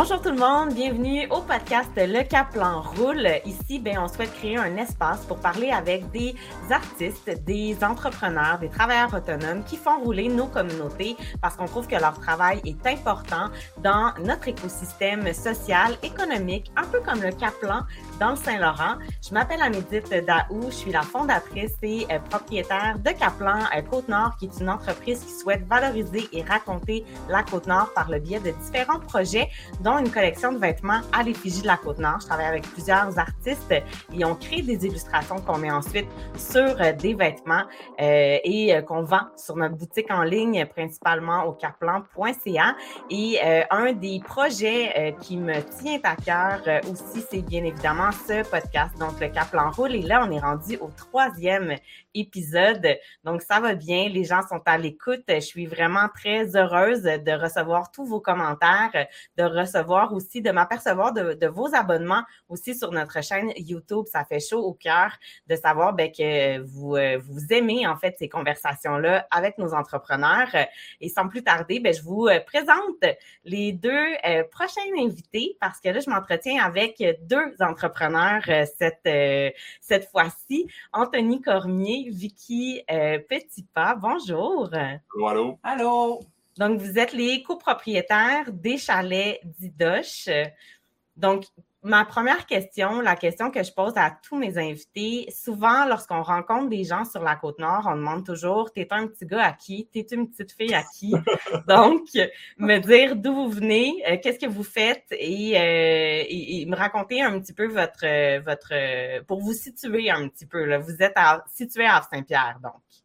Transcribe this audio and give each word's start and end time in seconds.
może 0.00 0.18
Bonjour 0.22 0.34
tout 0.34 0.38
le 0.38 0.46
monde, 0.46 0.74
bienvenue 0.74 1.26
au 1.30 1.40
podcast 1.40 1.88
Le 1.96 2.22
Caplan 2.24 2.82
Roule. 2.82 3.26
Ici, 3.46 3.78
ben, 3.78 4.00
on 4.00 4.06
souhaite 4.08 4.34
créer 4.34 4.58
un 4.58 4.76
espace 4.76 5.24
pour 5.24 5.38
parler 5.38 5.70
avec 5.70 6.10
des 6.10 6.34
artistes, 6.68 7.30
des 7.46 7.82
entrepreneurs, 7.82 8.58
des 8.58 8.68
travailleurs 8.68 9.14
autonomes 9.14 9.64
qui 9.64 9.78
font 9.78 9.98
rouler 10.00 10.28
nos 10.28 10.46
communautés 10.46 11.16
parce 11.40 11.56
qu'on 11.56 11.64
trouve 11.64 11.86
que 11.86 11.96
leur 11.96 12.20
travail 12.20 12.60
est 12.66 12.86
important 12.86 13.48
dans 13.82 14.12
notre 14.22 14.48
écosystème 14.48 15.32
social, 15.32 15.96
économique, 16.02 16.70
un 16.76 16.84
peu 16.84 17.00
comme 17.00 17.22
le 17.22 17.32
Caplan 17.32 17.80
dans 18.18 18.32
le 18.32 18.36
Saint-Laurent. 18.36 18.96
Je 19.26 19.32
m'appelle 19.32 19.62
Amédite 19.62 20.12
Daou, 20.26 20.66
je 20.66 20.74
suis 20.74 20.92
la 20.92 21.02
fondatrice 21.02 21.72
et 21.82 22.06
euh, 22.10 22.18
propriétaire 22.18 22.98
de 22.98 23.10
Caplan 23.10 23.60
euh, 23.74 23.80
Côte-Nord, 23.82 24.36
qui 24.38 24.46
est 24.46 24.60
une 24.60 24.68
entreprise 24.68 25.20
qui 25.20 25.32
souhaite 25.32 25.66
valoriser 25.66 26.28
et 26.32 26.42
raconter 26.42 27.06
la 27.30 27.42
Côte-Nord 27.42 27.94
par 27.94 28.10
le 28.10 28.18
biais 28.18 28.40
de 28.40 28.50
différents 28.50 29.00
projets 29.00 29.48
dont 29.80 29.98
une 29.98 30.09
collection 30.10 30.52
de 30.52 30.58
vêtements 30.58 31.00
à 31.12 31.22
l'effigie 31.22 31.62
de 31.62 31.66
la 31.66 31.76
Côte-Nord. 31.76 32.20
Je 32.20 32.26
travaille 32.26 32.46
avec 32.46 32.62
plusieurs 32.62 33.18
artistes 33.18 33.72
et 34.12 34.24
on 34.24 34.34
crée 34.34 34.62
des 34.62 34.86
illustrations 34.86 35.36
qu'on 35.40 35.58
met 35.58 35.70
ensuite 35.70 36.06
sur 36.36 36.80
euh, 36.80 36.92
des 36.92 37.14
vêtements 37.14 37.62
euh, 38.00 38.38
et 38.42 38.74
euh, 38.74 38.82
qu'on 38.82 39.02
vend 39.02 39.22
sur 39.36 39.56
notre 39.56 39.76
boutique 39.76 40.10
en 40.10 40.22
ligne, 40.22 40.66
principalement 40.66 41.44
au 41.44 41.52
caplan.ca. 41.52 42.76
Et 43.10 43.38
un 43.70 43.92
des 43.92 44.20
projets 44.24 45.14
qui 45.20 45.36
me 45.36 45.60
tient 45.78 45.98
à 46.04 46.16
cœur 46.16 46.82
aussi, 46.90 47.24
c'est 47.30 47.42
bien 47.42 47.64
évidemment 47.64 48.10
ce 48.12 48.48
podcast, 48.48 48.96
donc 48.98 49.20
le 49.20 49.28
Caplan 49.28 49.70
Roule. 49.70 49.94
Et 49.94 50.02
là, 50.02 50.26
on 50.26 50.30
est 50.30 50.40
rendu 50.40 50.76
au 50.76 50.90
troisième 50.96 51.76
épisode. 52.14 52.98
Donc, 53.24 53.42
ça 53.42 53.60
va 53.60 53.74
bien. 53.74 54.08
Les 54.08 54.24
gens 54.24 54.42
sont 54.48 54.62
à 54.66 54.78
l'écoute. 54.78 55.24
Je 55.28 55.40
suis 55.40 55.66
vraiment 55.66 56.08
très 56.14 56.56
heureuse 56.56 57.02
de 57.02 57.32
recevoir 57.32 57.90
tous 57.90 58.04
vos 58.04 58.20
commentaires, 58.20 59.06
de 59.36 59.42
recevoir 59.44 60.12
aussi, 60.12 60.42
de 60.42 60.50
m'apercevoir 60.50 61.12
de, 61.12 61.46
vos 61.46 61.74
abonnements 61.74 62.22
aussi 62.48 62.74
sur 62.74 62.92
notre 62.92 63.22
chaîne 63.22 63.52
YouTube. 63.56 64.06
Ça 64.06 64.24
fait 64.24 64.40
chaud 64.40 64.60
au 64.60 64.74
cœur 64.74 65.12
de 65.46 65.56
savoir 65.56 65.92
ben, 65.94 66.10
que 66.10 66.58
vous, 66.58 66.96
euh, 66.96 67.18
vous 67.22 67.46
aimez 67.50 67.86
en 67.86 67.96
fait 67.96 68.16
ces 68.18 68.28
conversations-là 68.28 69.26
avec 69.30 69.58
nos 69.58 69.74
entrepreneurs. 69.74 70.54
Et 71.00 71.08
sans 71.08 71.28
plus 71.28 71.42
tarder, 71.42 71.80
ben, 71.80 71.92
je 71.92 72.02
vous 72.02 72.26
euh, 72.26 72.40
présente 72.40 73.04
les 73.44 73.72
deux 73.72 73.90
euh, 73.90 74.44
prochains 74.50 74.80
invités 74.98 75.56
parce 75.60 75.80
que 75.80 75.88
là, 75.88 76.00
je 76.00 76.10
m'entretiens 76.10 76.62
avec 76.62 77.02
deux 77.22 77.54
entrepreneurs 77.60 78.42
cette, 78.44 79.08
cette 79.80 80.10
fois-ci. 80.10 80.68
Anthony 80.92 81.40
Cormier, 81.40 81.99
Vicky 82.08 82.82
Petitpas. 83.28 83.96
Bonjour. 83.96 84.70
Allô? 85.28 85.58
Allô? 85.62 86.20
Donc, 86.56 86.80
vous 86.80 86.98
êtes 86.98 87.12
les 87.12 87.42
copropriétaires 87.42 88.52
des 88.52 88.78
chalets 88.78 89.40
d'Idoche. 89.44 90.28
Donc, 91.16 91.44
ma 91.82 92.04
première 92.04 92.46
question, 92.46 93.00
la 93.00 93.16
question 93.16 93.50
que 93.50 93.62
je 93.62 93.72
pose 93.72 93.94
à 93.96 94.10
tous 94.22 94.36
mes 94.36 94.58
invités, 94.58 95.28
souvent 95.30 95.86
lorsqu'on 95.86 96.22
rencontre 96.22 96.68
des 96.68 96.84
gens 96.84 97.04
sur 97.04 97.22
la 97.22 97.36
côte 97.36 97.58
nord, 97.58 97.86
on 97.86 97.96
demande 97.96 98.24
toujours 98.24 98.72
T'es 98.72 98.86
un 98.90 99.06
petit 99.06 99.26
gars 99.26 99.46
à 99.46 99.52
qui? 99.52 99.88
T'es 99.92 100.06
une 100.12 100.28
petite 100.28 100.52
fille 100.52 100.74
à 100.74 100.82
qui 100.82 101.12
Donc, 101.68 102.08
me 102.58 102.78
dire 102.78 103.16
d'où 103.16 103.34
vous 103.34 103.48
venez, 103.48 104.02
euh, 104.08 104.16
qu'est-ce 104.22 104.38
que 104.38 104.50
vous 104.50 104.64
faites 104.64 105.06
euh, 105.12 105.16
et, 105.16 106.66
me 106.66 106.76
raconter 106.76 107.22
un 107.22 107.40
petit 107.40 107.52
peu 107.52 107.66
votre, 107.66 108.40
votre 108.40 109.22
pour 109.24 109.40
vous 109.40 109.54
situer 109.54 110.10
un 110.10 110.28
petit 110.28 110.46
peu. 110.46 110.64
Là. 110.64 110.78
Vous 110.78 110.96
êtes 111.00 111.16
situé 111.52 111.86
à 111.86 112.02
Saint-Pierre, 112.10 112.58
donc. 112.62 112.99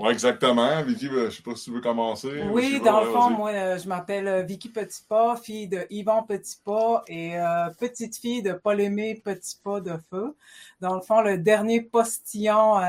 Oui, 0.00 0.12
exactement. 0.12 0.82
Vicky, 0.82 1.08
ben, 1.08 1.14
je 1.14 1.24
ne 1.24 1.30
sais 1.30 1.42
pas 1.42 1.54
si 1.54 1.64
tu 1.64 1.72
veux 1.72 1.82
commencer. 1.82 2.42
Oui, 2.50 2.80
dans 2.82 3.04
le 3.04 3.10
fond, 3.10 3.28
moi, 3.28 3.50
euh, 3.50 3.78
je 3.78 3.86
m'appelle 3.86 4.28
euh, 4.28 4.42
Vicky 4.42 4.70
Petitpas, 4.70 5.36
fille 5.36 5.68
de 5.68 5.86
Yvan 5.90 6.22
Petitpas 6.22 7.02
et 7.06 7.38
euh, 7.38 7.68
petite 7.78 8.16
fille 8.16 8.42
de 8.42 8.54
Paul-Aimé 8.54 9.20
Petitpas 9.22 9.80
de 9.80 9.98
Feu. 10.08 10.34
Dans 10.80 10.94
le 10.94 11.02
fond, 11.02 11.20
le 11.20 11.36
dernier 11.36 11.82
postillon 11.82 12.80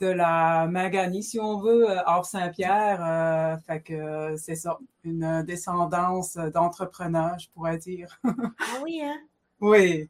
de 0.00 0.06
la 0.06 0.66
Maganie, 0.68 1.22
si 1.22 1.38
on 1.38 1.60
veut, 1.60 1.86
hors 2.06 2.24
Saint-Pierre. 2.24 3.58
fait 3.66 3.82
que 3.82 4.34
c'est 4.38 4.54
ça, 4.54 4.78
une 5.04 5.42
descendance 5.42 6.36
d'entrepreneurs, 6.36 7.38
je 7.38 7.50
pourrais 7.50 7.76
dire. 7.76 8.18
ah 8.24 8.80
oui, 8.82 9.02
hein? 9.04 9.18
Oui. 9.60 10.08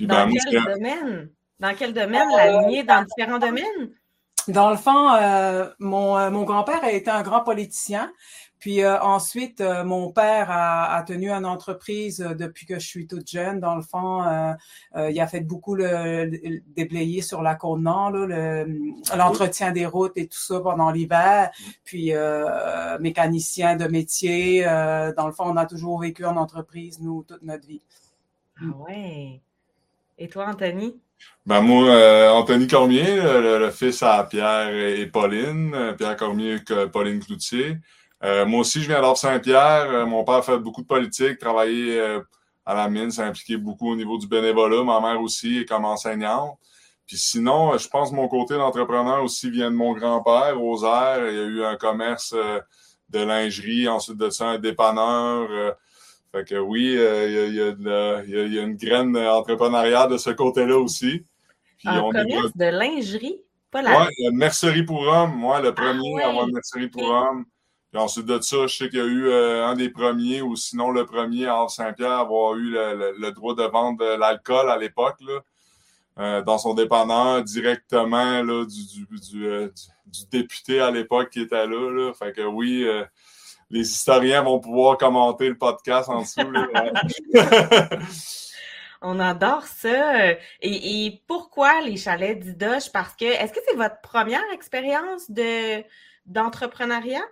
dans, 0.00 0.30
quel 0.30 0.64
domaine? 0.64 1.28
Dans 1.60 1.74
quel 1.76 1.92
domaine? 1.92 2.28
La 2.34 2.62
lignée 2.62 2.82
dans 2.82 3.04
différents 3.04 3.38
domaines? 3.38 3.90
Dans 4.48 4.70
le 4.70 4.76
fond, 4.76 5.10
euh, 5.12 5.68
mon, 5.80 6.16
euh, 6.16 6.30
mon 6.30 6.44
grand-père 6.44 6.84
a 6.84 6.92
été 6.92 7.10
un 7.10 7.22
grand 7.22 7.42
politicien. 7.42 8.12
Puis 8.60 8.82
euh, 8.82 8.98
ensuite, 9.00 9.60
mon 9.60 10.12
père 10.12 10.50
a, 10.50 10.94
a, 10.94 11.02
tenu 11.02 11.30
une 11.30 11.44
entreprise 11.44 12.18
depuis 12.18 12.64
que 12.64 12.78
je 12.78 12.86
suis 12.86 13.06
toute 13.06 13.28
jeune. 13.28 13.60
Dans 13.60 13.74
le 13.74 13.82
fond, 13.82 14.24
il 14.96 15.20
a 15.20 15.26
fait 15.26 15.40
beaucoup 15.40 15.74
le, 15.74 16.60
déblayer 16.74 17.22
sur 17.22 17.42
la 17.42 17.54
côte 17.54 17.80
nord, 17.80 18.12
l'entretien 18.12 19.72
des 19.72 19.84
routes 19.84 20.16
et 20.16 20.26
tout 20.26 20.38
ça 20.38 20.60
pendant 20.60 20.90
l'hiver. 20.90 21.50
Puis 21.84 22.12
mécanicien 22.98 23.76
de 23.76 23.86
métier. 23.86 24.64
dans 24.64 25.26
le 25.26 25.32
fond, 25.32 25.44
on 25.46 25.56
a 25.56 25.66
toujours 25.66 26.00
vécu 26.00 26.24
en 26.24 26.36
entreprise, 26.36 26.98
nous, 27.00 27.24
toute 27.24 27.42
notre 27.42 27.66
vie. 27.66 27.82
Ah 28.58 28.74
ouais. 28.78 29.42
Et 30.18 30.28
toi, 30.28 30.46
Anthony? 30.48 30.98
Ben 31.46 31.60
moi, 31.60 31.88
euh, 31.88 32.28
Anthony 32.30 32.66
Cormier, 32.66 33.20
le, 33.20 33.70
fils 33.70 34.02
à 34.02 34.24
Pierre 34.24 34.68
et 34.68 35.06
Pauline, 35.06 35.72
euh, 35.76 35.92
Pierre 35.92 36.16
Cormier 36.16 36.56
et 36.56 36.86
Pauline 36.92 37.20
Cloutier. 37.24 37.78
Euh, 38.24 38.44
moi 38.44 38.60
aussi, 38.62 38.82
je 38.82 38.88
viens 38.88 39.00
d'Or 39.00 39.16
Saint-Pierre. 39.16 40.08
mon 40.08 40.24
père 40.24 40.44
fait 40.44 40.58
beaucoup 40.58 40.82
de 40.82 40.88
politique, 40.88 41.38
travaillé 41.38 42.00
à 42.64 42.74
la 42.74 42.88
mine, 42.88 43.12
s'est 43.12 43.22
impliqué 43.22 43.56
beaucoup 43.56 43.92
au 43.92 43.94
niveau 43.94 44.18
du 44.18 44.26
bénévolat. 44.26 44.82
Ma 44.82 45.00
mère 45.00 45.20
aussi 45.20 45.58
est 45.58 45.66
comme 45.66 45.84
enseignante. 45.84 46.58
Puis 47.06 47.16
sinon, 47.16 47.78
je 47.78 47.86
pense 47.86 48.10
que 48.10 48.16
mon 48.16 48.26
côté 48.26 48.54
d'entrepreneur 48.54 49.22
aussi 49.22 49.48
vient 49.48 49.70
de 49.70 49.76
mon 49.76 49.92
grand-père, 49.92 50.58
Rosaire. 50.58 51.28
Il 51.30 51.36
y 51.36 51.40
a 51.40 51.44
eu 51.44 51.64
un 51.64 51.76
commerce 51.76 52.34
de 53.08 53.18
lingerie, 53.20 53.86
ensuite 53.86 54.16
de 54.16 54.30
ça, 54.30 54.46
un 54.46 54.58
dépanneur. 54.58 55.76
Fait 56.36 56.44
que 56.44 56.56
oui, 56.56 56.92
il 56.92 57.54
y, 57.54 58.58
a, 58.58 58.62
une 58.62 58.76
graine 58.76 59.16
entrepreneuriale 59.16 60.10
de 60.10 60.18
ce 60.18 60.28
côté-là 60.28 60.76
aussi. 60.76 61.24
un 61.86 62.02
commerce 62.02 62.54
de 62.54 62.66
lingerie? 62.66 63.40
Pas 63.70 63.80
la... 63.80 64.02
Oui, 64.02 64.08
mercerie 64.32 64.82
pour 64.82 65.00
hommes. 65.00 65.34
Moi, 65.34 65.62
le 65.62 65.68
ah 65.68 65.72
premier 65.72 66.22
à 66.22 66.28
avoir 66.28 66.46
une 66.46 66.52
mercerie 66.52 66.88
pour 66.88 67.04
hommes. 67.04 67.46
Puis 67.90 67.98
ensuite 67.98 68.26
de 68.26 68.38
ça, 68.42 68.66
je 68.66 68.76
sais 68.76 68.90
qu'il 68.90 68.98
y 68.98 69.02
a 69.02 69.06
eu 69.06 69.28
euh, 69.28 69.66
un 69.66 69.76
des 69.76 69.88
premiers, 69.88 70.42
ou 70.42 70.56
sinon 70.56 70.90
le 70.90 71.06
premier 71.06 71.46
à 71.46 71.64
Saint-Pierre 71.68 72.12
à 72.12 72.20
avoir 72.20 72.54
eu 72.54 72.72
le, 72.72 73.30
droit 73.30 73.54
de 73.54 73.62
vendre 73.62 73.98
de 73.98 74.18
l'alcool 74.18 74.68
à 74.68 74.76
l'époque, 74.76 75.16
euh, 76.18 76.42
dans 76.42 76.58
son 76.58 76.74
dépanneur 76.74 77.42
directement 77.44 78.42
là, 78.42 78.66
du, 78.66 79.06
du, 79.30 79.46
euh, 79.46 79.68
député 80.30 80.80
à 80.80 80.90
l'époque 80.90 81.30
qui 81.30 81.40
était 81.40 81.66
là, 81.66 81.90
là. 81.90 82.12
Fait 82.12 82.32
que 82.32 82.42
oui, 82.42 82.86
les 83.70 83.80
historiens 83.80 84.42
vont 84.42 84.60
pouvoir 84.60 84.96
commenter 84.96 85.48
le 85.48 85.58
podcast 85.58 86.08
en 86.08 86.22
dessous. 86.22 86.40
On 89.02 89.20
adore 89.20 89.66
ça. 89.66 90.32
Et, 90.62 91.22
pourquoi 91.26 91.82
les 91.82 91.96
chalets 91.96 92.38
d'Idoche? 92.38 92.90
Parce 92.92 93.14
que, 93.14 93.24
est-ce 93.24 93.52
que 93.52 93.60
c'est 93.68 93.76
votre 93.76 94.00
première 94.00 94.42
expérience 94.52 95.30
de, 95.30 95.82
d'entrepreneuriat? 96.24 97.24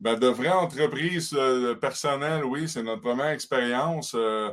Ben, 0.00 0.18
de 0.18 0.26
vraie 0.26 0.48
entreprise 0.48 1.34
euh, 1.36 1.74
personnelle, 1.74 2.44
oui, 2.44 2.68
c'est 2.68 2.82
notre 2.82 3.02
première 3.02 3.28
expérience. 3.28 4.14
Euh, 4.16 4.50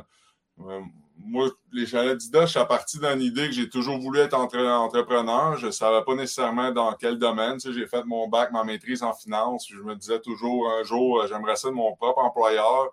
euh, 0.60 0.80
moi, 1.24 1.48
les 1.72 1.86
chalets 1.86 2.16
d'Ida, 2.16 2.46
je 2.46 2.58
suis 2.58 2.66
parti 2.66 2.98
d'une 2.98 3.20
idée 3.20 3.46
que 3.46 3.52
j'ai 3.52 3.68
toujours 3.68 3.98
voulu 3.98 4.20
être 4.20 4.34
entrepreneur. 4.34 5.56
Je 5.56 5.66
ne 5.66 5.70
savais 5.70 6.02
pas 6.04 6.14
nécessairement 6.14 6.70
dans 6.72 6.92
quel 6.94 7.18
domaine. 7.18 7.58
Tu 7.58 7.72
j'ai 7.72 7.86
fait 7.86 8.04
mon 8.04 8.28
bac, 8.28 8.52
ma 8.52 8.64
maîtrise 8.64 9.02
en 9.02 9.12
finance. 9.12 9.66
Je 9.68 9.82
me 9.82 9.94
disais 9.94 10.20
toujours 10.20 10.70
un 10.70 10.82
jour, 10.82 11.20
euh, 11.20 11.26
j'aimerais 11.26 11.56
ça 11.56 11.68
de 11.68 11.74
mon 11.74 11.94
propre 11.96 12.20
employeur, 12.20 12.88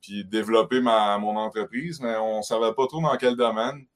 puis 0.00 0.24
développer 0.24 0.80
ma, 0.80 1.18
mon 1.18 1.36
entreprise, 1.36 2.00
mais 2.00 2.16
on 2.16 2.38
ne 2.38 2.42
savait 2.42 2.72
pas 2.74 2.86
trop 2.86 3.00
dans 3.00 3.16
quel 3.16 3.36
domaine. 3.36 3.86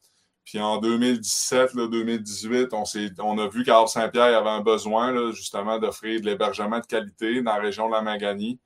Puis 0.45 0.59
en 0.61 0.79
2017, 0.79 1.77
2018, 1.77 2.69
on, 2.73 3.39
a 3.39 3.49
vu 3.49 3.65
qu'à 3.65 3.87
Saint-Pierre, 3.87 4.39
avait 4.39 4.49
un 4.49 4.63
besoin 4.63 5.31
justement 5.33 5.79
d'offrir 5.79 6.21
de 6.23 6.27
l'hébergement 6.27 6.81
de 6.81 6.87
qualité 6.87 7.43
dans 7.43 7.53
la 7.53 7.61
région 7.61 7.87
de 7.87 7.93
la 7.93 8.01
Maganie. 8.01 8.59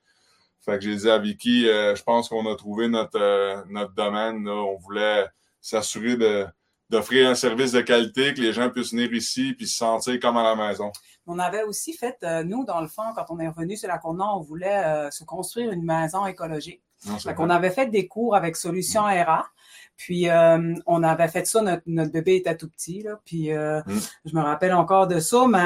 Fait 0.65 0.79
que 0.79 0.85
j'ai 0.85 0.95
dit 0.95 1.11
à 1.11 1.19
Vicky, 1.19 1.69
euh, 1.69 1.97
je 1.97 2.03
pense 2.05 2.29
qu'on 2.29 2.51
a 2.51 2.55
trouvé 2.55 2.87
notre, 2.87 3.21
euh, 3.21 3.63
notre 3.69 3.93
domaine. 3.95 4.49
On 4.49 4.77
voulait 4.77 5.27
s'assurer 5.61 6.17
d'offrir 6.89 7.29
un 7.29 7.35
service 7.35 7.73
de 7.73 7.81
qualité, 7.81 8.33
que 8.33 8.41
les 8.41 8.53
gens 8.53 8.71
puissent 8.71 8.93
venir 8.93 9.13
ici 9.13 9.55
puis 9.55 9.67
se 9.67 9.77
sentir 9.77 10.21
comme 10.21 10.37
à 10.37 10.45
la 10.45 10.55
maison. 10.55 10.93
On 11.27 11.39
avait 11.41 11.65
aussi 11.65 11.95
fait, 11.95 12.17
euh, 12.23 12.45
nous, 12.45 12.65
dans 12.65 12.81
le 12.81 12.87
fond, 12.87 13.03
quand 13.15 13.27
on 13.31 13.41
est 13.41 13.49
revenu 13.49 13.77
sur 13.77 13.89
la 13.89 13.99
Côte-Nord, 13.99 14.39
on 14.39 14.43
voulait 14.43 15.11
se 15.11 15.25
construire 15.25 15.73
une 15.73 15.85
maison 15.85 16.27
écologique. 16.27 16.83
On 17.39 17.51
avait 17.51 17.71
fait 17.71 17.87
des 17.87 18.07
cours 18.07 18.35
avec 18.37 18.57
Solution 18.57 19.03
RA. 19.03 19.47
Puis 19.97 20.29
euh, 20.29 20.75
on 20.87 21.03
avait 21.03 21.29
fait 21.29 21.47
ça, 21.47 21.63
notre, 21.63 22.13
bébé 22.13 22.37
était 22.37 22.57
tout 22.57 22.69
petit, 22.69 23.03
là, 23.03 23.21
puis 23.25 23.53
euh, 23.53 23.81
mm. 23.87 24.01
je 24.25 24.35
me 24.35 24.41
rappelle 24.41 24.73
encore 24.73 25.07
de 25.07 25.21
ça, 25.21 25.47
mais 25.49 25.59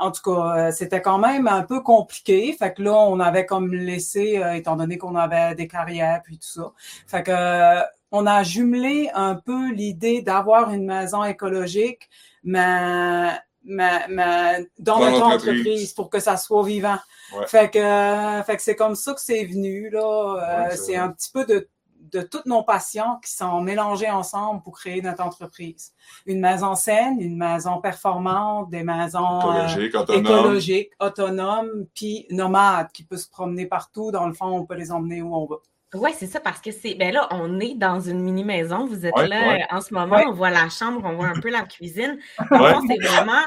en 0.00 0.10
tout 0.10 0.22
cas, 0.22 0.56
euh, 0.56 0.72
c'était 0.72 1.00
quand 1.00 1.18
même 1.18 1.46
un 1.46 1.62
peu 1.62 1.80
compliqué. 1.80 2.52
Fait 2.58 2.74
que 2.74 2.82
là, 2.82 2.94
on 2.94 3.20
avait 3.20 3.46
comme 3.46 3.72
laissé, 3.72 4.42
étant 4.54 4.76
donné 4.76 4.98
qu'on 4.98 5.14
avait 5.14 5.54
des 5.54 5.68
carrières 5.68 6.20
puis 6.24 6.38
tout 6.38 6.48
ça. 6.48 6.72
Fait 7.06 7.22
que 7.22 7.80
on 8.12 8.26
a 8.26 8.42
jumelé 8.42 9.08
un 9.14 9.36
peu 9.36 9.70
l'idée 9.70 10.20
d'avoir 10.20 10.72
une 10.72 10.86
maison 10.86 11.22
écologique, 11.22 12.08
mais, 12.42 13.30
mais, 13.62 14.08
mais 14.08 14.66
dans, 14.78 14.98
notre 14.98 15.22
entreprise. 15.22 15.92
pour 15.92 16.10
que 16.10 16.18
ça 16.18 16.36
soit 16.36 16.64
vivant. 16.64 16.98
Fait 17.46 17.70
que, 17.70 18.42
fait 18.44 18.56
que 18.56 18.62
c'est 18.62 18.76
comme 18.76 18.94
ça 18.94 19.14
que 19.14 19.20
c'est 19.20 19.44
venu 19.44 19.90
là. 19.90 20.68
c'est 20.76 20.96
un 20.96 21.10
petit 21.10 21.30
peu 21.32 21.44
de 21.44 21.68
de 22.12 22.22
toutes 22.22 22.46
nos 22.46 22.62
passions 22.62 23.18
qui 23.24 23.32
sont 23.32 23.60
mélangées 23.60 24.10
ensemble 24.10 24.62
pour 24.62 24.78
créer 24.78 25.02
notre 25.02 25.22
entreprise. 25.22 25.92
Une 26.26 26.40
maison 26.40 26.74
saine, 26.74 27.20
une 27.20 27.36
maison 27.36 27.80
performante, 27.80 28.70
des 28.70 28.82
maisons 28.82 29.40
écologiques, 29.40 29.94
euh, 29.94 30.00
autonomes, 30.00 30.24
écologiques, 30.24 30.90
autonomes, 31.00 31.86
puis 31.94 32.26
nomades 32.30 32.90
qui 32.92 33.04
peuvent 33.04 33.18
se 33.18 33.30
promener 33.30 33.66
partout. 33.66 34.10
Dans 34.10 34.26
le 34.26 34.34
fond, 34.34 34.46
on 34.46 34.66
peut 34.66 34.74
les 34.74 34.92
emmener 34.92 35.22
où 35.22 35.34
on 35.34 35.46
veut. 35.46 35.58
Oui, 35.94 36.10
c'est 36.16 36.28
ça, 36.28 36.38
parce 36.38 36.60
que 36.60 36.70
c'est. 36.70 36.94
Ben 36.94 37.12
là, 37.12 37.26
on 37.32 37.58
est 37.58 37.74
dans 37.74 38.00
une 38.00 38.20
mini-maison. 38.20 38.86
Vous 38.86 39.06
êtes 39.06 39.16
là 39.16 39.66
en 39.70 39.80
ce 39.80 39.92
moment, 39.92 40.20
on 40.26 40.32
voit 40.32 40.50
la 40.50 40.68
chambre, 40.68 41.00
on 41.04 41.16
voit 41.16 41.26
un 41.26 41.40
peu 41.40 41.50
la 41.50 41.62
cuisine. 41.62 42.18
c'est 42.38 43.02
vraiment. 43.02 43.42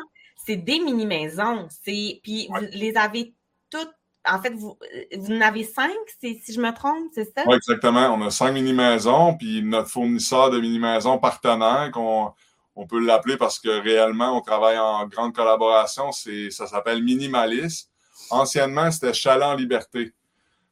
C'est 0.46 0.58
des 0.58 0.80
mini-maisons. 0.80 1.68
Puis 1.86 2.50
vous 2.50 2.66
les 2.74 2.98
avez 2.98 3.34
en 4.26 4.42
fait, 4.42 4.54
vous, 4.54 4.78
vous 5.18 5.32
en 5.34 5.42
avez 5.42 5.64
cinq, 5.64 5.96
si 6.20 6.42
je 6.48 6.62
me 6.62 6.74
trompe, 6.74 7.10
c'est 7.14 7.26
ça? 7.26 7.44
Oui, 7.46 7.56
exactement. 7.56 8.14
On 8.14 8.22
a 8.26 8.30
cinq 8.30 8.52
mini-maisons, 8.52 9.36
puis 9.36 9.62
notre 9.62 9.90
fournisseur 9.90 10.50
de 10.50 10.60
mini-maisons 10.60 11.18
partenaire, 11.18 11.92
qu'on 11.92 12.34
on 12.76 12.88
peut 12.88 13.00
l'appeler 13.00 13.38
parce 13.38 13.60
que 13.60 13.70
réellement, 13.82 14.38
on 14.38 14.42
travaille 14.42 14.80
en 14.80 15.06
grande 15.08 15.34
collaboration, 15.34 16.12
c'est 16.12 16.50
ça 16.50 16.68
s'appelle 16.68 17.04
Minimalis. 17.04 17.90
Anciennement, 18.30 18.90
c'était 18.92 19.14
Chalet 19.14 19.44
en 19.44 19.56
Liberté. 19.56 20.14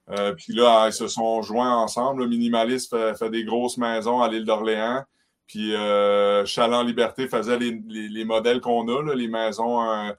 Euh, 0.09 0.33
puis 0.33 0.53
là, 0.53 0.87
ils 0.87 0.93
se 0.93 1.07
sont 1.07 1.41
joints 1.41 1.75
ensemble. 1.75 2.27
Minimalis 2.27 2.87
fait, 2.89 3.29
des 3.29 3.43
grosses 3.43 3.77
maisons 3.77 4.21
à 4.21 4.29
l'île 4.29 4.45
d'Orléans. 4.45 5.03
Puis 5.47 5.75
euh, 5.75 6.45
Chalet 6.45 6.75
en 6.75 6.83
Liberté 6.83 7.27
faisait 7.27 7.59
les, 7.59 7.81
les, 7.87 8.25
modèles 8.25 8.61
qu'on 8.61 8.87
a, 8.87 9.03
là, 9.03 9.13
les 9.13 9.27
maisons... 9.27 9.81
Euh, 9.83 10.11
euh, 10.11 10.13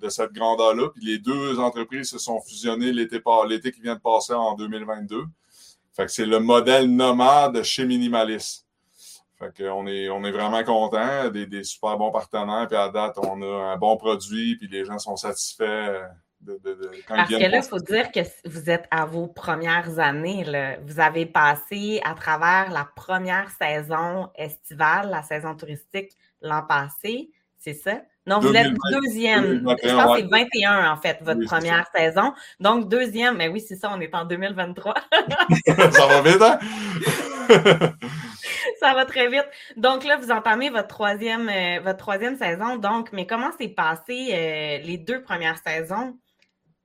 de 0.00 0.08
cette 0.08 0.32
grandeur-là. 0.32 0.88
Puis 0.94 1.04
les 1.04 1.18
deux 1.18 1.58
entreprises 1.58 2.10
se 2.10 2.18
sont 2.18 2.40
fusionnées 2.40 2.92
l'été, 2.92 3.20
l'été 3.48 3.72
qui 3.72 3.80
vient 3.80 3.96
de 3.96 4.00
passer 4.00 4.32
en 4.32 4.54
2022. 4.54 5.24
Fait 5.92 6.06
que 6.06 6.12
c'est 6.12 6.26
le 6.26 6.40
modèle 6.40 6.90
nomade 6.90 7.62
chez 7.62 7.84
Minimalis. 7.84 8.64
Fait 9.38 9.52
qu'on 9.56 9.86
est, 9.86 10.08
on 10.08 10.24
est 10.24 10.30
vraiment 10.30 10.62
content, 10.64 11.28
des, 11.28 11.46
des, 11.46 11.64
super 11.64 11.96
bons 11.96 12.10
partenaires, 12.10 12.66
puis 12.68 12.76
à 12.76 12.88
date, 12.88 13.18
on 13.18 13.42
a 13.42 13.72
un 13.72 13.76
bon 13.76 13.96
produit, 13.96 14.56
puis 14.56 14.68
les 14.68 14.84
gens 14.84 14.98
sont 14.98 15.16
satisfaits 15.16 15.64
euh, 15.64 16.06
de, 16.40 16.60
de, 16.62 16.74
de 16.74 16.90
quand 17.06 17.16
Parce 17.16 17.30
que 17.30 17.34
là, 17.34 17.56
il 17.58 17.62
faut 17.62 17.80
dire 17.80 18.12
que 18.12 18.20
vous 18.44 18.70
êtes 18.70 18.86
à 18.90 19.06
vos 19.06 19.26
premières 19.26 19.98
années. 19.98 20.44
Là. 20.44 20.76
Vous 20.86 21.00
avez 21.00 21.26
passé 21.26 22.00
à 22.04 22.14
travers 22.14 22.70
la 22.70 22.88
première 22.96 23.50
saison 23.50 24.30
estivale, 24.36 25.10
la 25.10 25.22
saison 25.22 25.56
touristique 25.56 26.12
l'an 26.40 26.62
passé, 26.62 27.30
c'est 27.58 27.74
ça? 27.74 28.02
Non, 28.26 28.38
vous 28.40 28.54
êtes 28.54 28.72
deuxième. 28.90 29.58
Je 29.58 29.94
pense 29.94 30.16
que 30.16 30.22
c'est 30.22 30.28
21, 30.28 30.92
en 30.92 30.96
fait, 30.96 31.18
votre 31.20 31.44
première 31.44 31.86
saison. 31.94 32.32
Donc, 32.58 32.88
deuxième, 32.88 33.36
mais 33.36 33.48
oui, 33.48 33.60
c'est 33.60 33.76
ça, 33.76 33.90
on 33.92 34.00
est 34.00 34.14
en 34.14 34.24
2023. 34.24 34.94
ça 35.66 36.06
va 36.06 36.22
vite, 36.22 36.40
hein? 36.40 36.58
ça 38.80 38.94
va 38.94 39.04
très 39.04 39.28
vite. 39.28 39.46
Donc 39.76 40.04
là, 40.04 40.16
vous 40.16 40.30
entamez 40.30 40.70
votre 40.70 40.88
troisième, 40.88 41.48
euh, 41.48 41.80
votre 41.82 41.98
troisième 41.98 42.36
saison. 42.36 42.76
Donc, 42.76 43.12
mais 43.12 43.26
comment 43.26 43.50
s'est 43.58 43.68
passé 43.68 44.28
euh, 44.32 44.78
les 44.78 44.96
deux 44.96 45.22
premières 45.22 45.58
saisons? 45.58 46.16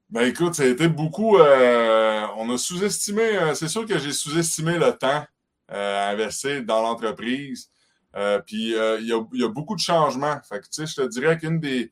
Ben 0.09 0.27
écoute, 0.27 0.55
ça 0.55 0.63
a 0.63 0.67
été 0.67 0.87
beaucoup. 0.87 1.37
Euh, 1.37 2.25
on 2.37 2.49
a 2.49 2.57
sous-estimé, 2.57 3.53
c'est 3.53 3.67
sûr 3.67 3.85
que 3.85 3.97
j'ai 3.99 4.11
sous-estimé 4.11 4.77
le 4.77 4.91
temps 4.91 5.23
à 5.67 6.09
investir 6.09 6.63
dans 6.63 6.81
l'entreprise. 6.81 7.69
Euh, 8.15 8.39
puis 8.39 8.75
euh, 8.75 8.97
il 8.99 9.07
y, 9.07 9.13
a, 9.13 9.23
y, 9.33 9.43
a, 9.43 9.49
beaucoup 9.49 9.75
de 9.75 9.79
changements. 9.79 10.39
Fait 10.47 10.59
que, 10.59 10.65
tu 10.65 10.71
sais, 10.71 10.87
je 10.87 10.95
te 10.95 11.07
dirais 11.07 11.37
qu'une 11.37 11.59
des. 11.59 11.91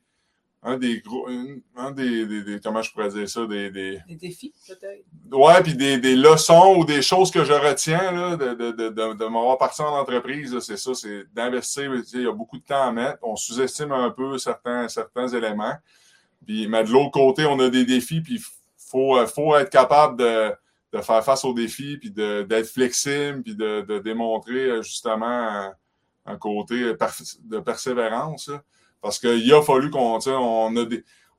Un 0.63 0.77
des 0.77 0.99
gros. 1.01 1.29
un 1.77 1.91
des, 1.91 2.25
des, 2.25 2.59
Comment 2.61 2.81
je 2.81 2.91
pourrais 2.91 3.09
dire 3.09 3.29
ça? 3.29 3.45
Des, 3.45 3.69
des... 3.69 3.99
des 4.07 4.15
défis, 4.15 4.51
peut-être? 4.67 5.05
Ouais, 5.31 5.61
puis 5.61 5.75
des, 5.75 5.99
des 5.99 6.15
leçons 6.15 6.77
ou 6.77 6.83
des 6.83 7.03
choses 7.03 7.29
que 7.29 7.45
je 7.45 7.53
retiens 7.53 8.11
là, 8.11 8.35
de, 8.35 8.55
de, 8.55 8.71
de, 8.71 8.89
de, 8.89 9.13
de 9.13 9.25
m'avoir 9.25 9.59
parti 9.59 9.81
en 9.83 9.95
entreprise, 9.95 10.57
c'est 10.59 10.75
ça, 10.75 10.95
c'est 10.95 11.25
d'investir. 11.31 11.93
Il 12.11 12.23
y 12.23 12.27
a 12.27 12.33
beaucoup 12.33 12.57
de 12.57 12.63
temps 12.63 12.87
à 12.87 12.91
mettre. 12.91 13.19
On 13.21 13.35
sous-estime 13.35 13.91
un 13.91 14.09
peu 14.09 14.39
certains, 14.39 14.87
certains 14.89 15.27
éléments. 15.27 15.75
Puis, 16.45 16.67
mais 16.67 16.83
de 16.83 16.89
l'autre 16.89 17.11
côté, 17.11 17.45
on 17.45 17.59
a 17.59 17.69
des 17.69 17.85
défis, 17.85 18.21
puis 18.21 18.35
il 18.35 18.43
faut, 18.77 19.23
faut 19.27 19.55
être 19.55 19.69
capable 19.69 20.17
de, 20.17 20.51
de 20.91 21.01
faire 21.01 21.23
face 21.23 21.45
aux 21.45 21.53
défis, 21.53 21.97
puis 21.97 22.09
d'être 22.09 22.67
flexible, 22.67 23.43
puis 23.43 23.55
de, 23.55 23.81
de 23.81 23.99
démontrer 23.99 24.81
justement 24.81 25.71
un 26.27 26.37
côté 26.37 26.93
de 27.43 27.59
persévérance. 27.59 28.51
parce 29.01 29.19
qu'il 29.19 29.53
a 29.53 29.61
fallu 29.61 29.89
qu'on 29.89 30.19
on 30.25 30.77
a, 30.77 30.85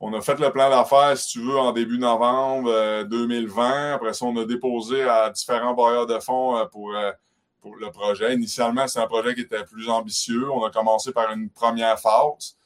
on 0.00 0.12
a 0.14 0.20
fait 0.20 0.38
le 0.38 0.50
plan 0.50 0.70
d'affaires, 0.70 1.16
si 1.16 1.32
tu 1.32 1.40
veux, 1.44 1.58
en 1.58 1.72
début 1.72 1.98
novembre 1.98 3.04
2020. 3.04 3.72
Euh, 3.72 3.94
Après 3.94 4.12
ça, 4.14 4.24
on 4.24 4.36
a 4.36 4.44
déposé 4.44 5.02
à 5.02 5.30
différents 5.30 5.74
bailleurs 5.74 6.06
de 6.06 6.18
fonds 6.20 6.56
euh, 6.56 6.64
pour, 6.66 6.94
euh, 6.94 7.12
pour 7.60 7.76
le 7.76 7.90
projet. 7.90 8.34
Initialement, 8.34 8.86
c'est 8.86 9.00
un 9.00 9.06
projet 9.06 9.34
qui 9.34 9.42
était 9.42 9.64
plus 9.64 9.88
ambitieux. 9.88 10.50
On 10.50 10.64
a 10.64 10.70
commencé 10.70 11.12
par 11.12 11.32
une 11.32 11.50
première 11.50 11.98
phase. 11.98 12.56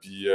puis 0.00 0.28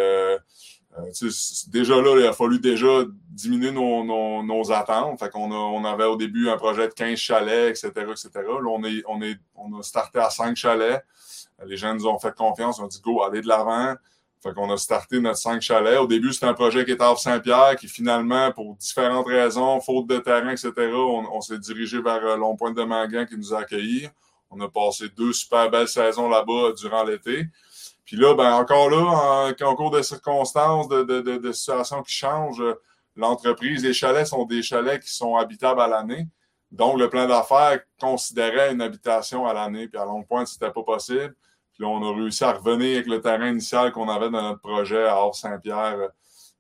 déjà 1.68 2.02
là, 2.02 2.20
il 2.20 2.26
a 2.26 2.34
fallu 2.34 2.60
déjà 2.60 3.04
diminuer 3.30 3.72
nos, 3.72 4.04
nos, 4.04 4.44
nos 4.44 4.72
attentes. 4.72 5.20
Fait 5.20 5.30
qu'on 5.30 5.52
a, 5.52 5.56
on 5.56 5.84
avait 5.86 6.06
au 6.06 6.16
début 6.16 6.50
un 6.50 6.58
projet 6.58 6.88
de 6.88 6.94
15 6.94 7.18
chalets, 7.18 7.70
etc., 7.70 7.90
etc. 8.12 8.30
Là, 8.36 8.70
on, 8.70 8.84
est, 8.84 9.04
on, 9.08 9.22
est, 9.22 9.38
on 9.56 9.80
a 9.80 9.84
starté 9.84 10.20
à 10.20 10.30
5 10.30 10.56
chalets. 10.56 11.04
Les 11.66 11.78
gens 11.78 11.94
nous 11.94 12.08
ont 12.08 12.20
fait 12.20 12.34
confiance. 12.36 12.80
On 12.80 12.86
a 12.86 12.88
dit, 12.88 13.02
go, 13.02 13.24
allez 13.24 13.42
de 13.42 13.48
l'avant. 13.48 13.96
Fait 14.42 14.54
qu'on 14.54 14.70
a 14.72 14.78
starté 14.78 15.20
notre 15.20 15.38
5 15.38 15.62
chalets. 15.62 16.00
Au 16.00 16.08
début, 16.08 16.34
c'était 16.34 16.48
un 16.48 16.54
projet 16.54 16.84
qui 16.84 16.92
était 16.92 17.04
à 17.04 17.16
Saint-Pierre, 17.16 17.76
qui 17.78 17.88
finalement, 17.88 18.52
pour 18.52 18.76
différentes 18.76 19.28
raisons, 19.28 19.80
faute 19.80 20.08
de 20.08 20.18
terrain, 20.18 20.52
etc., 20.52 20.72
on, 20.94 21.26
on 21.32 21.42
s'est 21.42 21.60
dirigé 21.60 22.02
vers 22.02 22.24
euh, 22.26 22.36
Long 22.36 22.56
Point 22.56 22.72
de 22.72 22.84
Mangan 22.84 23.26
qui 23.26 23.38
nous 23.38 23.54
a 23.54 23.60
accueillis. 23.60 24.10
On 24.52 24.60
a 24.60 24.70
passé 24.70 25.10
deux 25.10 25.34
super 25.34 25.72
belles 25.72 25.88
saisons 25.88 26.30
là-bas 26.30 26.74
durant 26.78 27.04
l'été. 27.04 27.48
Puis 28.06 28.18
là, 28.18 28.36
ben 28.36 28.54
encore 28.54 28.90
là, 28.90 29.54
en, 29.62 29.76
cours 29.76 29.92
de 29.92 30.02
circonstances, 30.02 30.88
de, 30.90 31.04
de, 31.04 31.22
de, 31.22 31.38
de 31.38 31.52
situations 31.52 32.02
qui 32.04 32.14
changent, 32.14 32.62
euh, 32.62 32.76
l'entreprise, 33.16 33.84
les 33.84 33.94
chalets 33.94 34.28
sont 34.28 34.46
des 34.46 34.62
chalets 34.62 35.02
qui 35.02 35.14
sont 35.14 35.38
habitables 35.38 35.82
à 35.82 35.88
l'année. 35.88 36.28
Donc, 36.72 37.00
le 37.00 37.08
plan 37.10 37.28
d'affaires 37.28 37.80
considérait 38.00 38.74
une 38.74 38.82
habitation 38.82 39.46
à 39.46 39.54
l'année. 39.54 39.88
Puis 39.88 40.00
à 40.00 40.06
long 40.06 40.24
point, 40.24 40.46
c'était 40.46 40.72
pas 40.72 40.84
possible. 40.84 41.34
Puis 41.72 41.84
là, 41.84 41.88
on 41.88 42.04
a 42.04 42.16
réussi 42.16 42.44
à 42.44 42.54
revenir 42.54 42.98
avec 42.98 43.08
le 43.08 43.22
terrain 43.22 43.50
initial 43.50 43.92
qu'on 43.92 44.10
avait 44.10 44.30
dans 44.30 44.42
notre 44.42 44.60
projet 44.60 45.06
à 45.06 45.16
Hors-Saint-Pierre, 45.18 45.98
euh, 46.00 46.08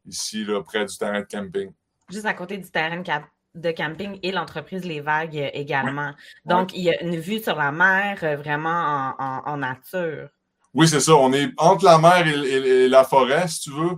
ici, 0.05 0.45
là, 0.45 0.61
près 0.61 0.85
du 0.85 0.97
terrain 0.97 1.21
de 1.21 1.25
camping. 1.25 1.73
Juste 2.09 2.25
à 2.25 2.33
côté 2.33 2.57
du 2.57 2.69
terrain 2.69 3.01
de 3.55 3.71
camping 3.71 4.19
et 4.23 4.31
l'entreprise 4.31 4.85
Les 4.85 5.01
Vagues 5.01 5.37
euh, 5.37 5.49
également. 5.53 6.13
Donc, 6.45 6.73
il 6.73 6.83
y 6.83 6.89
a 6.89 7.01
une 7.01 7.17
vue 7.17 7.39
sur 7.39 7.55
la 7.55 7.71
mer 7.71 8.17
vraiment 8.37 9.15
en 9.19 9.57
nature. 9.57 10.29
Oui, 10.73 10.87
c'est 10.87 10.99
ça. 10.99 11.15
On 11.15 11.31
est 11.33 11.51
entre 11.57 11.85
la 11.85 11.99
mer 11.99 12.27
et, 12.27 12.87
la 12.87 13.03
forêt, 13.03 13.47
si 13.47 13.61
tu 13.61 13.71
veux. 13.71 13.95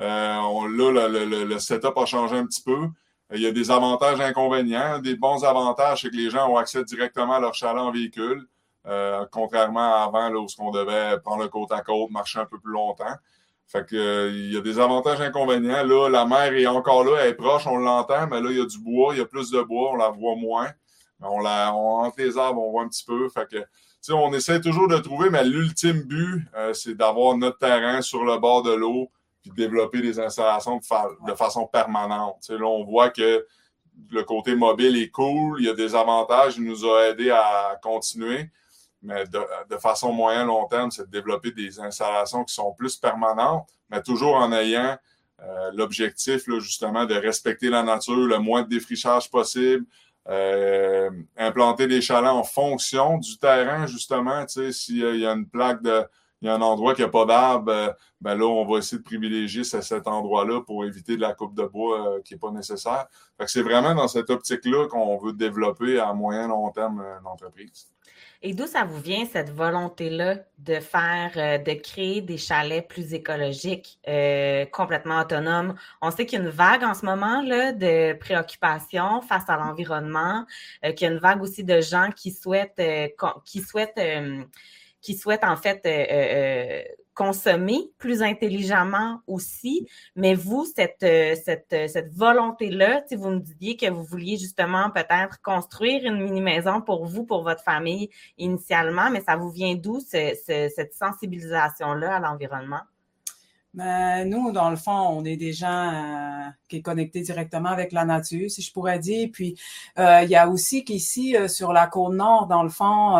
Euh, 0.00 0.92
là, 0.92 1.08
le, 1.08 1.44
le, 1.44 1.58
setup 1.58 1.96
a 1.96 2.06
changé 2.06 2.36
un 2.36 2.46
petit 2.46 2.62
peu. 2.62 2.88
Il 3.34 3.40
y 3.40 3.46
a 3.46 3.52
des 3.52 3.70
avantages 3.70 4.20
et 4.20 4.24
inconvénients. 4.24 4.98
Des 4.98 5.16
bons 5.16 5.44
avantages, 5.44 6.02
c'est 6.02 6.10
que 6.10 6.16
les 6.16 6.30
gens 6.30 6.50
ont 6.50 6.56
accès 6.56 6.84
directement 6.84 7.34
à 7.34 7.40
leur 7.40 7.54
chalet 7.54 7.80
en 7.80 7.90
véhicule, 7.90 8.46
euh, 8.86 9.26
contrairement 9.30 9.94
à 9.94 10.04
avant, 10.04 10.28
là, 10.30 10.38
où 10.38 10.46
on 10.58 10.70
devait 10.70 11.18
prendre 11.20 11.42
le 11.42 11.48
côte 11.48 11.72
à 11.72 11.80
côte, 11.80 12.10
marcher 12.10 12.38
un 12.40 12.46
peu 12.46 12.58
plus 12.58 12.72
longtemps. 12.72 13.16
Fait 13.66 13.86
que 13.86 13.96
euh, 13.96 14.30
il 14.30 14.54
y 14.54 14.56
a 14.56 14.62
des 14.62 14.78
avantages 14.78 15.20
et 15.20 15.24
inconvénients. 15.24 15.84
Là, 15.84 16.08
la 16.08 16.24
mer 16.24 16.54
est 16.54 16.66
encore 16.66 17.04
là, 17.04 17.18
elle 17.20 17.30
est 17.30 17.34
proche, 17.34 17.66
on 17.66 17.76
l'entend, 17.76 18.26
mais 18.26 18.40
là, 18.40 18.50
il 18.50 18.56
y 18.56 18.60
a 18.62 18.64
du 18.64 18.78
bois, 18.78 19.14
il 19.14 19.18
y 19.18 19.20
a 19.20 19.26
plus 19.26 19.50
de 19.50 19.60
bois, 19.60 19.92
on 19.92 19.96
la 19.96 20.08
voit 20.08 20.36
moins. 20.36 20.68
On 21.20 21.40
la, 21.40 21.74
on, 21.74 22.04
entre 22.04 22.18
les 22.18 22.38
arbres, 22.38 22.62
on 22.62 22.70
voit 22.70 22.84
un 22.84 22.88
petit 22.88 23.04
peu. 23.04 23.28
Fait 23.28 23.46
que 23.46 23.58
on 24.10 24.32
essaie 24.32 24.60
toujours 24.60 24.88
de 24.88 24.98
trouver, 24.98 25.30
mais 25.30 25.44
l'ultime 25.44 26.02
but, 26.02 26.46
euh, 26.56 26.72
c'est 26.72 26.94
d'avoir 26.94 27.36
notre 27.36 27.58
terrain 27.58 28.00
sur 28.00 28.24
le 28.24 28.38
bord 28.38 28.62
de 28.62 28.72
l'eau 28.72 29.10
puis 29.42 29.50
de 29.50 29.56
développer 29.56 30.00
des 30.00 30.18
installations 30.18 30.78
de, 31.26 31.34
façon 31.34 31.66
permanente. 31.66 32.48
là, 32.48 32.66
on 32.66 32.84
voit 32.84 33.10
que 33.10 33.46
le 34.10 34.22
côté 34.24 34.54
mobile 34.54 34.96
est 34.96 35.10
cool, 35.10 35.60
il 35.60 35.66
y 35.66 35.68
a 35.68 35.74
des 35.74 35.94
avantages, 35.94 36.56
il 36.56 36.64
nous 36.64 36.84
a 36.86 37.08
aidé 37.08 37.30
à 37.30 37.78
continuer, 37.82 38.50
mais 39.02 39.24
de, 39.26 39.76
façon 39.76 40.12
moyen 40.12 40.44
long 40.44 40.66
terme, 40.66 40.90
c'est 40.90 41.06
de 41.06 41.10
développer 41.10 41.52
des 41.52 41.78
installations 41.80 42.44
qui 42.44 42.54
sont 42.54 42.72
plus 42.72 42.96
permanentes, 42.96 43.68
mais 43.90 44.02
toujours 44.02 44.34
en 44.34 44.52
ayant 44.52 44.96
euh, 45.40 45.70
l'objectif, 45.72 46.48
justement, 46.58 47.04
de 47.04 47.14
respecter 47.14 47.70
la 47.70 47.82
nature, 47.82 48.16
le 48.16 48.38
moins 48.38 48.62
de 48.62 48.68
défrichage 48.68 49.30
possible, 49.30 49.84
Euh, 50.28 51.10
implanter 51.38 51.86
des 51.86 52.02
chalets 52.02 52.30
en 52.30 52.44
fonction 52.44 53.16
du 53.18 53.38
terrain, 53.38 53.86
justement. 53.86 54.46
S'il 54.46 54.98
y 54.98 55.26
a 55.26 55.32
une 55.32 55.46
plaque 55.46 55.82
de. 55.82 56.04
Il 56.40 56.46
y 56.46 56.48
a 56.48 56.54
un 56.54 56.60
endroit 56.60 56.94
qui 56.94 57.00
n'a 57.02 57.08
pas 57.08 57.24
d'arbre, 57.24 57.72
euh, 57.72 57.92
ben 58.20 58.36
là, 58.36 58.44
on 58.44 58.64
va 58.64 58.78
essayer 58.78 58.98
de 58.98 59.02
privilégier 59.02 59.64
cet 59.64 60.06
endroit-là 60.06 60.60
pour 60.60 60.84
éviter 60.84 61.16
de 61.16 61.20
la 61.20 61.34
coupe 61.34 61.52
de 61.56 61.64
bois 61.64 62.14
euh, 62.14 62.22
qui 62.22 62.34
n'est 62.34 62.38
pas 62.38 62.52
nécessaire. 62.52 63.06
c'est 63.46 63.62
vraiment 63.62 63.92
dans 63.92 64.06
cette 64.06 64.30
optique-là 64.30 64.86
qu'on 64.86 65.18
veut 65.18 65.32
développer 65.32 65.98
à 65.98 66.12
moyen 66.12 66.46
long 66.46 66.70
terme 66.70 67.04
l'entreprise. 67.24 67.88
Et 68.40 68.54
d'où 68.54 68.66
ça 68.68 68.84
vous 68.84 69.00
vient 69.00 69.24
cette 69.26 69.50
volonté-là 69.50 70.36
de 70.58 70.78
faire, 70.78 71.32
euh, 71.36 71.58
de 71.58 71.72
créer 71.72 72.20
des 72.20 72.36
chalets 72.38 72.86
plus 72.86 73.12
écologiques, 73.12 73.98
euh, 74.06 74.64
complètement 74.66 75.20
autonomes? 75.20 75.74
On 76.00 76.12
sait 76.12 76.24
qu'il 76.24 76.38
y 76.38 76.42
a 76.42 76.44
une 76.44 76.50
vague 76.50 76.84
en 76.84 76.94
ce 76.94 77.04
moment 77.04 77.42
là 77.42 77.72
de 77.72 78.12
préoccupations 78.14 79.22
face 79.22 79.48
à 79.48 79.56
l'environnement, 79.56 80.46
euh, 80.84 80.92
qu'il 80.92 81.08
y 81.08 81.10
a 81.10 81.14
une 81.14 81.18
vague 81.20 81.42
aussi 81.42 81.64
de 81.64 81.80
gens 81.80 82.10
qui 82.14 82.30
souhaitent, 82.30 82.80
qui 83.44 83.60
souhaitent, 83.60 84.00
qui 85.00 85.14
souhaitent 85.16 85.44
en 85.44 85.56
fait 85.56 85.82
consommer 87.18 87.90
plus 87.98 88.22
intelligemment 88.22 89.20
aussi. 89.26 89.88
Mais 90.14 90.36
vous, 90.36 90.64
cette, 90.64 91.02
euh, 91.02 91.34
cette, 91.44 91.72
euh, 91.72 91.88
cette 91.88 92.14
volonté-là, 92.14 93.02
vous 93.10 93.30
me 93.30 93.40
disiez 93.40 93.76
que 93.76 93.90
vous 93.90 94.04
vouliez 94.04 94.36
justement 94.36 94.88
peut-être 94.90 95.42
construire 95.42 96.04
une 96.04 96.22
mini-maison 96.22 96.80
pour 96.80 97.06
vous, 97.06 97.24
pour 97.24 97.42
votre 97.42 97.64
famille 97.64 98.08
initialement, 98.38 99.10
mais 99.10 99.20
ça 99.20 99.34
vous 99.34 99.50
vient 99.50 99.74
d'où 99.74 99.98
cette 99.98 100.94
sensibilisation-là 100.94 102.14
à 102.14 102.20
l'environnement? 102.20 102.82
Ben, 103.78 104.28
nous, 104.28 104.50
dans 104.50 104.70
le 104.70 104.76
fond, 104.76 104.90
on 104.90 105.24
est 105.24 105.36
des 105.36 105.52
gens 105.52 105.92
euh, 105.92 106.48
qui 106.68 106.78
est 106.78 106.82
connectés 106.82 107.20
directement 107.20 107.68
avec 107.68 107.92
la 107.92 108.04
nature, 108.04 108.50
si 108.50 108.60
je 108.60 108.72
pourrais 108.72 108.98
dire. 108.98 109.28
Puis, 109.32 109.56
euh, 110.00 110.22
il 110.24 110.30
y 110.30 110.34
a 110.34 110.48
aussi 110.48 110.84
qu'ici, 110.84 111.36
euh, 111.36 111.46
sur 111.46 111.72
la 111.72 111.86
côte 111.86 112.14
nord, 112.14 112.48
dans 112.48 112.64
le 112.64 112.70
fond, 112.70 113.14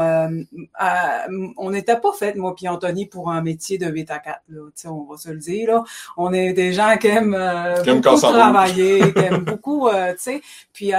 on 1.59 1.71
n'était 1.71 2.01
pas 2.01 2.13
fait, 2.13 2.35
moi 2.35 2.57
puis 2.57 2.67
Anthony, 2.67 3.07
pour 3.07 3.31
un 3.31 3.41
métier 3.41 3.79
de 3.79 3.87
8 3.87 4.11
à 4.11 4.19
4. 4.19 4.41
Là, 4.49 4.63
on 4.87 5.05
va 5.05 5.17
se 5.17 5.29
le 5.29 5.39
dire. 5.39 5.69
Là. 5.69 5.85
On 6.17 6.33
est 6.33 6.53
des 6.55 6.73
gens 6.73 6.97
qui 6.99 7.07
aiment, 7.07 7.39
beaucoup 7.87 8.19
travailler, 8.19 9.13
qui 9.13 9.21
aiment 9.21 9.45
beaucoup, 9.45 9.89
tu 10.11 10.15
sais. 10.19 10.43
Puis, 10.73 10.91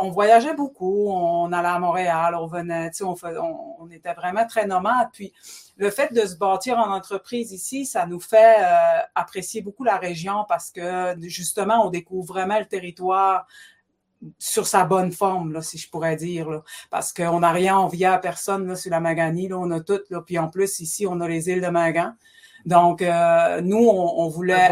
on 0.00 0.08
voyageait 0.08 0.54
beaucoup. 0.54 1.10
On 1.10 1.52
allait 1.52 1.68
à 1.68 1.78
Montréal, 1.78 2.34
on 2.34 2.46
venait, 2.46 2.88
tu 2.92 2.98
sais, 2.98 3.04
on, 3.04 3.14
on, 3.22 3.76
on 3.78 3.90
était 3.90 4.14
vraiment 4.14 4.46
très 4.46 4.66
nomades. 4.66 5.08
Puis, 5.12 5.34
le 5.76 5.90
fait 5.90 6.14
de 6.14 6.24
se 6.26 6.36
bâtir 6.36 6.78
en 6.78 6.90
entreprise 6.94 7.52
ici, 7.52 7.84
ça 7.84 8.06
nous 8.06 8.20
fait 8.20 8.56
euh, 9.02 9.06
apprécier 9.14 9.62
beaucoup 9.62 9.84
la 9.84 9.96
région 9.96 10.44
parce 10.48 10.70
que 10.70 11.14
justement, 11.22 11.86
on 11.86 11.90
découvre 11.90 12.26
vraiment 12.26 12.58
le 12.58 12.66
territoire 12.66 13.46
sur 14.38 14.66
sa 14.66 14.84
bonne 14.84 15.10
forme, 15.10 15.52
là, 15.52 15.62
si 15.62 15.78
je 15.78 15.90
pourrais 15.90 16.16
dire. 16.16 16.48
Là. 16.48 16.62
Parce 16.90 17.12
qu'on 17.12 17.40
n'a 17.40 17.50
rien 17.50 17.76
envié 17.76 18.06
à 18.06 18.18
personne 18.18 18.66
là, 18.66 18.76
sur 18.76 18.90
la 18.90 19.00
Maganie. 19.00 19.48
Là, 19.48 19.58
on 19.58 19.70
a 19.70 19.80
tout. 19.80 20.00
Là. 20.10 20.22
Puis 20.24 20.38
en 20.38 20.48
plus, 20.48 20.80
ici, 20.80 21.06
on 21.06 21.20
a 21.20 21.28
les 21.28 21.48
îles 21.48 21.60
de 21.60 21.68
Magan. 21.68 22.12
Donc, 22.64 23.02
euh, 23.02 23.60
nous, 23.60 23.88
on, 23.88 24.28
voulait. 24.28 24.68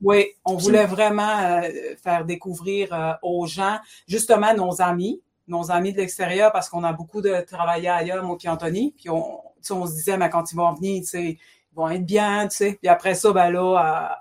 Oui, 0.00 0.26
on 0.46 0.56
voulait 0.56 0.86
vraiment 0.86 1.38
euh, 1.40 1.68
faire 2.02 2.24
découvrir 2.24 3.18
aux 3.22 3.46
gens, 3.46 3.78
justement, 4.08 4.54
nos 4.54 4.80
amis, 4.80 5.20
nos 5.46 5.70
amis 5.70 5.92
de 5.92 5.98
l'extérieur, 5.98 6.50
parce 6.50 6.70
qu'on 6.70 6.82
a 6.82 6.94
beaucoup 6.94 7.20
de 7.20 7.44
travaillé 7.46 7.88
ailleurs, 7.88 8.24
moi 8.24 8.38
et 8.42 8.48
Anthony. 8.48 8.94
Puis 8.96 9.10
on, 9.10 9.40
on 9.70 9.86
se 9.86 9.92
disait, 9.92 10.16
mais 10.16 10.30
quand 10.30 10.50
ils 10.50 10.56
vont 10.56 10.72
venir, 10.72 11.02
ils 11.12 11.38
vont 11.74 11.88
être 11.90 12.04
bien, 12.04 12.48
tu 12.48 12.56
sais. 12.56 12.78
Puis 12.80 12.88
après 12.88 13.14
ça, 13.14 13.32
ben 13.32 13.50
là, 13.50 14.18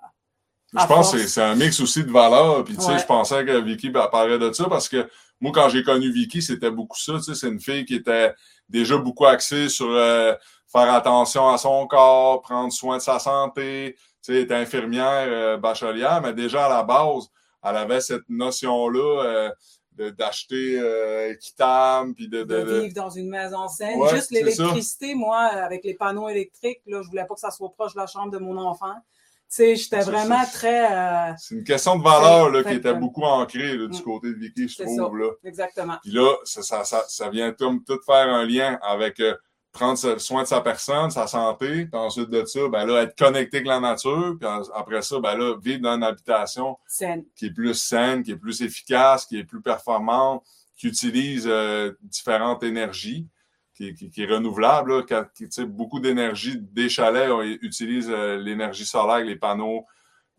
je 0.73 0.85
pense 0.85 1.11
que 1.11 1.25
c'est 1.25 1.41
un 1.41 1.55
mix 1.55 1.79
aussi 1.79 2.03
de 2.03 2.11
valeurs. 2.11 2.63
Puis, 2.63 2.75
tu 2.75 2.83
sais, 2.83 2.99
je 2.99 3.05
pensais 3.05 3.43
que 3.45 3.59
Vicky 3.59 3.89
parlait 3.89 4.37
de 4.37 4.51
ça 4.51 4.65
parce 4.69 4.87
que 4.87 5.09
moi, 5.41 5.51
quand 5.53 5.69
j'ai 5.69 5.83
connu 5.83 6.11
Vicky, 6.11 6.41
c'était 6.41 6.69
beaucoup 6.69 6.97
ça. 6.99 7.13
Tu 7.13 7.23
sais, 7.23 7.35
c'est 7.35 7.47
une 7.47 7.59
fille 7.59 7.85
qui 7.85 7.95
était 7.95 8.33
déjà 8.67 8.97
beaucoup 8.97 9.25
axée 9.25 9.69
sur 9.69 9.89
euh, 9.89 10.33
faire 10.71 10.93
attention 10.93 11.49
à 11.49 11.57
son 11.57 11.87
corps, 11.87 12.41
prendre 12.41 12.71
soin 12.71 12.97
de 12.97 13.01
sa 13.01 13.19
santé. 13.19 13.95
Tu 13.97 14.03
sais, 14.21 14.33
elle 14.33 14.43
était 14.43 14.55
infirmière, 14.55 15.27
euh, 15.27 15.57
bachelière, 15.57 16.21
mais 16.21 16.33
déjà 16.33 16.65
à 16.65 16.69
la 16.69 16.83
base, 16.83 17.29
elle 17.63 17.77
avait 17.77 18.01
cette 18.01 18.27
notion-là. 18.29 19.23
Euh, 19.23 19.49
d'acheter 20.17 20.79
euh, 20.79 21.33
équitable 21.33 22.13
puis 22.13 22.27
de, 22.27 22.43
de, 22.43 22.81
vivre 22.81 22.93
dans 22.93 23.09
une 23.09 23.29
maison 23.29 23.67
saine. 23.67 23.99
Juste 24.13 24.31
l'électricité, 24.31 25.15
moi, 25.15 25.37
avec 25.37 25.83
les 25.83 25.93
panneaux 25.93 26.29
électriques, 26.29 26.81
là, 26.87 27.01
je 27.01 27.09
voulais 27.09 27.25
pas 27.25 27.33
que 27.33 27.39
ça 27.39 27.51
soit 27.51 27.71
proche 27.71 27.93
de 27.93 27.99
la 27.99 28.07
chambre 28.07 28.31
de 28.31 28.37
mon 28.37 28.57
enfant. 28.57 28.95
Tu 29.49 29.55
sais, 29.55 29.75
j'étais 29.75 30.01
vraiment 30.01 30.45
très. 30.53 30.91
Euh, 30.91 31.33
c'est 31.37 31.55
une 31.55 31.63
question 31.63 31.97
de 31.97 32.03
valeur 32.03 32.51
là, 32.51 32.63
qui 32.63 32.73
était 32.73 32.93
beaucoup 32.93 33.23
ancrée 33.23 33.75
là, 33.77 33.87
du 33.87 33.97
mm. 33.97 34.03
côté 34.03 34.27
de 34.27 34.37
Vicky, 34.37 34.67
je 34.67 34.83
trouve. 34.83 35.17
Là. 35.17 35.31
Exactement. 35.43 35.97
Puis 36.03 36.11
là, 36.11 36.35
ça, 36.43 36.61
ça, 36.61 36.83
ça, 36.83 37.03
ça 37.07 37.29
vient 37.29 37.51
tout, 37.51 37.83
tout 37.85 37.99
faire 38.05 38.29
un 38.29 38.45
lien 38.45 38.77
avec 38.83 39.19
euh, 39.19 39.35
prendre 39.71 40.19
soin 40.19 40.43
de 40.43 40.47
sa 40.47 40.61
personne, 40.61 41.11
sa 41.11 41.27
santé, 41.27 41.85
puis 41.85 41.99
ensuite 41.99 42.29
de 42.29 42.43
ça, 42.45 42.67
ben 42.69 42.85
là, 42.85 43.03
être 43.03 43.17
connecté 43.17 43.57
avec 43.57 43.67
la 43.67 43.79
nature, 43.79 44.35
puis 44.39 44.49
après 44.73 45.01
ça, 45.01 45.19
ben 45.19 45.35
là, 45.35 45.55
vivre 45.61 45.81
dans 45.81 45.95
une 45.95 46.03
habitation 46.03 46.77
qui 47.35 47.45
est 47.45 47.53
plus 47.53 47.75
saine, 47.75 48.23
qui 48.23 48.31
est 48.31 48.37
plus 48.37 48.61
efficace, 48.61 49.25
qui 49.25 49.37
est 49.37 49.43
plus 49.43 49.61
performante, 49.61 50.43
qui 50.75 50.87
utilise 50.87 51.45
euh, 51.47 51.91
différentes 52.01 52.63
énergies, 52.63 53.27
qui, 53.75 53.93
qui, 53.93 54.23
est 54.23 54.25
renouvelable. 54.25 54.97
Là, 54.97 55.25
qui, 55.35 55.47
beaucoup 55.65 55.99
d'énergie 55.99 56.57
des 56.57 56.89
chalets 56.89 57.29
utilisent 57.61 58.09
euh, 58.09 58.37
l'énergie 58.37 58.85
solaire, 58.85 59.23
les 59.23 59.35
panneaux 59.35 59.85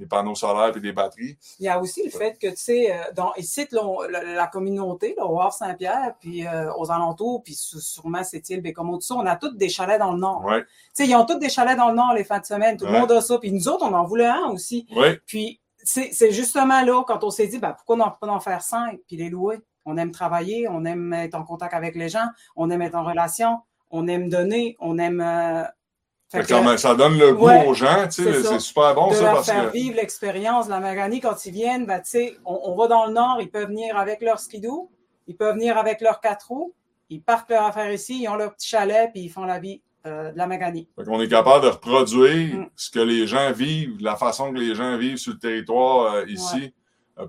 des 0.01 0.07
panneaux 0.07 0.35
solaires 0.35 0.75
et 0.75 0.81
des 0.81 0.93
batteries. 0.93 1.37
Il 1.59 1.67
y 1.67 1.69
a 1.69 1.79
aussi 1.79 2.03
le 2.03 2.11
fait 2.11 2.39
que, 2.41 2.49
tu 2.49 2.57
sais, 2.57 2.91
euh, 2.91 3.13
dans, 3.15 3.35
ici, 3.37 3.69
la, 4.09 4.47
communauté, 4.47 5.15
là, 5.17 5.27
au 5.27 5.39
Havre-Saint-Pierre, 5.39 6.15
puis 6.19 6.47
euh, 6.47 6.73
aux 6.75 6.91
alentours, 6.91 7.43
puis 7.43 7.55
sûrement 7.55 8.25
cette 8.25 8.49
île 8.49 8.63
Bécomo, 8.63 8.97
tout 8.97 9.03
ça, 9.03 9.15
on 9.17 9.27
a 9.27 9.37
tous 9.37 9.55
des 9.57 9.69
chalets 9.69 9.99
dans 9.99 10.13
le 10.13 10.19
nord. 10.19 10.43
Ouais. 10.43 10.63
Tu 10.63 10.69
sais, 10.95 11.07
ils 11.07 11.15
ont 11.15 11.27
tous 11.27 11.39
des 11.39 11.51
chalets 11.51 11.77
dans 11.77 11.91
le 11.91 11.97
nord 11.97 12.15
les 12.15 12.25
fins 12.25 12.39
de 12.39 12.47
semaine. 12.47 12.79
Tout 12.79 12.87
le 12.87 12.93
monde 12.93 13.13
a 13.13 13.21
ça. 13.21 13.39
Puis 13.39 13.53
nous 13.53 13.69
autres, 13.69 13.85
on 13.85 13.93
en 13.93 14.05
voulait 14.05 14.25
un 14.25 14.47
aussi. 14.47 14.87
Ouais. 14.97 15.21
Puis 15.27 15.61
c'est 15.85 16.33
justement 16.33 16.83
là, 16.83 17.05
quand 17.07 17.23
on 17.23 17.31
s'est 17.31 17.47
dit, 17.47 17.59
ben, 17.59 17.73
pourquoi 17.73 17.97
on 17.97 18.27
pas 18.27 18.33
en 18.33 18.41
faire 18.41 18.63
cinq, 18.63 19.01
puis 19.07 19.17
les 19.17 19.29
louer? 19.29 19.59
On 19.85 19.97
aime 19.97 20.13
travailler, 20.13 20.67
on 20.69 20.85
aime 20.85 21.13
être 21.13 21.35
en 21.35 21.45
contact 21.45 21.75
avec 21.75 21.95
les 21.95 22.09
gens, 22.09 22.27
on 22.57 22.71
aime 22.71 22.83
être 22.83 22.95
en 22.95 23.05
relation, 23.05 23.59
on 23.91 24.07
aime 24.09 24.29
donner, 24.29 24.77
on 24.79 24.99
aime 24.99 25.21
euh, 25.21 25.65
ça 26.31 26.95
donne 26.95 27.19
le 27.19 27.35
goût 27.35 27.51
aux 27.67 27.75
gens, 27.75 28.07
c'est 28.09 28.61
super 28.61 28.95
bon 28.95 29.09
de 29.09 29.15
ça. 29.15 29.23
Leur 29.23 29.35
parce 29.35 29.47
faire 29.47 29.71
vivre 29.71 29.97
l'expérience 29.97 30.67
de 30.67 30.71
la 30.71 30.81
Maganie 30.81 31.21
quand 31.21 31.45
ils 31.45 31.53
viennent, 31.53 31.87
ben, 31.87 32.01
on, 32.45 32.61
on 32.65 32.77
va 32.77 32.87
dans 32.87 33.07
le 33.07 33.13
nord, 33.13 33.39
ils 33.41 33.51
peuvent 33.51 33.69
venir 33.69 33.97
avec 33.97 34.21
leur 34.23 34.39
skidoo, 34.39 34.91
ils 35.27 35.37
peuvent 35.37 35.55
venir 35.55 35.77
avec 35.77 36.01
leurs 36.01 36.21
quatre 36.21 36.49
roues, 36.49 36.75
ils 37.09 37.23
partent 37.23 37.51
leur 37.51 37.65
affaire 37.65 37.93
ici, 37.93 38.23
ils 38.23 38.29
ont 38.29 38.37
leur 38.37 38.55
petit 38.55 38.69
chalet, 38.69 39.11
puis 39.13 39.23
ils 39.23 39.29
font 39.29 39.45
la 39.45 39.59
vie 39.59 39.83
euh, 40.07 40.33
de 40.33 40.39
la 40.39 40.47
Maganie. 40.47 40.89
on 40.97 41.21
est 41.21 41.29
capable 41.29 41.65
de 41.65 41.71
reproduire 41.71 42.57
mm. 42.57 42.71
ce 42.75 42.91
que 42.91 43.01
les 43.01 43.27
gens 43.27 43.53
vivent, 43.53 43.97
la 44.01 44.17
façon 44.17 44.53
que 44.53 44.59
les 44.59 44.75
gens 44.75 44.97
vivent 44.97 45.19
sur 45.19 45.33
le 45.33 45.39
territoire 45.39 46.15
euh, 46.15 46.25
ici. 46.27 46.73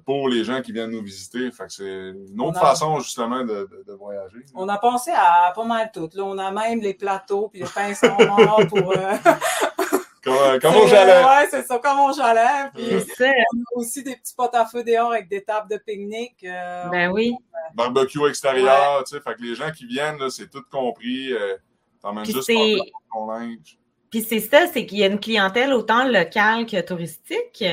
Pour 0.05 0.29
les 0.29 0.43
gens 0.43 0.61
qui 0.61 0.71
viennent 0.71 0.91
nous 0.91 1.03
visiter. 1.03 1.49
c'est 1.67 1.83
une 1.83 2.41
autre 2.41 2.59
façon, 2.59 2.99
justement, 2.99 3.43
de, 3.43 3.67
voyager. 3.99 4.39
On 4.55 4.67
a 4.69 4.77
pensé 4.77 5.11
à 5.11 5.51
pas 5.53 5.63
mal 5.63 5.91
tout. 5.93 6.09
Là, 6.13 6.23
on 6.23 6.37
a 6.37 6.51
même 6.51 6.79
les 6.79 6.93
plateaux 6.93 7.49
puis 7.49 7.61
les 7.61 7.67
pinceaux 7.67 8.07
morts 8.19 8.61
pour... 8.67 8.91
Euh, 8.91 9.13
comme, 10.23 10.59
comme 10.59 10.75
au 10.75 10.87
chalet. 10.87 11.25
Ouais, 11.25 11.47
c'est 11.49 11.63
ça, 11.63 11.79
comme 11.79 11.99
au 11.99 12.13
chalet. 12.13 12.71
Puis 12.73 12.85
on 13.19 13.59
a 13.59 13.79
aussi 13.79 14.03
des 14.03 14.15
petits 14.15 14.35
potes 14.35 14.55
à 14.55 14.65
feu 14.65 14.83
dehors 14.83 15.11
avec 15.11 15.29
des 15.29 15.43
tables 15.43 15.69
de 15.69 15.77
pique-nique. 15.77 16.43
Euh, 16.43 16.85
ben 16.89 17.11
oui. 17.11 17.35
Barbecue 17.73 18.27
extérieur, 18.27 19.03
tu 19.05 19.15
sais. 19.15 19.21
Fait 19.21 19.35
que 19.35 19.41
les 19.41 19.55
gens 19.55 19.71
qui 19.71 19.85
viennent, 19.85 20.29
c'est 20.29 20.49
tout 20.49 20.63
compris. 20.71 21.33
T'emmènes 22.01 22.25
juste 22.25 22.51
ton 23.13 23.27
linge. 23.27 23.77
Puis 24.11 24.21
c'est 24.23 24.41
ça, 24.41 24.67
c'est 24.67 24.85
qu'il 24.85 24.99
y 24.99 25.03
a 25.03 25.07
une 25.07 25.19
clientèle 25.19 25.71
autant 25.71 26.03
locale 26.03 26.65
que 26.65 26.79
touristique. 26.81 27.63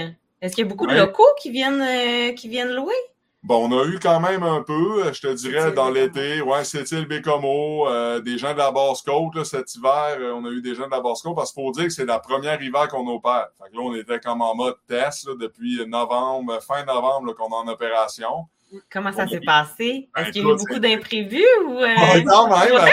Est-ce 0.40 0.54
qu'il 0.54 0.64
y 0.64 0.68
a 0.68 0.70
beaucoup 0.70 0.86
de 0.86 0.94
locaux 0.94 1.28
qui 1.40 1.50
viennent, 1.50 1.82
euh, 1.82 2.32
qui 2.32 2.48
viennent 2.48 2.72
louer? 2.72 2.94
Bon, 3.42 3.68
on 3.68 3.78
a 3.78 3.84
eu 3.86 3.98
quand 3.98 4.20
même 4.20 4.42
un 4.42 4.62
peu, 4.62 5.04
euh, 5.04 5.12
je 5.12 5.20
te 5.20 5.32
dirais, 5.32 5.72
dans 5.72 5.90
l'été. 5.90 6.40
Ouais, 6.40 6.64
c'était 6.64 7.00
le 7.00 7.06
Bécomo, 7.06 7.88
euh, 7.88 8.20
des 8.20 8.36
gens 8.36 8.52
de 8.52 8.58
la 8.58 8.70
Basse-Côte, 8.70 9.44
cet 9.44 9.74
hiver, 9.74 10.18
on 10.34 10.44
a 10.44 10.50
eu 10.50 10.60
des 10.60 10.74
gens 10.74 10.86
de 10.86 10.90
la 10.90 11.00
Basse-Côte, 11.00 11.34
parce 11.34 11.52
qu'il 11.52 11.62
faut 11.62 11.72
dire 11.72 11.84
que 11.84 11.90
c'est 11.90 12.04
la 12.04 12.18
première 12.18 12.60
hiver 12.60 12.88
qu'on 12.88 13.06
opère. 13.08 13.48
Fait 13.58 13.70
que 13.70 13.76
là, 13.76 13.82
on 13.82 13.94
était 13.94 14.20
comme 14.20 14.42
en 14.42 14.54
mode 14.54 14.76
test 14.86 15.28
depuis 15.28 15.84
novembre, 15.86 16.60
fin 16.62 16.84
novembre 16.84 17.32
qu'on 17.34 17.48
est 17.48 17.54
en 17.54 17.68
opération. 17.68 18.46
Comment 18.92 19.12
ça 19.12 19.26
s'est 19.26 19.40
passé? 19.40 20.10
Est-ce 20.16 20.24
ben, 20.24 20.30
qu'il 20.30 20.42
y 20.42 20.46
a 20.46 20.52
eu 20.52 20.56
beaucoup 20.56 20.78
d'imprévus 20.78 21.44
ou. 21.66 21.78
quand 22.26 22.48
même, 22.48 22.90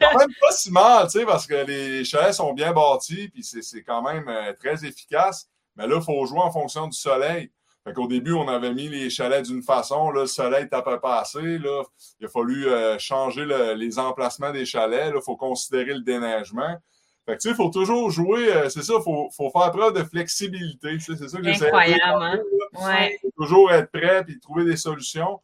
quand 0.00 0.18
même 0.18 0.34
pas 0.40 0.52
si 0.52 0.70
mal, 0.70 1.06
tu 1.06 1.18
sais, 1.18 1.24
parce 1.24 1.46
que 1.46 1.64
les 1.64 2.04
chalets 2.04 2.34
sont 2.34 2.52
bien 2.52 2.72
bâtis, 2.72 3.28
puis 3.28 3.42
c'est 3.42 3.82
quand 3.82 4.02
même 4.02 4.30
très 4.60 4.84
efficace. 4.84 5.48
Mais 5.76 5.86
là, 5.86 5.96
il 5.96 6.02
faut 6.02 6.24
jouer 6.26 6.40
en 6.40 6.50
fonction 6.50 6.86
du 6.86 6.96
soleil. 6.96 7.50
Fait 7.84 7.92
qu'au 7.92 8.06
début, 8.06 8.32
on 8.32 8.48
avait 8.48 8.72
mis 8.72 8.88
les 8.88 9.10
chalets 9.10 9.44
d'une 9.44 9.62
façon. 9.62 10.10
Là, 10.10 10.22
le 10.22 10.26
soleil 10.26 10.68
tapait 10.68 10.98
pas 10.98 11.20
assez. 11.20 11.58
Là. 11.58 11.82
Il 12.18 12.26
a 12.26 12.28
fallu 12.30 12.66
euh, 12.66 12.98
changer 12.98 13.44
les 13.76 13.98
emplacements 13.98 14.52
des 14.52 14.64
chalets. 14.64 15.12
Il 15.14 15.22
faut 15.22 15.36
considérer 15.36 15.92
le 15.92 16.00
déneigement. 16.00 16.78
Fait 17.26 17.36
que, 17.36 17.42
tu 17.42 17.48
sais, 17.48 17.50
il 17.50 17.56
faut 17.56 17.70
toujours 17.70 18.10
jouer. 18.10 18.54
Euh, 18.54 18.68
c'est 18.68 18.82
ça, 18.82 18.94
il 18.98 19.02
faut, 19.02 19.28
faut, 19.36 19.50
faire 19.50 19.70
preuve 19.70 19.94
de 19.94 20.02
flexibilité. 20.02 20.98
C'est 20.98 21.28
ça 21.28 21.38
que 21.38 21.44
j'essaie. 21.44 21.66
Incroyable, 21.66 22.22
hein? 22.22 22.40
Ouais. 22.74 23.18
faut 23.20 23.32
toujours 23.36 23.72
être 23.72 23.90
prêt 23.90 24.24
et 24.28 24.38
trouver 24.40 24.64
des 24.64 24.76
solutions. 24.76 25.40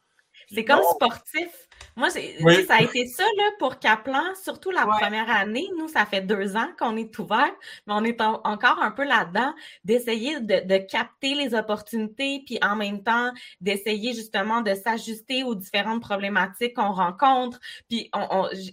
C'est 0.52 0.64
comme 0.64 0.82
sportif. 0.94 1.49
Moi, 1.97 2.11
ça 2.11 2.20
a 2.20 2.82
été 2.82 3.06
ça 3.06 3.25
là, 3.37 3.44
pour 3.59 3.78
Kaplan, 3.78 4.35
surtout 4.42 4.70
la 4.70 4.87
première 4.87 5.30
année. 5.30 5.68
Nous, 5.78 5.88
ça 5.88 6.06
fait 6.06 6.20
deux 6.20 6.56
ans 6.56 6.68
qu'on 6.78 6.97
est 6.97 7.18
ouvert, 7.18 7.52
mais 7.87 7.94
on 7.94 8.04
est 8.04 8.20
encore 8.20 8.82
un 8.82 8.90
peu 8.90 9.04
là-dedans 9.04 9.52
d'essayer 9.85 10.40
de, 10.40 10.78
capter 10.78 11.35
les 11.35 11.54
opportunités, 11.54 12.42
puis 12.47 12.59
en 12.62 12.76
même 12.76 13.02
temps 13.02 13.32
d'essayer 13.61 14.14
justement 14.14 14.61
de 14.61 14.75
s'ajuster 14.75 15.42
aux 15.42 15.54
différentes 15.54 16.00
problématiques 16.00 16.75
qu'on 16.76 16.92
rencontre. 16.92 17.61
Puis 17.88 18.11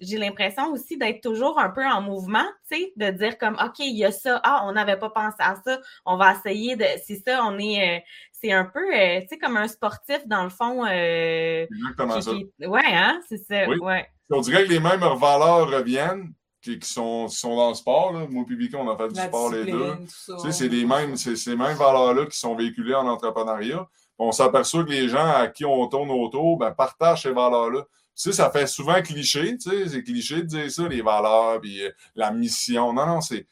j'ai 0.02 0.18
l'impression 0.18 0.72
aussi 0.72 0.98
d'être 0.98 1.22
toujours 1.22 1.60
un 1.60 1.70
peu 1.70 1.86
en 1.86 2.02
mouvement, 2.02 2.46
tu 2.70 2.78
sais, 2.78 2.94
de 2.96 3.10
dire 3.12 3.38
comme, 3.38 3.58
OK, 3.64 3.80
il 3.80 3.98
y 3.98 4.06
a 4.06 4.12
ça, 4.12 4.40
ah, 4.44 4.64
on 4.66 4.72
n'avait 4.74 4.98
pas 4.98 5.10
pensé 5.10 5.38
à 5.40 5.56
ça, 5.64 5.80
on 6.06 6.18
va 6.18 6.34
essayer 6.34 6.76
de, 6.76 6.86
c'est 7.06 7.22
ça, 7.26 7.44
on 7.46 7.58
est... 7.58 7.98
Euh, 7.98 8.00
c'est 8.40 8.52
un 8.52 8.66
peu, 8.66 8.94
euh, 8.94 9.22
tu 9.22 9.28
sais, 9.30 9.38
comme 9.38 9.58
un 9.58 9.68
sportif, 9.68 10.28
dans 10.28 10.44
le 10.44 10.50
fond. 10.50 10.86
Euh, 10.86 11.66
Exactement 11.66 12.22
ça. 12.22 12.32
ouais, 12.32 12.82
hein, 12.86 13.20
c'est 13.28 13.38
ça, 13.38 13.68
ouais. 13.68 14.08
On 14.30 14.42
dirait 14.42 14.66
que 14.66 14.70
les 14.70 14.80
mêmes 14.80 15.00
valeurs 15.00 15.70
reviennent, 15.70 16.34
qui, 16.62 16.80
sont, 16.82 17.28
sont 17.28 17.56
dans 17.56 17.70
le 17.70 17.76
sport. 17.76 18.14
Là. 18.14 18.28
Moi 18.30 18.46
et 18.50 18.76
on 18.76 18.90
a 18.90 18.98
fait 18.98 19.08
du 19.10 19.20
sport 19.20 19.52
les 19.52 19.72
deux. 19.72 19.94
Tu 20.06 20.40
sais, 20.40 20.52
c'est 20.52 20.68
les 20.68 20.86
mêmes, 20.86 21.16
ces 21.16 21.56
mêmes 21.56 21.78
valeurs-là 21.78 22.26
qui 22.26 22.38
sont 22.38 22.56
véhiculées 22.56 22.96
en 22.96 23.08
entrepreneuriat. 23.08 23.88
On 24.20 24.32
s'aperçoit 24.32 24.84
que 24.84 24.90
les 24.90 25.08
gens 25.08 25.26
à 25.26 25.48
qui 25.48 25.64
on 25.64 25.88
tourne 25.88 26.10
autour 26.12 26.58
ben, 26.58 26.72
partagent 26.72 27.24
ces 27.24 27.32
valeurs-là. 27.32 27.84
Tu 27.84 28.24
sais, 28.24 28.32
ça 28.32 28.50
fait 28.50 28.66
souvent 28.66 29.00
cliché, 29.04 29.56
tu 29.58 29.70
sais, 29.70 29.90
c'est 29.90 30.04
cliché 30.04 30.38
de 30.38 30.48
dire 30.48 30.72
ça, 30.72 30.88
les 30.88 31.04
valeurs, 31.04 31.62
puis 31.62 31.84
euh, 31.84 31.92
la 32.16 32.32
mission. 32.32 32.92
Non, 32.92 33.06
non, 33.06 33.22
c'est 33.22 33.46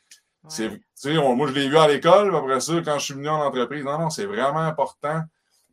moi, 1.36 1.48
je 1.48 1.54
l'ai 1.54 1.70
vu 1.70 1.78
à 1.78 1.88
l'école, 1.88 2.36
après 2.36 2.60
ça, 2.60 2.74
quand 2.84 3.00
je 3.00 3.06
suis 3.06 3.14
venu 3.14 3.30
en 3.30 3.46
entreprise, 3.46 3.84
non, 3.84 4.00
non, 4.00 4.10
c'est 4.10 4.26
vraiment 4.26 4.60
important. 4.60 5.22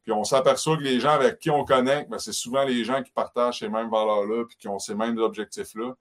Puis 0.02 0.12
on 0.12 0.25
s'aperçoit 0.25 0.76
que 0.76 0.83
les 0.83 0.99
gens 0.99 1.12
avec 1.12 1.38
qui 1.38 1.50
on 1.50 1.64
connecte, 1.64 2.11
ben, 2.11 2.19
c'est 2.19 2.33
souvent 2.33 2.64
les 2.64 2.85
gens 2.85 3.02
qui 3.02 3.12
partagent 3.12 3.61
ces 3.61 3.69
mêmes 3.69 3.91
valeurs-là, 3.91 4.45
puis 4.49 4.57
qui 4.57 4.69
ont 4.69 4.79
ces 4.79 4.95
mêmes 4.95 5.19
objectifs-là. 5.19 5.95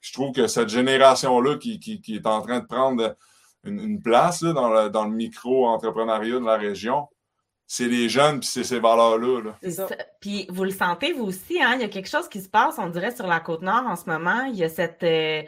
Je 0.00 0.12
trouve 0.12 0.32
que 0.32 0.46
cette 0.46 0.68
génération-là 0.68 1.56
qui, 1.56 1.80
qui, 1.80 2.14
est 2.14 2.26
en 2.26 2.40
train 2.40 2.60
de 2.60 2.66
prendre 2.66 3.16
une, 3.64 4.00
place 4.00 4.44
dans, 4.44 4.68
le, 4.68 4.90
dans 4.90 5.04
le 5.04 5.10
micro-entrepreneuriat 5.10 6.38
de 6.38 6.44
la 6.44 6.56
région, 6.56 7.08
c'est 7.66 7.88
les 7.88 8.08
jeunes, 8.08 8.38
puis 8.40 8.48
c'est 8.48 8.64
ces 8.64 8.78
valeurs-là. 8.78 9.58
Puis 10.20 10.46
vous 10.50 10.64
le 10.64 10.70
sentez, 10.70 11.12
vous 11.12 11.24
aussi, 11.24 11.60
hein? 11.60 11.74
il 11.74 11.80
y 11.80 11.84
a 11.84 11.88
quelque 11.88 12.08
chose 12.08 12.28
qui 12.28 12.40
se 12.40 12.48
passe, 12.48 12.76
on 12.78 12.88
dirait, 12.88 13.14
sur 13.14 13.26
la 13.26 13.40
Côte-Nord 13.40 13.86
en 13.86 13.96
ce 13.96 14.08
moment. 14.08 14.44
Il 14.44 14.56
y 14.56 14.64
a 14.64 14.68
cette... 14.68 15.02
Euh, 15.02 15.42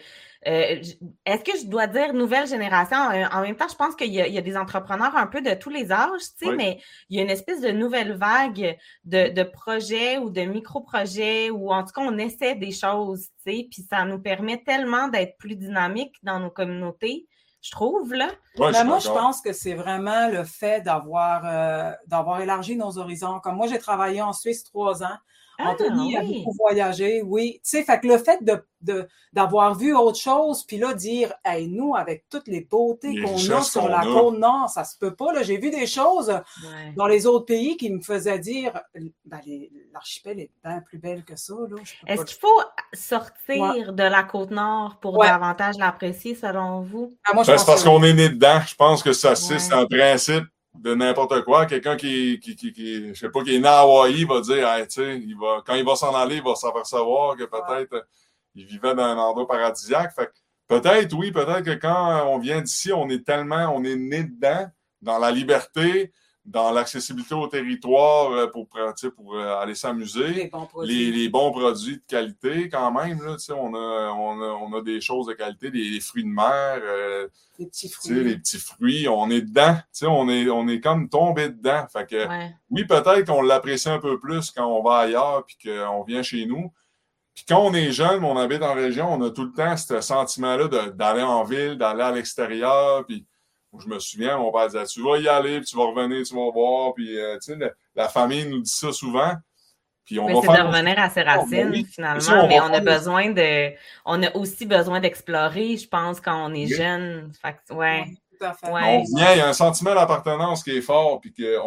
euh, 0.47 0.81
est-ce 1.27 1.45
que 1.45 1.59
je 1.59 1.67
dois 1.67 1.87
dire 1.87 2.15
nouvelle 2.15 2.47
génération? 2.47 2.97
Euh, 3.11 3.27
en 3.31 3.43
même 3.43 3.57
temps, 3.57 3.69
je 3.69 3.75
pense 3.75 3.95
qu'il 3.95 4.13
y, 4.13 4.21
a 4.21 4.41
des 4.41 4.57
entrepreneurs 4.57 5.15
un 5.17 5.27
peu 5.27 5.43
de 5.43 5.53
tous 5.53 5.69
les 5.69 5.93
âges, 5.93 6.23
tu 6.39 6.47
sais, 6.47 6.57
mais 6.57 6.81
il 7.11 7.19
y 7.19 7.21
a 7.21 7.23
une 7.23 7.31
espèce 7.31 7.61
de 7.61 7.71
nouvelle 7.71 8.17
vague 8.17 8.79
de, 9.05 9.43
projets 9.43 10.17
ou 10.17 10.31
de 10.31 10.41
micro-projets 10.43 11.51
où 11.51 11.73
en 11.73 11.85
tout 11.85 11.93
cas 11.93 12.03
on 12.03 12.17
essaie 12.17 12.55
des 12.55 12.73
choses, 12.73 13.29
tu 13.45 13.53
sais, 13.53 13.69
puis 13.71 13.83
ça 13.83 14.05
nous 14.05 14.19
permet 14.19 14.63
tellement 14.63 15.09
d'être 15.09 15.37
plus 15.37 15.57
dynamiques 15.57 16.17
dans 16.23 16.41
nos 16.41 16.51
communautés 16.51 17.27
je 17.63 17.71
trouve, 17.73 18.15
là. 18.15 18.31
Ben, 18.57 18.85
moi, 18.85 19.01
je 19.01 19.09
pense 19.09 19.43
que 19.43 19.53
c'est 19.53 19.75
vraiment 19.75 20.29
le 20.29 20.45
fait 20.45 20.81
d'avoir 20.81 21.43
euh, 21.45 21.93
d'avoir 22.07 22.41
élargi 22.41 22.75
nos 22.75 22.97
horizons. 22.97 23.39
Comme 23.41 23.57
moi, 23.57 23.67
j'ai 23.67 23.79
travaillé 23.79 24.23
en 24.23 24.33
Suisse 24.33 24.65
trois 24.65 25.03
ans. 25.03 25.17
Ah, 25.63 25.71
Anthony 25.71 26.17
a 26.17 26.23
beaucoup 26.23 26.53
voyagé, 26.59 27.23
oui. 27.23 27.61
Tu 27.63 27.71
sais, 27.71 27.85
fait 27.85 28.01
que 28.01 28.07
le 28.07 28.19
fait 28.19 28.43
de, 28.43 29.07
d'avoir 29.33 29.75
vu 29.75 29.95
autre 29.95 30.19
chose, 30.19 30.65
puis 30.65 30.79
là, 30.79 30.95
dire, 30.95 31.33
hey, 31.45 31.69
nous, 31.69 31.95
avec 31.95 32.25
toutes 32.31 32.49
les 32.49 32.63
beautés 32.63 33.21
qu'on 33.21 33.37
a 33.51 33.63
sur 33.63 33.89
la 33.89 34.03
côte 34.03 34.39
nord, 34.39 34.71
ça 34.71 34.85
se 34.85 34.97
peut 34.97 35.15
pas. 35.15 35.33
Là. 35.33 35.43
J'ai 35.43 35.59
vu 35.59 35.71
des 35.71 35.87
choses 35.87 36.33
dans 36.97 37.07
les 37.07 37.27
autres 37.27 37.47
pays 37.47 37.77
qui 37.77 37.91
me 37.91 38.01
faisaient 38.01 38.39
dire, 38.39 38.81
ben, 39.25 39.41
l'archipel 39.93 40.41
est 40.41 40.51
bien 40.65 40.81
plus 40.81 40.99
belle 40.99 41.25
que 41.25 41.37
ça. 41.37 41.55
Est-ce 42.07 42.25
qu'il 42.25 42.39
faut 42.39 42.63
sortir 42.93 43.93
de 43.93 44.03
la 44.03 44.23
côte 44.23 44.51
nord 44.51 44.99
pour 45.01 45.23
davantage 45.23 45.77
l'apprécier, 45.79 46.35
selon 46.35 46.83
vous? 46.83 47.17
Ah, 47.25 47.33
ben, 47.35 47.45
c'est 47.45 47.67
parce 47.67 47.85
qu'on 47.85 48.03
est 48.03 48.15
né 48.15 48.29
dedans. 48.29 48.61
Je 48.67 48.75
pense 48.75 49.03
que 49.03 49.13
ça, 49.13 49.35
c'est 49.35 49.73
un 49.73 49.87
principe 49.87 50.45
de 50.81 50.95
n'importe 50.95 51.45
quoi. 51.45 51.67
Quelqu'un 51.67 51.97
qui, 51.97 52.41
qui, 52.41 52.57
qui, 52.57 53.09
je 53.09 53.15
sais 53.15 53.29
pas, 53.29 53.43
qui 53.43 53.55
est 53.55 53.59
né 53.59 53.69
à 53.69 53.81
Hawaï 53.81 54.25
va 54.25 54.41
dire, 54.41 54.67
il 54.97 55.37
va, 55.39 55.63
quand 55.65 55.75
il 55.75 55.85
va 55.85 55.95
s'en 55.95 56.15
aller, 56.15 56.37
il 56.37 56.43
va 56.43 56.55
s'apercevoir 56.55 57.37
que 57.37 57.45
peut-être 57.45 58.07
il 58.55 58.65
vivait 58.65 58.95
dans 58.95 59.03
un 59.03 59.17
endroit 59.19 59.47
paradisiaque. 59.47 60.15
Fait 60.15 60.31
peut-être, 60.67 61.13
oui, 61.15 61.33
peut-être 61.33 61.63
que 61.63 61.75
quand 61.75 62.27
on 62.29 62.39
vient 62.39 62.63
d'ici, 62.63 62.93
on 62.93 63.09
est 63.11 63.25
tellement, 63.25 63.75
on 63.75 63.85
est 63.85 63.97
né 63.97 64.25
dedans, 64.25 64.69
dans 65.03 65.19
la 65.19 65.31
liberté, 65.31 66.13
dans 66.51 66.73
l'accessibilité 66.73 67.35
au 67.35 67.47
territoire 67.47 68.33
euh, 68.33 68.47
pour, 68.49 68.69
pour 68.69 69.35
euh, 69.35 69.61
aller 69.61 69.77
s'amuser. 69.77 70.51
Les, 70.83 71.29
bons 71.29 71.53
produits 71.53 71.97
de 71.97 72.03
qualité 72.09 72.69
quand 72.69 72.91
même. 72.93 73.23
Là, 73.23 73.37
on, 73.51 73.75
a, 73.75 74.13
on, 74.13 74.43
a, 74.43 74.47
on 74.47 74.73
a 74.77 74.83
des 74.83 75.01
choses 75.01 75.27
de 75.27 75.35
qualité, 75.35 75.71
des, 75.71 76.01
fruits 76.01 76.25
de 76.25 76.29
mer, 76.29 76.81
euh, 76.83 77.29
les 77.59 77.67
petits 77.67 77.89
fruits. 77.89 78.25
Les 78.25 78.37
petits 78.37 78.59
fruits. 78.59 79.09
On 79.09 79.31
est 79.31 79.43
dedans. 79.43 79.77
On 80.03 80.29
est, 80.29 80.49
on 80.49 80.67
est 80.67 80.81
comme 80.81 81.09
tombé 81.09 81.49
dedans. 81.51 81.87
Fait 81.93 82.09
que, 82.09 82.27
Oui, 82.71 82.85
peut-être 82.85 83.27
qu'on 83.27 83.43
l'apprécie 83.43 83.89
un 83.89 84.01
peu 84.01 84.19
plus 84.19 84.51
quand 84.51 84.67
on 84.67 84.83
va 84.83 84.99
ailleurs 84.99 85.45
puis 85.47 85.57
qu'on 85.65 86.03
vient 86.03 86.23
chez 86.23 86.47
nous. 86.47 86.73
Puis 87.35 87.45
quand 87.49 87.65
on 87.65 87.73
est 87.75 87.93
jeune, 87.93 88.25
on 88.25 88.37
habite 88.37 88.63
en 88.63 88.75
région, 88.75 89.13
on 89.13 89.23
a 89.23 89.31
tout 89.31 89.45
le 89.45 89.53
temps 89.53 89.77
ce 89.77 90.01
sentiment-là 90.01 90.91
d'aller 90.91 91.23
en 91.23 91.45
ville, 91.45 91.77
d'aller 91.79 92.03
à 92.03 92.11
l'extérieur. 92.11 93.07
Puis 93.07 93.25
je 93.79 93.89
me 93.89 93.99
souviens, 93.99 94.39
mon 94.39 94.51
père 94.51 94.67
disait 94.67 94.85
Tu 94.87 95.03
vas 95.03 95.19
y 95.19 95.29
aller, 95.29 95.59
puis 95.59 95.67
tu 95.67 95.77
vas 95.77 95.85
revenir, 95.85 96.25
tu 96.27 96.35
vas 96.35 96.51
voir. 96.51 96.95
Puis, 96.95 97.19
euh, 97.19 97.39
tu 97.39 97.53
sais, 97.53 97.73
la, 97.95 98.09
famille 98.09 98.47
nous 98.47 98.61
dit 98.61 98.71
ça 98.71 98.93
souvent. 98.93 99.35
Puis 100.05 100.19
on 100.19 100.27
va 100.27 100.41
c'est 100.41 100.63
de 100.63 100.67
revenir 100.67 100.99
à 100.99 101.09
ses 101.09 101.23
racines, 101.23 101.71
ben 101.71 101.85
finalement. 101.85 102.49
mais 102.49 102.61
on 102.61 102.73
a 102.73 102.81
besoin 102.81 103.31
de. 103.31 103.73
On 104.05 104.23
a 104.23 104.35
aussi 104.35 104.67
besoin 104.67 104.99
d'explorer, 104.99 105.77
je 105.77 105.87
pense, 105.87 106.21
quand 106.21 106.51
on 106.51 106.53
est 106.53 106.67
jeune. 106.67 107.31
Fait 107.41 107.57
ouais. 107.73 108.07
On 108.65 109.05
vient, 109.17 109.33
il 109.33 109.39
y 109.39 109.41
a 109.41 109.49
un 109.49 109.53
sentiment 109.53 109.95
d'appartenance 109.95 110.65
qui 110.65 110.71
est 110.71 110.81
fort, 110.81 111.21
puis 111.21 111.33
qu'on 111.33 111.61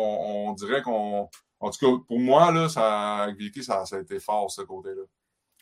on 0.49 0.53
dirait 0.53 0.81
qu'on. 0.81 1.29
En 1.59 1.69
tout 1.69 1.79
cas, 1.79 2.03
pour 2.05 2.19
moi, 2.19 2.51
là, 2.51 2.67
ça, 2.67 3.19
avec 3.19 3.37
Vicky, 3.37 3.63
ça, 3.63 3.85
ça 3.85 3.95
a 3.95 3.99
été 3.99 4.19
fort, 4.19 4.51
ce 4.51 4.63
côté-là. 4.63 5.03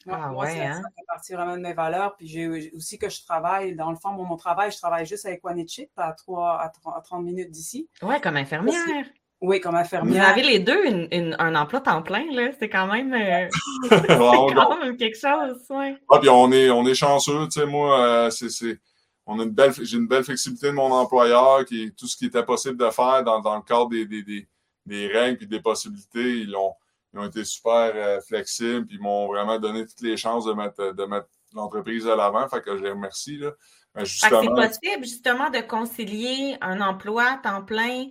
Ah, 0.10 0.30
moi, 0.30 0.46
ouais, 0.46 0.56
ça, 0.56 0.64
hein? 0.64 0.74
ça, 0.82 0.90
fait 0.96 1.06
partie 1.08 1.34
vraiment 1.34 1.56
de 1.56 1.62
mes 1.62 1.74
valeurs. 1.74 2.16
Puis 2.18 2.28
j'ai 2.28 2.72
aussi 2.74 2.98
que 2.98 3.10
je 3.10 3.24
travaille, 3.24 3.76
dans 3.76 3.92
le 3.92 3.98
fond, 3.98 4.12
mon, 4.12 4.24
mon 4.24 4.38
travail, 4.38 4.72
je 4.72 4.78
travaille 4.78 5.06
juste 5.06 5.26
avec 5.26 5.42
Chip 5.68 5.90
à, 5.98 6.14
3, 6.14 6.62
à, 6.62 7.02
30 7.04 7.24
minutes 7.24 7.52
d'ici. 7.52 7.90
Oui, 8.02 8.20
comme 8.22 8.38
infirmière. 8.38 9.06
Oui, 9.42 9.60
comme 9.60 9.76
infirmière. 9.76 10.24
Vous 10.24 10.30
avez 10.30 10.44
les 10.44 10.60
deux 10.60 10.86
une, 10.86 11.36
un 11.40 11.56
emploi 11.56 11.82
temps 11.82 12.04
plein, 12.04 12.26
là. 12.32 12.52
C'est 12.60 12.70
quand 12.70 12.86
même, 12.86 13.14
euh, 13.14 13.50
quand 13.90 14.80
même 14.80 14.98
quelque 14.98 15.18
chose, 15.18 15.66
oui. 15.72 15.96
Ah, 16.12 16.20
puis 16.20 16.30
on 16.30 16.52
est, 16.52 16.70
on 16.70 16.86
est 16.86 16.94
chanceux, 16.94 17.46
tu 17.46 17.60
sais, 17.60 17.66
moi, 17.66 18.00
euh, 18.00 18.30
c'est, 18.30 18.80
on 19.26 19.40
a 19.40 19.44
une 19.44 19.50
belle, 19.50 19.74
j'ai 19.82 19.98
une 19.98 20.08
belle 20.08 20.24
flexibilité 20.24 20.68
de 20.68 20.74
mon 20.74 20.92
employeur, 20.92 21.66
qui 21.66 21.92
tout 21.96 22.08
ce 22.08 22.16
qui 22.16 22.26
était 22.26 22.46
possible 22.46 22.78
de 22.78 22.90
faire 22.92 23.24
dans, 23.24 23.40
dans 23.40 23.56
le 23.56 23.64
cadre 23.64 23.90
des, 23.90 24.06
des, 24.06 24.22
des, 24.22 24.48
des 24.86 25.08
règles 25.08 25.44
et 25.44 25.48
des 25.48 25.60
possibilités, 25.60 26.40
ils 26.42 26.52
l'ont 26.52 26.76
ils 27.14 27.20
ont 27.20 27.26
été 27.26 27.44
super 27.44 27.92
euh, 27.96 28.22
flexibles, 28.22 28.86
puis 28.86 28.98
ils 28.98 29.02
m'ont 29.02 29.28
vraiment 29.28 29.60
donné 29.60 29.86
toutes 29.86 30.02
les 30.02 30.18
chances 30.18 30.46
de 30.46 30.54
mettre, 30.54 30.94
de 30.94 31.06
mettre 31.06 31.28
l'entreprise 31.54 32.08
à 32.08 32.16
l'avant. 32.16 32.48
Fait 32.48 32.62
que 32.62 32.78
je 32.78 32.84
les 32.84 32.92
remercie. 32.92 33.38
Là. 33.38 33.52
c'est 34.06 34.30
possible 34.30 35.04
justement 35.04 35.50
de 35.50 35.60
concilier 35.60 36.58
un 36.62 36.80
emploi 36.82 37.34
à 37.34 37.38
temps 37.38 37.64
plein 37.64 38.08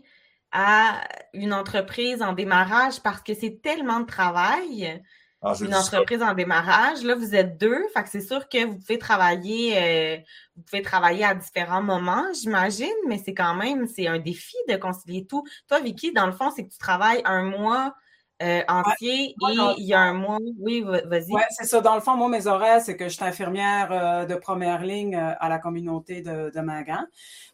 à 0.53 1.01
une 1.33 1.55
entreprise 1.55 2.23
en 2.23 2.33
démarrage 2.33 3.01
parce 3.03 3.23
que 3.23 3.35
c'est 3.35 3.63
tellement 3.63 4.01
de 4.01 4.07
travail. 4.07 5.03
Ah, 5.43 5.55
une 5.59 5.75
entreprise 5.75 6.23
en 6.23 6.35
démarrage, 6.35 7.03
là, 7.03 7.15
vous 7.15 7.35
êtes 7.35 7.57
deux, 7.57 7.89
fait 7.95 8.03
que 8.03 8.11
c'est 8.11 8.21
sûr 8.21 8.47
que 8.47 8.67
vous 8.67 8.77
pouvez 8.79 8.99
travailler, 8.99 9.75
euh, 9.79 10.19
vous 10.55 10.63
pouvez 10.65 10.83
travailler 10.83 11.25
à 11.25 11.35
différents 11.35 11.83
moments, 11.83 12.27
j'imagine, 12.35 12.93
mais 13.09 13.17
c'est 13.17 13.33
quand 13.33 13.55
même, 13.55 13.87
c'est 13.87 14.07
un 14.07 14.19
défi 14.19 14.57
de 14.69 14.77
concilier 14.77 15.27
tout. 15.27 15.43
Toi, 15.67 15.81
Vicky, 15.81 16.13
dans 16.13 16.27
le 16.27 16.33
fond, 16.33 16.51
c'est 16.55 16.67
que 16.67 16.71
tu 16.71 16.77
travailles 16.77 17.23
un 17.25 17.45
mois 17.45 17.95
euh, 18.43 18.63
entier 18.69 19.31
et 19.31 19.57
il 19.77 19.85
y 19.85 19.93
a 19.93 20.01
un 20.01 20.15
mois. 20.15 20.39
Oui, 20.59 20.81
vas-y. 20.81 21.31
Oui, 21.31 21.43
c'est 21.51 21.67
ça. 21.67 21.83
Dans 21.83 21.95
le 21.95 22.01
fond, 22.01 22.17
moi, 22.17 22.29
mes 22.31 22.47
horaires, 22.47 22.81
c'est 22.81 22.97
que 22.97 23.05
je 23.05 23.15
suis 23.15 23.25
infirmière 23.25 23.89
euh, 23.93 24.25
de 24.25 24.35
première 24.35 24.83
ligne 24.83 25.15
euh, 25.15 25.35
à 25.41 25.51
la 25.51 25.59
communauté 25.59 26.23
de, 26.23 26.51
de 26.51 26.61
Mingan. 26.61 27.07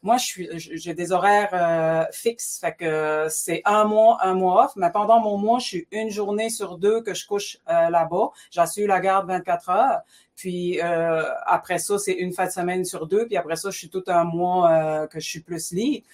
Moi, 0.02 0.16
je 0.18 0.24
suis, 0.24 0.48
j'ai 0.54 0.94
des 0.94 1.10
horaires 1.10 2.06
fixes. 2.12 2.58
Fait 2.60 2.74
que 2.74 3.26
c'est 3.28 3.62
un 3.64 3.84
mois, 3.84 4.18
un 4.22 4.34
mois 4.34 4.66
off. 4.66 4.72
Mais 4.76 4.90
pendant 4.92 5.18
mon 5.18 5.38
mois, 5.38 5.58
je 5.58 5.66
suis 5.66 5.88
une 5.90 6.10
journée 6.10 6.50
sur 6.50 6.78
deux 6.78 7.00
que 7.00 7.14
je 7.14 7.26
couche 7.26 7.58
là-bas. 7.66 8.30
J'assure 8.52 8.86
la 8.86 9.00
garde 9.00 9.26
24 9.26 9.70
heures. 9.70 10.00
Puis 10.36 10.80
après 10.80 11.78
ça, 11.78 11.98
c'est 11.98 12.12
une 12.12 12.32
fin 12.32 12.46
de 12.46 12.52
semaine 12.52 12.84
sur 12.84 13.08
deux. 13.08 13.26
Puis 13.26 13.36
après 13.36 13.56
ça, 13.56 13.70
je 13.70 13.78
suis 13.78 13.88
tout 13.88 14.04
un 14.06 14.22
mois 14.22 15.08
que 15.08 15.18
je 15.18 15.26
suis 15.26 15.40
plus 15.40 15.72
libre. 15.72 16.06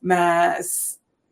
Mais 0.00 0.58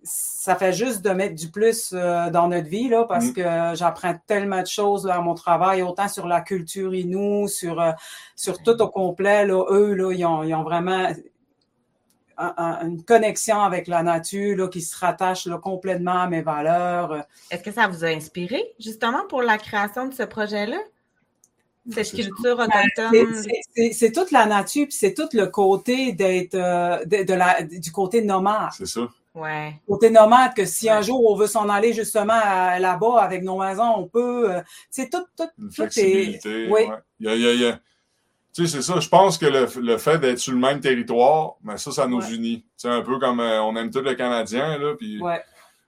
ça 0.05 0.57
fait 0.57 0.73
juste 0.73 1.03
de 1.03 1.11
mettre 1.11 1.35
du 1.35 1.51
plus 1.51 1.93
euh, 1.93 2.31
dans 2.31 2.49
notre 2.49 2.69
vie, 2.69 2.89
là, 2.89 3.05
parce 3.05 3.27
mm. 3.27 3.33
que 3.35 3.43
j'apprends 3.75 4.15
tellement 4.27 4.61
de 4.61 4.67
choses 4.67 5.07
là, 5.07 5.17
à 5.17 5.21
mon 5.21 5.35
travail, 5.35 5.83
autant 5.83 6.09
sur 6.09 6.27
la 6.27 6.41
culture 6.41 6.95
inou, 6.95 7.49
sur, 7.49 7.81
euh, 7.81 7.93
sur 8.35 8.63
tout 8.63 8.81
au 8.83 8.89
complet. 8.89 9.47
Là, 9.47 9.65
eux, 9.71 9.95
là, 9.95 10.13
ils, 10.13 10.25
ont, 10.25 10.43
ils 10.43 10.55
ont 10.55 10.65
vraiment 10.65 11.13
une 12.39 13.05
connexion 13.05 13.61
avec 13.61 13.87
la 13.87 14.03
nature 14.03 14.57
là, 14.57 14.69
qui 14.69 14.81
se 14.81 14.99
rattache 14.99 15.47
là, 15.47 15.59
complètement 15.59 16.23
à 16.23 16.29
mes 16.29 16.43
valeurs. 16.43 17.25
Est-ce 17.51 17.63
que 17.63 17.73
ça 17.73 17.87
vous 17.87 18.05
a 18.05 18.09
inspiré 18.09 18.75
justement 18.81 19.25
pour 19.29 19.43
la 19.43 19.59
création 19.59 20.09
de 20.09 20.15
ce 20.15 20.25
projet-là? 20.25 20.79
Cette 21.91 22.13
culture 22.13 22.57
ben, 22.57 22.69
autochtone. 22.69 23.45
C'est 23.93 24.13
toute 24.13 24.31
la 24.31 24.47
nature, 24.47 24.87
puis 24.87 24.97
c'est 24.97 25.15
tout 25.15 25.29
le 25.33 25.47
côté 25.47 26.13
d'être 26.13 26.55
euh, 26.55 27.05
de, 27.05 27.35
la, 27.35 27.63
du 27.63 27.91
côté 27.91 28.23
nomade. 28.23 28.71
C'est 28.77 28.87
ça. 28.87 29.09
Ouais. 29.35 29.81
Côté 29.87 30.11
nomade, 30.11 30.55
que 30.55 30.67
si 30.67 30.91
un 30.91 31.01
jour 31.01 31.31
on 31.31 31.35
veut 31.35 31.47
s'en 31.47 31.69
aller 31.69 31.93
justement 31.93 32.39
là-bas 32.79 33.21
avec 33.21 33.43
nos 33.43 33.59
maisons, 33.59 33.95
on 33.97 34.07
peut. 34.07 34.51
c'est 34.91 35.09
tout, 35.11 35.25
tout, 35.37 35.49
Une 35.59 35.73
flexibilité. 35.73 36.69
Oui. 36.71 36.83
Il 37.19 37.27
y 37.27 37.31
a, 37.31 37.35
il 37.35 37.61
y 37.61 37.67
a, 37.67 37.81
tu 38.55 38.67
sais, 38.67 38.77
c'est 38.77 38.83
ça. 38.83 39.01
Je 39.01 39.09
pense 39.09 39.39
que 39.39 39.47
le, 39.47 39.67
le 39.81 39.97
fait 39.97 40.19
d'être 40.19 40.39
sur 40.39 40.53
le 40.53 40.59
même 40.59 40.81
territoire, 40.81 41.55
ben 41.63 41.79
ça, 41.79 41.91
ça 41.91 42.07
nous 42.07 42.21
unit. 42.23 42.67
C'est 42.77 42.89
un 42.89 43.01
peu 43.01 43.19
comme 43.19 43.41
euh, 43.41 43.63
on 43.63 43.75
aime 43.77 43.91
tous 43.91 44.03
les 44.03 44.15
Canadiens, 44.15 44.77
là, 44.77 44.95
puis 44.95 45.19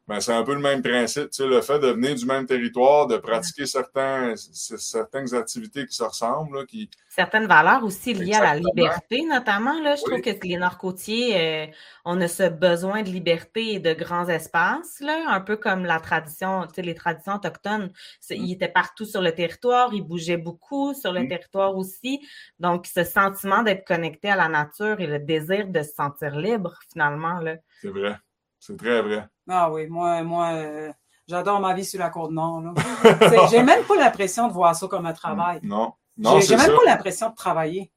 ben, 0.06 0.20
c'est 0.20 0.34
un 0.34 0.42
peu 0.42 0.52
le 0.52 0.60
même 0.60 0.82
principe. 0.82 1.30
Tu 1.30 1.42
sais, 1.42 1.46
le 1.46 1.62
fait 1.62 1.78
de 1.78 1.86
venir 1.86 2.14
du 2.14 2.26
même 2.26 2.44
territoire, 2.44 3.06
de 3.06 3.16
pratiquer 3.16 3.64
certains, 3.64 4.34
certaines 4.36 5.34
activités 5.34 5.86
qui 5.86 5.96
se 5.96 6.02
ressemblent, 6.02 6.66
qui... 6.66 6.90
Certaines 7.08 7.46
valeurs 7.46 7.82
aussi 7.82 8.12
liées 8.12 8.34
à 8.34 8.54
la 8.54 8.56
liberté, 8.56 9.24
notamment. 9.24 9.80
Là, 9.80 9.96
je 9.96 10.02
trouve 10.02 10.20
que 10.20 10.46
les 10.46 10.56
Nord-Côtiers, 10.58 11.40
euh, 11.40 11.72
on 12.04 12.20
a 12.20 12.28
ce 12.28 12.50
besoin 12.50 13.02
de 13.02 13.08
liberté 13.08 13.74
et 13.74 13.78
de 13.78 13.94
grands 13.94 14.28
espaces, 14.28 15.00
là, 15.00 15.24
un 15.28 15.40
peu 15.40 15.56
comme 15.56 15.86
la 15.86 16.00
tradition, 16.00 16.66
tu 16.66 16.74
sais, 16.74 16.82
les 16.82 16.94
traditions 16.94 17.36
autochtones. 17.36 17.86
Mm. 17.86 18.34
Ils 18.34 18.52
étaient 18.52 18.68
partout 18.68 19.06
sur 19.06 19.22
le 19.22 19.32
territoire, 19.32 19.94
ils 19.94 20.02
bougeaient 20.02 20.36
beaucoup 20.36 20.92
sur 20.92 21.12
le 21.12 21.22
mm. 21.22 21.28
territoire 21.28 21.76
aussi. 21.78 22.20
Donc, 22.58 22.86
ce 22.86 23.04
sentiment 23.04 23.62
d'être 23.62 23.86
connecté 23.86 24.28
à 24.28 24.36
la 24.36 24.48
nature 24.48 25.00
et 25.00 25.06
le 25.06 25.18
désir 25.18 25.68
de 25.68 25.82
se 25.82 25.92
sentir 25.92 26.36
libre, 26.36 26.78
finalement. 26.92 27.40
Là. 27.40 27.56
C'est 27.80 27.88
vrai. 27.88 28.16
C'est 28.60 28.76
très 28.76 29.00
vrai. 29.00 29.28
Ah 29.48 29.70
oui, 29.70 29.86
moi, 29.88 30.22
moi 30.22 30.52
euh, 30.54 30.92
j'adore 31.26 31.60
ma 31.60 31.74
vie 31.74 31.84
sur 31.84 32.00
la 32.00 32.10
côte 32.10 32.30
nord. 32.30 32.62
j'ai 33.50 33.62
même 33.62 33.84
pas 33.84 33.96
l'impression 33.96 34.48
de 34.48 34.52
voir 34.52 34.74
ça 34.74 34.86
comme 34.86 35.06
un 35.06 35.12
travail. 35.12 35.60
Non. 35.62 35.92
non 36.16 36.40
j'ai 36.40 36.56
même 36.56 36.72
pas 36.72 36.84
l'impression 36.86 37.30
de 37.30 37.34
travailler. 37.34 37.90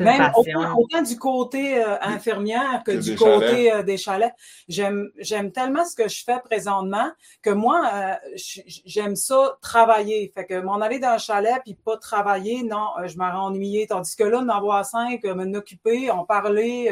Même 0.00 0.32
autant, 0.34 1.02
du 1.02 1.16
côté 1.16 1.80
euh, 1.80 1.96
infirmière 2.00 2.82
que, 2.84 2.90
du 2.90 3.14
côté 3.14 3.72
euh, 3.72 3.84
des 3.84 3.96
chalets. 3.96 4.34
J'aime, 4.66 5.08
j'aime 5.18 5.52
tellement 5.52 5.84
ce 5.84 5.94
que 5.94 6.08
je 6.08 6.24
fais 6.24 6.40
présentement 6.40 7.12
que 7.42 7.50
moi, 7.50 8.18
j'aime 8.34 9.14
ça 9.14 9.56
travailler. 9.62 10.32
Fait 10.34 10.46
que 10.46 10.60
m'en 10.60 10.80
aller 10.80 10.98
dans 10.98 11.10
un 11.10 11.18
chalet 11.18 11.60
puis 11.64 11.74
pas 11.74 11.96
travailler, 11.96 12.64
non, 12.64 12.88
je 13.04 13.16
m'en 13.16 13.44
ennuyé. 13.44 13.86
Tandis 13.86 14.16
que 14.16 14.24
là, 14.24 14.40
d'en 14.40 14.48
avoir 14.48 14.84
cinq, 14.84 15.22
m'en 15.22 15.54
occuper, 15.54 16.10
en 16.10 16.24
parler, 16.24 16.90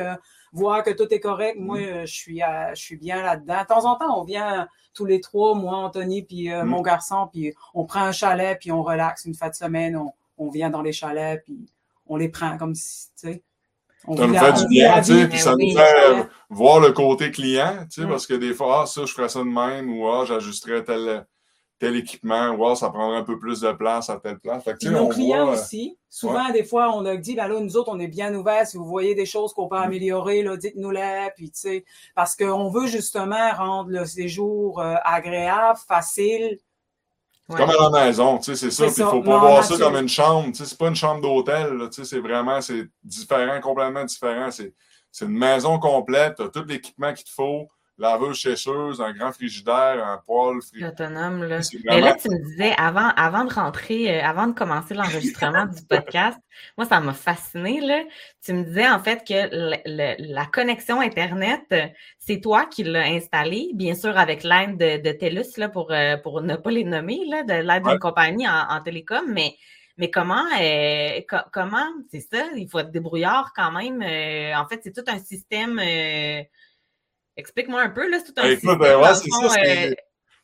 voir 0.53 0.83
que 0.83 0.91
tout 0.91 1.13
est 1.13 1.21
correct. 1.21 1.59
Moi, 1.59 1.81
mm. 1.81 1.83
euh, 1.83 2.07
je 2.07 2.13
suis, 2.13 2.41
je 2.75 2.81
suis 2.81 2.97
bien 2.97 3.23
là-dedans. 3.23 3.63
De 3.63 3.67
temps 3.67 3.85
en 3.85 3.97
temps, 3.97 4.21
on 4.21 4.25
vient 4.25 4.69
tous 4.95 5.07
les 5.07 5.21
trois, 5.21 5.55
moi, 5.55 5.77
Anthony, 5.77 6.23
puis 6.23 6.53
euh, 6.53 6.65
mm. 6.65 6.69
mon 6.69 6.83
garçon, 6.83 7.29
puis 7.33 7.53
on 7.75 7.85
prend 7.85 8.03
un 8.03 8.13
chalet, 8.13 8.59
puis 8.59 8.71
on 8.71 8.83
relaxe 8.83 9.25
une 9.25 9.35
fois 9.35 9.49
de 9.49 9.55
semaine. 9.55 9.97
On, 9.97 10.13
on 10.39 10.51
vient 10.51 10.71
dans 10.71 10.83
les 10.83 10.93
chalets, 10.93 11.43
puis 11.45 11.67
on 12.07 12.17
les 12.17 12.29
prend 12.29 12.57
comme 12.59 12.75
si, 12.75 13.09
tu 13.19 13.29
sais. 13.29 13.43
ça 14.05 14.27
nous 14.27 14.35
fait 14.35 14.53
du 14.53 14.67
bien, 14.67 15.01
tu 15.01 15.19
sais, 15.19 15.29
puis 15.29 15.39
ça 15.39 15.55
nous 15.57 15.71
fait 15.75 16.29
voir 16.51 16.81
le 16.81 16.93
côté 16.93 17.31
client, 17.31 17.87
tu 17.91 18.01
sais, 18.01 18.07
mm. 18.07 18.11
parce 18.11 18.27
que 18.27 18.35
des 18.35 18.53
fois, 18.53 18.83
ah, 18.83 18.87
ça, 18.87 19.05
je 19.07 19.13
ferais 19.13 19.29
ça 19.29 19.41
de 19.41 19.45
même, 19.45 19.91
ou 19.97 20.09
ah, 20.09 20.25
j'ajusterais 20.27 20.85
tel, 20.85 21.27
tel 21.83 21.97
équipement, 21.97 22.51
wow, 22.51 22.77
ça 22.77 22.91
prendrait 22.91 23.19
un 23.19 23.25
peu 23.25 23.41
plus 23.41 23.61
de 23.61 23.73
place 23.73 24.09
à 24.09 24.17
telle 24.17 24.39
place. 24.39 24.63
Fait 24.63 24.81
nos 24.85 25.09
clients 25.09 25.49
euh, 25.49 25.55
aussi, 25.55 25.99
souvent, 26.09 26.49
des 26.51 26.63
fois, 26.63 26.95
on 26.95 27.05
a 27.07 27.17
dit, 27.17 27.35
ben 27.35 27.49
là, 27.49 27.59
nous 27.59 27.77
autres, 27.77 27.91
on 27.93 27.99
est 27.99 28.07
bien 28.07 28.33
ouverts. 28.37 28.69
Si 28.69 28.77
vous 28.77 28.85
voyez 28.85 29.17
des 29.17 29.27
choses 29.27 29.53
qu'on 29.53 29.67
peut 29.67 29.81
mm. 29.81 29.83
améliorer, 29.83 30.43
là, 30.45 30.57
dites-nous-les. 30.57 31.31
Puis, 31.35 31.51
tu 31.51 31.59
sais, 31.59 31.85
parce 32.15 32.37
qu'on 32.37 32.71
veut 32.71 32.87
justement 32.87 33.51
rendre 33.57 33.91
le 33.91 34.05
séjour 34.07 34.81
euh, 34.81 34.95
agréable, 35.03 35.81
facile. 35.89 36.61
Comme 37.49 37.71
à 37.71 37.91
la 37.91 37.91
maison, 37.91 38.39
tu 38.39 38.45
sais, 38.45 38.55
c'est 38.55 38.71
ça. 38.71 38.85
Puis 38.85 38.95
il 38.99 39.05
faut 39.05 39.21
pas 39.21 39.41
voir 39.41 39.65
ça 39.65 39.77
comme 39.77 39.97
une 39.97 40.09
chambre. 40.09 40.53
Tu 40.53 40.59
sais, 40.59 40.67
c'est 40.67 40.79
pas 40.79 40.87
une 40.87 40.95
chambre 40.95 41.21
d'hôtel. 41.21 41.89
Tu 41.91 41.97
sais, 41.97 42.05
c'est 42.05 42.21
vraiment, 42.21 42.61
c'est 42.61 42.87
différent, 43.03 43.61
complètement 43.61 44.05
différent. 44.05 44.51
C'est 44.53 45.25
une 45.25 45.37
maison 45.37 45.81
complète. 45.81 46.37
Tu 46.37 46.43
as 46.43 46.49
tout 46.49 46.65
l'équipement 46.65 47.13
qu'il 47.13 47.25
te 47.25 47.31
faut 47.31 47.67
laveuse, 47.99 48.41
sécheuse, 48.41 49.01
un 49.01 49.13
grand 49.13 49.33
frigidaire, 49.33 50.05
un 50.05 50.19
poêle. 50.27 50.59
Autonome, 50.83 51.45
là. 51.45 51.61
Mais 51.85 52.01
là, 52.01 52.15
tu 52.15 52.29
me 52.31 52.39
disais, 52.39 52.75
avant, 52.77 53.11
avant 53.17 53.45
de 53.45 53.53
rentrer, 53.53 54.19
euh, 54.19 54.25
avant 54.25 54.47
de 54.47 54.53
commencer 54.53 54.95
l'enregistrement 54.95 55.67
du 55.67 55.83
podcast, 55.83 56.39
moi, 56.79 56.87
ça 56.87 57.01
m'a 57.01 57.13
fasciné, 57.13 57.81
là. 57.81 58.03
Tu 58.45 58.55
me 58.55 58.65
disais, 58.65 58.89
en 58.89 58.99
fait, 58.99 59.27
que 59.27 60.33
la 60.35 60.47
connexion 60.47 61.01
Internet, 61.01 61.63
c'est 62.19 62.41
toi 62.41 62.67
qui 62.67 62.85
l'as 62.85 63.07
installée, 63.07 63.71
bien 63.75 63.95
sûr, 63.95 64.17
avec 64.17 64.43
l'aide 64.43 64.79
de, 64.79 65.13
TELUS, 65.13 65.59
là, 65.59 65.69
pour, 65.69 65.93
euh, 65.93 66.17
pour 66.17 66.41
ne 66.41 66.57
pas 66.57 66.71
les 66.71 66.85
nommer, 66.85 67.21
là, 67.29 67.43
de 67.43 67.55
l'aide 67.55 67.85
d'une 67.85 67.99
compagnie 67.99 68.49
en, 68.49 68.81
télécom, 68.83 69.25
mais 69.29 69.57
mais 69.99 70.11
comment, 70.11 70.43
euh, 70.59 71.21
comment, 71.53 71.87
c'est 72.11 72.21
ça, 72.21 72.47
il 72.57 72.67
faut 72.67 72.79
être 72.79 72.91
débrouillard 72.91 73.53
quand 73.55 73.71
même. 73.71 74.01
en 74.01 74.67
fait, 74.67 74.81
c'est 74.83 74.93
tout 74.93 75.05
un 75.07 75.19
système 75.19 75.79
Explique-moi 77.37 77.83
un 77.83 77.91
peu, 77.91 78.11
là, 78.11 78.19
c'est 78.19 78.33
tout 78.33 78.41
un 78.41 78.43
ben, 78.43 78.53
écoute, 78.53 78.79
ben, 78.79 79.01
ouais, 79.01 79.15
c'est 79.15 79.31
ça. 79.31 79.61
Euh, 79.65 79.95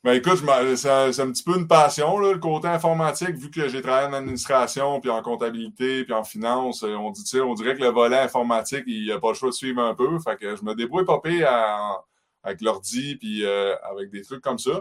ben 0.05 0.12
écoute, 0.12 0.38
c'est 0.77 0.88
un, 0.88 1.33
petit 1.33 1.42
peu 1.42 1.59
une 1.59 1.68
passion, 1.68 2.18
là, 2.18 2.33
le 2.33 2.38
côté 2.38 2.68
informatique, 2.68 3.37
vu 3.37 3.51
que 3.51 3.68
j'ai 3.68 3.83
travaillé 3.83 4.09
en 4.09 4.12
administration, 4.14 5.01
puis 5.01 5.11
en 5.11 5.20
comptabilité, 5.22 6.05
puis 6.05 6.14
en 6.14 6.24
finance. 6.24 6.85
Euh, 6.85 6.94
on, 6.94 7.11
dit, 7.11 7.40
on 7.40 7.55
dirait 7.55 7.74
que 7.74 7.83
le 7.83 7.88
volet 7.88 8.18
informatique, 8.18 8.85
il 8.87 9.05
n'y 9.05 9.12
a 9.12 9.18
pas 9.18 9.29
le 9.29 9.35
choix 9.35 9.51
de 9.51 9.55
suivre 9.55 9.83
un 9.83 9.94
peu. 9.94 10.18
Fait 10.20 10.37
que 10.37 10.57
je 10.57 10.62
me 10.64 10.74
débrouille 10.74 11.05
pas 11.05 11.20
avec 12.42 12.61
l'ordi, 12.62 13.16
puis 13.16 13.44
euh, 13.44 13.74
avec 13.83 14.11
des 14.11 14.22
trucs 14.22 14.40
comme 14.40 14.59
ça. 14.59 14.81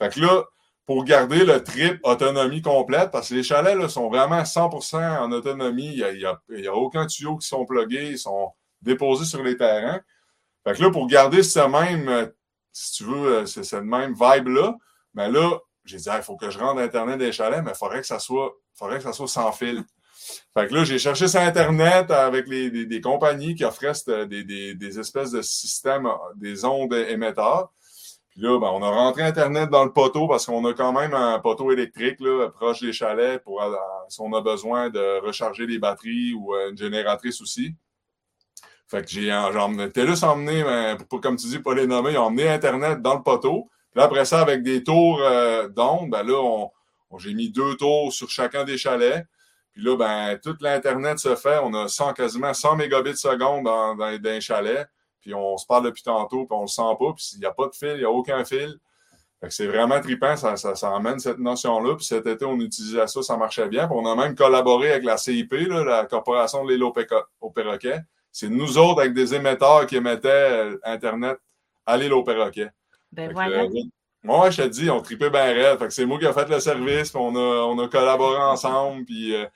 Fait 0.00 0.14
que 0.14 0.20
là, 0.20 0.44
pour 0.86 1.04
garder 1.04 1.44
le 1.44 1.64
trip 1.64 1.98
autonomie 2.04 2.62
complète, 2.62 3.10
parce 3.10 3.30
que 3.30 3.34
les 3.34 3.42
chalets 3.42 3.76
là, 3.76 3.88
sont 3.88 4.08
vraiment 4.08 4.42
100% 4.42 5.18
en 5.18 5.32
autonomie. 5.32 5.94
Il 5.96 6.18
n'y 6.18 6.24
a, 6.24 6.30
a, 6.30 6.72
a, 6.72 6.74
aucun 6.74 7.06
tuyau 7.06 7.36
qui 7.36 7.48
sont 7.48 7.64
plugués, 7.64 8.10
ils 8.10 8.18
sont 8.18 8.52
déposés 8.80 9.24
sur 9.24 9.42
les 9.42 9.56
terrains. 9.56 10.00
Fait 10.64 10.74
que 10.74 10.82
là, 10.82 10.90
pour 10.90 11.06
garder 11.06 11.42
ce 11.42 11.60
même, 11.60 12.08
euh, 12.08 12.26
si 12.72 12.92
tu 12.92 13.04
veux, 13.04 13.38
euh, 13.38 13.46
cette 13.46 13.84
même 13.84 14.12
vibe-là, 14.12 14.74
ben 15.14 15.28
là, 15.30 15.58
j'ai 15.84 15.96
dit, 15.96 16.08
il 16.14 16.22
faut 16.22 16.36
que 16.36 16.50
je 16.50 16.58
rende 16.58 16.78
Internet 16.78 17.18
des 17.18 17.32
chalets, 17.32 17.62
mais 17.64 17.72
il 17.72 17.76
faudrait 17.76 18.00
que 18.00 18.06
ça 18.06 18.18
soit, 18.18 18.52
faudrait 18.74 18.98
que 18.98 19.04
ça 19.04 19.12
soit 19.12 19.28
sans 19.28 19.52
fil. 19.52 19.84
Fait 20.52 20.66
que 20.66 20.74
là, 20.74 20.84
j'ai 20.84 20.98
cherché 20.98 21.28
sur 21.28 21.40
Internet 21.40 22.10
avec 22.10 22.48
les, 22.48 22.70
des, 22.86 23.00
compagnies 23.00 23.54
qui 23.54 23.64
offraient 23.64 23.92
des, 24.26 24.44
des, 24.44 24.74
des, 24.74 24.98
espèces 24.98 25.30
de 25.30 25.40
systèmes, 25.40 26.06
euh, 26.06 26.16
des 26.36 26.64
ondes 26.64 26.92
émetteurs. 26.92 27.70
Puis 28.30 28.42
là, 28.42 28.58
ben, 28.58 28.68
on 28.68 28.82
a 28.82 28.90
rentré 28.90 29.22
Internet 29.22 29.70
dans 29.70 29.84
le 29.84 29.92
poteau 29.92 30.28
parce 30.28 30.44
qu'on 30.44 30.64
a 30.66 30.74
quand 30.74 30.92
même 30.92 31.14
un 31.14 31.38
poteau 31.38 31.72
électrique 31.72 32.20
là, 32.20 32.50
proche 32.50 32.80
des 32.80 32.92
chalets 32.92 33.42
pour 33.42 33.62
si 34.08 34.20
on 34.20 34.32
a 34.34 34.42
besoin 34.42 34.90
de 34.90 35.24
recharger 35.24 35.66
les 35.66 35.78
batteries 35.78 36.34
ou 36.34 36.54
une 36.54 36.76
génératrice 36.76 37.40
aussi. 37.40 37.74
Fait 38.88 39.02
que 39.02 39.08
j'ai 39.08 39.28
TELUS 39.92 40.24
a 40.24 40.32
emmené, 40.32 40.64
ben, 40.64 40.96
pour, 40.96 41.20
comme 41.20 41.36
tu 41.36 41.46
dis, 41.46 41.58
pas 41.58 41.74
les 41.74 41.86
nommer, 41.86 42.12
ils 42.12 42.18
ont 42.18 42.24
emmené 42.24 42.48
Internet 42.48 43.02
dans 43.02 43.16
le 43.16 43.22
poteau. 43.22 43.68
Puis 43.94 44.02
après 44.02 44.24
ça, 44.24 44.40
avec 44.40 44.62
des 44.62 44.82
tours 44.82 45.20
euh, 45.20 45.68
d'onde, 45.68 46.10
ben 46.10 46.22
là, 46.22 46.40
on, 46.40 46.70
j'ai 47.18 47.34
mis 47.34 47.50
deux 47.50 47.76
tours 47.76 48.12
sur 48.12 48.30
chacun 48.30 48.64
des 48.64 48.78
chalets. 48.78 49.26
Puis 49.72 49.82
là, 49.82 49.96
ben, 49.96 50.38
tout 50.42 50.56
l'Internet 50.60 51.18
se 51.18 51.36
fait. 51.36 51.58
On 51.62 51.74
a 51.74 51.88
100, 51.88 52.14
quasiment 52.14 52.54
100 52.54 52.76
mégabits 52.76 53.16
seconde 53.16 53.64
dans, 53.64 53.94
dans, 53.94 54.18
dans 54.18 54.62
les. 54.62 54.84
Puis 55.20 55.34
on 55.34 55.58
se 55.58 55.66
parle 55.66 55.84
depuis 55.84 56.02
tantôt, 56.02 56.46
puis 56.46 56.56
on 56.56 56.62
le 56.62 56.68
sent 56.68 56.96
pas. 56.98 57.12
Puis 57.14 57.32
il 57.34 57.40
n'y 57.40 57.46
a 57.46 57.52
pas 57.52 57.66
de 57.66 57.74
fil, 57.74 57.90
il 57.90 57.98
n'y 57.98 58.04
a 58.04 58.10
aucun 58.10 58.42
fil. 58.44 58.78
Fait 59.40 59.48
que 59.48 59.54
c'est 59.54 59.66
vraiment 59.66 60.00
trippant, 60.00 60.36
ça, 60.36 60.56
ça, 60.56 60.74
ça 60.74 60.90
emmène 60.90 61.18
cette 61.18 61.38
notion-là. 61.38 61.94
Puis 61.96 62.06
cet 62.06 62.26
été, 62.26 62.46
on 62.46 62.58
utilisait 62.58 63.06
ça, 63.06 63.22
ça 63.22 63.36
marchait 63.36 63.68
bien. 63.68 63.86
Puis 63.86 63.96
on 64.00 64.06
a 64.06 64.16
même 64.16 64.34
collaboré 64.34 64.92
avec 64.92 65.04
la 65.04 65.18
CIP, 65.18 65.52
là, 65.52 65.84
la 65.84 66.06
Corporation 66.06 66.64
de 66.64 66.72
l'île 66.72 66.82
au 66.82 67.50
Perroquet 67.50 68.00
c'est 68.32 68.48
nous 68.48 68.78
autres 68.78 69.00
avec 69.00 69.14
des 69.14 69.34
émetteurs 69.34 69.86
qui 69.86 69.96
émettaient 69.96 70.28
euh, 70.28 70.78
Internet 70.84 71.38
à 71.86 71.96
l'île 71.96 72.12
au 72.12 72.22
perroquet. 72.22 72.68
Ben 73.12 73.32
voilà. 73.32 73.64
moi, 74.22 74.50
je 74.50 74.62
te 74.62 74.68
dis, 74.68 74.90
on 74.90 75.00
tripait 75.00 75.30
bien 75.30 75.44
raide. 75.44 75.78
Fait 75.78 75.86
que 75.86 75.92
c'est 75.92 76.06
moi 76.06 76.18
qui 76.18 76.26
ai 76.26 76.32
fait 76.32 76.48
le 76.48 76.60
service, 76.60 77.10
puis 77.10 77.20
on 77.20 77.34
a, 77.34 77.64
on 77.64 77.78
a 77.78 77.88
collaboré 77.88 78.36
ensemble, 78.36 79.04
puis 79.04 79.34
euh, 79.34 79.46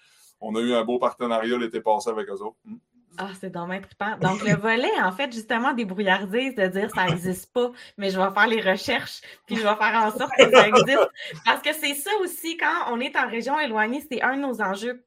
on 0.40 0.54
a 0.56 0.60
eu 0.60 0.72
un 0.72 0.84
beau 0.84 0.98
partenariat 0.98 1.58
l'été 1.58 1.80
passé 1.80 2.10
avec 2.10 2.28
eux 2.28 2.42
autres. 2.42 2.56
Hmm. 2.64 2.76
Ah, 3.18 3.28
c'est 3.38 3.50
dommage 3.50 3.82
trippant. 3.82 4.16
Donc, 4.22 4.42
le 4.42 4.56
volet, 4.56 4.90
en 5.02 5.12
fait, 5.12 5.30
justement, 5.32 5.74
des 5.74 5.84
brouillardise, 5.84 6.54
de 6.54 6.66
dire 6.66 6.90
ça 6.94 7.04
n'existe 7.04 7.52
pas, 7.52 7.70
mais 7.98 8.08
je 8.08 8.18
vais 8.18 8.30
faire 8.32 8.46
les 8.46 8.62
recherches, 8.62 9.20
puis 9.46 9.56
je 9.56 9.62
vais 9.62 9.76
faire 9.76 10.02
en 10.02 10.10
sorte 10.10 10.32
que 10.38 10.50
ça 10.50 10.66
existe. 10.66 11.10
Parce 11.44 11.60
que 11.60 11.74
c'est 11.74 11.94
ça 11.94 12.10
aussi, 12.22 12.56
quand 12.56 12.90
on 12.90 13.00
est 13.00 13.14
en 13.16 13.28
région 13.28 13.60
éloignée, 13.60 14.02
c'est 14.10 14.22
un 14.22 14.36
de 14.36 14.40
nos 14.40 14.62
enjeux 14.62 15.04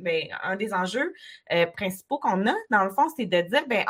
ben, 0.00 0.28
un 0.42 0.56
des 0.56 0.72
enjeux 0.72 1.12
euh, 1.52 1.66
principaux 1.66 2.18
qu'on 2.18 2.46
a, 2.46 2.54
dans 2.70 2.84
le 2.84 2.90
fond, 2.90 3.08
c'est 3.16 3.26
de 3.26 3.40
dire, 3.40 3.66
ben, 3.68 3.84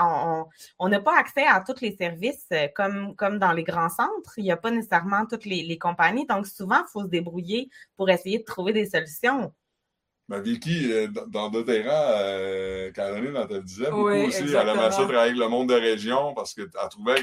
on 0.78 0.88
n'a 0.88 1.00
pas 1.00 1.18
accès 1.18 1.46
à 1.46 1.60
tous 1.60 1.80
les 1.80 1.96
services 1.96 2.46
euh, 2.52 2.68
comme, 2.74 3.14
comme 3.16 3.38
dans 3.38 3.52
les 3.52 3.64
grands 3.64 3.88
centres. 3.88 4.34
Il 4.36 4.44
n'y 4.44 4.52
a 4.52 4.56
pas 4.56 4.70
nécessairement 4.70 5.26
toutes 5.26 5.44
les, 5.44 5.78
compagnies. 5.78 6.26
Donc, 6.26 6.46
souvent, 6.46 6.78
il 6.78 6.90
faut 6.92 7.02
se 7.02 7.08
débrouiller 7.08 7.68
pour 7.96 8.08
essayer 8.10 8.38
de 8.38 8.44
trouver 8.44 8.72
des 8.72 8.86
solutions. 8.86 9.52
Ben 10.28 10.40
Vicky, 10.40 10.90
euh, 10.90 11.08
dans 11.28 11.50
doTERRA, 11.50 11.92
euh, 11.92 12.92
Caroline, 12.92 13.36
elle 13.36 13.46
te 13.46 13.54
le 13.54 13.62
disait 13.62 13.90
beaucoup 13.90 14.08
aussi. 14.08 14.42
Elle 14.42 14.68
aimait 14.68 14.90
ça 14.90 15.04
travailler 15.04 15.18
avec 15.18 15.36
le 15.36 15.48
monde 15.48 15.68
de 15.68 15.74
région 15.74 16.32
parce 16.32 16.54
qu'elle 16.54 16.70
trouvait 16.90 17.22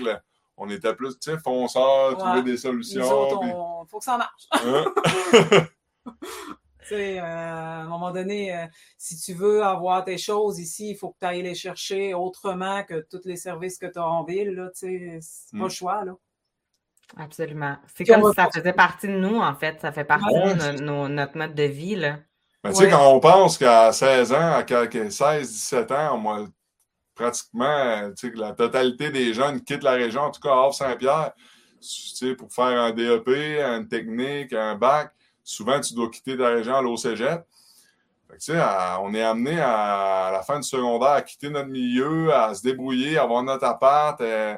qu'on 0.55 0.69
était 0.69 0.93
plus, 0.93 1.17
tu 1.17 1.31
sais, 1.31 1.37
fonceurs, 1.39 2.15
trouver 2.17 2.43
des 2.43 2.57
solutions. 2.57 3.41
Il 3.41 3.89
faut 3.89 3.97
que 3.97 4.05
ça 4.05 4.17
marche. 4.17 4.47
Hein? 4.51 5.65
Euh, 6.91 7.19
à 7.19 7.81
un 7.81 7.87
moment 7.87 8.11
donné, 8.11 8.55
euh, 8.55 8.65
si 8.97 9.17
tu 9.17 9.33
veux 9.33 9.63
avoir 9.63 10.03
tes 10.03 10.17
choses 10.17 10.59
ici, 10.59 10.91
il 10.91 10.95
faut 10.95 11.09
que 11.09 11.17
tu 11.19 11.27
ailles 11.27 11.43
les 11.43 11.55
chercher 11.55 12.13
autrement 12.13 12.83
que 12.83 13.05
tous 13.09 13.21
les 13.25 13.35
services 13.35 13.77
que 13.77 13.85
tu 13.85 13.99
as 13.99 14.07
en 14.07 14.23
ville. 14.23 14.51
Là, 14.51 14.69
c'est 14.73 15.19
pas 15.51 15.57
le 15.59 15.65
mm. 15.65 15.69
choix. 15.69 16.05
Là. 16.05 16.13
Absolument. 17.17 17.77
C'est 17.95 18.05
comme 18.05 18.29
si 18.29 18.35
ça 18.35 18.49
faisait 18.53 18.73
partie 18.73 19.07
de 19.07 19.17
nous, 19.17 19.39
en 19.39 19.55
fait. 19.55 19.79
Ça 19.81 19.91
fait 19.91 20.05
partie 20.05 20.33
de 20.33 20.81
notre 20.81 21.37
mode 21.37 21.55
de 21.55 21.63
vie. 21.63 21.95
Là. 21.95 22.19
tu 22.65 22.73
sais, 22.73 22.89
quand 22.89 23.13
on 23.13 23.19
pense 23.19 23.57
qu'à 23.57 23.91
16 23.91 24.33
ans, 24.33 24.53
à 24.53 24.65
16, 24.65 25.51
17 25.51 25.91
ans, 25.91 26.17
moi, 26.17 26.47
pratiquement, 27.15 28.11
tu 28.17 28.29
sais, 28.29 28.35
la 28.35 28.53
totalité 28.53 29.11
des 29.11 29.33
jeunes 29.33 29.61
quittent 29.61 29.83
la 29.83 29.91
région, 29.91 30.21
en 30.21 30.31
tout 30.31 30.41
cas 30.41 30.49
hors 30.49 30.73
Saint-Pierre, 30.73 31.33
tu 31.81 31.87
sais, 31.87 32.35
pour 32.35 32.51
faire 32.51 32.65
un 32.65 32.91
DEP, 32.91 33.27
une 33.27 33.87
technique, 33.87 34.53
un 34.53 34.75
bac 34.75 35.13
souvent, 35.43 35.79
tu 35.79 35.93
dois 35.93 36.09
quitter 36.09 36.37
ta 36.37 36.49
région 36.49 36.75
à 36.75 36.81
l'eau 36.81 36.97
cégep. 36.97 37.43
on 38.29 39.13
est 39.13 39.21
amené 39.21 39.59
à, 39.59 40.29
la 40.31 40.41
fin 40.43 40.59
du 40.59 40.67
secondaire 40.67 41.11
à 41.11 41.21
quitter 41.21 41.49
notre 41.49 41.69
milieu, 41.69 42.33
à 42.33 42.53
se 42.53 42.61
débrouiller, 42.61 43.17
à 43.17 43.23
avoir 43.23 43.43
notre 43.43 43.65
appart. 43.65 44.19
Euh, 44.21 44.57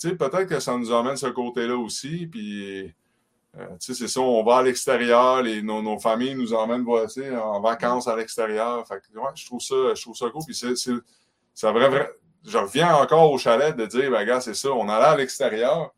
peut-être 0.00 0.44
que 0.44 0.60
ça 0.60 0.76
nous 0.76 0.92
emmène 0.92 1.16
ce 1.16 1.26
côté-là 1.26 1.76
aussi. 1.76 2.26
Puis, 2.26 2.94
euh, 3.58 3.66
c'est 3.80 3.94
ça, 3.94 4.20
on 4.20 4.44
va 4.44 4.58
à 4.58 4.62
l'extérieur, 4.62 5.42
nos, 5.42 5.98
familles 5.98 6.34
nous 6.34 6.52
emmènent 6.52 6.86
en 6.86 7.60
vacances 7.60 8.06
à 8.06 8.14
l'extérieur. 8.14 8.84
je 9.34 9.46
trouve 9.46 9.60
ça, 9.60 9.94
je 9.94 10.02
trouve 10.02 10.16
ça 10.16 10.28
cool. 10.30 10.42
Puis 10.44 10.54
c'est, 10.54 11.70
vrai, 11.70 12.10
je 12.44 12.58
reviens 12.58 12.94
encore 12.94 13.32
au 13.32 13.38
chalet 13.38 13.74
de 13.74 13.86
dire, 13.86 14.10
ben, 14.10 14.24
gars, 14.24 14.40
c'est 14.40 14.54
ça, 14.54 14.70
on 14.70 14.88
allait 14.88 15.06
à 15.06 15.16
l'extérieur. 15.16 15.92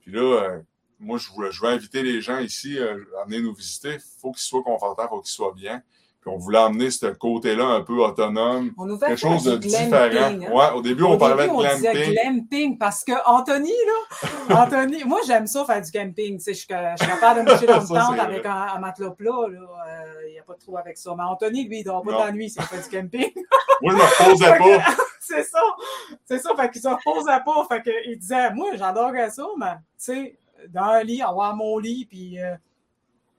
Puis 0.00 0.12
là, 0.12 0.20
euh, 0.20 0.60
moi, 0.98 1.18
je 1.18 1.28
veux, 1.36 1.50
je 1.50 1.60
veux 1.60 1.68
inviter 1.68 2.02
les 2.02 2.20
gens 2.20 2.38
ici 2.38 2.78
euh, 2.78 3.04
à 3.20 3.24
venir 3.24 3.42
nous 3.42 3.54
visiter. 3.54 3.94
Il 3.94 4.20
faut 4.20 4.32
qu'ils 4.32 4.42
soient 4.42 4.62
confortables, 4.62 5.08
il 5.12 5.16
faut 5.16 5.22
qu'ils 5.22 5.32
soient 5.32 5.54
bien. 5.54 5.82
Puis 6.20 6.34
on 6.34 6.38
voulait 6.38 6.58
amener 6.58 6.90
ce 6.90 7.06
côté-là 7.06 7.66
un 7.66 7.82
peu 7.82 8.02
autonome, 8.02 8.72
quelque 8.98 9.14
chose 9.14 9.44
de 9.44 9.58
différent. 9.58 10.24
Hein. 10.24 10.50
Ouais, 10.50 10.70
au 10.74 10.82
début, 10.82 11.04
on 11.04 11.16
parlait 11.16 11.46
de 11.46 11.52
glamping. 11.52 11.88
On 11.94 12.30
glamping 12.32 12.78
parce 12.78 13.04
que 13.04 13.12
Anthony, 13.26 13.70
là, 13.70 14.64
Anthony, 14.64 15.04
moi, 15.04 15.20
j'aime 15.24 15.46
ça 15.46 15.64
faire 15.64 15.80
du 15.80 15.92
camping. 15.92 16.38
Tu 16.38 16.42
sais, 16.42 16.54
je, 16.54 16.58
suis 16.58 16.66
capable 16.66 17.44
de 17.44 17.44
me 17.48 17.54
coucher 17.54 17.66
dans 17.66 17.80
le 17.80 17.86
tente 17.86 18.18
avec 18.18 18.44
un, 18.44 18.66
un, 18.74 18.78
matelas 18.80 19.10
plat. 19.10 19.30
Il 19.48 19.54
euh, 19.54 20.32
n'y 20.32 20.38
a 20.40 20.42
pas 20.42 20.54
de 20.54 20.58
trou 20.58 20.76
avec 20.76 20.98
ça. 20.98 21.14
Mais 21.16 21.22
Anthony, 21.22 21.68
lui, 21.68 21.78
il 21.78 21.84
dort 21.84 22.02
pas 22.02 22.12
de 22.12 22.18
la 22.18 22.32
nuit 22.32 22.50
s'il 22.50 22.62
fait 22.62 22.82
du 22.82 22.96
camping. 22.96 23.30
moi, 23.82 23.92
je 23.92 23.96
me 23.96 24.02
reposais 24.02 24.58
pas. 24.58 24.94
c'est 25.20 25.44
ça. 25.44 25.60
C'est 26.24 26.38
ça. 26.40 26.56
Fait 26.56 26.70
qu'il 26.70 26.82
se 26.82 26.88
reposait 26.88 27.44
pas. 27.44 27.66
Fait 27.70 27.82
qu'il 27.82 28.18
disait, 28.18 28.52
moi, 28.52 28.70
j'adorerais 28.74 29.30
ça, 29.30 29.44
mais, 29.56 29.74
tu 29.74 29.78
sais, 29.98 30.38
dans 30.72 30.82
un 30.82 31.02
lit, 31.02 31.22
avoir 31.22 31.54
mon 31.56 31.78
lit, 31.78 32.06
puis. 32.06 32.40
Euh, 32.40 32.54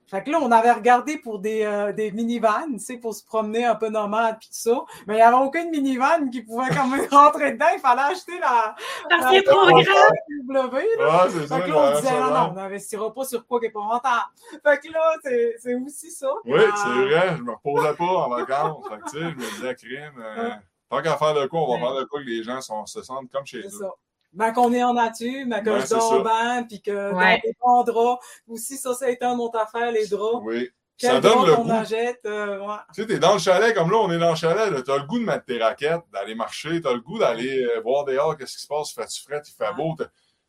fait 0.08 0.24
que 0.24 0.30
là, 0.30 0.38
on 0.40 0.50
avait 0.50 0.72
regardé 0.72 1.18
pour 1.18 1.38
des, 1.38 1.64
euh, 1.64 1.92
des 1.92 2.10
minivans, 2.12 2.64
tu 2.72 2.78
sais, 2.78 2.96
pour 2.96 3.14
se 3.14 3.22
promener 3.22 3.66
un 3.66 3.74
peu 3.74 3.90
nomade 3.90 4.38
puis 4.40 4.48
tout 4.48 4.54
ça. 4.54 4.84
Mais 5.06 5.14
il 5.14 5.16
n'y 5.16 5.22
avait 5.22 5.36
aucune 5.36 5.68
minivan 5.70 6.30
qui 6.30 6.40
pouvait 6.40 6.70
quand 6.74 6.86
même 6.86 7.06
rentrer 7.10 7.52
dedans. 7.52 7.66
Il 7.74 7.80
fallait 7.80 8.14
acheter 8.14 8.38
la. 8.38 8.74
Parce 9.10 9.30
c'est 9.30 9.42
trop 9.42 9.66
grand! 9.66 9.82
W, 10.48 10.86
c'est 11.28 11.46
ça. 11.46 11.56
Fait 11.58 11.64
que 11.64 11.68
là, 11.68 11.92
on 11.92 12.00
disait, 12.00 12.20
non, 12.20 12.30
non, 12.30 12.48
on 12.50 12.54
n'investira 12.54 13.12
pas 13.12 13.24
sur 13.24 13.46
quoi 13.46 13.60
qui 13.60 13.66
n'est 13.66 13.72
pas 13.72 13.80
rentable. 13.80 14.24
Fait 14.64 14.80
que 14.80 14.90
là, 14.90 15.14
c'est 15.22 15.74
aussi 15.74 16.10
ça. 16.10 16.30
Oui, 16.46 16.60
c'est 16.74 16.88
vrai. 16.88 17.36
Je 17.36 17.42
me 17.42 17.52
reposais 17.52 17.94
pas 17.94 18.04
en 18.04 18.30
vacances. 18.30 18.88
fait 18.88 18.96
que, 18.96 19.10
tu 19.10 19.18
sais, 19.18 19.30
je 19.30 19.36
me 19.36 19.56
disais, 19.56 19.74
crime. 19.74 20.24
Euh, 20.24 20.50
tant 20.88 21.02
qu'à 21.02 21.18
faire 21.18 21.34
de 21.34 21.46
quoi, 21.48 21.60
on 21.60 21.78
va 21.78 21.86
faire 21.86 22.00
de 22.00 22.04
quoi 22.04 22.20
que 22.20 22.26
les 22.26 22.42
gens 22.42 22.62
sont, 22.62 22.86
se 22.86 23.02
sentent 23.02 23.30
comme 23.30 23.44
chez 23.44 23.58
eux. 23.58 23.68
Ça 23.68 23.92
ben, 24.32 24.52
qu'on 24.52 24.72
est 24.72 24.82
en 24.82 24.94
nature, 24.94 25.44
mais 25.46 25.62
que 25.62 25.80
je 25.80 25.88
dors 25.88 26.22
bien, 26.22 26.62
puis 26.64 26.80
que 26.80 27.12
ouais. 27.12 27.36
dans 27.36 27.40
des 27.42 27.56
bons 27.60 27.82
draps. 27.84 28.24
Aussi, 28.46 28.76
ça, 28.76 28.94
c'est 28.94 29.18
une 29.20 29.40
autre 29.40 29.58
affaire, 29.58 29.90
les 29.90 30.06
draps. 30.06 30.42
Oui. 30.44 30.70
ça 30.96 31.20
donne 31.20 31.46
le 31.46 31.56
goût. 31.56 31.70
Achète, 31.70 32.20
euh, 32.26 32.58
ouais. 32.60 32.74
Tu 32.94 33.02
sais, 33.02 33.06
t'es 33.06 33.18
dans 33.18 33.34
le 33.34 33.38
chalet, 33.38 33.74
comme 33.74 33.90
là, 33.90 33.98
on 33.98 34.10
est 34.10 34.18
dans 34.18 34.30
le 34.30 34.36
chalet, 34.36 34.84
t'as 34.84 34.98
le 34.98 35.06
goût 35.06 35.18
de 35.18 35.24
mettre 35.24 35.44
tes 35.44 35.58
raquettes, 35.58 36.02
d'aller 36.12 36.34
marcher, 36.34 36.80
t'as 36.80 36.92
le 36.92 37.00
goût 37.00 37.18
d'aller 37.18 37.64
euh, 37.64 37.80
voir 37.80 38.04
dehors 38.04 38.36
qu'est-ce 38.36 38.56
qui 38.56 38.62
se 38.62 38.68
passe, 38.68 38.92
fait-tu 38.92 39.22
frais, 39.22 39.40
il 39.44 39.52
fait 39.52 39.74
beau. 39.74 39.94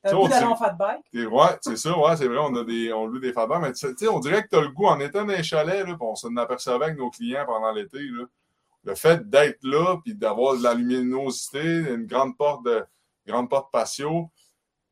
T'as 0.01 0.11
le 0.11 0.17
goût 0.17 0.27
d'aller 0.27 0.45
en 0.45 0.55
fat 0.55 0.75
bike? 0.77 1.31
Ouais, 1.31 1.57
c'est 1.61 1.77
ça, 1.77 1.97
ouais, 1.97 2.15
c'est 2.17 2.27
vrai, 2.27 2.39
on 2.41 2.55
a 2.55 2.63
des, 2.63 2.91
on 2.91 3.05
loue 3.05 3.19
des 3.19 3.33
fat 3.33 3.47
bikes, 3.47 3.61
mais 3.61 3.73
tu 3.73 3.95
sais, 3.95 4.07
on 4.07 4.19
dirait 4.19 4.43
que 4.43 4.49
t'as 4.49 4.61
le 4.61 4.69
goût, 4.69 4.87
en 4.87 4.99
étant 4.99 5.23
dans 5.23 5.33
les 5.33 5.43
chalets, 5.43 5.87
là, 5.87 5.95
on 5.99 6.15
s'en 6.15 6.35
apercevait 6.35 6.83
avec 6.85 6.97
nos 6.97 7.09
clients 7.09 7.45
pendant 7.45 7.71
l'été, 7.71 7.99
là, 7.99 8.25
le 8.85 8.95
fait 8.95 9.29
d'être 9.29 9.63
là, 9.63 9.97
puis 10.03 10.15
d'avoir 10.15 10.57
de 10.57 10.63
la 10.63 10.73
luminosité, 10.73 11.61
une 11.61 12.05
grande 12.05 12.37
porte 12.37 12.65
de, 12.65 12.83
grande 13.29 13.49
porte 13.49 13.71
patio, 13.71 14.31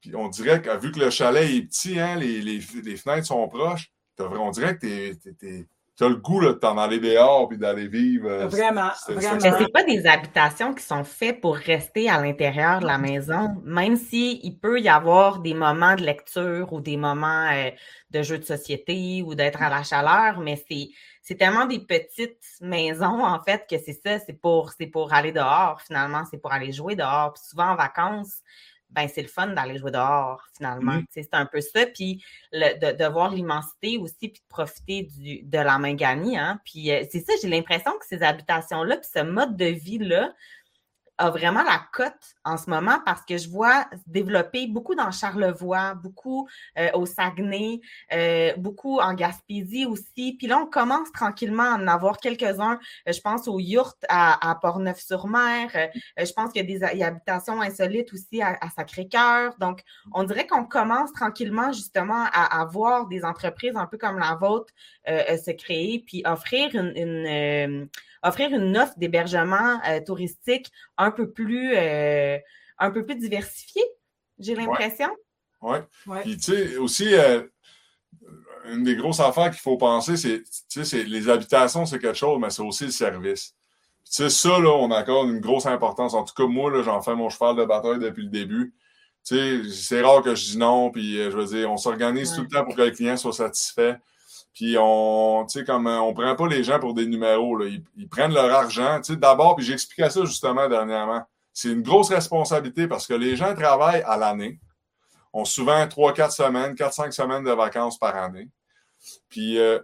puis 0.02 0.16
on 0.16 0.30
dirait 0.30 0.62
que, 0.62 0.76
vu 0.78 0.92
que 0.92 1.00
le 1.00 1.10
chalet 1.10 1.50
est 1.50 1.64
petit, 1.64 2.00
hein, 2.00 2.16
les, 2.16 2.42
les, 2.42 2.60
les, 2.84 2.98
fenêtres 2.98 3.28
sont 3.28 3.48
proches, 3.48 3.92
on 4.20 4.52
dirait 4.52 4.78
que 4.78 5.14
tu 5.14 5.68
as 6.04 6.10
le 6.10 6.16
goût 6.16 6.44
de 6.44 6.52
t'en 6.52 6.78
aller 6.78 7.00
dehors 7.00 7.48
puis 7.48 7.58
d'aller 7.58 7.88
vivre. 7.88 8.30
Euh, 8.30 8.48
vraiment, 8.48 8.92
vraiment. 9.08 9.38
Mais 9.42 9.52
c'est 9.58 9.72
pas 9.72 9.84
des 9.84 10.06
habitations 10.06 10.74
qui 10.74 10.84
sont 10.84 11.04
faites 11.04 11.42
pour 11.42 11.56
rester 11.56 12.10
à 12.10 12.22
l'intérieur 12.22 12.80
de 12.80 12.86
la 12.86 12.98
maison, 12.98 13.56
même 13.64 13.96
s'il 13.96 14.40
il 14.44 14.58
peut 14.58 14.80
y 14.80 14.90
avoir 14.90 15.40
des 15.40 15.54
moments 15.54 15.96
de 15.96 16.04
lecture 16.04 16.72
ou 16.74 16.82
des 16.82 16.98
moments 16.98 17.50
euh, 17.52 17.72
de 18.12 18.22
jeux 18.22 18.38
de 18.38 18.46
société 18.46 19.24
ou 19.26 19.36
d'être 19.36 19.62
à 19.62 19.70
la 19.70 19.84
chaleur, 19.84 20.40
mais 20.40 20.64
c'est 20.70 20.90
c'est 21.28 21.36
tellement 21.36 21.66
des 21.66 21.80
petites 21.80 22.46
maisons, 22.62 23.22
en 23.22 23.44
fait, 23.44 23.66
que 23.70 23.78
c'est 23.78 24.00
ça, 24.02 24.18
c'est 24.18 24.40
pour, 24.40 24.72
pour 24.94 25.14
aller 25.14 25.34
dehors, 25.34 25.82
finalement, 25.86 26.24
c'est 26.32 26.38
pour 26.38 26.54
aller 26.54 26.72
jouer 26.72 26.96
dehors. 26.96 27.34
Puis 27.34 27.44
souvent 27.50 27.72
en 27.72 27.76
vacances, 27.76 28.42
ben 28.90 29.08
c'est 29.08 29.22
le 29.22 29.28
fun 29.28 29.48
d'aller 29.48 29.78
jouer 29.78 29.92
dehors, 29.92 30.42
finalement. 30.56 31.02
C'est 31.12 31.34
un 31.34 31.46
peu 31.46 31.62
ça. 31.62 31.86
Puis 31.86 32.24
de, 32.54 32.98
de, 32.98 33.06
voir 33.06 33.34
l'immensité 33.34 33.98
aussi, 33.98 34.30
puis 34.30 34.42
de 34.42 34.48
profiter 34.50 35.04
du, 35.04 35.44
de 35.44 35.58
la 35.58 35.78
main 35.78 35.94
gagnée. 35.94 36.38
Hein? 36.38 36.60
Puis 36.66 36.92
euh, 36.92 37.04
c'est 37.12 37.20
ça, 37.20 37.34
j'ai 37.42 37.50
l'impression 37.50 37.92
que 38.00 38.06
ces 38.06 38.24
habitations-là, 38.24 38.98
puis 38.98 39.10
ce 39.14 39.24
mode 39.24 39.58
de 39.58 39.66
vie-là, 39.66 40.34
a 41.18 41.30
vraiment 41.30 41.64
la 41.64 41.82
cote 41.92 42.36
en 42.46 42.58
ce 42.58 42.70
moment 42.70 43.00
parce 43.06 43.24
que 43.24 43.38
je 43.38 43.50
vois 43.50 43.88
développer 44.06 44.68
beaucoup 44.68 44.96
dans 44.96 45.12
Charlevoix, 45.12 45.96
beaucoup 45.96 46.48
euh, 46.78 46.90
au 46.94 47.06
Saguenay, 47.06 47.82
euh, 48.14 48.54
beaucoup 48.58 49.00
en 49.00 49.14
Gaspésie 49.14 49.86
aussi. 49.86 50.36
Puis 50.38 50.48
là, 50.48 50.60
on 50.60 50.66
commence 50.66 51.12
tranquillement 51.12 51.64
à 51.64 51.78
en 51.78 51.88
avoir 51.88 52.18
quelques-uns. 52.18 52.80
Euh, 53.08 53.12
je 53.12 53.22
pense 53.22 53.48
aux 53.48 53.60
yurts 53.60 53.98
à, 54.10 54.50
à 54.50 54.56
Port-Neuf-sur-Mer. 54.56 55.70
je 56.18 56.34
pense 56.34 56.52
qu'il 56.52 56.70
y 56.70 56.76
a 56.76 56.92
des 56.92 57.04
habitations 57.04 57.62
insolites 57.62 58.14
aussi 58.14 58.42
à, 58.42 58.58
Sacré-Cœur. 58.76 59.56
Donc, 59.60 59.82
on 60.14 60.24
dirait 60.24 60.46
qu'on 60.46 60.66
commence 60.66 61.12
tranquillement 61.14 61.72
justement 61.72 62.26
à, 62.32 62.62
avoir 62.62 63.08
des 63.08 63.24
entreprises 63.24 63.76
un 63.76 63.88
peu 63.88 63.98
comme 63.98 64.20
la 64.20 64.36
vôtre 64.36 64.74
se 65.08 65.52
créer 65.52 66.04
puis 66.06 66.22
offrir 66.26 66.76
une, 66.76 66.94
une 66.96 67.90
offrir 68.24 68.52
une 68.52 68.78
offre 68.78 68.94
d'hébergement 68.98 69.80
euh, 69.88 70.00
touristique 70.02 70.72
peu 71.12 71.30
plus 71.30 71.76
euh, 71.76 72.38
un 72.78 72.92
peu 72.92 73.06
plus 73.06 73.16
diversifiée, 73.16 73.86
j'ai 74.40 74.56
l'impression. 74.56 75.10
Oui. 75.62 75.78
Ouais. 76.06 76.22
Puis 76.22 76.38
tu 76.38 76.44
sais, 76.54 76.78
aussi, 76.78 77.14
euh, 77.14 77.42
une 78.66 78.84
des 78.84 78.96
grosses 78.96 79.20
affaires 79.20 79.50
qu'il 79.50 79.60
faut 79.60 79.78
penser, 79.78 80.18
c'est, 80.18 80.44
tu 80.70 80.86
sais, 80.86 81.04
les 81.04 81.30
habitations, 81.30 81.86
c'est 81.86 82.00
quelque 82.00 82.18
chose, 82.18 82.40
mais 82.40 82.50
c'est 82.50 82.62
aussi 82.62 82.86
le 82.86 82.92
service. 82.92 83.56
Tu 84.06 84.12
sais, 84.12 84.30
ça, 84.30 84.60
là, 84.60 84.70
on 84.70 84.92
accorde 84.92 85.30
une 85.30 85.40
grosse 85.40 85.66
importance. 85.66 86.14
En 86.14 86.24
tout 86.24 86.34
cas, 86.34 86.46
moi, 86.46 86.72
là, 86.72 86.82
j'en 86.84 87.02
fais 87.02 87.16
mon 87.16 87.30
cheval 87.30 87.56
de 87.56 87.66
bataille 87.66 88.00
depuis 88.00 88.24
le 88.24 88.30
début. 88.30 88.74
Tu 89.26 89.36
sais, 89.36 89.70
c'est 89.70 90.02
rare 90.02 90.22
que 90.22 90.36
je 90.36 90.52
dis 90.52 90.58
non, 90.58 90.92
puis 90.92 91.16
je 91.16 91.36
veux 91.36 91.46
dire, 91.46 91.72
on 91.72 91.78
s'organise 91.78 92.34
tout 92.34 92.42
le 92.42 92.48
temps 92.48 92.64
pour 92.64 92.76
que 92.76 92.84
le 92.84 92.92
client 92.92 93.18
soit 93.18 93.34
satisfait. 93.34 93.98
Puis 94.58 94.76
on, 94.80 95.46
tu 95.48 95.60
sais, 95.60 95.66
comme 95.66 95.86
on 95.86 96.16
prend 96.16 96.36
pas 96.36 96.48
les 96.48 96.64
gens 96.64 96.80
pour 96.80 96.96
des 96.96 97.06
numéros, 97.06 97.56
là. 97.58 97.68
Ils, 97.96 98.10
prennent 98.10 98.34
leur 98.34 98.52
argent. 98.52 99.00
Tu 99.02 99.14
sais, 99.14 99.16
d'abord, 99.16 99.56
puis 99.56 99.64
j'expliquais 99.64 100.10
ça 100.10 100.26
justement 100.26 100.68
dernièrement. 100.68 101.22
C'est 101.54 101.70
une 101.70 101.84
grosse 101.84 102.10
responsabilité 102.10 102.88
parce 102.88 103.06
que 103.06 103.14
les 103.14 103.36
gens 103.36 103.54
travaillent 103.54 104.02
à 104.02 104.18
l'année. 104.18 104.60
Ont 105.32 105.46
souvent 105.46 105.86
3-4 105.86 106.32
semaines, 106.32 106.74
4-5 106.74 107.12
semaines 107.12 107.44
de 107.44 107.52
vacances 107.52 108.00
par 108.00 108.16
année. 108.16 108.50
Puis 109.30 109.60
euh, 109.60 109.78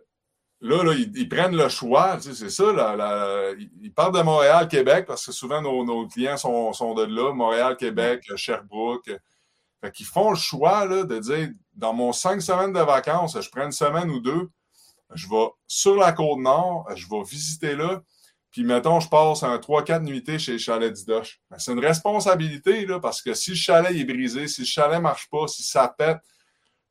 là, 0.60 0.84
là 0.84 0.94
ils, 0.96 1.30
prennent 1.30 1.56
le 1.56 1.70
choix, 1.70 2.18
tu 2.18 2.34
sais, 2.34 2.34
c'est 2.34 2.50
ça. 2.50 3.54
Ils 3.80 3.94
partent 3.94 4.16
de 4.16 4.24
Montréal, 4.24 4.68
Québec, 4.68 5.06
parce 5.06 5.24
que 5.24 5.32
souvent 5.32 5.62
nos, 5.62 6.08
clients 6.08 6.38
sont, 6.38 6.74
sont 6.74 6.96
de 6.96 7.04
là, 7.04 7.32
Montréal, 7.32 7.78
Québec, 7.78 8.24
Sherbrooke. 8.36 9.12
Fait 9.82 9.92
qu'ils 9.92 10.08
font 10.08 10.32
le 10.32 10.36
choix 10.36 10.86
là, 10.86 11.04
de 11.04 11.20
dire 11.20 11.50
dans 11.76 11.94
mon 11.94 12.12
cinq 12.12 12.42
semaines 12.42 12.74
de 12.74 12.80
vacances, 12.80 13.40
je 13.40 13.50
prends 13.52 13.66
une 13.66 13.72
semaine 13.72 14.10
ou 14.10 14.20
deux, 14.20 14.50
je 15.16 15.28
vais 15.28 15.48
sur 15.68 15.96
la 15.96 16.12
côte 16.12 16.40
nord, 16.40 16.88
je 16.96 17.08
vais 17.10 17.24
visiter 17.24 17.76
là, 17.76 18.02
puis 18.52 18.64
mettons, 18.64 19.00
je 19.00 19.10
passe 19.10 19.42
un 19.42 19.58
3-4 19.58 20.04
nuitées 20.04 20.38
chez 20.38 20.54
le 20.54 20.58
chalet 20.60 20.94
d'Idoche. 20.94 21.42
Ben, 21.50 21.58
c'est 21.58 21.72
une 21.72 21.80
responsabilité, 21.80 22.86
là, 22.86 23.00
parce 23.00 23.22
que 23.22 23.34
si 23.34 23.52
le 23.52 23.56
chalet 23.56 23.96
est 23.96 24.06
brisé, 24.06 24.48
si 24.48 24.62
le 24.62 24.68
chalet 24.68 24.98
ne 24.98 25.02
marche 25.02 25.28
pas, 25.30 25.48
si 25.48 25.64
ça 25.64 25.88
pète, 25.88 26.20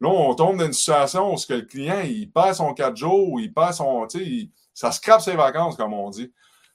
là, 0.00 0.08
on 0.08 0.35
tombe 0.35 0.58
dans 0.58 0.66
une 0.66 0.72
situation 0.72 1.32
où 1.32 1.37
que 1.37 1.54
le 1.54 1.62
client, 1.62 2.00
il 2.04 2.30
passe 2.32 2.56
son 2.56 2.74
4 2.74 2.96
jours, 2.96 3.30
ou 3.30 3.38
il 3.38 3.52
passe 3.52 3.76
son, 3.76 4.08
sais, 4.08 4.50
ça 4.74 4.90
scrape 4.90 5.20
ses 5.20 5.37
vacances, 5.37 5.76
comme 5.76 5.92
on 5.92 6.11
dit. 6.11 6.32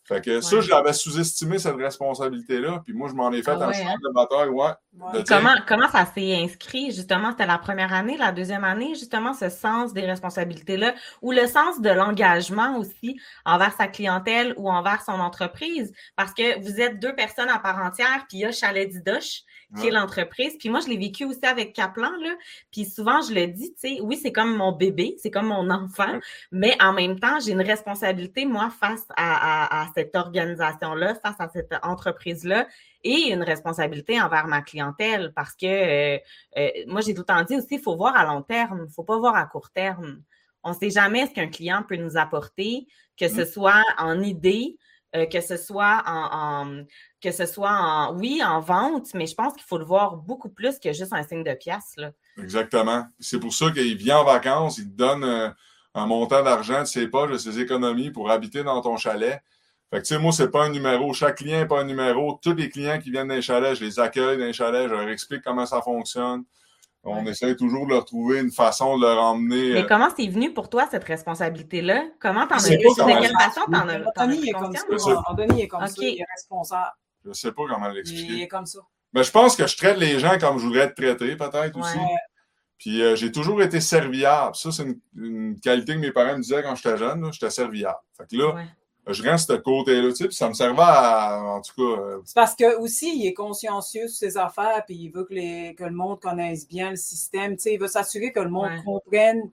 Fait 0.08 0.24
que 0.24 0.40
ça, 0.40 0.62
je 0.62 0.70
l'avais 0.70 0.94
sous-estimé, 0.94 1.60
cette 1.60 1.76
responsabilité-là. 1.76 2.82
Puis 2.86 2.94
moi, 2.94 3.10
je 3.10 3.14
m'en 3.14 3.30
ai 3.34 3.44
fait 3.44 3.52
ah 3.52 3.66
un 3.66 3.72
hein? 3.72 3.96
de 4.02 4.14
bataille, 4.14 4.48
ouais. 4.48 4.72
Comment, 5.28 5.54
comment 5.68 5.90
ça 5.90 6.06
s'est 6.06 6.34
inscrit, 6.36 6.92
justement? 6.92 7.32
C'était 7.32 7.46
la 7.46 7.58
première 7.58 7.94
année, 7.94 8.16
la 8.16 8.32
deuxième 8.32 8.64
année, 8.64 8.96
justement, 8.96 9.34
ce 9.34 9.50
sens 9.50 9.94
des 9.94 10.06
responsabilités-là, 10.06 10.96
ou 11.22 11.34
le 11.34 11.46
sens 11.46 11.82
de 11.82 11.90
l'engagement 11.90 12.78
aussi 12.78 13.20
envers 13.44 13.74
sa 13.74 13.88
clientèle 13.88 14.54
ou 14.56 14.72
envers 14.72 15.04
son 15.04 15.20
entreprise? 15.20 15.92
Parce 16.16 16.34
que 16.34 16.62
vous 16.62 16.80
êtes 16.80 17.00
deux 17.00 17.14
personnes 17.14 17.50
à 17.50 17.60
part 17.60 17.84
entière, 17.84 18.26
puis 18.30 18.38
il 18.38 18.42
y 18.42 18.46
a 18.46 18.54
Chalet 18.54 18.90
Didoche, 18.90 19.42
qui 19.76 19.88
est 19.88 19.92
l'entreprise. 19.92 20.56
Puis 20.58 20.70
moi, 20.70 20.80
je 20.80 20.88
l'ai 20.88 20.98
vécu 20.98 21.26
aussi 21.26 21.46
avec 21.46 21.74
Kaplan, 21.74 22.12
là. 22.22 22.36
Puis 22.72 22.86
souvent, 22.86 23.22
je 23.22 23.34
le 23.34 23.48
dis, 23.48 23.74
tu 23.74 23.96
sais, 23.96 24.02
oui, 24.02 24.16
c'est 24.16 24.32
comme 24.32 24.56
mon 24.56 24.72
bébé, 24.72 25.16
c'est 25.18 25.32
comme 25.32 25.48
mon 25.48 25.70
enfant, 25.70 26.20
mais 26.52 26.76
en 26.82 26.94
même 26.94 27.20
temps, 27.20 27.40
j'ai 27.40 27.52
une 27.52 27.62
responsabilité, 27.62 28.46
moi, 28.46 28.70
face 28.70 29.06
à, 29.16 29.82
à, 29.82 29.88
cette 29.94 30.16
organisation-là, 30.16 31.16
face 31.16 31.36
à 31.40 31.50
cette 31.50 31.74
entreprise-là, 31.84 32.68
et 33.04 33.32
une 33.32 33.44
responsabilité 33.44 34.20
envers 34.22 34.48
ma 34.48 34.62
clientèle 34.62 35.32
parce 35.36 35.54
que 35.54 35.66
euh, 35.66 36.20
euh, 36.58 36.70
moi, 36.88 37.02
j'ai 37.02 37.14
tout 37.14 37.22
le 37.22 37.26
temps 37.26 37.44
dit 37.44 37.56
aussi, 37.56 37.76
il 37.76 37.80
faut 37.80 37.96
voir 37.96 38.16
à 38.16 38.26
long 38.26 38.42
terme, 38.42 38.80
il 38.80 38.88
ne 38.88 38.92
faut 38.92 39.04
pas 39.04 39.18
voir 39.18 39.36
à 39.36 39.46
court 39.46 39.70
terme. 39.70 40.22
On 40.64 40.72
ne 40.72 40.76
sait 40.76 40.90
jamais 40.90 41.28
ce 41.28 41.34
qu'un 41.34 41.48
client 41.48 41.84
peut 41.88 41.96
nous 41.96 42.18
apporter, 42.18 42.88
que 43.18 43.28
ce 43.28 43.42
mmh. 43.42 43.46
soit 43.46 43.84
en 43.98 44.22
idée, 44.22 44.78
euh, 45.18 45.26
que 45.26 45.42
ce 45.42 45.58
soit 45.58 46.04
en, 46.06 46.84
que 47.22 47.32
ce 47.32 47.46
soit 47.46 47.72
en 47.72 48.16
oui 48.16 48.42
en 48.44 48.60
vente, 48.60 49.14
mais 49.14 49.26
je 49.26 49.36
pense 49.36 49.54
qu'il 49.54 49.64
faut 49.64 49.78
le 49.78 49.86
voir 49.86 50.18
beaucoup 50.18 50.50
plus 50.50 50.80
que 50.80 50.94
juste 50.94 51.14
un 51.14 51.24
signe 51.24 51.44
de 51.44 51.54
pièce. 51.54 51.94
Là. 51.98 52.12
Exactement. 52.38 53.06
C'est 53.20 53.40
pour 53.40 53.54
ça 53.54 53.72
qu'il 53.72 53.98
vient 53.98 54.20
en 54.20 54.24
vacances, 54.24 54.78
il 54.78 54.86
te 54.86 54.98
donne 54.98 55.24
euh, 55.24 55.50
un, 55.94 56.06
montant 56.06 56.44
d'argent 56.44 56.82
de 56.82 56.86
ses 56.86 57.08
poches, 57.08 57.32
de 57.32 57.38
ses 57.38 57.60
économies 57.60 58.12
pour 58.12 58.30
habiter 58.30 58.64
dans 58.64 58.82
ton 58.82 58.98
chalet. 58.98 59.42
Fait 59.90 60.02
que 60.02 60.06
tu 60.06 60.14
sais, 60.14 60.20
moi, 60.20 60.34
c'est 60.34 60.50
pas 60.50 60.66
un 60.66 60.70
numéro. 60.70 61.14
Chaque 61.14 61.38
client 61.38 61.60
n'est 61.60 61.68
pas 61.68 61.80
un 61.80 61.86
numéro. 61.86 62.40
Tous 62.44 62.54
les 62.54 62.70
clients 62.70 63.00
qui 63.00 63.10
viennent 63.10 63.30
d'un 63.30 63.42
chalet, 63.42 63.74
je 63.76 63.84
les 63.84 64.00
accueille 64.00 64.38
d'un 64.38 64.52
chalet, 64.52 64.90
je 64.90 64.94
leur 64.94 65.08
explique 65.08 65.42
comment 65.44 65.66
ça 65.66 65.82
fonctionne. 65.82 66.44
On 67.10 67.26
essaie 67.26 67.56
toujours 67.56 67.86
de 67.86 67.92
leur 67.92 68.06
trouver 68.06 68.40
une 68.40 68.52
façon 68.52 68.98
de 68.98 69.04
leur 69.04 69.22
emmener. 69.22 69.74
Mais 69.74 69.84
euh, 69.84 69.88
comment 69.88 70.10
c'est 70.16 70.28
venu 70.28 70.54
pour 70.54 70.70
toi, 70.70 70.88
cette 70.92 71.06
responsabilité-là? 71.06 72.06
Comment 72.20 72.46
t'en 72.48 72.56
as 72.56 72.64
pris? 72.64 72.78
De 72.78 73.22
quelle 73.22 73.32
façon 73.32 73.62
t'en 73.72 73.88
as 73.88 74.00
Anthony 74.08 74.50
est 74.50 74.54
comme 74.54 74.74
ça. 74.76 75.24
Anthony 75.28 75.62
est 75.62 75.68
comme 75.68 75.88
ça. 75.88 75.94
Il 75.98 76.20
est 76.20 76.26
responsable. 76.36 76.92
Je 77.26 77.34
sais 77.34 77.52
pas 77.52 77.64
comment 77.70 77.90
l'expliquer. 77.90 78.34
Il 78.34 78.42
est 78.42 78.48
comme 78.48 78.66
ça. 78.66 78.80
Mais 79.14 79.24
je 79.24 79.32
pense 79.32 79.56
que 79.56 79.66
je 79.66 79.78
traite 79.78 79.98
les 79.98 80.20
gens 80.20 80.38
comme 80.38 80.60
je 80.60 80.66
voudrais 80.66 80.82
être 80.82 80.96
traité, 80.96 81.36
peut-être 81.36 81.78
aussi. 81.80 81.98
Puis 82.78 83.02
euh, 83.02 83.16
j'ai 83.16 83.32
toujours 83.32 83.62
été 83.64 83.80
serviable. 83.80 84.56
Ça, 84.56 84.72
c'est 84.72 84.86
une, 85.16 85.60
qualité 85.60 85.96
que 85.96 86.00
mes 86.00 86.12
parents 86.12 86.38
me 86.38 86.42
disaient 86.42 86.62
quand 86.62 86.76
j'étais 86.76 86.98
jeune. 86.98 87.32
J'étais 87.32 87.50
serviable. 87.50 87.98
Fait 88.16 88.28
que 88.30 88.36
là, 88.36 88.56
je 89.10 89.24
reste 89.24 89.52
ce 89.52 89.58
côté-là, 89.58 90.10
tu 90.10 90.16
sais, 90.16 90.28
puis 90.28 90.36
ça 90.36 90.50
me 90.50 90.54
servait 90.54 90.82
à, 90.82 91.42
en 91.42 91.62
tout 91.62 91.74
cas. 91.76 92.02
Euh, 92.02 92.20
c'est 92.26 92.36
parce 92.36 92.56
que 92.56 92.78
aussi, 92.80 93.18
il 93.18 93.28
est 93.28 93.34
consciencieux 93.34 94.08
sur 94.08 94.18
ses 94.18 94.38
affaires, 94.38 94.84
puis 94.86 94.96
il 94.96 95.10
veut 95.10 95.24
que, 95.24 95.34
les, 95.34 95.76
que 95.76 95.84
le 95.84 95.92
monde 95.92 96.20
connaisse 96.20 96.68
bien 96.68 96.92
le 96.92 96.96
système, 96.96 97.56
tu 97.56 97.64
sais, 97.64 97.74
il 97.74 97.80
veut 97.80 97.88
s'assurer 97.88 98.32
que 98.32 98.40
le 98.40 98.50
monde 98.50 98.72
comprenne 98.86 99.50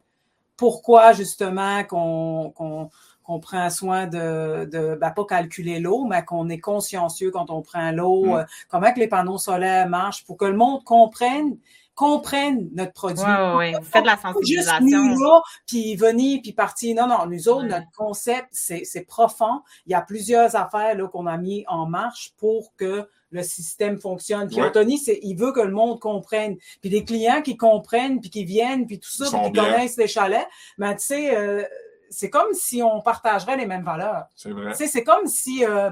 pourquoi, 0.56 1.12
justement, 1.12 1.84
qu'on 1.84 2.90
qu'on 3.24 3.40
prend 3.40 3.70
soin 3.70 4.06
de, 4.06 4.66
de 4.66 4.96
ben, 4.96 5.10
pas 5.10 5.24
calculer 5.24 5.80
l'eau, 5.80 6.04
mais 6.04 6.22
qu'on 6.24 6.48
est 6.50 6.60
consciencieux 6.60 7.30
quand 7.30 7.50
on 7.50 7.62
prend 7.62 7.90
l'eau, 7.90 8.26
mm. 8.26 8.34
euh, 8.34 8.44
comment 8.68 8.92
que 8.92 9.00
les 9.00 9.08
panneaux 9.08 9.38
solaires 9.38 9.88
marchent, 9.88 10.24
pour 10.26 10.36
que 10.36 10.44
le 10.44 10.56
monde 10.56 10.84
comprenne 10.84 11.56
comprennent 11.94 12.68
notre 12.72 12.92
produit. 12.92 13.24
Oui, 13.24 13.56
oui, 13.56 13.72
Vous 13.78 13.84
faites 13.84 14.02
de 14.02 14.08
la 14.08 14.16
sensibilisation. 14.16 14.86
Juste 14.86 14.96
nous, 14.96 15.24
là, 15.24 15.42
puis 15.66 15.96
venir, 15.96 16.40
puis 16.42 16.52
partir. 16.52 16.96
Non, 16.96 17.06
non, 17.06 17.26
nous 17.26 17.48
autres, 17.48 17.66
notre 17.66 17.90
concept, 17.96 18.48
c'est 18.52 19.06
profond. 19.06 19.62
Il 19.86 19.92
y 19.92 19.94
a 19.94 20.00
plusieurs 20.00 20.56
affaires 20.56 20.96
là 20.96 21.08
qu'on 21.08 21.26
a 21.26 21.36
mis 21.36 21.64
en 21.68 21.86
marche 21.86 22.32
pour 22.36 22.74
que 22.76 23.08
le 23.30 23.42
système 23.42 23.98
fonctionne. 23.98 24.48
Puis 24.48 24.62
Anthony, 24.62 24.98
c'est, 24.98 25.18
il 25.22 25.36
veut 25.36 25.52
que 25.52 25.60
le 25.60 25.72
monde 25.72 26.00
comprenne. 26.00 26.56
Puis 26.80 26.90
des 26.90 27.04
clients 27.04 27.42
qui 27.42 27.56
comprennent, 27.56 28.20
puis 28.20 28.30
qui 28.30 28.44
viennent, 28.44 28.86
puis 28.86 29.00
tout 29.00 29.10
ça, 29.10 29.26
puis 29.30 29.50
qui 29.50 29.58
connaissent 29.58 29.96
les 29.96 30.06
chalets. 30.06 30.46
Mais 30.78 30.94
tu 30.96 31.04
sais, 31.04 31.36
euh, 31.36 31.64
c'est 32.10 32.30
comme 32.30 32.52
si 32.54 32.82
on 32.82 33.00
partagerait 33.00 33.56
les 33.56 33.66
mêmes 33.66 33.84
valeurs. 33.84 34.26
C'est 34.36 34.50
vrai. 34.50 34.70
Tu 34.72 34.78
sais, 34.78 34.86
c'est 34.86 35.04
comme 35.04 35.26
si, 35.26 35.64
euh, 35.64 35.90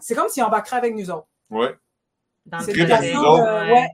c'est 0.00 0.14
comme 0.14 0.28
si 0.28 0.42
on 0.42 0.46
embarquerait 0.46 0.76
avec 0.76 0.94
nous 0.94 1.10
autres. 1.10 1.28
Oui. 1.50 1.66
Dans 2.46 2.60
c'est 2.60 2.72
le 2.72 3.14
nous 3.14 3.20
autres. 3.20 3.72
ouais 3.72 3.88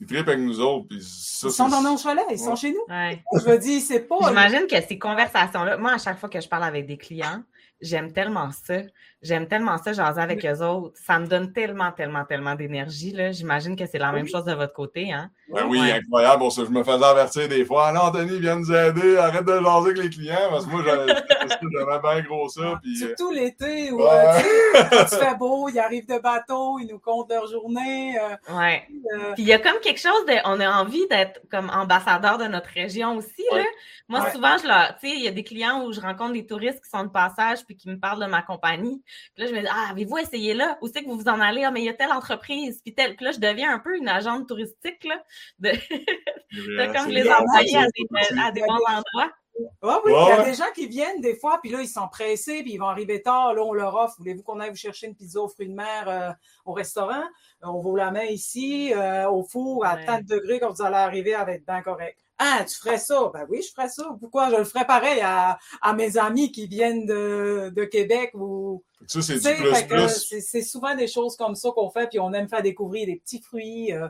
ils 0.00 0.06
trippent 0.06 0.28
avec 0.28 0.40
nous 0.40 0.60
autres. 0.60 0.86
Puis 0.88 1.02
ça, 1.02 1.48
ils 1.48 1.52
sont 1.52 1.68
dans 1.68 1.82
nos 1.82 1.98
chalets, 1.98 2.24
ils 2.30 2.38
sont 2.38 2.56
chez 2.56 2.72
nous. 2.72 2.84
Je 2.88 3.44
veux 3.44 3.58
dire, 3.58 3.80
c'est 3.80 4.00
pas. 4.00 4.16
J'imagine 4.28 4.66
que 4.66 4.80
ces 4.80 4.98
conversations-là, 4.98 5.76
moi, 5.76 5.92
à 5.92 5.98
chaque 5.98 6.18
fois 6.18 6.28
que 6.28 6.40
je 6.40 6.48
parle 6.48 6.64
avec 6.64 6.86
des 6.86 6.96
clients, 6.96 7.42
j'aime 7.80 8.12
tellement 8.12 8.50
ça. 8.50 8.82
J'aime 9.20 9.48
tellement 9.48 9.78
ça, 9.78 9.92
jaser 9.92 10.20
avec 10.20 10.46
eux 10.46 10.62
autres. 10.62 10.96
Ça 11.04 11.18
me 11.18 11.26
donne 11.26 11.52
tellement, 11.52 11.90
tellement, 11.90 12.24
tellement 12.24 12.54
d'énergie. 12.54 13.16
J'imagine 13.32 13.74
que 13.74 13.84
c'est 13.84 13.98
la 13.98 14.12
même 14.12 14.28
chose 14.28 14.44
de 14.44 14.52
votre 14.52 14.72
côté. 14.72 15.12
Hein? 15.12 15.30
Ben 15.52 15.66
oui, 15.68 15.80
incroyable. 15.90 16.38
Bon, 16.38 16.50
je 16.50 16.62
me 16.62 16.84
faisais 16.84 17.04
avertir 17.04 17.48
des 17.48 17.64
fois. 17.64 17.90
non, 17.90 18.02
Anthony, 18.02 18.38
viens 18.38 18.56
nous 18.56 18.72
aider. 18.72 19.16
Arrête 19.16 19.44
de 19.44 19.54
jaser 19.54 19.68
avec 19.68 19.98
les 19.98 20.10
clients. 20.10 20.48
Parce 20.50 20.66
que 20.66 20.70
moi, 20.70 20.84
j'avais 20.84 22.00
bien 22.00 22.22
gros 22.28 22.48
ça. 22.48 22.78
Puis, 22.80 23.02
euh, 23.02 23.06
Surtout 23.08 23.32
l'été 23.32 23.90
où 23.90 24.02
ouais. 24.02 24.42
tu 24.72 25.16
fais 25.16 25.34
beau, 25.38 25.68
ils 25.68 25.80
arrivent 25.80 26.06
de 26.06 26.18
bateau, 26.20 26.78
ils 26.78 26.86
nous 26.86 27.00
comptent 27.00 27.30
leur 27.30 27.48
journée. 27.48 28.16
Euh, 28.20 28.56
ouais. 28.56 28.84
Euh, 29.14 29.32
puis 29.34 29.42
il 29.42 29.48
y 29.48 29.52
a 29.52 29.58
comme 29.58 29.80
quelque 29.82 30.00
chose 30.00 30.26
de. 30.26 30.34
On 30.44 30.60
a 30.60 30.70
envie 30.80 31.08
d'être 31.08 31.40
comme 31.50 31.70
ambassadeur 31.70 32.38
de 32.38 32.44
notre 32.44 32.70
région 32.70 33.16
aussi. 33.16 33.44
Là. 33.52 33.64
Moi, 34.08 34.30
souvent, 34.30 34.56
je 34.56 34.62
tu 34.62 35.08
sais, 35.08 35.16
il 35.16 35.22
y 35.22 35.28
a 35.28 35.32
des 35.32 35.44
clients 35.44 35.84
où 35.84 35.92
je 35.92 36.00
rencontre 36.00 36.32
des 36.32 36.46
touristes 36.46 36.82
qui 36.82 36.88
sont 36.88 37.04
de 37.04 37.10
passage 37.10 37.64
puis 37.66 37.76
qui 37.76 37.90
me 37.90 37.98
parlent 37.98 38.20
de 38.20 38.30
ma 38.30 38.42
compagnie. 38.42 39.02
Puis 39.34 39.44
là, 39.44 39.50
je 39.50 39.54
me 39.54 39.60
dis, 39.60 39.68
ah, 39.70 39.88
avez-vous 39.90 40.18
essayé 40.18 40.54
là? 40.54 40.78
Où 40.82 40.88
c'est 40.88 41.02
que 41.02 41.08
vous 41.08 41.18
vous 41.18 41.28
en 41.28 41.40
allez? 41.40 41.64
Ah, 41.64 41.70
mais 41.70 41.80
il 41.80 41.86
y 41.86 41.88
a 41.88 41.94
telle 41.94 42.12
entreprise, 42.12 42.80
puis 42.82 42.94
telle. 42.94 43.16
Puis 43.16 43.24
là, 43.24 43.32
je 43.32 43.38
deviens 43.38 43.74
un 43.74 43.78
peu 43.78 43.96
une 43.96 44.08
agente 44.08 44.48
touristique, 44.48 45.04
là, 45.04 45.22
de, 45.58 45.70
de 46.52 46.92
comme 46.92 47.10
les 47.10 47.28
envoyer 47.28 47.76
à 47.76 47.86
des, 47.86 48.38
à 48.40 48.52
des 48.52 48.60
bons 48.60 48.84
endroits. 48.86 49.32
Ah 49.82 50.00
oui, 50.04 50.12
il 50.14 50.28
y 50.28 50.32
a 50.32 50.44
des 50.44 50.54
gens 50.54 50.70
qui 50.74 50.86
viennent 50.86 51.20
des 51.20 51.34
fois, 51.34 51.58
puis 51.60 51.70
là, 51.70 51.80
ils 51.80 51.88
sont 51.88 52.08
pressés, 52.08 52.62
puis 52.62 52.74
ils 52.74 52.78
vont 52.78 52.88
arriver 52.88 53.22
tard. 53.22 53.54
Là, 53.54 53.62
on 53.62 53.72
leur 53.72 53.94
offre, 53.94 54.14
voulez-vous 54.18 54.42
qu'on 54.42 54.60
aille 54.60 54.70
vous 54.70 54.76
chercher 54.76 55.08
une 55.08 55.16
pizza 55.16 55.40
aux 55.40 55.48
fruits 55.48 55.68
de 55.68 55.74
mer 55.74 56.08
euh, 56.08 56.30
au 56.64 56.72
restaurant? 56.72 57.24
On 57.62 57.80
vous 57.80 57.96
la 57.96 58.10
met 58.10 58.32
ici, 58.32 58.92
euh, 58.94 59.28
au 59.28 59.42
four, 59.42 59.84
à 59.84 59.96
tant 59.96 60.18
de 60.18 60.26
degrés, 60.26 60.60
quand 60.60 60.72
vous 60.72 60.82
allez 60.82 60.96
arriver, 60.96 61.34
avec 61.34 61.66
bien 61.66 61.82
correct. 61.82 62.18
Ah, 62.38 62.64
tu 62.68 62.76
ferais 62.76 62.98
ça? 62.98 63.30
Ben 63.34 63.46
oui, 63.48 63.62
je 63.62 63.72
ferais 63.72 63.88
ça. 63.88 64.04
Pourquoi? 64.20 64.50
Je 64.50 64.56
le 64.56 64.64
ferais 64.64 64.86
pareil 64.86 65.20
à, 65.20 65.58
à 65.82 65.92
mes 65.92 66.16
amis 66.16 66.52
qui 66.52 66.68
viennent 66.68 67.04
de, 67.04 67.72
de 67.74 67.84
Québec 67.84 68.30
ou. 68.34 68.84
Ça, 69.06 69.22
c'est 69.22 69.38
du 69.38 69.62
plus, 69.62 69.82
plus. 69.86 70.40
C'est 70.40 70.62
souvent 70.62 70.94
des 70.94 71.08
choses 71.08 71.36
comme 71.36 71.54
ça 71.54 71.70
qu'on 71.74 71.90
fait, 71.90 72.08
puis 72.08 72.20
on 72.20 72.32
aime 72.32 72.48
faire 72.48 72.62
découvrir 72.62 73.06
des 73.06 73.16
petits 73.16 73.40
fruits, 73.40 73.92
euh, 73.92 74.08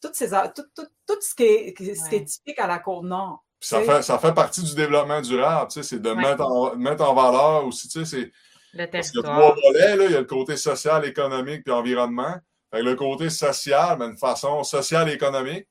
toutes 0.00 0.14
ces, 0.14 0.30
tout, 0.30 0.64
tout, 0.74 0.86
tout 1.06 1.20
ce, 1.20 1.34
qui 1.34 1.44
est, 1.44 1.74
ce 1.94 2.08
qui 2.08 2.16
est 2.16 2.24
typique 2.24 2.58
à 2.58 2.66
la 2.66 2.78
Côte-Nord. 2.78 3.44
Ça 3.60 3.80
fait, 3.82 4.02
ça 4.02 4.18
fait 4.18 4.34
partie 4.34 4.62
du 4.62 4.74
développement 4.74 5.20
durable, 5.20 5.70
tu 5.70 5.82
sais, 5.82 5.88
c'est 5.88 5.98
de 6.00 6.10
mettre, 6.10 6.42
en, 6.42 6.76
mettre 6.76 7.02
en 7.04 7.14
valeur 7.14 7.66
aussi, 7.66 7.88
tu 7.88 8.04
sais, 8.04 8.04
c'est. 8.04 8.32
Le 8.72 8.86
Parce 8.86 9.10
qu'il 9.10 9.20
y 9.20 9.24
a 9.24 9.28
trois 9.28 9.54
volets, 9.54 9.96
là. 9.96 10.04
Il 10.04 10.12
y 10.12 10.16
a 10.16 10.20
le 10.20 10.26
côté 10.26 10.56
social, 10.56 11.04
économique 11.04 11.64
puis 11.64 11.72
environnement. 11.72 12.36
Fait 12.70 12.82
le 12.82 12.94
côté 12.94 13.30
social, 13.30 13.96
mais 13.98 14.10
de 14.10 14.18
façon 14.18 14.62
sociale 14.64 15.08
et 15.08 15.12
économique, 15.12 15.66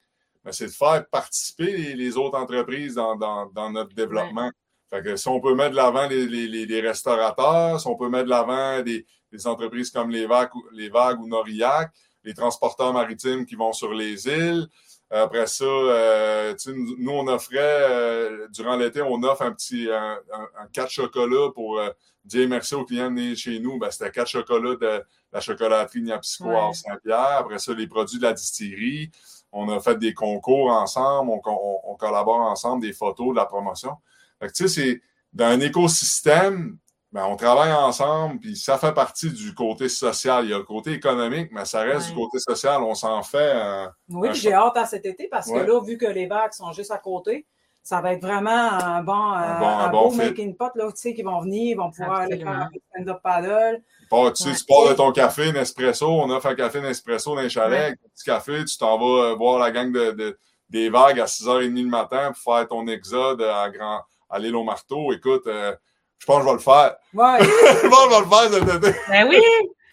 ben, 0.45 0.51
c'est 0.51 0.67
de 0.67 0.71
faire 0.71 1.03
participer 1.08 1.95
les, 1.95 2.17
autres 2.17 2.38
entreprises 2.38 2.93
dans, 2.93 3.71
notre 3.71 3.95
développement. 3.95 4.51
Fait 4.91 5.01
que 5.01 5.15
si 5.15 5.27
on 5.27 5.41
peut 5.41 5.55
mettre 5.55 5.71
de 5.71 5.75
l'avant 5.75 6.08
les, 6.08 6.81
restaurateurs, 6.81 7.81
si 7.81 7.88
on 7.88 7.95
peut 7.95 8.10
mettre 8.10 8.25
de 8.25 8.29
l'avant 8.29 8.81
des, 8.84 9.05
entreprises 9.45 9.89
comme 9.89 10.12
les 10.12 10.27
Vagues, 10.27 10.51
les 10.71 10.89
Vagues 10.89 11.19
ou 11.19 11.27
Norillac, 11.27 11.91
les 12.23 12.36
transporteurs 12.36 12.93
maritimes 12.93 13.45
qui 13.45 13.55
vont 13.55 13.73
sur 13.73 13.91
les 13.91 14.27
îles. 14.27 14.67
Après 15.10 15.47
ça, 15.47 15.65
euh, 15.65 16.55
nous, 16.67 17.12
on 17.12 17.27
offrait, 17.27 17.58
euh, 17.60 18.47
durant 18.49 18.75
l'été, 18.75 19.01
on 19.01 19.21
offre 19.23 19.41
un 19.41 19.51
petit 19.51 19.89
un, 19.91 20.19
un, 20.34 20.67
quatre 20.71 20.89
chocolats 20.91 21.51
pour 21.53 21.79
euh, 21.79 21.89
dire 22.23 22.47
merci 22.47 22.75
aux 22.75 22.86
clients 22.86 23.10
venus 23.10 23.39
chez 23.39 23.60
nous. 23.60 23.77
Ben, 23.77 23.91
C'était 23.91 24.12
quatre 24.12 24.29
chocolats 24.29 24.75
de 24.75 25.03
la 25.34 25.41
chocolaterie 25.41 26.01
Niapisco 26.01 26.49
à 26.49 26.73
Saint-Pierre. 26.73 27.38
Après 27.39 27.60
ça, 27.60 27.73
les 27.73 27.88
produits 27.88 28.17
de 28.17 28.23
la 28.23 28.34
distillerie 28.34 29.12
on 29.56 29.70
a 29.70 29.80
fait 29.80 29.98
des 29.98 30.13
concours 30.13 30.70
ensemble, 30.70 31.32
on, 31.32 31.96
collabore 31.96 32.41
ensemble, 32.41 32.82
des 32.82 32.94
photos, 32.94 33.30
de 33.30 33.36
la 33.36 33.46
promotion. 33.46 33.94
tu 34.41 34.50
sais, 34.54 34.68
c'est 34.68 35.02
dans 35.32 35.46
un 35.46 35.60
écosystème, 35.62 36.78
ben, 37.12 37.26
on 37.26 37.38
travaille 37.38 37.72
ensemble, 37.72 38.39
puis 38.39 38.58
ça 38.58 38.78
fait 38.78 38.94
partie 38.94 39.32
du 39.32 39.54
côté 39.54 39.88
social. 39.88 40.43
Il 40.43 40.51
y 40.51 40.53
a 40.53 40.58
le 40.58 40.66
côté 40.66 40.91
économique, 40.91 41.49
mais 41.53 41.64
ça 41.64 41.82
reste 41.82 42.10
du 42.10 42.16
côté 42.16 42.39
social. 42.39 42.84
On 42.84 42.93
s'en 42.93 43.24
fait. 43.24 43.56
oui, 44.10 44.30
j'ai 44.34 44.53
hâte 44.53 44.76
à 44.76 44.86
cet 44.86 45.06
été 45.06 45.30
parce 45.30 45.49
que 45.49 45.58
là, 45.58 45.82
vu 45.82 45.97
que 45.97 46.06
les 46.06 46.28
vagues 46.28 46.51
sont 46.51 46.74
juste 46.74 46.91
à 46.91 46.97
côté, 46.97 47.47
ça 47.82 48.01
va 48.01 48.14
être 48.14 48.22
vraiment 48.22 48.49
un 48.49 49.03
bon, 49.03 49.14
un, 49.14 49.89
beau 49.89 50.12
making 50.12 50.56
pot, 50.56 50.72
là, 50.76 50.91
tu 50.91 50.97
sais, 50.97 51.14
qui 51.14 51.22
vont 51.22 51.39
venir, 51.39 51.72
ils 51.72 51.78
vont 51.78 51.91
pouvoir 51.91 52.22
aller 52.22 52.38
faire 52.38 52.49
un 52.49 52.70
stand-up 52.91 53.22
paddle. 53.24 53.82
Tu 54.36 54.43
sais, 54.43 54.55
tu 54.55 54.66
pars 54.66 54.89
de 54.89 54.93
ton 54.93 55.11
café 55.11 55.51
Nespresso, 55.51 56.07
on 56.07 56.30
offre 56.30 56.47
un 56.47 56.55
café 56.55 56.82
Nespresso 56.82 57.36
dans 57.36 57.41
les 57.41 57.49
chalets, 57.49 57.80
avec 57.80 57.99
un 58.05 58.09
petit 58.13 58.26
café, 58.26 58.66
tu 58.66 58.78
t'en 58.78 58.97
vas 58.97 59.24
euh, 59.24 59.36
voir 59.36 59.59
la 59.59 59.72
gang 59.72 59.91
de, 59.91 60.38
des 60.70 60.89
vagues 60.89 61.20
à 61.20 61.26
6h30 61.26 61.84
le 61.84 61.89
matin 61.89 62.32
pour 62.32 62.53
faire 62.53 62.68
ton 62.68 62.88
exode 62.88 63.41
à, 63.41 63.70
grand, 63.70 64.01
à 64.30 64.39
l'île 64.39 64.55
au 64.55 64.63
marteau. 64.63 65.13
Écoute, 65.13 65.47
euh, 65.47 65.76
Je 66.20 66.26
pense 66.26 66.38
que 66.38 66.43
je 66.43 66.47
vais 66.47 66.53
le 66.53 66.59
faire. 66.59 66.95
Ouais. 67.13 67.38
je 67.43 67.88
pense 67.88 68.07
que 68.07 68.13
je 68.13 68.16
vais 68.16 68.20
le 68.20 68.61
faire 68.61 68.68
cet 68.68 68.84
été. 68.84 68.99
Ben 69.09 69.28
oui! 69.30 69.41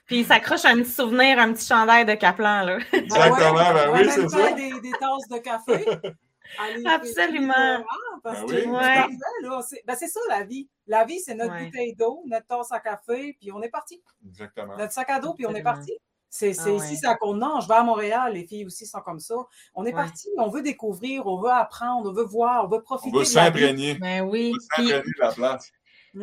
Puis 0.06 0.20
il 0.20 0.26
s'accroche 0.26 0.64
un 0.64 0.76
petit 0.76 0.90
souvenir, 0.90 1.38
un 1.38 1.52
petit 1.52 1.66
chandail 1.66 2.04
de 2.04 2.14
Kaplan, 2.14 2.64
là. 2.64 2.78
Exactement, 2.92 3.54
Ah 3.58 3.72
ben 3.72 3.92
oui, 3.94 4.10
c'est 4.10 4.28
ça. 4.28 4.52
Des, 4.52 4.80
des 4.80 4.90
tasses 4.92 5.28
de 5.30 5.38
café. 5.38 5.86
Absolument. 6.58 7.84
parce 8.22 8.40
Ben 8.40 8.46
que 8.46 8.52
oui. 8.54 8.66
Ouais. 8.66 9.62
c'est 9.68 9.82
ben, 9.86 9.96
c'est 9.96 10.08
ça 10.08 10.20
la 10.28 10.44
vie. 10.44 10.68
La 10.86 11.04
vie, 11.04 11.20
c'est 11.20 11.34
notre 11.34 11.52
Ouais. 11.54 11.64
bouteille 11.66 11.94
d'eau, 11.94 12.22
notre 12.26 12.46
tasse 12.46 12.72
à 12.72 12.80
café, 12.80 13.36
puis 13.40 13.50
on 13.52 13.62
est 13.62 13.68
parti. 13.68 14.02
Exactement. 14.26 14.76
Notre 14.76 14.92
sac 14.92 15.10
à 15.10 15.18
dos, 15.20 15.34
puis 15.34 15.46
on 15.46 15.54
est 15.54 15.62
parti. 15.62 15.92
C'est 16.34 16.54
c'est 16.54 16.70
Ah 16.70 16.76
ici, 16.76 16.92
ouais. 16.92 16.96
c'est 16.96 17.06
à 17.06 17.14
Côte-Nord. 17.16 17.60
Je 17.60 17.68
vais 17.68 17.74
à 17.74 17.82
Montréal, 17.82 18.32
les 18.32 18.46
filles 18.46 18.64
aussi 18.64 18.86
sont 18.86 19.00
comme 19.00 19.20
ça. 19.20 19.34
On 19.74 19.84
est 19.84 19.88
Ouais. 19.88 19.92
parti, 19.92 20.28
on 20.38 20.48
veut 20.48 20.62
découvrir, 20.62 21.26
on 21.26 21.38
veut 21.42 21.50
apprendre, 21.50 22.08
on 22.10 22.14
veut 22.14 22.24
voir, 22.24 22.64
on 22.64 22.68
veut 22.68 22.78
On 22.78 22.82
profiter 22.82 23.10
veut 23.18 23.24
de 23.24 23.34
la 23.34 23.50
vie. 23.50 23.60
s'imprégner. 23.60 23.94
Ben 23.96 24.22
On 24.22 24.30
oui. 24.30 24.52
veut 24.52 24.58
Puis, 24.76 24.88
s'imprégner 24.88 25.02
de 25.02 25.20
la 25.20 25.32
place. 25.32 25.70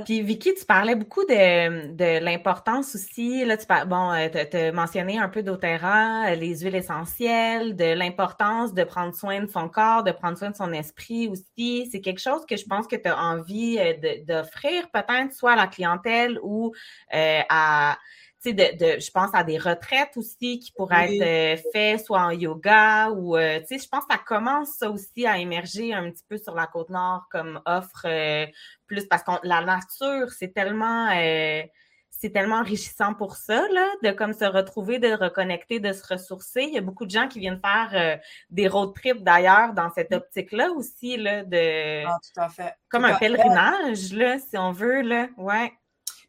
Puis 0.05 0.21
Vicky, 0.21 0.53
tu 0.53 0.65
parlais 0.65 0.95
beaucoup 0.95 1.25
de, 1.25 1.93
de 1.93 2.23
l'importance 2.23 2.93
aussi. 2.93 3.43
Là, 3.43 3.57
tu 3.57 3.65
par... 3.65 3.87
bon, 3.87 4.13
tu 4.31 4.57
as 4.57 4.71
mentionné 4.71 5.17
un 5.17 5.29
peu 5.29 5.41
d'Otera, 5.41 6.27
euh, 6.27 6.35
les 6.35 6.59
huiles 6.59 6.75
essentielles, 6.75 7.75
de 7.75 7.93
l'importance 7.93 8.73
de 8.73 8.83
prendre 8.83 9.15
soin 9.15 9.41
de 9.41 9.47
son 9.47 9.67
corps, 9.67 10.03
de 10.03 10.11
prendre 10.11 10.37
soin 10.37 10.51
de 10.51 10.55
son 10.55 10.71
esprit 10.73 11.27
aussi. 11.27 11.89
C'est 11.91 12.01
quelque 12.01 12.21
chose 12.21 12.45
que 12.47 12.55
je 12.55 12.65
pense 12.65 12.85
que 12.85 12.95
tu 12.95 13.09
as 13.09 13.17
envie 13.17 13.79
euh, 13.79 13.93
d'offrir 14.27 14.89
peut-être 14.91 15.33
soit 15.33 15.53
à 15.53 15.55
la 15.55 15.67
clientèle 15.67 16.39
ou 16.43 16.71
euh, 17.15 17.41
à 17.49 17.97
tu 18.41 18.49
sais, 18.49 18.53
de, 18.53 18.95
de- 18.95 18.99
je 19.01 19.11
pense 19.11 19.29
à 19.33 19.43
des 19.43 19.57
retraites 19.57 20.15
aussi 20.15 20.59
qui 20.59 20.71
pourraient 20.71 21.09
Oui. 21.09 21.19
être 21.21 21.59
euh, 21.59 21.69
faites 21.73 22.05
soit 22.05 22.21
en 22.21 22.31
yoga 22.31 23.09
ou, 23.09 23.35
euh, 23.35 23.59
tu 23.59 23.77
sais, 23.77 23.83
je 23.83 23.89
pense 23.89 24.05
que 24.05 24.13
ça 24.13 24.19
commence 24.25 24.69
ça 24.77 24.89
aussi 24.89 25.25
à 25.27 25.37
émerger 25.37 25.93
un 25.93 26.09
petit 26.09 26.23
peu 26.27 26.37
sur 26.37 26.55
la 26.55 26.65
côte 26.67 26.89
nord 26.89 27.25
comme 27.31 27.61
offre 27.65 28.05
euh, 28.05 28.45
plus 28.87 29.05
parce 29.07 29.23
que 29.23 29.31
la 29.43 29.61
nature, 29.61 30.31
c'est 30.31 30.53
tellement, 30.53 31.09
euh, 31.15 31.63
c'est 32.11 32.31
tellement 32.31 32.57
enrichissant 32.57 33.13
pour 33.13 33.35
ça, 33.37 33.61
là, 33.73 33.87
de 34.03 34.11
comme 34.11 34.33
se 34.33 34.43
retrouver, 34.43 34.99
de 34.99 35.13
reconnecter, 35.13 35.79
de 35.79 35.93
se 35.93 36.05
ressourcer. 36.05 36.63
Il 36.63 36.73
y 36.73 36.77
a 36.77 36.81
beaucoup 36.81 37.05
de 37.05 37.11
gens 37.11 37.27
qui 37.29 37.39
viennent 37.39 37.61
faire 37.61 37.89
euh, 37.93 38.17
des 38.49 38.67
road 38.67 38.93
trips 38.93 39.23
d'ailleurs 39.23 39.73
dans 39.73 39.89
cette 39.91 40.13
optique-là 40.13 40.71
aussi, 40.71 41.15
là, 41.17 41.43
de 41.45 42.05
Ah, 42.05 42.17
tout 42.21 42.41
à 42.41 42.49
fait. 42.49 42.73
comme 42.89 43.03
Tout 43.03 43.09
un 43.09 43.13
fait. 43.13 43.19
pèlerinage, 43.19 44.11
là, 44.13 44.37
si 44.39 44.57
on 44.57 44.71
veut, 44.73 45.01
là. 45.01 45.27
Ouais. 45.37 45.71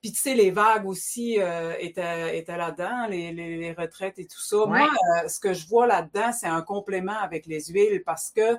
Puis 0.01 0.13
tu 0.13 0.19
sais, 0.21 0.35
les 0.35 0.51
vagues 0.51 0.87
aussi 0.87 1.37
euh, 1.41 1.75
étaient, 1.79 2.39
étaient 2.39 2.57
là-dedans, 2.57 3.07
les, 3.09 3.33
les- 3.33 3.57
les 3.59 3.73
retraites 3.73 4.19
et 4.19 4.25
tout 4.27 4.41
ça. 4.41 4.59
Ouais. 4.61 4.79
Moi, 4.79 4.89
euh, 5.25 5.29
ce 5.29 5.39
que 5.41 5.53
je 5.53 5.67
vois 5.69 5.87
là-dedans, 5.87 6.33
c'est 6.33 6.47
un 6.47 6.63
complément 6.63 7.19
avec 7.21 7.45
les 7.47 7.61
huiles 7.67 8.03
parce 8.05 8.31
que 8.31 8.59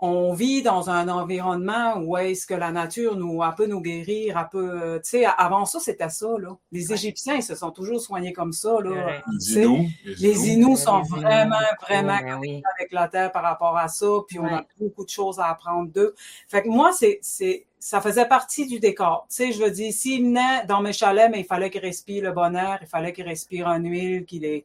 on 0.00 0.32
vit 0.32 0.62
dans 0.62 0.90
un 0.90 1.08
environnement 1.08 1.96
où 1.98 2.16
est-ce 2.16 2.46
que 2.46 2.54
la 2.54 2.70
nature 2.70 3.16
nous, 3.16 3.42
elle 3.42 3.52
peut 3.56 3.66
nous 3.66 3.80
guérir, 3.80 4.38
elle 4.38 4.48
peut, 4.48 4.80
euh, 4.80 4.98
tu 5.00 5.10
sais, 5.10 5.24
avant 5.26 5.64
ça, 5.64 5.80
c'était 5.80 6.08
ça, 6.08 6.28
là. 6.38 6.56
Les 6.70 6.86
Ouais. 6.88 6.94
Égyptiens, 6.94 7.34
ils 7.34 7.42
se 7.42 7.56
sont 7.56 7.72
toujours 7.72 8.00
soignés 8.00 8.32
comme 8.32 8.52
ça, 8.52 8.76
là. 8.80 8.90
Ouais. 8.90 9.22
Les 9.26 9.38
Tu 9.40 9.52
sais, 9.54 9.64
Inuits. 9.64 9.96
Les 10.20 10.48
Inuits 10.50 10.76
sont 10.76 11.02
vraiment, 11.02 11.56
vraiment 11.82 12.12
Ouais, 12.12 12.22
ben 12.22 12.38
oui. 12.38 12.62
avec 12.78 12.92
la 12.92 13.08
terre 13.08 13.32
par 13.32 13.42
rapport 13.42 13.76
à 13.76 13.88
ça, 13.88 14.06
puis 14.28 14.38
on 14.38 14.46
a 14.46 14.64
beaucoup 14.78 15.04
de 15.04 15.10
choses 15.10 15.40
à 15.40 15.46
apprendre 15.46 15.90
d'eux. 15.90 16.14
Fait 16.46 16.62
que 16.62 16.68
moi, 16.68 16.92
c'est, 16.92 17.18
c'est, 17.20 17.66
ça 17.80 18.00
faisait 18.00 18.26
partie 18.26 18.66
du 18.66 18.80
décor. 18.80 19.26
Tu 19.30 19.36
sais, 19.36 19.52
je 19.52 19.62
veux 19.62 19.70
dire, 19.70 19.92
s'ils 19.92 20.24
venaient 20.24 20.64
dans 20.66 20.80
mes 20.80 20.92
chalets, 20.92 21.30
mais 21.30 21.40
il 21.40 21.46
fallait 21.46 21.70
qu'ils 21.70 21.80
respirent 21.80 22.24
le 22.24 22.32
bon 22.32 22.54
air, 22.56 22.78
il 22.82 22.88
fallait 22.88 23.12
qu'ils 23.12 23.26
respirent 23.26 23.68
une 23.68 23.88
huile, 23.88 24.24
qu'il 24.24 24.44
est, 24.44 24.64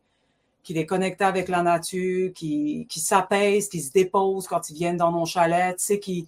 qu'il 0.64 0.78
est 0.78 0.86
connecté 0.86 1.24
avec 1.26 1.50
la 1.50 1.62
nature, 1.62 2.32
qu'il 2.34 2.88
s'apaisent, 2.90 3.68
qu'ils 3.70 3.84
se 3.84 3.92
déposent 3.92 4.48
quand 4.48 4.70
ils 4.70 4.76
viennent 4.76 4.98
dans 4.98 5.12
nos 5.12 5.26
chalets, 5.26 5.78
tu 5.78 5.86
sais, 5.86 6.00
qui 6.00 6.28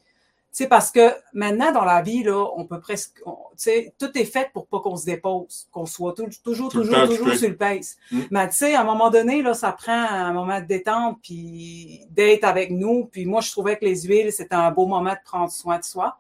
tu 0.57 0.63
sais, 0.63 0.69
parce 0.69 0.89
que 0.89 1.11
maintenant, 1.33 1.73
dans 1.73 1.83
la 1.83 2.01
vie, 2.01 2.23
là, 2.23 2.45
on 2.55 2.63
peut 2.63 2.79
presque, 2.79 3.21
on- 3.25 3.31
tu 3.33 3.38
sais, 3.57 3.93
tout 3.99 4.17
est 4.17 4.23
fait 4.23 4.49
pour 4.53 4.67
pas 4.67 4.79
qu'on 4.79 4.95
se 4.95 5.03
dépose, 5.03 5.67
qu'on 5.69 5.86
soit 5.86 6.13
tou- 6.13 6.29
toujours, 6.45 6.69
Tout 6.71 6.79
toujours, 6.79 6.95
temps 6.95 7.07
toujours 7.07 7.33
sur 7.33 7.49
le 7.49 7.57
pace. 7.57 7.97
Mm. 8.09 8.21
Mais 8.31 8.47
tu 8.47 8.55
sais, 8.55 8.73
à 8.73 8.79
un 8.79 8.83
moment 8.86 9.09
donné, 9.09 9.41
là, 9.41 9.53
ça 9.53 9.73
prend 9.73 9.91
un 9.91 10.31
moment 10.31 10.61
de 10.61 10.65
détente, 10.65 11.17
puis 11.21 11.99
d'être 12.09 12.45
avec 12.45 12.71
nous. 12.71 13.03
Puis 13.11 13.25
moi, 13.25 13.41
je 13.41 13.51
trouvais 13.51 13.75
que 13.77 13.83
les 13.83 14.03
huiles, 14.03 14.31
c'était 14.31 14.55
un 14.55 14.71
beau 14.71 14.86
moment 14.86 15.11
de 15.11 15.19
prendre 15.25 15.51
soin 15.51 15.77
de 15.77 15.83
soi. 15.83 16.17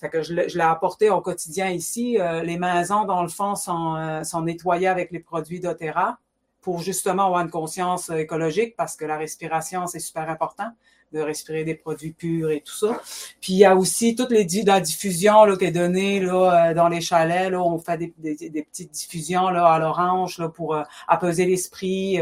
Fait 0.00 0.08
que 0.08 0.22
je 0.22 0.32
l'ai 0.32 0.60
apporté 0.60 1.10
au 1.10 1.20
quotidien 1.20 1.68
ici. 1.70 2.18
Euh, 2.18 2.42
les 2.42 2.58
maisons, 2.58 3.04
dans 3.04 3.22
le 3.22 3.28
fond, 3.28 3.54
sont, 3.54 3.96
euh, 3.96 4.24
sont 4.24 4.42
nettoyées 4.42 4.88
avec 4.88 5.10
les 5.10 5.20
produits 5.20 5.60
d'Otera 5.60 6.18
pour 6.60 6.80
justement 6.80 7.26
avoir 7.26 7.42
une 7.42 7.50
conscience 7.50 8.10
euh, 8.10 8.16
écologique 8.16 8.76
parce 8.76 8.96
que 8.96 9.04
la 9.04 9.16
respiration, 9.16 9.86
c'est 9.86 10.00
super 10.00 10.28
important 10.28 10.70
de 11.12 11.20
respirer 11.20 11.64
des 11.64 11.74
produits 11.74 12.12
purs 12.12 12.50
et 12.50 12.60
tout 12.60 12.74
ça. 12.74 13.00
Puis 13.40 13.54
il 13.54 13.58
y 13.58 13.64
a 13.64 13.74
aussi 13.74 14.14
toute 14.14 14.30
les, 14.30 14.46
la 14.64 14.80
diffusion 14.80 15.44
là, 15.44 15.56
qui 15.56 15.64
est 15.64 15.72
donnée 15.72 16.20
là, 16.20 16.70
euh, 16.70 16.74
dans 16.74 16.88
les 16.88 17.00
chalets. 17.00 17.50
Là, 17.50 17.60
on 17.60 17.78
fait 17.78 17.98
des, 17.98 18.14
des, 18.18 18.48
des 18.48 18.62
petites 18.62 18.92
diffusions 18.92 19.48
là, 19.48 19.66
à 19.66 19.78
l'orange 19.78 20.38
là, 20.38 20.48
pour 20.48 20.74
euh, 20.74 20.82
apaiser 21.08 21.46
l'esprit. 21.46 22.18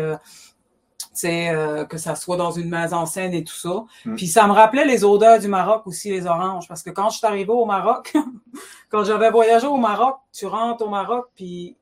Euh, 1.27 1.85
que 1.85 1.99
ça 1.99 2.15
soit 2.15 2.37
dans 2.37 2.51
une 2.51 2.69
maison 2.69 3.07
saine 3.07 3.35
et 3.35 3.45
tout 3.45 3.55
ça. 3.55 3.85
Mm. 4.05 4.15
Puis 4.17 4.27
ça 4.27 4.47
me 4.47 4.53
rappelait 4.53 4.85
les 4.85 5.05
odeurs 5.05 5.39
du 5.39 5.49
Maroc 5.49 5.87
aussi, 5.87 6.11
les 6.11 6.27
oranges. 6.27 6.69
Parce 6.69 6.83
que 6.83 6.91
quand 6.91 7.11
je 7.11 7.19
suis 7.19 7.27
arrivée 7.27 7.53
au 7.53 7.65
Maroc, 7.65 8.15
quand 8.91 9.05
j'avais 9.05 9.31
voyagé 9.31 9.67
au 9.67 9.77
Maroc, 9.77 10.17
tu 10.33 10.47
rentres 10.47 10.85
au 10.85 10.89
Maroc, 10.89 11.27
puis 11.35 11.77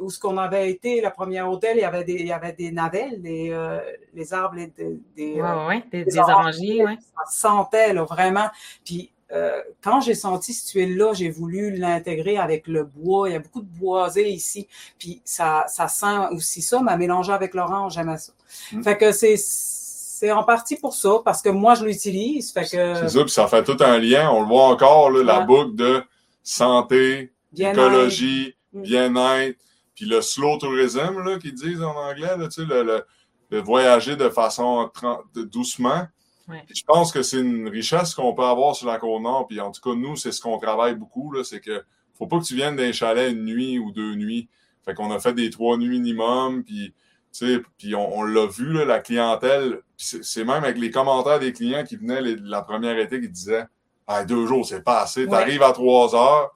où 0.00 0.10
ce 0.10 0.18
qu'on 0.20 0.36
avait 0.36 0.70
été, 0.70 1.00
le 1.00 1.10
premier 1.10 1.40
hôtel, 1.40 1.78
il 1.78 1.80
y 1.80 1.84
avait 1.84 2.04
des, 2.04 2.12
il 2.14 2.26
y 2.26 2.32
avait 2.32 2.52
des 2.52 2.70
navelles, 2.72 3.22
des, 3.22 3.50
euh, 3.52 3.80
les 4.12 4.34
arbres, 4.34 4.56
les- 4.56 4.66
des, 4.66 5.00
des, 5.16 5.34
Ouais, 5.34 5.48
euh, 5.48 5.60
ouais, 5.60 5.66
ouais. 5.66 5.84
Des, 5.90 6.04
des 6.04 6.10
des 6.10 6.18
orangers, 6.18 6.84
ouais. 6.84 6.98
ça 7.16 7.22
sentait 7.48 7.94
là, 7.94 8.04
vraiment. 8.04 8.48
Puis 8.84 9.10
euh, 9.32 9.60
quand 9.82 10.00
j'ai 10.00 10.14
senti 10.14 10.52
cette 10.52 10.70
huile-là, 10.74 11.12
j'ai 11.14 11.30
voulu 11.30 11.74
l'intégrer 11.76 12.36
avec 12.36 12.66
le 12.66 12.84
bois. 12.84 13.28
Il 13.28 13.32
y 13.32 13.36
a 13.36 13.38
beaucoup 13.38 13.62
de 13.62 13.78
boisé 13.78 14.28
ici. 14.28 14.68
Puis 14.98 15.22
ça, 15.24 15.64
ça 15.68 15.88
sent 15.88 16.28
aussi 16.32 16.60
ça, 16.62 16.80
mais 16.82 16.96
mélangé 16.98 17.32
avec 17.32 17.54
l'orange, 17.54 17.94
j'aimais 17.94 18.18
ça. 18.18 18.32
Mm. 18.72 18.82
Fait 18.82 18.98
que 18.98 19.12
c'est 19.12 19.36
c'est 19.38 20.30
en 20.30 20.44
partie 20.44 20.76
pour 20.76 20.94
ça, 20.94 21.14
parce 21.24 21.42
que 21.42 21.48
moi, 21.48 21.74
je 21.74 21.84
l'utilise. 21.84 22.52
Fait 22.52 22.62
que 22.62 22.68
C'est 22.94 23.08
ça, 23.08 23.20
puis 23.22 23.30
ça 23.32 23.48
fait 23.48 23.64
tout 23.64 23.76
un 23.80 23.98
lien. 23.98 24.30
On 24.30 24.42
le 24.42 24.46
voit 24.46 24.66
encore, 24.68 25.10
là, 25.10 25.24
la 25.24 25.40
boucle 25.40 25.74
de 25.74 26.02
santé, 26.42 27.32
bien 27.52 27.72
écologie, 27.72 28.54
Mm. 28.74 28.82
bien-être, 28.82 29.58
puis 29.94 30.06
le 30.06 30.22
slow 30.22 30.56
tourism, 30.58 31.18
là, 31.24 31.38
qu'ils 31.38 31.54
disent 31.54 31.82
en 31.82 31.94
anglais, 31.94 32.36
là, 32.38 32.48
tu 32.48 32.62
sais, 32.62 32.64
le, 32.66 32.82
le- 32.82 33.04
le 33.50 33.60
voyager 33.60 34.16
de 34.16 34.28
façon 34.30 34.90
de- 35.34 35.42
doucement. 35.42 36.06
Ouais. 36.52 36.64
Je 36.74 36.82
pense 36.86 37.10
que 37.12 37.22
c'est 37.22 37.40
une 37.40 37.68
richesse 37.68 38.14
qu'on 38.14 38.34
peut 38.34 38.44
avoir 38.44 38.76
sur 38.76 38.86
la 38.86 38.98
Côte-Nord, 38.98 39.46
puis 39.48 39.60
en 39.60 39.70
tout 39.72 39.80
cas, 39.80 39.96
nous, 39.96 40.16
c'est 40.16 40.32
ce 40.32 40.40
qu'on 40.40 40.58
travaille 40.58 40.94
beaucoup, 40.94 41.32
là, 41.32 41.42
c'est 41.44 41.60
que 41.60 41.82
faut 42.16 42.26
pas 42.26 42.38
que 42.38 42.44
tu 42.44 42.54
viennes 42.54 42.76
d'un 42.76 42.92
chalet 42.92 43.32
une 43.32 43.44
nuit 43.44 43.78
ou 43.78 43.90
deux 43.90 44.14
nuits. 44.14 44.48
Fait 44.84 44.94
qu'on 44.94 45.10
a 45.10 45.18
fait 45.18 45.32
des 45.32 45.50
trois 45.50 45.76
nuits 45.76 45.88
minimum, 46.00 46.62
puis 46.62 46.92
tu 47.32 47.46
sais, 47.54 47.62
puis 47.78 47.94
on, 47.94 48.18
on 48.18 48.22
l'a 48.24 48.46
vu, 48.46 48.72
là, 48.72 48.84
la 48.84 49.00
clientèle, 49.00 49.80
c'est 49.96 50.44
même 50.44 50.62
avec 50.64 50.76
les 50.78 50.90
commentaires 50.90 51.38
des 51.40 51.52
clients 51.52 51.84
qui 51.84 51.96
venaient 51.96 52.20
les- 52.20 52.36
la 52.36 52.62
première 52.62 52.98
été 52.98 53.20
qui 53.20 53.28
disaient 53.28 53.64
Ah, 54.06 54.24
deux 54.24 54.46
jours, 54.46 54.66
c'est 54.66 54.82
pas 54.82 55.02
assez. 55.02 55.24
Ouais. 55.24 55.30
T'arrives 55.30 55.62
à 55.62 55.72
trois 55.72 56.14
heures, 56.14 56.50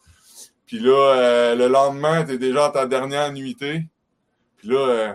puis 0.66 0.78
là, 0.80 0.92
euh, 1.14 1.54
le 1.54 1.68
lendemain, 1.68 2.24
t'es 2.24 2.36
déjà 2.38 2.66
à 2.66 2.70
ta 2.70 2.86
dernière 2.86 3.32
nuitée. 3.32 3.86
Puis 4.56 4.68
là, 4.68 4.78
euh, 4.78 5.14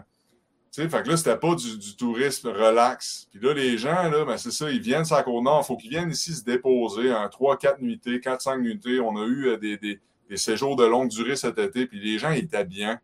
tu 0.71 0.87
fait 0.89 1.03
que 1.03 1.09
là, 1.09 1.17
c'était 1.17 1.35
pas 1.35 1.53
du, 1.53 1.95
tourisme 1.97 2.47
relax. 2.47 3.27
Puis 3.29 3.41
là, 3.41 3.53
les 3.53 3.77
gens, 3.77 4.09
là, 4.09 4.23
ben 4.23 4.37
c'est 4.37 4.51
ça, 4.51 4.71
ils 4.71 4.79
viennent 4.79 5.03
sur 5.03 5.21
Côte-Nord. 5.21 5.63
Il 5.63 5.67
faut 5.67 5.75
qu'ils 5.75 5.89
viennent 5.89 6.11
ici 6.11 6.33
se 6.33 6.43
déposer. 6.45 7.11
Un 7.11 7.27
3-4 7.27 7.81
nuitées, 7.81 8.19
4-5 8.19 8.61
nuitées. 8.61 9.01
On 9.01 9.17
a 9.17 9.25
eu 9.25 9.47
euh, 9.49 9.57
des, 9.57 9.77
des, 9.77 9.99
séjours 10.37 10.77
de 10.77 10.85
longue 10.85 11.09
durée 11.09 11.35
cet 11.35 11.57
été, 11.57 11.85
puis 11.87 11.99
les 11.99 12.17
gens 12.17 12.31
étaient 12.31 12.63
bien. 12.63 13.01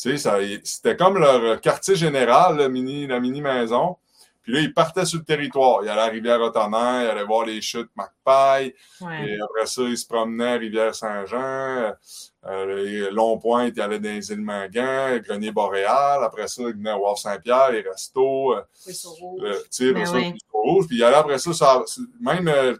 Tu 0.00 0.16
sais, 0.16 0.60
c'était 0.64 0.96
comme 0.96 1.18
leur 1.18 1.60
quartier 1.60 1.94
général, 1.94 2.56
le 2.56 2.68
mini, 2.68 3.06
la 3.06 3.20
mini-maison. 3.20 3.98
Puis 4.44 4.52
là, 4.52 4.60
ils 4.60 4.72
partaient 4.72 5.06
sur 5.06 5.18
le 5.18 5.24
territoire. 5.24 5.80
Ils 5.82 5.88
allaient 5.88 6.02
à 6.02 6.06
Rivière-Ottonner, 6.06 7.04
ils 7.04 7.10
allaient 7.10 7.24
voir 7.24 7.46
les 7.46 7.60
chutes 7.62 7.90
Macpaille. 7.96 8.74
Ouais. 9.00 9.30
Et 9.30 9.40
après 9.40 9.66
ça, 9.66 9.82
ils 9.82 9.96
se 9.98 10.06
promenaient 10.06 10.52
à 10.52 10.58
Rivière-Saint-Jean. 10.58 11.94
Euh, 12.46 13.10
Long-Point, 13.10 13.70
ils 13.74 13.80
allaient 13.80 13.98
dans 13.98 14.10
les 14.10 14.30
îles 14.30 14.42
Mangan, 14.42 15.18
Grenier-Boréal. 15.18 16.22
Après 16.22 16.46
ça, 16.46 16.62
ils 16.62 16.74
venaient 16.74 16.90
à 16.90 16.98
Wharf-Saint-Pierre, 16.98 17.72
les 17.72 17.80
restos. 17.80 18.54
euh, 18.54 18.62
tu 18.86 18.92
sais, 19.70 19.92
Ben 19.92 20.34
rouge. 20.52 20.86
Puis 20.86 20.96
il 20.98 21.04
allait 21.04 21.16
après 21.16 21.38
ça, 21.38 21.52
ça 21.54 21.82
même, 22.20 22.48
euh, 22.48 22.74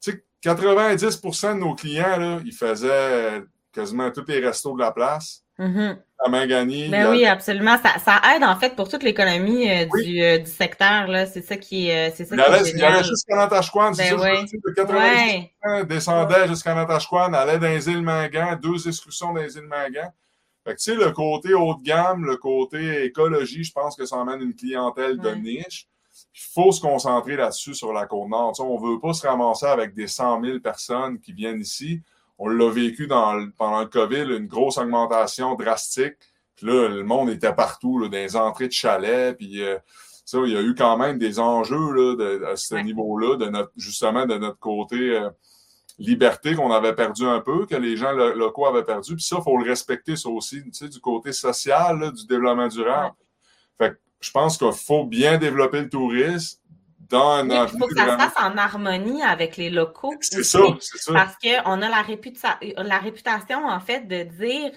tu 0.00 0.12
sais, 0.12 0.24
90 0.42 1.02
de 1.02 1.52
nos 1.54 1.74
clients, 1.74 2.18
là, 2.18 2.40
ils 2.44 2.52
faisaient 2.52 2.88
euh, 2.90 3.40
quasiment 3.72 4.10
tous 4.10 4.24
les 4.28 4.40
restos 4.40 4.74
de 4.74 4.80
la 4.80 4.92
place. 4.92 5.42
Mhm. 5.58 5.98
À. 6.34 6.90
Ben 6.90 7.10
oui, 7.10 7.24
absolument. 7.26 7.76
Ça, 7.78 7.98
ça 7.98 8.20
aide 8.34 8.44
en 8.44 8.56
fait 8.56 8.74
pour 8.76 8.88
toute 8.88 9.02
l'économie 9.02 9.68
euh, 9.70 9.86
Oui. 9.92 10.04
du, 10.06 10.22
euh, 10.22 10.38
du 10.38 10.50
secteur. 10.50 11.06
Là. 11.06 11.26
C'est 11.26 11.42
ça 11.42 11.56
qui, 11.56 11.90
euh, 11.90 12.10
c'est 12.14 12.24
ça 12.24 12.34
Il 12.34 12.40
est 12.40 12.44
allait, 12.44 12.70
il 12.70 12.84
allait 12.84 13.04
jusqu'à 13.04 13.36
Natashquan, 13.36 13.92
Ben 13.92 13.94
dire, 13.94 14.16
de 14.18 14.72
90 14.74 15.48
Ouais. 15.64 15.84
descendait 15.84 16.48
jusqu'à 16.48 16.74
Natashquan, 16.74 17.32
allait 17.32 17.58
dans 17.58 17.68
les 17.68 17.88
îles 17.88 18.02
Mangan, 18.02 18.56
deux 18.60 18.86
excursions 18.88 19.32
dans 19.32 19.40
les 19.42 19.56
îles 19.56 19.66
Mangan. 19.68 20.10
Fait 20.64 20.74
que, 20.74 20.80
tu 20.80 20.90
sais, 20.90 20.94
le 20.96 21.12
côté 21.12 21.54
haut 21.54 21.74
de 21.74 21.82
gamme, 21.84 22.24
le 22.24 22.36
côté 22.36 23.04
écologie, 23.04 23.62
je 23.64 23.72
pense 23.72 23.94
que 23.96 24.04
ça 24.04 24.16
emmène 24.16 24.40
une 24.42 24.54
clientèle 24.54 25.18
de 25.18 25.28
Ouais. 25.28 25.36
niche. 25.36 25.86
Il 26.34 26.40
faut 26.54 26.72
se 26.72 26.80
concentrer 26.80 27.36
là-dessus 27.36 27.74
sur 27.74 27.92
la 27.92 28.06
Côte-Nord. 28.06 28.52
Tu 28.52 28.62
sais, 28.62 28.68
on 28.68 28.80
ne 28.80 28.92
veut 28.94 28.98
pas 29.00 29.12
se 29.12 29.26
ramasser 29.26 29.66
avec 29.66 29.94
des 29.94 30.06
100 30.06 30.42
000 30.42 30.58
personnes 30.60 31.18
qui 31.20 31.32
viennent 31.32 31.60
ici. 31.60 32.00
On 32.38 32.48
l'a 32.48 32.70
vécu 32.70 33.06
dans, 33.06 33.48
pendant 33.56 33.80
le 33.80 33.86
COVID, 33.86 34.36
une 34.36 34.46
grosse 34.46 34.78
augmentation 34.78 35.54
drastique. 35.54 36.16
Puis 36.56 36.66
là, 36.66 36.88
le 36.88 37.02
monde 37.02 37.30
était 37.30 37.52
partout, 37.52 37.98
là, 37.98 38.08
les 38.10 38.36
entrées 38.36 38.68
de 38.68 38.72
chalets. 38.72 39.36
Puis 39.36 39.62
euh, 39.62 39.78
ça, 40.24 40.38
il 40.44 40.52
y 40.52 40.56
a 40.56 40.62
eu 40.62 40.74
quand 40.74 40.96
même 40.96 41.18
des 41.18 41.38
enjeux 41.38 41.92
là, 41.92 42.16
de, 42.16 42.44
à 42.44 42.56
ce 42.56 42.74
niveau-là, 42.74 43.36
de 43.36 43.46
notre, 43.46 43.72
justement 43.76 44.26
de 44.26 44.36
notre 44.36 44.58
côté 44.58 45.16
euh, 45.16 45.30
liberté 45.98 46.54
qu'on 46.54 46.72
avait 46.72 46.94
perdu 46.94 47.24
un 47.24 47.40
peu, 47.40 47.66
que 47.66 47.76
les 47.76 47.96
gens 47.96 48.12
locaux 48.12 48.66
avaient 48.66 48.84
perdu. 48.84 49.14
Puis 49.14 49.24
ça, 49.24 49.36
il 49.38 49.42
faut 49.42 49.56
le 49.56 49.68
respecter, 49.68 50.16
ça 50.16 50.28
aussi, 50.28 50.62
tu 50.62 50.72
sais, 50.72 50.88
du 50.88 51.00
côté 51.00 51.32
social, 51.32 52.12
du 52.12 52.26
développement 52.26 52.68
durable. 52.68 53.14
Fait 53.78 53.90
que 53.90 53.98
je 54.20 54.30
pense 54.30 54.58
qu'il 54.58 54.72
faut 54.72 55.04
bien 55.04 55.38
développer 55.38 55.80
le 55.80 55.88
tourisme, 55.88 56.60
dans 57.08 57.48
oui, 57.48 57.56
il 57.72 57.78
faut 57.78 57.86
que 57.86 57.94
ça 57.94 58.04
se 58.04 58.16
fasse 58.16 58.34
en 58.36 58.56
harmonie 58.56 59.22
avec 59.22 59.56
les 59.56 59.70
locaux. 59.70 60.14
C'est 60.20 60.42
ça, 60.42 60.60
c'est 60.80 60.98
ça. 60.98 61.12
Parce 61.12 61.36
qu'on 61.36 61.82
a 61.82 61.88
la, 61.88 62.04
la 62.82 62.98
réputation, 62.98 63.66
en 63.66 63.80
fait, 63.80 64.06
de 64.08 64.22
dire 64.24 64.72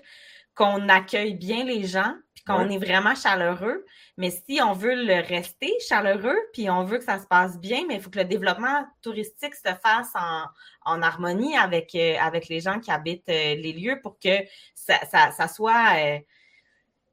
qu'on 0.55 0.89
accueille 0.89 1.35
bien 1.35 1.63
les 1.63 1.85
gens, 1.85 2.13
puis 2.35 2.43
qu'on 2.43 2.69
est 2.69 2.77
vraiment 2.77 3.15
chaleureux. 3.15 3.85
Mais 4.17 4.29
si 4.31 4.59
on 4.61 4.73
veut 4.73 4.95
le 4.95 5.25
rester 5.25 5.71
chaleureux, 5.87 6.37
puis 6.53 6.69
on 6.69 6.83
veut 6.83 6.97
que 6.97 7.05
ça 7.05 7.19
se 7.19 7.25
passe 7.25 7.57
bien, 7.57 7.85
mais 7.87 7.95
il 7.95 8.01
faut 8.01 8.09
que 8.09 8.19
le 8.19 8.25
développement 8.25 8.85
touristique 9.01 9.55
se 9.55 9.73
fasse 9.81 10.11
en, 10.15 10.43
en 10.83 11.01
harmonie 11.01 11.57
avec, 11.57 11.95
euh, 11.95 12.15
avec 12.19 12.49
les 12.49 12.59
gens 12.59 12.79
qui 12.79 12.91
habitent 12.91 13.29
euh, 13.29 13.55
les 13.55 13.71
lieux 13.73 13.99
pour 14.01 14.19
que 14.19 14.37
ça, 14.75 14.97
ça, 15.09 15.31
ça 15.31 15.47
soit. 15.47 15.95
Euh, 15.97 16.19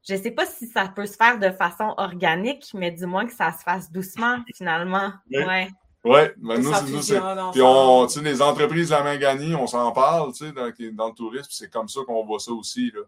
je 0.07 0.13
ne 0.13 0.21
sais 0.21 0.31
pas 0.31 0.45
si 0.45 0.67
ça 0.67 0.87
peut 0.87 1.05
se 1.05 1.15
faire 1.15 1.39
de 1.39 1.51
façon 1.51 1.93
organique, 1.97 2.71
mais 2.73 2.91
du 2.91 3.05
moins 3.05 3.25
que 3.25 3.33
ça 3.33 3.51
se 3.51 3.63
fasse 3.63 3.91
doucement, 3.91 4.39
finalement. 4.55 5.11
Oui. 5.31 5.43
Ouais. 5.43 5.69
Oui, 6.03 6.19
mais 6.39 6.57
nous, 6.59 6.71
c'est. 7.01 7.19
Puis 7.51 7.61
on, 7.61 8.07
tu 8.07 8.13
sais, 8.13 8.21
les 8.21 8.41
entreprises 8.41 8.91
la 8.91 9.03
main 9.03 9.17
gagnée, 9.17 9.55
on 9.55 9.67
s'en 9.67 9.91
parle, 9.91 10.31
tu 10.31 10.45
sais, 10.45 10.51
dans, 10.53 10.71
dans 10.93 11.07
le 11.09 11.13
tourisme, 11.13 11.49
c'est 11.51 11.69
comme 11.69 11.89
ça 11.89 12.01
qu'on 12.05 12.23
voit 12.23 12.39
ça 12.39 12.51
aussi, 12.51 12.91
là. 12.95 13.01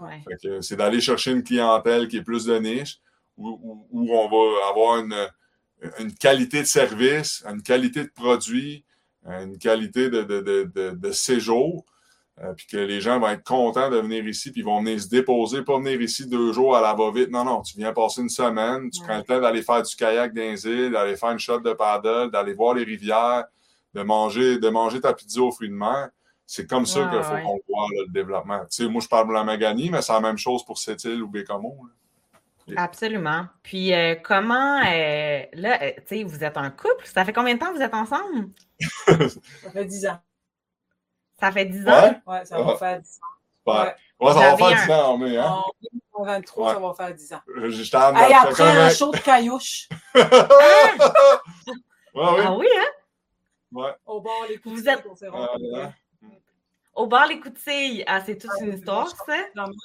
Ouais. 0.00 0.62
c'est 0.62 0.76
d'aller 0.76 1.00
chercher 1.00 1.32
une 1.32 1.42
clientèle 1.42 2.06
qui 2.06 2.18
est 2.18 2.22
plus 2.22 2.44
de 2.44 2.56
niche, 2.58 3.00
où, 3.36 3.86
où, 3.90 4.14
on 4.14 4.28
va 4.28 4.68
avoir 4.70 4.98
une, 5.00 5.14
une, 5.98 6.14
qualité 6.14 6.60
de 6.60 6.66
service, 6.66 7.44
une 7.48 7.62
qualité 7.62 8.04
de 8.04 8.10
produit, 8.14 8.84
une 9.26 9.58
qualité 9.58 10.08
de, 10.08 10.22
de, 10.22 10.40
de, 10.40 10.90
de 10.94 11.12
séjour, 11.12 11.84
euh, 12.44 12.52
puis 12.52 12.66
que 12.66 12.76
les 12.76 13.00
gens 13.00 13.18
vont 13.18 13.28
être 13.28 13.42
contents 13.42 13.90
de 13.90 13.96
venir 13.96 14.26
ici, 14.26 14.52
puis 14.52 14.60
ils 14.60 14.64
vont 14.64 14.80
venir 14.80 15.00
se 15.00 15.08
déposer, 15.08 15.62
pas 15.62 15.78
venir 15.78 16.00
ici 16.00 16.26
deux 16.26 16.52
jours 16.52 16.76
à 16.76 16.80
la 16.80 16.94
va-vite. 16.94 17.30
Non, 17.30 17.44
non, 17.44 17.62
tu 17.62 17.76
viens 17.76 17.92
passer 17.92 18.20
une 18.20 18.28
semaine, 18.28 18.90
tu 18.90 19.02
prends 19.02 19.16
le 19.16 19.24
temps 19.24 19.40
d'aller 19.40 19.62
faire 19.62 19.82
du 19.82 19.96
kayak 19.96 20.32
dans 20.32 20.42
les 20.42 20.66
îles, 20.66 20.92
d'aller 20.92 21.16
faire 21.16 21.30
une 21.30 21.38
shot 21.38 21.60
de 21.60 21.72
paddle, 21.72 22.30
d'aller 22.30 22.54
voir 22.54 22.74
les 22.74 22.84
rivières, 22.84 23.44
de 23.94 24.02
manger, 24.02 24.58
de 24.58 24.68
manger 24.68 25.00
ta 25.00 25.12
pizza 25.14 25.40
aux 25.42 25.50
fruits 25.50 25.68
de 25.68 25.74
mer. 25.74 26.10
C'est 26.46 26.66
comme 26.66 26.86
ça 26.86 27.06
qu'il 27.08 27.22
faut 27.22 27.34
qu'on 27.34 27.60
voit 27.68 27.86
le 27.90 28.10
développement. 28.10 28.60
Tu 28.60 28.84
sais, 28.84 28.88
moi, 28.88 29.02
je 29.02 29.08
parle 29.08 29.28
de 29.28 29.34
la 29.34 29.44
Maganie, 29.44 29.90
mais 29.90 30.00
c'est 30.00 30.14
la 30.14 30.20
même 30.20 30.38
chose 30.38 30.64
pour 30.64 30.78
cette 30.78 31.04
île 31.04 31.22
ou 31.22 31.28
Bécamo. 31.28 31.76
Absolument. 32.76 33.46
Puis 33.62 33.92
euh, 33.92 34.14
comment, 34.22 34.80
euh, 34.86 35.42
là, 35.52 35.92
tu 35.92 36.02
sais, 36.06 36.24
vous 36.24 36.44
êtes 36.44 36.56
un 36.56 36.70
couple, 36.70 37.04
ça 37.04 37.24
fait 37.24 37.32
combien 37.32 37.54
de 37.54 37.58
temps 37.58 37.70
que 37.70 37.76
vous 37.76 37.82
êtes 37.82 37.94
ensemble? 37.94 38.50
ça 39.06 39.70
fait 39.72 39.84
dix 39.84 40.06
ans. 40.06 40.18
Ça 41.40 41.52
fait 41.52 41.66
10 41.66 41.88
ans? 41.88 42.20
Oui, 42.26 42.36
ça 42.44 42.60
va 42.60 42.76
faire 42.76 43.00
10 43.00 43.18
ans. 43.18 43.72
Ouais. 43.72 43.94
ouais. 44.20 44.32
ça 44.32 44.54
va 44.54 44.56
faire 44.56 44.86
10 44.86 44.92
ans, 44.92 45.18
mais, 45.18 45.36
hein? 45.36 45.62
En 46.14 46.24
2023, 46.24 46.74
ça 46.74 46.80
va 46.80 46.94
faire 46.94 47.14
10 47.14 47.32
ans. 47.34 47.40
J'étais 47.68 47.96
en 47.96 48.16
Et 48.16 48.34
après 48.34 48.64
un 48.64 48.90
show 48.90 49.10
de 49.12 49.18
caillouche. 49.18 49.88
ouais, 50.14 50.22
oui. 52.14 52.42
Ah 52.44 52.56
oui, 52.56 52.66
hein? 52.76 52.90
Ouais. 53.72 53.90
Au 54.06 54.20
bord, 54.20 54.46
les 54.48 54.58
coups 54.58 54.74
Vous 54.74 54.88
êtes... 54.88 55.04
Au 56.98 57.06
bar 57.06 57.28
les 57.28 57.38
coutilles, 57.38 58.02
ah, 58.08 58.20
c'est 58.26 58.36
toute 58.36 58.50
une 58.60 58.72
histoire, 58.72 59.08
ça? 59.08 59.36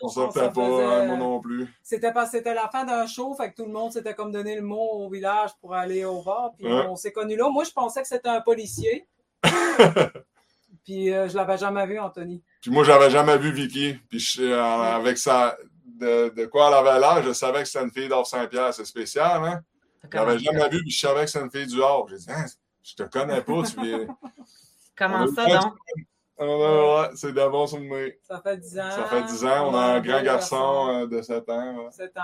On 0.02 0.08
sortait 0.08 0.50
pas, 0.50 0.64
hein, 0.64 1.06
moi 1.06 1.16
non 1.16 1.40
plus. 1.40 1.72
C'était 1.84 2.12
pas, 2.12 2.26
c'était 2.26 2.56
la 2.56 2.68
fin 2.70 2.86
d'un 2.86 3.06
show, 3.06 3.36
fait 3.36 3.52
que 3.52 3.58
tout 3.58 3.68
le 3.68 3.72
monde 3.72 3.92
s'était 3.92 4.16
comme 4.16 4.32
donné 4.32 4.56
le 4.56 4.64
mot 4.64 4.90
au 4.94 5.10
village 5.12 5.52
pour 5.62 5.76
aller 5.76 6.06
au 6.06 6.24
bar, 6.24 6.54
puis 6.58 6.66
on 6.66 6.96
s'est 6.96 7.12
connus 7.12 7.36
là. 7.36 7.50
Moi, 7.50 7.66
je 7.66 7.72
pensais 7.72 8.02
que 8.02 8.08
c'était 8.08 8.30
un 8.30 8.42
policier. 8.42 9.08
Puis 10.84 11.14
euh, 11.14 11.30
je 11.30 11.36
l'avais 11.36 11.58
jamais 11.58 11.86
vu, 11.86 12.00
Anthony. 12.00 12.44
Puis 12.62 12.72
moi, 12.72 12.84
j'avais 12.84 13.10
jamais 13.10 13.38
vu 13.38 13.52
Vicky. 13.52 13.94
Puis 14.10 14.20
je, 14.20 14.44
euh, 14.44 14.62
avec 14.62 15.18
ça, 15.18 15.58
de, 15.86 16.30
de, 16.36 16.46
quoi 16.46 16.68
elle 16.68 16.88
avait 16.88 17.00
l'air, 17.00 17.24
je 17.24 17.34
savais 17.34 17.60
que 17.60 17.70
c'était 17.70 17.86
une 17.86 17.92
fille 17.92 18.10
d'Or 18.10 18.28
Saint-Pierre. 18.28 18.74
C'est 18.74 18.86
spécial, 18.86 19.44
hein? 19.44 19.62
Je 20.04 20.18
l'avais 20.18 20.40
jamais 20.40 20.70
vu, 20.70 20.82
puis 20.82 20.92
je 20.92 21.00
savais 21.00 21.22
que 21.22 21.28
c'était 21.28 21.46
une 21.46 21.52
fille 21.52 21.68
du 21.68 21.82
Havre. 21.82 22.10
J'ai 22.10 22.18
dit, 22.18 22.26
hein, 22.30 22.46
je 22.84 22.96
te 22.96 23.04
connais 23.04 23.42
pas, 23.42 23.64
tu 23.64 23.82
viens. 23.82 24.08
Comment 24.98 25.28
ça, 25.28 25.46
donc? 25.46 25.74
ouais, 26.40 27.10
c'est 27.16 27.32
de 27.32 27.50
bon 27.50 27.66
souvenir. 27.66 28.12
Ça 28.24 28.42
fait 28.42 28.58
10 28.58 28.80
ans. 28.80 28.92
Ça 28.92 29.06
fait 29.06 29.24
10 29.24 29.46
ans. 29.46 29.70
On, 29.70 29.76
a 29.76 29.82
un 29.96 30.02
grand 30.02 30.22
garçon, 30.22 30.88
euh, 30.90 31.08
de 31.08 31.22
7 31.22 31.50
ans. 31.50 31.90
7 31.92 32.18
ans. 32.18 32.22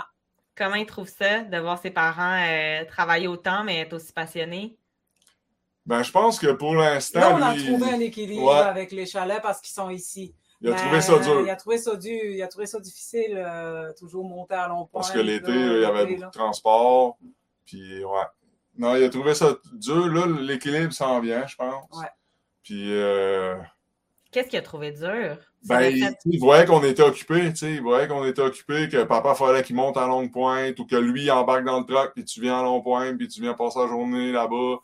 Comment 0.56 0.76
il 0.76 0.86
trouve 0.86 1.08
ça 1.08 1.44
de 1.44 1.58
voir 1.58 1.80
ses 1.80 1.92
parents 1.92 2.44
travailler 2.90 3.30
autant, 3.30 3.64
mais 3.64 3.80
être 3.80 3.94
aussi 3.94 4.12
passionnés? 4.12 4.78
Ben, 5.90 6.04
je 6.04 6.12
pense 6.12 6.38
que 6.38 6.52
pour 6.52 6.76
l'instant. 6.76 7.20
Là, 7.20 7.36
on 7.36 7.42
a 7.42 7.56
trouvé 7.56 7.90
un 7.90 8.00
équilibre 8.00 8.56
avec 8.56 8.92
les 8.92 9.08
chalets 9.08 9.42
parce 9.42 9.60
qu'ils 9.60 9.74
sont 9.74 9.90
ici. 9.90 10.36
Il 10.62 10.72
a 10.72 10.76
trouvé 10.76 11.02
ça 11.02 11.18
dur. 11.18 11.42
Il 11.42 11.50
a 11.50 11.56
trouvé 11.56 11.80
ça 11.80 11.96
dur. 11.96 12.26
Il 12.26 12.44
a 12.44 12.48
trouvé 12.48 12.68
ça 12.68 12.80
difficile, 12.80 13.34
euh, 13.36 13.92
toujours 13.98 14.24
monter 14.24 14.54
à 14.54 14.68
long 14.68 14.86
point. 14.86 15.02
Parce 15.02 15.10
que 15.10 15.18
l'été, 15.18 15.52
il 15.52 15.82
y 15.82 15.86
avait 15.86 16.06
beaucoup 16.06 16.28
de 16.28 16.32
transport. 16.32 17.18
Puis, 17.66 18.06
ouais. 18.06 18.26
Non, 18.78 18.96
il 18.98 19.04
a 19.04 19.10
trouvé 19.10 19.34
ça 19.34 19.58
dur. 19.74 20.10
Là, 20.10 20.28
l'équilibre 20.28 20.94
s'en 20.94 21.20
vient, 21.22 21.48
je 21.48 21.56
pense. 21.56 21.86
Ouais. 22.00 22.10
Puis. 22.62 22.94
Euh... 22.94 23.56
Qu'est-ce 24.32 24.50
qu'il 24.50 24.60
a 24.60 24.62
trouvé 24.62 24.92
dur? 24.92 25.40
Ben, 25.66 25.92
il, 26.26 26.40
voyait 26.40 26.66
qu'on 26.66 26.84
était 26.84 27.02
occupé, 27.02 27.50
tu 27.50 27.56
sais. 27.58 27.74
Il 27.74 27.82
voyait 27.82 28.08
qu'on 28.08 28.24
était 28.26 28.44
occupé, 28.44 28.88
que 28.90 29.04
papa 29.06 29.34
fallait 29.34 29.64
qu'il 29.64 29.76
monte 29.76 29.98
à 29.98 30.06
longue 30.06 30.32
pointe 30.32 30.80
ou 30.80 30.86
que 30.86 30.96
lui 30.96 31.32
embarque 31.32 31.66
dans 31.66 31.80
le 31.80 31.86
truck, 31.86 32.14
puis 32.14 32.24
tu 32.24 32.42
viens 32.42 32.60
à 32.60 32.64
long 32.64 32.80
pointe, 32.80 33.18
puis 33.18 33.28
tu 33.28 33.42
viens 33.42 33.56
passer 33.56 33.80
la 33.80 33.88
journée 33.88 34.32
là-bas. 34.32 34.78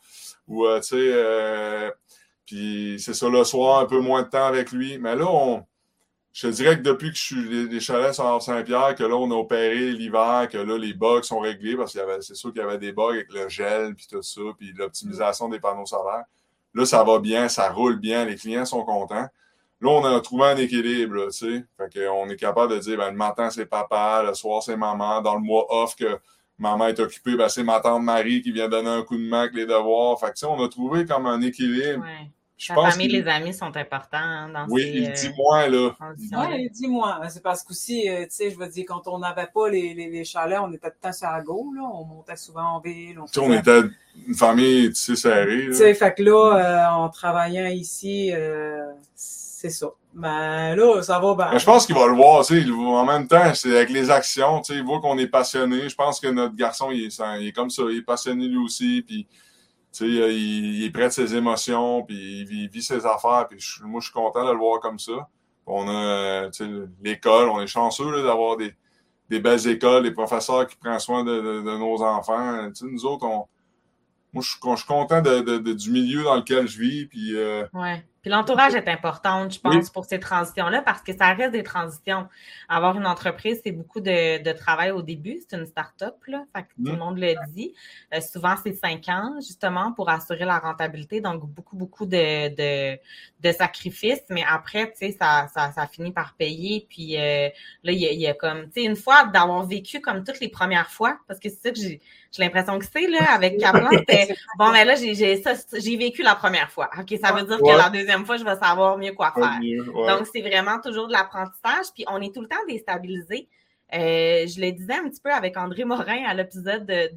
Ou, 0.47 0.65
euh, 0.65 0.79
tu 0.79 0.87
sais, 0.87 0.95
euh, 0.97 1.91
puis 2.45 2.97
c'est 2.99 3.13
ça, 3.13 3.29
le 3.29 3.43
soir, 3.43 3.79
un 3.79 3.85
peu 3.85 3.99
moins 3.99 4.23
de 4.23 4.29
temps 4.29 4.45
avec 4.45 4.71
lui. 4.71 4.97
Mais 4.99 5.15
là, 5.15 5.25
on, 5.27 5.65
je 6.35 6.47
te 6.47 6.53
dirais 6.53 6.77
que 6.77 6.81
depuis 6.81 7.11
que 7.11 7.17
je 7.17 7.23
suis 7.23 7.67
les, 7.69 7.79
chalets 7.79 8.13
sont 8.13 8.39
Saint-Pierre, 8.39 8.93
que 8.95 9.03
là, 9.03 9.15
on 9.15 9.31
a 9.31 9.35
opéré 9.35 9.91
l'hiver, 9.93 10.49
que 10.51 10.57
là, 10.57 10.77
les 10.77 10.93
bugs 10.93 11.23
sont 11.23 11.39
réglés 11.39 11.77
parce 11.77 11.93
qu'il 11.93 12.01
y 12.01 12.03
avait, 12.03 12.21
c'est 12.21 12.35
sûr 12.35 12.51
qu'il 12.51 12.61
y 12.61 12.65
avait 12.65 12.77
des 12.77 12.91
bugs 12.91 13.13
avec 13.13 13.31
le 13.33 13.47
gel, 13.47 13.95
puis 13.95 14.05
tout 14.05 14.21
ça, 14.21 14.41
puis 14.57 14.73
l'optimisation 14.73 15.47
des 15.47 15.59
panneaux 15.59 15.85
solaires. 15.85 16.25
Là, 16.73 16.85
ça 16.85 17.03
va 17.05 17.19
bien, 17.19 17.47
ça 17.47 17.71
roule 17.71 17.97
bien, 17.99 18.25
les 18.25 18.35
clients 18.35 18.65
sont 18.65 18.83
contents. 18.83 19.29
Là, 19.81 19.89
on 19.89 20.03
a 20.03 20.19
trouvé 20.19 20.47
un 20.47 20.57
équilibre, 20.57 21.27
tu 21.27 21.31
sais. 21.31 21.65
Fait 21.77 22.05
qu'on 22.05 22.29
est 22.29 22.35
capable 22.35 22.73
de 22.73 22.79
dire, 22.79 22.97
ben, 22.97 23.11
le 23.11 23.17
matin, 23.17 23.49
c'est 23.49 23.65
papa, 23.65 24.23
le 24.27 24.33
soir, 24.33 24.61
c'est 24.61 24.75
maman. 24.75 25.21
Dans 25.21 25.35
le 25.35 25.41
mois 25.41 25.65
off, 25.69 25.95
que 25.95 26.19
maman 26.57 26.87
est 26.87 26.99
occupée, 26.99 27.35
ben, 27.35 27.49
c'est 27.49 27.63
ma 27.63 27.79
tante 27.79 28.03
Marie 28.03 28.41
qui 28.41 28.51
vient 28.51 28.69
donner 28.69 28.89
un 28.89 29.03
coup 29.03 29.17
de 29.17 29.23
main 29.23 29.41
avec 29.41 29.53
les 29.53 29.65
devoirs. 29.65 30.19
Fait 30.19 30.31
que, 30.31 30.45
on 30.45 30.63
a 30.63 30.69
trouvé 30.69 31.05
comme 31.05 31.25
un 31.25 31.41
équilibre. 31.41 32.03
Ouais. 32.03 32.29
Je 32.57 32.73
La 32.73 32.89
famille, 32.89 33.09
les 33.09 33.27
amis 33.27 33.53
sont 33.53 33.75
importants 33.75 34.17
hein, 34.17 34.49
dans 34.49 34.65
Oui, 34.69 34.89
il 34.95 35.11
dit 35.11 35.29
moins, 35.37 35.67
là. 35.67 35.89
Oui, 35.99 36.45
il 36.57 36.69
dit 36.71 36.87
moins. 36.87 37.27
C'est 37.27 37.43
parce 37.43 37.63
qu'aussi, 37.63 38.09
euh, 38.09 38.23
tu 38.23 38.27
sais, 38.29 38.49
je 38.49 38.57
veux 38.57 38.69
dire, 38.69 38.85
quand 38.87 39.05
on 39.07 39.19
n'avait 39.19 39.49
pas 39.53 39.69
les, 39.69 39.93
les, 39.93 40.09
les, 40.09 40.23
chalets, 40.23 40.59
on 40.61 40.71
était 40.71 40.89
tout 40.89 40.95
le 41.01 41.09
temps 41.09 41.13
sur 41.13 41.29
la 41.29 41.41
go, 41.41 41.73
là. 41.75 41.81
On 41.83 42.05
montait 42.05 42.37
souvent 42.37 42.75
en 42.75 42.79
ville. 42.79 43.19
On, 43.19 43.41
on 43.41 43.51
était 43.51 43.81
une 44.25 44.35
famille, 44.35 44.87
tu 44.87 44.95
sais, 44.95 45.15
serrée. 45.17 45.65
Tu 45.65 45.73
sais, 45.73 45.93
fait 45.93 46.15
que 46.15 46.23
là, 46.23 46.53
euh, 46.55 46.95
en 46.95 47.09
travaillant 47.09 47.67
ici, 47.67 48.31
euh, 48.33 48.85
c'est 49.69 49.79
ça. 49.79 49.87
Ben 50.13 50.75
là, 50.75 51.01
ça 51.01 51.19
va 51.19 51.35
bien. 51.35 51.57
je 51.57 51.65
pense 51.65 51.85
qu'il 51.85 51.95
va 51.95 52.07
le 52.07 52.13
voir, 52.13 52.45
tu 52.45 52.61
sais. 52.63 52.71
En 52.71 53.05
même 53.05 53.27
temps, 53.27 53.53
c'est 53.53 53.75
avec 53.75 53.89
les 53.89 54.09
actions, 54.09 54.61
tu 54.61 54.73
sais, 54.73 54.79
il 54.79 54.85
voit 54.85 55.01
qu'on 55.01 55.17
est 55.17 55.27
passionné. 55.27 55.89
Je 55.89 55.95
pense 55.95 56.19
que 56.19 56.27
notre 56.27 56.55
garçon, 56.55 56.91
il 56.91 57.05
est, 57.05 57.21
il 57.39 57.47
est 57.47 57.51
comme 57.51 57.69
ça, 57.69 57.83
il 57.89 57.97
est 57.97 58.01
passionné 58.01 58.47
lui 58.47 58.57
aussi, 58.57 59.03
puis 59.05 59.27
tu 59.91 60.05
sais, 60.05 60.05
il, 60.07 60.75
il, 60.75 60.83
est 60.85 60.91
près 60.91 61.07
de 61.07 61.13
ses 61.13 61.35
émotions, 61.35 62.03
puis 62.03 62.41
il 62.49 62.69
vit, 62.69 62.81
ses 62.81 63.05
affaires, 63.05 63.47
puis 63.49 63.59
moi, 63.83 63.99
je 63.99 64.05
suis 64.05 64.13
content 64.13 64.45
de 64.45 64.51
le 64.51 64.57
voir 64.57 64.79
comme 64.79 64.99
ça. 64.99 65.27
On 65.65 65.87
a, 65.87 66.49
tu 66.49 66.63
sais, 66.63 66.71
l'école, 67.03 67.49
on 67.49 67.59
est 67.61 67.67
chanceux 67.67 68.23
d'avoir 68.23 68.57
des, 68.57 68.73
des 69.29 69.39
belles 69.39 69.67
écoles, 69.67 70.03
des 70.03 70.11
professeurs 70.11 70.67
qui 70.67 70.75
prennent 70.75 70.99
soin 70.99 71.23
de, 71.23 71.41
de, 71.41 71.61
de 71.61 71.77
nos 71.77 72.01
enfants. 72.03 72.67
Tu 72.67 72.75
sais, 72.75 72.85
nous 72.85 73.05
autres, 73.05 73.25
on, 73.25 73.47
moi, 74.31 74.43
je, 74.43 74.51
je 74.51 74.75
suis 74.75 74.87
content 74.87 75.21
de, 75.21 75.73
du 75.73 75.91
milieu 75.91 76.23
dans 76.23 76.35
lequel 76.35 76.67
je 76.67 76.79
vis, 76.79 77.05
puis... 77.07 77.35
Euh, 77.35 77.65
ouais 77.73 78.05
puis 78.25 78.31
l'entourage 78.31 78.73
est 78.73 78.87
important, 78.87 79.47
je 79.47 79.59
pense, 79.59 79.91
pour 79.91 80.05
ces 80.05 80.19
transitions-là, 80.19 80.81
parce 80.81 81.03
que 81.03 81.15
ça 81.15 81.31
reste 81.33 81.51
des 81.51 81.61
transitions. 81.61 82.27
Avoir 82.67 82.97
une 82.97 83.05
entreprise, 83.05 83.61
c'est 83.63 83.71
beaucoup 83.71 83.99
de, 83.99 84.41
de, 84.41 84.51
travail 84.51 84.89
au 84.89 85.03
début. 85.03 85.37
C'est 85.47 85.55
une 85.55 85.67
start-up, 85.67 86.15
là. 86.25 86.43
Fait 86.55 86.63
que 86.63 86.69
tout 86.69 86.91
le 86.91 86.97
monde 86.97 87.19
le 87.19 87.35
dit. 87.53 87.75
Euh, 88.15 88.21
souvent, 88.21 88.55
c'est 88.63 88.73
cinq 88.73 89.09
ans, 89.09 89.35
justement, 89.41 89.91
pour 89.91 90.09
assurer 90.09 90.43
la 90.43 90.57
rentabilité. 90.57 91.21
Donc, 91.21 91.45
beaucoup, 91.45 91.75
beaucoup 91.75 92.07
de, 92.07 92.49
de, 92.55 92.97
de 93.41 93.51
sacrifices. 93.51 94.23
Mais 94.31 94.43
après, 94.49 94.91
tu 94.93 95.05
sais, 95.05 95.11
ça, 95.21 95.47
ça, 95.53 95.71
ça 95.71 95.85
finit 95.85 96.11
par 96.11 96.33
payer. 96.33 96.87
Puis 96.89 97.17
euh, 97.17 97.49
là, 97.83 97.91
il 97.91 97.99
y, 97.99 98.07
a, 98.07 98.11
y 98.11 98.25
a 98.25 98.33
comme, 98.33 98.71
tu 98.71 98.81
sais, 98.81 98.85
une 98.85 98.95
fois 98.95 99.25
d'avoir 99.25 99.67
vécu 99.67 100.01
comme 100.01 100.23
toutes 100.23 100.39
les 100.39 100.49
premières 100.49 100.89
fois, 100.89 101.19
parce 101.27 101.39
que 101.39 101.47
c'est 101.47 101.61
ça 101.61 101.69
que 101.69 101.77
j'ai 101.79 102.01
j'ai 102.35 102.43
l'impression 102.43 102.77
que 102.79 102.85
c'est, 102.85 103.07
là, 103.07 103.33
avec 103.33 103.57
Kaplan, 103.59 103.89
bon, 104.59 104.71
mais 104.71 104.83
là, 104.83 104.95
j'ai, 104.95 105.15
j'ai, 105.15 105.41
ça, 105.41 105.53
j'ai 105.73 105.95
vécu 105.95 106.21
la 106.21 106.35
première 106.35 106.69
fois. 106.69 106.89
OK, 106.99 107.17
ça 107.21 107.31
veut 107.31 107.43
dire 107.43 107.57
que 107.57 107.77
la 107.77 107.89
deuxième 107.89 108.14
prochaine 108.23 108.25
fois, 108.25 108.37
je 108.37 108.57
vais 108.57 108.65
savoir 108.65 108.97
mieux 108.97 109.13
quoi 109.13 109.31
faire. 109.31 109.59
Donc, 109.93 110.27
c'est 110.31 110.41
vraiment 110.41 110.79
toujours 110.79 111.07
de 111.07 111.13
l'apprentissage. 111.13 111.87
Puis, 111.93 112.05
on 112.07 112.21
est 112.21 112.33
tout 112.33 112.41
le 112.41 112.47
temps 112.47 112.63
déstabilisé. 112.67 113.49
Euh, 113.93 114.47
je 114.47 114.59
le 114.59 114.71
disais 114.71 114.95
un 114.95 115.09
petit 115.09 115.21
peu 115.21 115.31
avec 115.31 115.57
André 115.57 115.85
Morin 115.85 116.23
à 116.25 116.33
l'épisode 116.33 116.85
2, 116.85 117.11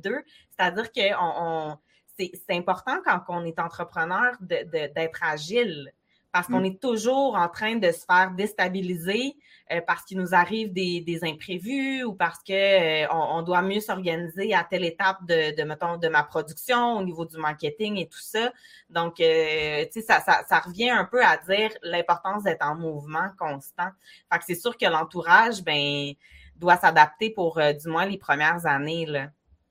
c'est-à-dire 0.50 0.92
que 0.92 1.14
on, 1.18 1.78
c'est 2.18 2.32
important 2.50 2.98
quand 3.04 3.22
on 3.28 3.44
est 3.44 3.58
entrepreneur 3.58 4.34
d'être 4.40 5.20
agile 5.22 5.92
parce 6.32 6.46
qu'on 6.46 6.60
mm. 6.60 6.66
est 6.66 6.80
toujours 6.80 7.34
en 7.34 7.48
train 7.48 7.76
de 7.76 7.90
se 7.90 8.04
faire 8.04 8.32
déstabiliser 8.36 9.36
euh, 9.70 9.80
parce 9.86 10.04
qu'il 10.04 10.18
nous 10.18 10.34
arrive 10.34 10.72
des, 10.72 11.20
imprévus 11.22 12.04
ou 12.04 12.14
parce 12.14 12.38
que 12.38 13.04
euh, 13.04 13.06
on, 13.10 13.42
doit 13.42 13.62
mieux 13.62 13.80
s'organiser 13.80 14.54
à 14.54 14.64
telle 14.64 14.84
étape 14.84 15.24
de, 15.26 15.56
de, 15.56 15.62
mettons, 15.64 15.96
de 15.96 16.08
ma 16.08 16.22
production 16.22 16.98
au 16.98 17.02
niveau 17.02 17.24
du 17.24 17.36
marketing 17.36 17.96
et 17.96 18.08
tout 18.08 18.20
ça. 18.20 18.52
Donc, 18.88 19.20
euh, 19.20 19.84
tu 19.86 20.00
sais, 20.00 20.02
ça, 20.02 20.20
ça, 20.20 20.42
ça, 20.48 20.60
revient 20.60 20.90
un 20.90 21.04
peu 21.04 21.24
à 21.24 21.36
dire 21.36 21.70
l'importance 21.82 22.44
d'être 22.44 22.64
en 22.64 22.76
mouvement 22.76 23.30
constant. 23.38 23.88
Fait 24.32 24.38
que 24.38 24.44
c'est 24.46 24.54
sûr 24.54 24.76
que 24.76 24.86
l'entourage, 24.86 25.62
ben, 25.62 26.12
doit 26.56 26.76
s'adapter 26.76 27.30
pour 27.30 27.60
du 27.60 27.88
moins 27.88 28.04
les 28.04 28.18
premières 28.18 28.66
années, 28.66 29.06
là. 29.06 29.28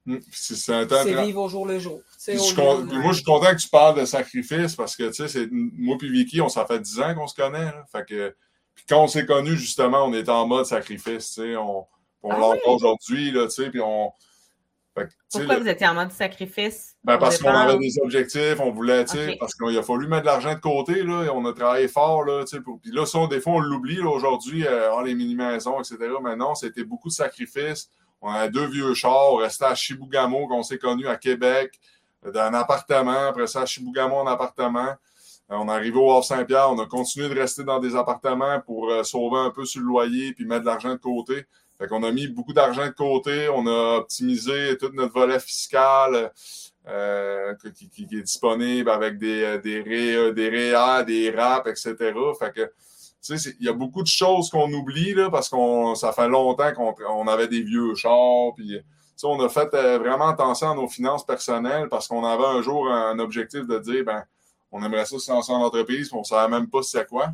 Mm. 0.08 0.20
C'est 0.32 1.24
vivre 1.26 1.41
au 1.41 1.49
jour 1.49 1.66
le 1.66 1.80
jour. 1.80 1.99
moi, 2.30 3.12
je 3.12 3.16
suis 3.16 3.24
content 3.26 3.51
que 3.51 3.62
tu 3.62 3.68
parles 3.68 3.99
de 3.99 4.05
sacrifice 4.05 4.74
parce 4.74 4.95
que, 4.95 5.12
tu 5.12 5.28
sais, 5.28 5.49
moi 5.51 5.97
et 6.01 6.10
Vicky, 6.10 6.39
on 6.39 6.47
s'en 6.47 6.66
fait 6.66 6.80
10 6.80 7.01
ans 7.01 7.14
qu'on 7.14 7.28
se 7.28 7.36
connaît. 7.36 7.74
Fait 7.91 8.08
que, 8.08 8.34
puis 8.74 8.86
quand 8.88 9.03
on 9.03 9.08
s'est 9.08 9.26
connus, 9.26 9.58
justement, 9.58 10.05
on 10.05 10.14
était 10.14 10.30
en 10.30 10.47
mode 10.47 10.66
sacrifice, 10.66 11.34
tu 11.34 11.41
sais. 11.41 11.55
On, 11.58 11.86
on 12.24 12.32
ah 12.32 12.55
l'a 12.55 12.72
aujourd'hui, 12.72 13.32
là, 13.32 13.47
tu 13.47 13.51
sais, 13.51 13.70
puis 13.70 13.82
on... 13.82 14.12
Pourquoi 15.32 15.60
vous 15.60 15.68
étiez 15.68 15.88
en 15.88 15.93
mode 15.93 16.12
sacrifice? 16.12 16.95
Ben 17.03 17.20
parce 17.20 17.38
qu'on 17.38 17.49
avait 17.49 17.78
des 17.78 17.99
objectifs, 18.01 18.60
on 18.60 18.72
voulait, 18.72 19.05
tu 19.05 19.18
sais, 19.18 19.38
parce 19.39 19.53
qu'il 19.53 19.78
a 19.78 19.84
fallu 19.84 20.08
mettre 20.08 20.22
de 20.22 20.28
l'argent 20.28 20.53
de 20.53 20.60
côté, 20.60 21.03
là, 21.03 21.26
et 21.26 21.30
on 21.30 21.45
a 21.45 21.53
travaillé 21.53 21.88
fort, 21.88 22.24
là, 22.24 22.45
tu 22.45 22.58
sais. 22.58 22.64
Puis 22.64 22.91
là, 22.91 23.05
ça, 23.05 23.28
des 23.28 23.41
fois, 23.41 23.53
on 23.53 23.60
l'oublie, 23.60 23.99
aujourd'hui, 23.99 24.66
euh, 24.66 25.03
les 25.03 25.14
mini-maisons, 25.14 25.80
etc. 25.80 25.97
Mais 26.24 26.36
non, 26.38 26.55
c'était 26.55 26.86
beaucoup 26.86 27.10
de 27.10 27.14
sacrifices 27.14 27.91
on 28.22 28.32
a 28.32 28.47
deux 28.47 28.65
vieux 28.65 28.93
chars, 28.93 29.34
on 29.34 29.38
restait 29.38 29.65
à 29.65 29.76
Chibougamau, 29.76 30.47
qu'on 30.47 30.63
s'est 30.63 30.78
connu 30.78 31.07
à 31.07 31.15
Québec, 31.18 31.80
d'un 32.26 32.53
appartement. 32.53 33.28
Après 33.28 33.47
ça, 33.47 33.61
à 33.61 33.65
Chibougamau, 33.65 34.15
en 34.15 34.28
appartement. 34.28 34.95
Euh, 35.51 35.55
on 35.55 35.68
est 35.68 35.72
arrivé 35.72 35.97
au 35.97 36.11
Havre-Saint-Pierre. 36.11 36.70
On 36.72 36.80
a 36.80 36.86
continué 36.86 37.30
de 37.30 37.39
rester 37.39 37.63
dans 37.63 37.80
des 37.80 37.95
appartements 37.95 38.59
pour 38.61 38.89
euh, 38.89 39.03
sauver 39.03 39.39
un 39.39 39.49
peu 39.49 39.65
sur 39.65 39.82
le 39.82 39.88
loyer 39.88 40.34
puis 40.34 40.45
mettre 40.45 40.61
de 40.61 40.65
l'argent 40.65 40.91
de 40.91 40.95
côté. 40.95 41.45
Fait 41.78 41.88
qu'on 41.88 42.03
a 42.03 42.11
mis 42.11 42.28
beaucoup 42.28 42.53
d'argent 42.53 42.86
de 42.86 42.91
côté. 42.91 43.47
On 43.49 43.65
a 43.68 43.97
optimisé 43.97 44.78
tout 44.78 44.89
notre 44.93 45.13
volet 45.13 45.39
fiscal 45.39 46.32
euh, 46.88 47.53
qui, 47.76 48.03
est 48.11 48.22
disponible 48.24 48.89
avec 48.89 49.20
des, 49.20 49.59
des, 49.59 49.84
des 49.84 50.34
des 50.34 51.30
RAP, 51.32 51.68
etc. 51.68 51.95
Fait 52.39 52.51
que 52.51 52.72
il 53.30 53.65
y 53.65 53.69
a 53.69 53.73
beaucoup 53.73 54.01
de 54.01 54.07
choses 54.07 54.49
qu'on 54.49 54.71
oublie 54.71 55.13
là, 55.13 55.30
parce 55.30 55.49
qu'on 55.49 55.95
ça 55.95 56.11
fait 56.11 56.28
longtemps 56.28 56.71
qu'on 56.73 57.28
avait 57.28 57.47
des 57.47 57.61
vieux 57.61 57.95
chars. 57.95 58.53
Puis, 58.55 58.80
on 59.23 59.39
a 59.43 59.49
fait 59.49 59.73
euh, 59.73 59.97
vraiment 59.97 60.28
attention 60.28 60.71
à 60.71 60.75
nos 60.75 60.88
finances 60.88 61.25
personnelles 61.25 61.89
parce 61.89 62.07
qu'on 62.07 62.23
avait 62.23 62.45
un 62.45 62.61
jour 62.61 62.88
un 62.91 63.17
objectif 63.19 63.65
de 63.65 63.80
dire 63.80 64.05
ben, 64.05 64.23
on 64.71 64.84
aimerait 64.84 65.05
ça 65.05 65.17
se 65.17 65.32
lancer 65.32 65.51
en 65.51 65.61
entreprise, 65.61 66.09
puis 66.09 66.17
on 66.17 66.21
ne 66.21 66.25
savait 66.25 66.49
même 66.49 66.69
pas 66.69 66.84
c'est 66.84 67.07
quoi. 67.07 67.30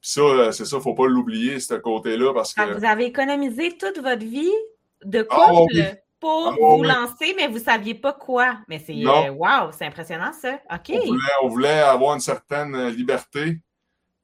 Puis 0.00 0.10
ça, 0.12 0.20
euh, 0.20 0.52
c'est 0.52 0.64
ça, 0.64 0.76
il 0.76 0.78
ne 0.78 0.82
faut 0.82 0.94
pas 0.94 1.06
l'oublier, 1.06 1.60
ce 1.60 1.74
côté-là. 1.74 2.32
parce 2.32 2.54
que. 2.54 2.78
vous 2.78 2.84
avez 2.84 3.04
économisé 3.06 3.76
toute 3.76 3.98
votre 3.98 4.24
vie 4.24 4.52
de 5.04 5.26
ah, 5.28 5.34
couple 5.34 6.00
pour 6.20 6.48
ah, 6.48 6.76
vous 6.76 6.82
lancer, 6.82 7.34
mais 7.36 7.48
vous 7.48 7.58
ne 7.58 7.64
saviez 7.64 7.94
pas 7.94 8.12
quoi. 8.12 8.58
Mais 8.68 8.82
c'est 8.86 9.04
wow, 9.30 9.72
c'est 9.76 9.86
impressionnant 9.86 10.32
ça. 10.32 10.58
OK. 10.72 10.92
on 11.42 11.48
voulait 11.48 11.80
avoir 11.80 12.14
une 12.14 12.20
certaine 12.20 12.88
liberté 12.88 13.58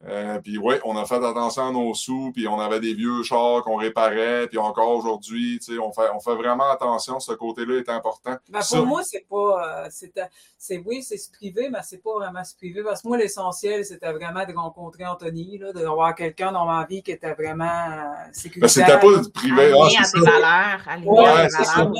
euh, 0.05 0.39
puis 0.41 0.59
oui, 0.59 0.75
on 0.85 0.97
a 0.97 1.07
fait 1.07 1.25
attention 1.25 1.69
à 1.69 1.73
nos 1.73 1.95
sous, 1.95 2.31
puis 2.33 2.47
on 2.47 2.61
avait 2.61 2.81
des 2.81 2.93
vieux 2.93 3.23
chars 3.23 3.63
qu'on 3.65 3.77
réparait, 3.77 4.47
puis 4.47 4.59
encore 4.59 4.91
aujourd'hui, 4.91 5.59
tu 5.59 5.73
sais, 5.73 5.79
on 5.79 5.91
fait, 5.91 6.09
on 6.15 6.21
fait 6.21 6.35
vraiment 6.35 6.71
attention. 6.71 7.19
Ce 7.19 7.33
côté-là 7.33 7.79
est 7.79 7.89
important. 7.89 8.37
Ben, 8.51 8.61
pour 8.69 8.87
moi, 8.87 9.01
c'est 9.05 9.27
pas, 9.29 9.87
euh, 9.87 9.89
c'est, 10.59 10.83
oui, 10.85 11.03
c'est 11.03 11.17
se 11.17 11.31
priver, 11.31 11.71
mais 11.71 11.79
c'est 11.83 12.03
pas 12.03 12.13
vraiment 12.15 12.45
se 12.45 12.55
priver. 12.55 12.83
Parce 12.83 13.03
que 13.03 13.09
moi, 13.09 13.17
l'essentiel, 13.17 13.85
c'était 13.85 14.13
vraiment 14.13 14.45
de 14.45 14.53
rencontrer 14.53 15.07
Anthony, 15.07 15.59
là, 15.59 15.73
d'avoir 15.73 16.15
quelqu'un 16.15 16.53
dans 16.53 16.67
ma 16.67 16.85
vie 16.85 17.03
qui 17.03 17.13
était 17.13 17.35
vraiment 17.35 17.65
euh, 17.65 18.29
sécuritaire. 18.33 18.61
Ben, 18.61 18.69
c'était 18.69 19.01
pas 19.01 19.23
de 19.23 19.29
priver. 19.31 19.73
Ah, 19.75 19.87
à 19.87 20.19
des 20.19 20.21
valeurs. 20.21 20.83
À 20.87 21.49
ça. 21.49 21.91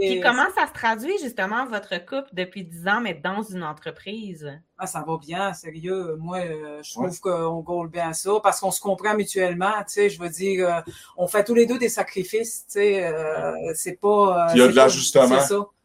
Puis 0.00 0.20
comment 0.20 0.46
ça 0.54 0.66
se 0.66 0.72
traduit 0.72 1.16
justement 1.22 1.64
votre 1.66 1.96
couple 2.04 2.30
depuis 2.32 2.64
10 2.64 2.88
ans, 2.88 3.00
mais 3.00 3.14
dans 3.14 3.42
une 3.42 3.62
entreprise? 3.62 4.50
Ah, 4.76 4.88
ça 4.88 5.04
va 5.06 5.16
bien, 5.18 5.52
sérieux. 5.52 6.16
Moi, 6.18 6.38
euh, 6.38 6.82
je 6.82 6.92
trouve 6.92 7.20
qu'on 7.20 7.60
gaule 7.60 7.88
bien 7.88 8.12
ça 8.12 8.32
parce 8.42 8.58
qu'on 8.58 8.72
se 8.72 8.80
comprend 8.80 9.14
mutuellement. 9.14 9.72
Tu 9.86 9.94
sais, 9.94 10.10
je 10.10 10.20
veux 10.20 10.28
dire, 10.28 10.68
euh, 10.68 10.80
on 11.16 11.28
fait 11.28 11.44
tous 11.44 11.54
les 11.54 11.66
deux 11.66 11.78
des 11.78 11.88
sacrifices. 11.88 12.66
Tu 12.66 12.72
sais, 12.72 13.04
euh, 13.04 13.52
c'est 13.74 14.00
pas. 14.00 14.48
il 14.52 14.58
y 14.58 14.62
a 14.62 14.68
de 14.68 14.74
l'ajustement. 14.74 15.38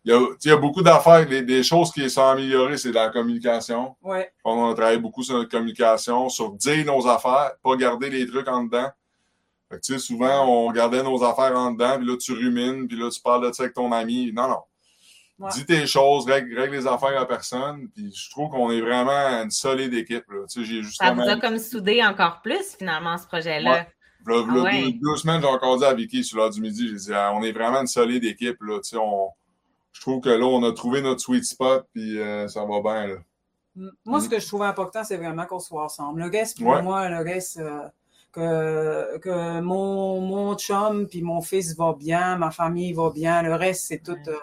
Il, 0.06 0.14
il 0.44 0.50
y 0.50 0.52
a, 0.52 0.58
beaucoup 0.58 0.82
d'affaires, 0.82 1.28
des, 1.28 1.62
choses 1.62 1.92
qui 1.92 2.10
sont 2.10 2.24
améliorées, 2.24 2.78
c'est 2.78 2.92
la 2.92 3.10
communication. 3.10 3.96
Ouais. 4.02 4.32
On 4.44 4.72
a 4.72 4.74
travaillé 4.74 4.98
beaucoup 4.98 5.22
sur 5.22 5.36
notre 5.36 5.52
communication, 5.52 6.30
sur 6.30 6.54
dire 6.54 6.86
nos 6.86 7.06
affaires, 7.06 7.52
pas 7.62 7.76
garder 7.76 8.10
les 8.10 8.26
trucs 8.26 8.48
en 8.48 8.64
dedans. 8.64 8.90
Fait 9.70 9.76
que, 9.76 9.82
tu 9.82 9.94
sais, 9.94 10.00
souvent, 10.00 10.48
on 10.48 10.72
gardait 10.72 11.04
nos 11.04 11.24
affaires 11.24 11.56
en 11.56 11.72
dedans, 11.72 11.98
puis 11.98 12.08
là, 12.08 12.18
tu 12.18 12.34
rumines, 12.34 12.88
puis 12.88 12.98
là, 12.98 13.10
tu 13.12 13.22
parles 13.22 13.48
de 13.48 13.54
ça 13.54 13.64
avec 13.64 13.76
ton 13.76 13.92
ami. 13.92 14.32
Non, 14.34 14.48
non. 14.48 14.62
Dis 15.54 15.66
tes 15.66 15.88
choses, 15.88 16.26
règle, 16.26 16.54
les 16.72 16.86
affaires 16.86 17.20
à 17.20 17.28
personne. 17.28 17.88
Puis 17.96 18.14
je 18.14 18.30
trouve 18.30 18.50
qu'on 18.50 18.72
est 18.72 18.82
vraiment 18.82 19.42
une 19.44 19.52
solide 19.52 19.94
équipe. 19.94 20.26
Là. 20.30 20.46
Tu 20.52 20.60
sais, 20.60 20.66
j'ai 20.66 20.84
justement... 20.84 21.10
Ça 21.10 21.14
vous 21.16 21.30
a 21.30 21.40
comme 21.40 21.58
soudé 21.58 22.04
encore 22.04 22.42
plus, 22.42 22.76
finalement, 22.78 23.18
ce 23.18 23.26
projet-là. 23.26 23.72
Ouais. 23.72 23.88
Ah 24.28 24.44
deux, 24.44 25.16
semaines, 25.16 25.42
j'ai 25.42 25.48
encore 25.48 25.78
dit 25.78 25.86
à 25.86 25.94
Vicky 25.94 26.24
sur 26.24 26.38
l'heure 26.38 26.50
du 26.50 26.60
midi, 26.60 26.90
j'ai 26.90 26.96
dit, 26.96 27.14
ah, 27.14 27.32
on 27.34 27.42
est 27.42 27.54
vraiment 27.54 27.80
une 27.80 27.88
solide 27.88 28.26
équipe. 28.26 28.62
Là. 28.62 28.80
Tu 28.84 28.90
sais, 28.90 28.98
on... 28.98 29.30
Je 29.94 30.02
trouve 30.02 30.22
que 30.22 30.30
là, 30.30 30.46
on 30.46 30.64
a 30.64 30.72
trouvé 30.72 31.02
notre 31.02 31.22
sweet 31.22 31.46
spot, 31.46 31.88
puis 31.94 32.20
euh, 32.20 32.48
ça 32.48 32.64
va 32.66 32.82
bien. 32.82 33.08
Là. 33.08 33.16
Moi, 34.06 34.20
ce 34.20 34.28
mm. 34.28 34.30
que 34.30 34.40
je 34.40 34.48
trouve 34.48 34.64
important, 34.64 35.04
c'est 35.04 35.18
vraiment 35.18 35.46
qu'on 35.46 35.60
soit 35.60 35.84
ensemble. 35.84 36.22
Le 36.22 36.30
reste, 36.30 36.62
pour 36.62 36.84
moi, 36.84 37.10
le 37.10 37.24
reste, 37.24 37.60
euh, 37.60 37.88
que, 38.32 39.18
que 39.20 39.62
mon, 39.62 40.22
mon 40.22 40.56
chum 40.56 41.08
puis 41.08 41.22
mon 41.22 41.42
fils 41.42 41.76
va 41.76 41.94
bien, 41.94 42.38
ma 42.38 42.52
famille 42.52 42.94
va 42.94 43.10
bien, 43.10 43.42
le 43.42 43.56
reste, 43.56 43.86
c'est 43.88 44.04
tout. 44.04 44.18
Euh, 44.28 44.36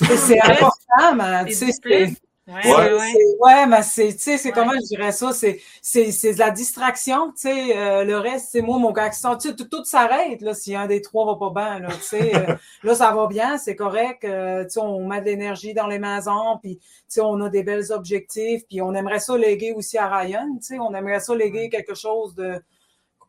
c'est 0.00 0.40
important, 0.40 1.14
mais 1.16 1.44
tu 1.46 1.54
sais, 1.54 2.16
Ouais, 2.46 3.66
mais 3.66 3.82
c'est, 3.82 4.12
tu 4.12 4.18
sais, 4.18 4.36
c'est 4.36 4.52
comment 4.52 4.72
je 4.74 4.86
dirais 4.86 5.12
ça, 5.12 5.32
c'est, 5.32 5.62
c'est, 5.80 6.12
c'est 6.12 6.34
de 6.34 6.38
la 6.38 6.50
distraction, 6.50 7.32
tu 7.32 7.48
sais, 7.48 7.76
euh, 7.76 8.04
le 8.04 8.18
reste, 8.18 8.48
c'est 8.52 8.60
moi, 8.60 8.78
mon 8.78 8.92
accent, 8.92 9.38
tu 9.38 9.48
sais, 9.48 9.56
tout, 9.56 9.84
s'arrête, 9.84 10.42
là, 10.42 10.52
si 10.52 10.74
un 10.76 10.86
des 10.86 11.00
trois 11.00 11.24
va 11.24 11.38
pas 11.38 11.50
bien, 11.50 11.78
là, 11.80 11.88
tu 11.94 12.02
sais, 12.02 12.36
euh, 12.36 12.54
là, 12.82 12.94
ça 12.94 13.12
va 13.12 13.26
bien, 13.28 13.56
c'est 13.56 13.76
correct, 13.76 14.24
euh, 14.24 14.64
tu 14.64 14.72
sais, 14.72 14.80
on 14.80 15.06
met 15.06 15.20
de 15.20 15.26
l'énergie 15.26 15.72
dans 15.72 15.86
les 15.86 15.98
maisons, 15.98 16.58
puis, 16.60 16.76
tu 16.76 16.84
sais, 17.08 17.22
on 17.22 17.40
a 17.40 17.48
des 17.48 17.62
belles 17.62 17.90
objectifs, 17.92 18.62
puis 18.68 18.82
on 18.82 18.92
aimerait 18.92 19.20
ça 19.20 19.38
léguer 19.38 19.72
aussi 19.72 19.96
à 19.96 20.14
Ryan, 20.14 20.46
tu 20.56 20.66
sais, 20.66 20.78
on 20.78 20.94
aimerait 20.94 21.20
ça 21.20 21.34
léguer 21.34 21.70
quelque 21.70 21.94
chose 21.94 22.34
de, 22.34 22.60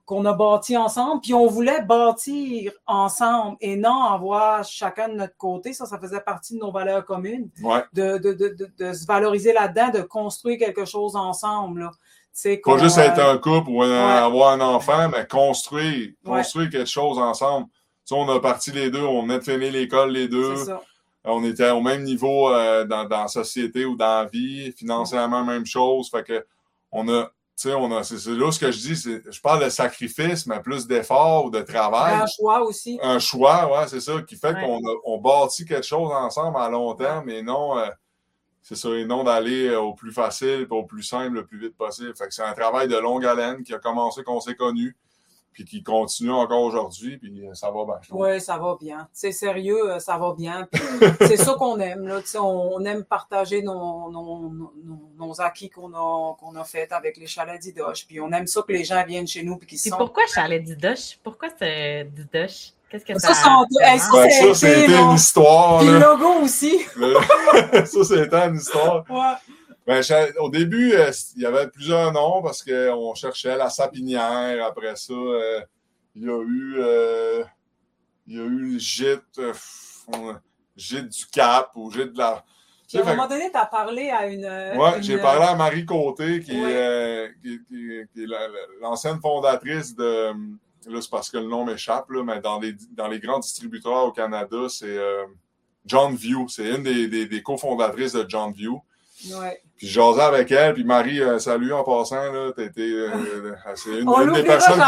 qu'on 0.06 0.24
a 0.26 0.34
bâti 0.34 0.78
ensemble, 0.78 1.22
puis 1.22 1.34
on 1.34 1.48
voulait 1.48 1.82
bâtir 1.82 2.72
ensemble 2.86 3.58
et 3.60 3.76
non 3.76 4.04
avoir 4.04 4.64
chacun 4.64 5.10
de 5.10 5.16
notre 5.16 5.36
côté. 5.36 5.74
Ça, 5.74 5.88
ça 5.88 5.98
faisait 5.98 6.22
partie 6.22 6.54
de 6.54 6.60
nos 6.60 6.72
valeurs 6.72 7.04
communes. 7.06 7.50
De, 7.94 8.20
de, 8.20 8.34
de, 8.34 8.70
de, 8.78 8.94
se 8.94 9.06
valoriser 9.08 9.52
là-dedans, 9.52 9.90
de 9.90 10.02
construire 10.02 10.60
quelque 10.60 10.86
chose 10.86 11.16
ensemble. 11.16 11.82
Là. 11.82 11.92
Pas 12.64 12.78
juste 12.78 12.98
être 12.98 13.20
un 13.20 13.38
couple 13.38 13.70
ou 13.70 13.82
avoir 13.82 14.52
un 14.52 14.62
enfant, 14.62 15.10
mais 15.10 15.26
construire, 15.26 16.12
construire 16.24 16.70
quelque 16.70 16.90
chose 16.90 17.18
ensemble. 17.18 17.68
on 18.12 18.30
a 18.30 18.40
parti 18.40 18.72
les 18.72 18.92
deux, 18.92 19.04
on 19.04 19.24
venait 19.24 19.40
de 19.40 19.44
finir 19.44 19.72
l'école 19.72 20.12
les 20.12 20.28
deux. 20.28 20.54
On 21.24 21.44
était 21.44 21.72
au 21.72 21.82
même 21.82 22.04
niveau 22.04 22.50
euh, 22.50 22.86
dans, 22.86 23.06
dans 23.06 23.22
la 23.22 23.28
société 23.28 23.84
ou 23.86 23.96
dans 23.96 24.22
la 24.22 24.26
vie, 24.26 24.72
financièrement, 24.74 25.44
même 25.44 25.66
chose. 25.66 26.12
Fait 26.12 26.24
que 26.24 26.46
on 26.92 27.10
a 27.10 27.32
tu 27.58 27.70
sais, 27.70 27.74
on 27.74 27.90
a, 27.96 28.04
c'est, 28.04 28.16
là 28.28 28.52
ce 28.52 28.60
que 28.60 28.70
je 28.70 28.80
dis, 28.80 28.96
c'est, 28.98 29.32
je 29.32 29.40
parle 29.40 29.64
de 29.64 29.70
sacrifice, 29.70 30.46
mais 30.46 30.60
plus 30.62 30.88
d'effort 30.88 31.46
ou 31.46 31.50
de 31.50 31.62
travail. 31.62 32.16
Un 32.16 32.26
choix 32.28 32.62
aussi. 32.62 33.00
Un 33.02 33.20
choix, 33.20 33.72
ouais, 33.72 33.88
c'est 33.88 34.02
ça, 34.02 34.22
qui 34.28 34.36
fait 34.36 34.54
qu'on 34.54 34.80
a, 34.80 34.94
on 35.06 35.18
bâtit 35.20 35.64
quelque 35.64 35.86
chose 35.86 36.12
ensemble 36.12 36.58
à 36.58 36.70
long 36.70 36.94
terme 36.96 37.30
et 37.30 37.42
non, 37.42 37.78
euh, 37.78 37.88
c'est 38.62 38.76
ça, 38.76 38.90
et 38.90 39.06
non 39.06 39.24
d'aller 39.24 39.68
euh, 39.68 39.80
au 39.80 39.94
plus 39.94 40.12
facile, 40.12 40.68
au 40.70 40.84
plus 40.84 41.04
simple, 41.04 41.36
le 41.36 41.46
plus 41.46 41.58
vite 41.58 41.78
possible. 41.78 42.14
Fait 42.18 42.28
que 42.28 42.34
c'est 42.34 42.44
un 42.44 42.54
travail 42.54 42.90
de 42.90 42.98
longue 42.98 43.26
haleine 43.26 43.64
qui 43.64 43.74
a 43.74 43.80
commencé 43.80 44.24
qu'on 44.24 44.42
s'est 44.42 44.56
connu 44.56 44.98
puis 45.56 45.64
qui 45.64 45.82
continue 45.84 46.32
encore 46.32 46.64
aujourd'hui, 46.64 47.18
puis 47.18 47.48
ça 47.54 47.72
va 47.72 47.86
bien. 47.86 47.96
Oui, 48.12 48.42
ça 48.42 48.58
va 48.58 48.76
bien. 48.78 49.08
C'est 49.14 49.32
sérieux, 49.32 49.94
euh, 49.94 50.00
ça 50.00 50.18
va 50.18 50.34
bien. 50.38 50.68
c'est 51.22 51.38
ça 51.38 51.54
qu'on 51.54 51.80
aime. 51.80 52.06
Là. 52.06 52.20
On, 52.42 52.84
aime 52.84 53.06
partager 53.06 53.62
nos, 53.62 54.12
nos, 54.12 54.52
nos, 55.18 55.42
acquis 55.42 55.70
qu'on 55.70 55.94
a, 55.94 56.36
qu'on 56.36 56.56
a 56.58 56.64
fait 56.66 56.92
avec 56.92 57.16
les 57.16 57.26
chalets 57.26 57.62
d'Idoche. 57.62 58.06
Puis 58.06 58.20
on 58.20 58.30
aime 58.34 58.48
ça 58.48 58.64
que 58.64 58.74
les 58.74 58.84
gens 58.84 59.02
viennent 59.06 59.28
chez 59.28 59.44
nous. 59.44 59.56
Puis 59.56 59.78
sont... 59.78 59.96
pourquoi 59.96 60.24
chalet 60.28 60.62
d'Idoche? 60.62 61.18
Pourquoi 61.24 61.48
c'est 61.58 62.04
d'Idoche? 62.14 62.74
Qu'est-ce 62.90 63.06
que 63.06 63.18
ça, 63.18 63.34
ça, 63.34 63.58
ben, 63.80 63.98
ça, 63.98 64.54
c'était 64.54 64.94
une 64.94 65.12
histoire. 65.14 65.80
Puis 65.80 65.88
le 65.88 66.00
logo 66.00 66.44
aussi. 66.44 66.80
ça, 67.72 68.04
c'était 68.04 68.36
une 68.36 68.58
histoire. 68.58 69.06
Ouais. 69.10 69.55
Ben, 69.86 70.02
au 70.40 70.50
début, 70.50 70.94
il 71.36 71.42
y 71.42 71.46
avait 71.46 71.68
plusieurs 71.68 72.12
noms 72.12 72.42
parce 72.42 72.64
qu'on 72.64 73.14
cherchait 73.14 73.56
la 73.56 73.70
sapinière. 73.70 74.66
Après 74.66 74.96
ça, 74.96 75.14
il 76.16 76.24
y 76.24 76.30
a 76.30 76.42
eu, 76.42 76.76
il 78.28 78.36
y 78.36 78.40
a 78.40 78.44
eu 78.44 78.74
le 78.74 78.80
gîte, 78.80 79.40
gîte 80.76 81.10
du 81.10 81.26
Cap 81.28 81.72
ou 81.76 81.92
gîte 81.92 82.14
de 82.14 82.18
la. 82.18 82.44
à 82.96 83.00
un 83.00 83.04
moment 83.04 83.28
donné, 83.28 83.52
tu 83.52 83.58
as 83.58 83.68
parlé 83.68 84.10
à 84.10 84.26
une. 84.26 84.50
Oui, 84.76 84.90
j'ai 85.02 85.20
parlé 85.20 85.46
à 85.46 85.56
Marie 85.56 85.86
Côté, 85.86 86.40
qui, 86.40 86.58
est, 86.58 87.36
l'ancienne 88.82 89.20
fondatrice 89.22 89.96
de. 89.96 90.34
Là, 90.88 91.02
c'est 91.02 91.10
parce 91.10 91.30
que 91.30 91.38
le 91.38 91.48
nom 91.48 91.66
m'échappe, 91.66 92.06
mais 92.10 92.40
dans 92.42 92.60
les, 92.60 92.74
dans 92.92 93.08
les 93.08 93.20
grands 93.20 93.40
distributeurs 93.40 94.06
au 94.06 94.12
Canada, 94.12 94.68
c'est 94.68 95.00
John 95.86 96.16
View. 96.16 96.48
C'est 96.48 96.70
une 96.70 96.84
des, 96.84 97.08
des, 97.08 97.28
des 97.28 97.44
cofondatrices 97.44 98.14
de 98.14 98.26
John 98.28 98.52
View. 98.52 98.82
Ouais. 99.32 99.62
Puis 99.78 99.88
j'osais 99.88 100.22
avec 100.22 100.52
elle, 100.52 100.74
puis 100.74 100.84
Marie, 100.84 101.22
euh, 101.22 101.38
salut 101.38 101.74
en 101.74 101.84
passant, 101.84 102.32
là, 102.32 102.52
t'as 102.56 102.64
été, 102.64 102.82
euh, 102.82 103.10
c'est 103.76 104.00
une, 104.00 104.32
des 104.34 104.44
personnes 104.44 104.82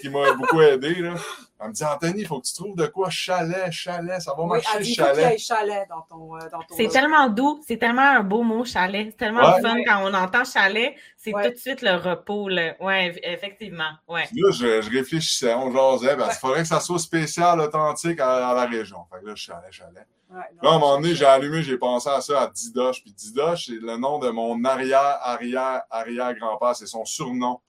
qui 0.00 0.08
m'a, 0.08 0.32
beaucoup 0.32 0.60
aidé, 0.60 0.94
là. 0.94 1.14
Elle 1.60 1.68
me 1.68 1.72
dit, 1.72 1.84
Anthony, 1.84 2.20
il 2.20 2.26
faut 2.26 2.40
que 2.40 2.46
tu 2.46 2.54
trouves 2.54 2.76
de 2.76 2.86
quoi 2.86 3.10
chalet, 3.10 3.72
chalet, 3.72 4.20
ça 4.20 4.32
va 4.32 4.44
oui, 4.44 4.48
marcher, 4.48 4.68
elle 4.76 4.82
dit, 4.84 4.94
chalet. 4.94 5.38
Chalet 5.38 5.88
dans 5.88 6.02
ton, 6.02 6.36
euh, 6.36 6.48
dans 6.52 6.60
ton 6.60 6.76
C'est 6.76 6.86
tellement 6.86 7.28
doux, 7.28 7.60
c'est 7.66 7.78
tellement 7.78 8.02
un 8.02 8.22
beau 8.22 8.44
mot, 8.44 8.64
chalet. 8.64 9.08
C'est 9.10 9.16
tellement 9.16 9.58
fun 9.60 9.76
quand 9.84 10.02
on 10.04 10.14
entend 10.14 10.44
chalet, 10.44 10.94
c'est 11.16 11.32
tout 11.32 11.50
de 11.50 11.56
suite 11.56 11.82
le 11.82 11.96
repos, 11.96 12.48
là. 12.48 12.76
Ouais, 12.80 13.18
effectivement, 13.24 13.90
ouais. 14.06 14.28
là, 14.32 14.50
je, 14.52 14.82
je, 14.82 14.90
réfléchissais, 14.90 15.52
on 15.54 15.72
jasait, 15.72 16.16
parce 16.16 16.38
qu'il 16.38 16.46
faudrait 16.46 16.62
que 16.62 16.68
ça 16.68 16.78
soit 16.78 17.00
spécial, 17.00 17.58
authentique 17.58 18.20
à, 18.20 18.54
la 18.54 18.66
région. 18.66 18.98
Fait 19.12 19.20
que 19.20 19.26
là, 19.26 19.34
chalet, 19.34 19.72
chalet. 19.72 20.06
là, 20.30 20.46
à 20.62 20.68
un 20.68 20.78
moment 20.78 21.00
donné, 21.00 21.16
j'ai 21.16 21.26
allumé, 21.26 21.64
j'ai 21.64 21.76
pensé 21.76 22.08
à 22.08 22.20
ça, 22.20 22.42
à 22.42 22.46
Didoche. 22.46 23.02
Puis 23.02 23.12
Didoche, 23.12 23.66
c'est 23.66 23.80
le 23.80 23.96
nom 23.96 24.20
de 24.20 24.30
mon 24.30 24.62
arrière, 24.64 25.18
arrière, 25.22 25.82
arrière 25.90 26.34
grand-père. 26.34 26.76
C'est 26.76 26.86
son 26.86 27.04
surnom. 27.04 27.60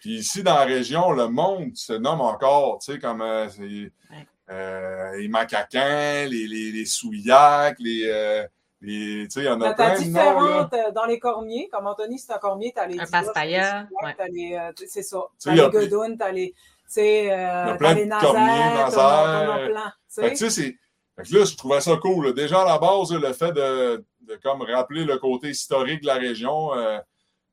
Puis 0.00 0.18
ici, 0.18 0.42
dans 0.42 0.54
la 0.54 0.64
région, 0.64 1.10
le 1.12 1.28
monde 1.28 1.74
se 1.74 1.92
nomme 1.92 2.20
encore, 2.20 2.78
tu 2.78 2.92
sais, 2.92 2.98
comme 2.98 3.22
euh, 3.22 3.48
euh, 4.50 5.16
les 5.16 5.28
macaquins, 5.28 6.26
les, 6.26 6.46
les, 6.46 6.72
les 6.72 6.84
souillacs, 6.84 7.78
les. 7.80 8.06
Euh, 8.06 8.46
les 8.82 9.24
tu 9.24 9.30
sais, 9.30 9.40
il 9.40 9.46
y 9.46 9.48
en 9.48 9.60
a 9.62 9.72
plein 9.72 9.98
de 9.98 10.04
noms, 10.04 10.68
euh, 10.72 10.90
dans 10.92 11.06
les 11.06 11.18
cormiers. 11.18 11.68
Comme 11.72 11.86
Anthony, 11.86 12.18
c'est 12.18 12.32
un 12.32 12.38
cormier, 12.38 12.72
tu 12.74 12.80
as 12.80 12.86
les. 12.86 13.00
Un 13.00 13.06
passe-paillard. 13.06 13.86
Ouais. 14.02 14.14
C'est 14.86 15.02
ça. 15.02 15.24
Tu 15.40 15.48
as 15.48 15.54
les 15.54 15.70
godounes, 15.70 16.16
tu 16.16 16.24
as 16.24 16.30
les. 16.30 16.52
Tu 16.52 16.56
sais, 16.86 17.32
euh, 17.32 17.74
t'as 17.78 17.94
les 17.94 18.06
nazaires. 18.06 19.96
Fait 20.08 20.30
tu 20.30 20.36
sais, 20.36 20.50
c'est. 20.50 20.76
là, 21.34 21.44
je 21.44 21.56
trouvais 21.56 21.80
ça 21.80 21.96
cool. 21.96 22.34
Déjà, 22.34 22.62
à 22.62 22.64
la 22.66 22.78
base, 22.78 23.12
le 23.12 23.32
fait 23.32 23.52
de, 23.52 24.04
de 24.20 24.36
comme 24.42 24.62
rappeler 24.62 25.04
le 25.04 25.18
côté 25.18 25.48
historique 25.48 26.02
de 26.02 26.06
la 26.06 26.14
région. 26.14 26.74
Euh, 26.74 26.98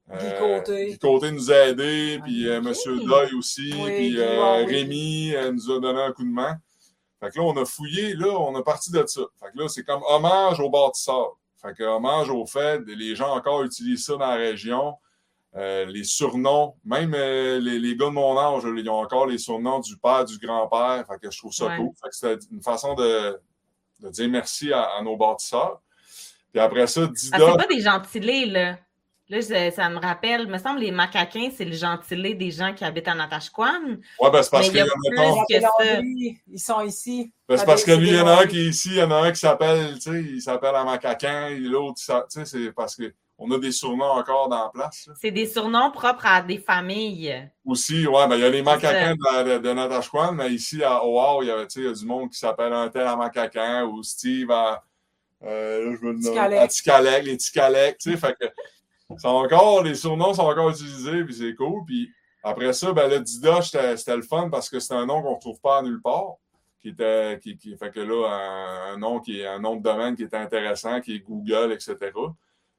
Guy 0.10 0.30
Côté. 0.38 0.88
Guy 0.92 1.00
Côté 1.00 1.32
nous 1.32 1.52
a 1.52 1.68
aidés, 1.68 2.20
puis 2.24 2.48
euh, 2.48 2.58
M. 2.58 2.74
Doyle 3.06 3.36
aussi, 3.36 3.72
puis 3.72 4.20
euh, 4.20 4.66
Rémi 4.66 5.34
euh, 5.34 5.52
nous 5.52 5.72
a 5.72 5.80
donné 5.80 6.02
un 6.02 6.12
coup 6.12 6.24
de 6.24 6.30
main. 6.30 6.58
Fait 7.20 7.30
que 7.30 7.40
là, 7.40 7.46
on 7.46 7.56
a 7.56 7.66
fouillé, 7.66 8.14
là, 8.16 8.28
on 8.28 8.54
a 8.56 8.64
parti 8.64 8.92
de 8.92 9.04
ça. 9.08 9.22
Fait 9.40 9.52
que 9.52 9.60
là, 9.60 9.68
c'est 9.70 9.84
comme 9.84 10.02
hommage 10.08 10.60
aux 10.60 10.70
bâtisseurs. 10.70 11.38
Fait 11.62 11.74
que 11.74 11.84
hommage 11.84 12.30
au 12.30 12.46
fait, 12.46 12.82
les 12.86 13.16
gens 13.16 13.34
encore 13.34 13.64
utilisent 13.64 14.06
ça 14.06 14.14
dans 14.14 14.28
la 14.28 14.36
région. 14.36 14.96
les 15.56 16.04
surnoms, 16.04 16.76
même 16.84 17.14
les, 17.14 17.80
les, 17.80 17.96
gars 17.96 18.08
de 18.08 18.12
mon 18.12 18.38
âge, 18.38 18.64
ils 18.66 18.90
ont 18.90 19.00
encore 19.00 19.28
les 19.28 19.38
surnoms 19.38 19.80
du 19.80 19.98
père, 19.98 20.26
du 20.26 20.38
grand-père. 20.38 21.06
Fait 21.08 21.18
que 21.22 21.32
je 21.32 21.38
trouve 21.38 21.54
ça 21.54 21.78
cool. 21.78 21.92
Fait 22.02 22.10
que 22.10 22.16
c'était 22.16 22.46
une 22.52 22.62
façon 22.62 22.94
de, 22.96 23.40
de 24.02 24.10
dire 24.10 24.30
merci 24.30 24.74
à, 24.74 25.02
nos 25.02 25.16
bâtisseurs. 25.16 25.82
Puis 26.52 26.60
après 26.62 26.88
ça, 26.88 27.08
Dida... 27.08 27.38
Ah, 27.40 27.52
c'est 27.52 27.58
pas 27.58 27.74
des 27.74 27.82
gentilés, 27.82 28.46
là. 28.48 28.78
Là, 29.30 29.42
ça 29.72 29.90
me 29.90 30.00
rappelle, 30.00 30.48
me 30.48 30.58
semble, 30.58 30.82
les 30.82 30.92
macaquins, 30.92 31.50
c'est 31.56 31.64
le 31.64 31.74
gentilé 31.74 32.34
des 32.34 32.52
gens 32.52 32.74
qui 32.74 32.84
habitent 32.84 33.08
en 33.08 33.16
Natashquan. 33.16 33.98
Oui, 34.20 34.30
ben 34.32 34.44
c'est 34.44 34.52
parce 34.52 34.68
qu'il 34.68 34.78
y, 34.78 34.82
a, 34.82 34.86
plus 34.86 35.56
que 35.56 35.62
ça. 35.62 36.02
Ils 36.02 36.60
sont 36.60 36.82
ici. 36.82 37.32
Ben, 37.48 37.56
c'est 37.56 37.66
parce 37.66 37.86
que 37.86 37.92
lui, 37.92 38.10
il 38.10 38.16
y 38.16 38.20
en 38.20 38.28
a 38.28 38.42
un 38.42 38.48
qui 38.48 38.60
est 38.60 38.70
ici, 38.70 38.90
il 38.90 38.98
y 38.98 39.04
en 39.04 39.12
a 39.12 39.16
un 39.16 39.32
qui 39.32 39.40
s'appelle, 39.40 39.94
tu 39.96 40.12
sais, 40.12 40.22
il 40.22 40.42
s'appelle 40.42 40.76
un 40.76 40.84
macaquin, 40.84 41.50
l'autre, 41.52 42.02
tu 42.02 42.12
sais, 42.28 42.46
c'est 42.46 42.74
parce 42.74 42.98
qu'on 42.98 43.50
a 43.52 43.60
des 43.60 43.72
surnoms 43.72 44.12
encore 44.12 44.50
dans 44.50 44.66
la 44.66 44.70
place. 44.70 45.10
C'est 45.22 45.32
des 45.32 45.48
surnoms 45.48 45.92
propres 45.92 46.26
à 46.26 46.42
des 46.42 46.58
familles. 46.58 47.50
Aussi, 47.66 48.06
ouais, 48.06 48.28
ben 48.28 48.36
il 48.36 48.42
y 48.42 48.46
a 48.46 48.50
les 48.50 48.62
macaquins 48.62 49.16
de, 49.16 49.58
de, 49.58 49.74
Natashquan, 49.74 50.34
mais 50.34 50.52
ici, 50.52 50.84
à 50.84 51.02
Oahu, 51.02 51.46
il 51.46 51.48
y 51.48 51.52
a, 51.52 51.66
il 51.76 51.84
y 51.84 51.88
a 51.88 51.94
du 51.94 52.06
monde 52.06 52.30
qui 52.30 52.38
s'appelle 52.40 52.74
un 52.74 52.90
tel 52.90 53.08
à 53.08 53.16
macaquin 53.16 53.86
ou 53.86 54.04
Steve 54.04 54.52
à. 54.52 54.84
Euh, 55.46 55.86
là, 55.86 55.96
je 55.96 56.06
veux 56.06 56.14
le 56.14 56.20
nommer. 56.20 56.58
À 56.58 56.68
Ticalec, 56.68 57.24
les 57.24 57.38
Ticalec, 57.38 57.98
tu 57.98 58.12
sais, 58.12 58.18
fait 58.18 58.36
que 58.40 58.46
encore, 59.24 59.84
les 59.84 59.96
surnoms 59.96 60.34
sont 60.34 60.44
encore 60.44 60.70
utilisés, 60.70 61.24
puis 61.24 61.34
c'est 61.34 61.56
cool. 61.56 61.84
Puis 61.86 62.10
après 62.44 62.74
ça, 62.74 62.92
ben, 62.94 63.10
le 63.10 63.20
Dida, 63.20 63.62
c'était 63.62 64.16
le 64.16 64.22
fun 64.22 64.50
parce 64.50 64.70
que 64.70 64.80
c'est 64.80 64.94
un 64.94 65.06
nom 65.06 65.22
qu'on 65.22 65.32
ne 65.32 65.36
retrouve 65.36 65.60
pas 65.62 65.82
nulle 65.82 66.02
part. 66.02 66.36
Qui 66.82 66.90
était, 66.90 67.40
qui, 67.40 67.78
fait 67.78 67.92
que 67.92 68.02
là, 68.02 68.92
un, 68.92 68.98
nom 68.98 69.22
qui 69.22 69.40
est 69.40 69.48
un 69.48 69.60
nom 69.60 69.78
de 69.78 69.82
domaine 69.82 70.18
qui 70.18 70.24
est 70.24 70.34
intéressant, 70.34 71.00
qui 71.00 71.16
est 71.16 71.20
Google, 71.20 71.72
etc. 71.72 71.96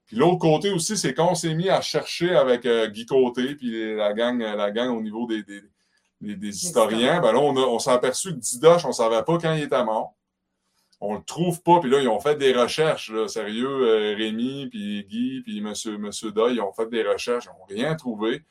Puis 0.05 0.16
l'autre 0.16 0.41
côté 0.41 0.70
aussi, 0.70 0.99
c'est 0.99 1.14
qu'on 1.14 1.35
s'est 1.35 1.55
mis 1.55 1.70
à 1.70 1.80
chercher 1.80 2.37
avec 2.37 2.66
euh, 2.66 2.87
Guy 2.89 3.07
Côté, 3.07 3.55
puis 3.55 3.97
la 3.97 4.12
gang, 4.12 4.39
la 4.39 4.70
gang 4.70 4.91
au 4.91 5.01
niveau 5.01 5.26
des, 5.26 5.43
des, 5.43 5.62
des, 6.20 6.49
historiens. 6.49 7.22
Ben 7.22 7.32
là, 7.32 7.39
on, 7.39 7.57
on 7.57 7.78
s'est 7.78 7.93
aperçu 7.93 8.35
que 8.35 8.41
Didoche, 8.41 8.85
on 8.85 8.89
ne 8.89 8.93
savait 8.93 9.22
pas 9.22 9.39
quand 9.39 9.55
il 9.55 9.62
était 9.62 9.82
mort 9.82 10.14
on 11.05 11.14
le 11.14 11.22
trouve 11.22 11.62
pas. 11.62 11.80
Puis 11.80 11.90
là, 11.90 12.00
ils 12.00 12.09
ont 12.09 12.20
fait 12.20 12.36
des 12.36 12.52
recherches, 12.52 13.11
là, 13.11 13.28
sérieux, 13.28 13.68
euh, 13.68 14.14
Rémi, 14.16 14.68
puis 14.70 15.05
Guy, 15.05 15.42
puis 15.42 15.61
Monsieur, 15.61 15.98
Monsieur 15.98 16.32
Doyle, 16.32 16.55
ils 16.55 16.61
ont 16.61 16.72
fait 16.72 16.88
des 16.88 17.02
recherches, 17.02 17.44
ils 17.44 17.48
n'ont 17.48 17.82
rien 17.82 17.94
trouvé. 17.94 18.42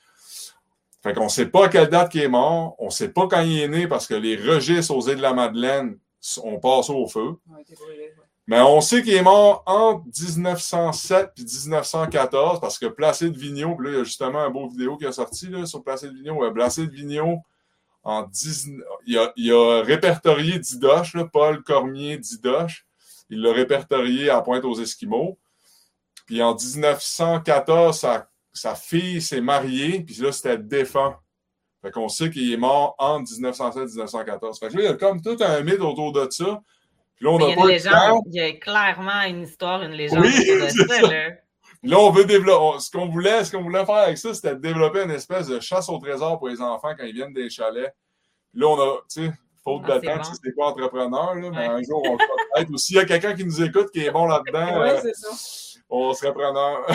Fait 1.01 1.14
qu'on 1.14 1.26
ne 1.26 1.30
sait 1.30 1.47
pas 1.47 1.66
à 1.66 1.70
quelle 1.70 1.89
date 1.89 2.16
il 2.16 2.22
est 2.22 2.30
mort, 2.30 2.76
on 2.80 2.86
ne 2.86 2.91
sait 2.91 3.10
pas 3.10 3.28
quand 3.28 3.41
il 3.41 3.60
est 3.60 3.68
né 3.68 3.88
parce 3.88 4.08
que 4.08 4.14
les 4.14 4.38
registres 4.38 4.95
aux 4.95 5.01
îles 5.10 5.18
de 5.18 5.22
la 5.22 5.34
Madeleine 5.34 5.97
ont 6.43 6.60
passé 6.60 6.93
au 6.93 7.08
feu. 7.08 7.36
Mais 8.47 8.62
on 8.62 8.80
sait 8.82 9.01
qu'il 9.04 9.14
est 9.14 9.24
mort 9.24 9.64
entre 9.66 10.04
1907 10.06 11.32
et 11.38 11.41
1914 11.41 12.60
parce 12.60 12.78
que 12.78 12.86
Placide 12.86 13.36
Vigneault, 13.36 13.76
puis 13.76 13.88
là, 13.88 13.93
il 13.93 13.97
y 13.97 14.01
a 14.01 14.04
justement 14.04 14.39
un 14.39 14.49
beau 14.49 14.68
vidéo 14.68 14.95
qui 14.95 15.06
est 15.06 15.12
sorti 15.12 15.47
là, 15.47 15.66
sur 15.66 15.84
Placide 15.84 16.14
Vigneault. 16.14 16.51
Placide 16.54 16.91
Vigneault, 16.91 17.39
en 18.04 18.30
il, 19.06 19.18
a, 19.18 19.32
il 19.36 19.54
a 19.54 19.82
répertorié 19.82 20.60
Didoche, 20.60 21.16
Paul 21.32 21.64
Cormier 21.64 22.18
Didoche. 22.18 22.86
Il 23.30 23.41
l'a 23.41 23.54
répertorié 23.54 24.30
à 24.30 24.41
Pointe 24.41 24.66
aux 24.66 24.80
Esquimaux. 24.80 25.39
Puis 26.26 26.41
en 26.41 26.56
1914, 26.56 27.97
sa, 27.97 28.30
sa 28.51 28.76
fille 28.76 29.22
s'est 29.22 29.41
mariée, 29.41 30.01
puis 30.01 30.16
là, 30.16 30.32
c'était 30.32 30.58
défunt. 30.58 31.18
Fait 31.82 31.91
qu'on 31.91 32.08
sait 32.08 32.30
qu'il 32.30 32.51
est 32.51 32.58
mort 32.58 32.95
entre 32.97 33.32
1907 33.32 33.84
et 33.84 33.86
1914. 33.86 34.60
Fait 34.60 34.68
que 34.70 34.78
là, 34.78 34.82
il 34.82 34.86
y 34.86 34.88
a 34.88 34.93
comme 34.93 35.22
tout 35.22 35.38
un 35.41 35.62
mythe 35.62 35.82
autour 35.82 36.14
de 36.14 36.28
ça. 36.30 36.62
Puis 37.16 37.26
là, 37.26 37.32
on 37.32 37.51
a 37.51 37.56
pas 37.56 37.66
légende, 37.66 38.24
il 38.28 38.36
y 38.36 38.39
a 38.39 38.54
clairement 38.54 39.22
une 39.28 39.43
histoire, 39.43 39.84
une 39.84 39.91
légende 39.91 40.22
oui, 40.22 40.51
autour 40.51 40.66
de 40.66 40.70
ça. 40.88 41.01
Là. 41.01 41.30
Là, 41.84 42.00
on 42.00 42.12
veut 42.12 42.26
développer. 42.26 42.80
Ce 42.80 42.90
qu'on 42.90 43.08
voulait, 43.08 43.44
ce 43.44 43.52
qu'on 43.52 43.62
voulait 43.62 43.86
faire 43.86 43.96
avec 43.96 44.18
ça, 44.18 44.34
c'était 44.34 44.56
développer 44.56 45.04
une 45.04 45.12
espèce 45.12 45.48
de 45.48 45.60
chasse 45.60 45.90
au 45.90 45.98
trésor 45.98 46.40
pour 46.40 46.48
les 46.48 46.62
enfants 46.62 46.94
quand 46.98 47.04
ils 47.04 47.14
viennent 47.14 47.34
des 47.34 47.50
chalets. 47.50 47.94
là, 48.54 48.68
on 48.68 48.80
a, 48.80 48.98
tu 49.10 49.26
sais, 49.26 49.34
faute 49.64 49.84
ah, 49.86 50.00
de 50.00 50.06
temps, 50.06 50.18
tu 50.20 50.24
sais, 50.26 50.40
c'est 50.44 50.56
pas 50.56 50.68
entrepreneur, 50.68 51.36
là, 51.36 51.50
mais 51.52 51.66
un 51.66 51.82
jour, 51.84 52.02
on 52.06 52.16
va 52.16 52.18
peut-être. 52.56 52.70
Ou 52.70 52.78
s'il 52.78 52.96
y 52.96 53.00
a 53.00 53.06
quelqu'un 53.06 53.34
qui 53.34 53.46
nous 53.46 53.62
écoute 53.62 53.92
qui 53.92 54.06
est 54.06 54.12
bon 54.12 54.26
là-dedans, 54.26 54.80
ouais, 54.82 55.06
euh, 55.06 55.12
ça. 55.14 55.80
on 55.90 56.14
serait 56.14 56.34
preneur. 56.34 56.86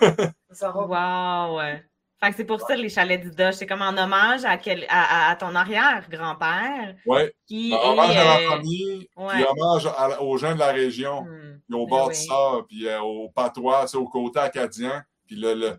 ça 0.50 0.70
va. 0.70 1.48
Wow, 1.48 1.58
ouais. 1.58 1.84
Fait 2.22 2.30
que 2.30 2.36
c'est 2.36 2.44
pour 2.44 2.60
ça 2.60 2.74
les 2.76 2.88
chalets 2.88 3.20
d'Idoche. 3.22 3.56
C'est 3.56 3.66
comme 3.66 3.82
en 3.82 3.96
hommage 3.96 4.44
à, 4.44 4.56
quel, 4.56 4.86
à, 4.88 5.30
à 5.30 5.36
ton 5.36 5.54
arrière-grand-père. 5.54 6.94
Oui. 7.06 7.20
Qui 7.46 7.74
hommage 7.74 8.16
à 8.16 8.24
la 8.24 8.48
famille, 8.48 9.08
ouais. 9.16 9.34
puis 9.34 9.44
hommage 9.44 9.88
aux 10.20 10.36
gens 10.38 10.54
de 10.54 10.58
la 10.58 10.72
région. 10.72 11.22
Hmm. 11.22 11.60
Puis 11.68 11.78
au 11.78 11.86
bord 11.86 12.08
de 12.08 12.14
ça, 12.14 12.52
puis 12.68 12.86
euh, 12.86 13.00
au 13.00 13.28
patois, 13.28 13.94
au 13.94 14.08
côté 14.08 14.38
acadien. 14.38 15.04
Puis 15.26 15.36
le, 15.36 15.54
le, 15.54 15.78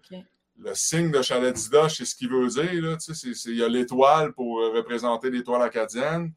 le 0.57 0.73
signe 0.73 1.11
de 1.11 1.21
chalet 1.21 1.53
d'Idoche, 1.53 1.97
c'est 1.97 2.05
ce 2.05 2.15
qu'il 2.15 2.29
veut 2.29 2.47
dire. 2.47 2.81
Là, 2.81 2.97
il 3.45 3.55
y 3.55 3.63
a 3.63 3.67
l'étoile 3.67 4.33
pour 4.33 4.57
représenter 4.57 5.29
l'étoile 5.29 5.61
acadienne. 5.61 6.31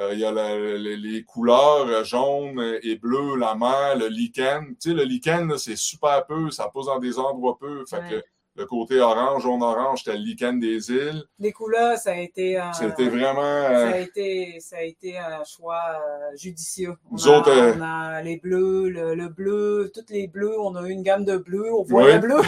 Euh, 0.00 0.10
il 0.12 0.20
y 0.20 0.24
a 0.24 0.30
les 0.30 1.24
couleurs 1.24 2.04
jaune 2.04 2.78
et 2.82 2.96
bleu, 2.96 3.36
la 3.36 3.56
mer, 3.56 3.96
le 3.96 4.06
lichen. 4.06 4.76
Tu 4.80 4.90
sais, 4.90 4.94
le 4.94 5.02
lichen, 5.02 5.58
c'est 5.58 5.76
super 5.76 6.24
peu, 6.24 6.52
ça 6.52 6.68
pousse 6.68 6.86
dans 6.86 7.00
des 7.00 7.18
endroits 7.18 7.58
peu. 7.58 7.84
Fait 7.86 8.02
que 8.08 8.24
le 8.58 8.66
côté 8.66 9.00
orange, 9.00 9.44
jaune-orange, 9.44 10.02
c'était 10.02 10.18
le 10.18 10.24
lichen 10.24 10.58
des 10.58 10.90
îles. 10.90 11.22
Les 11.38 11.52
couleurs, 11.52 11.96
ça 11.96 12.10
a 12.10 12.16
été 12.16 12.58
un, 12.58 12.72
C'était 12.72 13.08
vraiment. 13.08 13.40
Ça, 13.40 13.88
a 13.90 13.98
été, 13.98 14.58
ça 14.58 14.78
a 14.78 14.82
été 14.82 15.16
un 15.16 15.44
choix 15.44 15.80
euh, 15.94 16.36
judicieux. 16.36 16.94
On 17.10 17.14
Nous 17.14 17.28
a, 17.28 17.38
autres, 17.38 17.50
euh, 17.50 17.74
on 17.76 17.82
a 17.82 18.20
les 18.20 18.36
bleus, 18.36 18.88
le, 18.88 19.28
bleu, 19.28 19.92
toutes 19.94 20.10
les 20.10 20.26
bleus, 20.26 20.58
on 20.60 20.74
a 20.74 20.82
eu 20.82 20.90
une 20.90 21.04
gamme 21.04 21.24
de 21.24 21.36
bleus, 21.36 21.72
on 21.72 21.84
voit 21.84 22.12
le 22.12 22.18
bleu. 22.18 22.40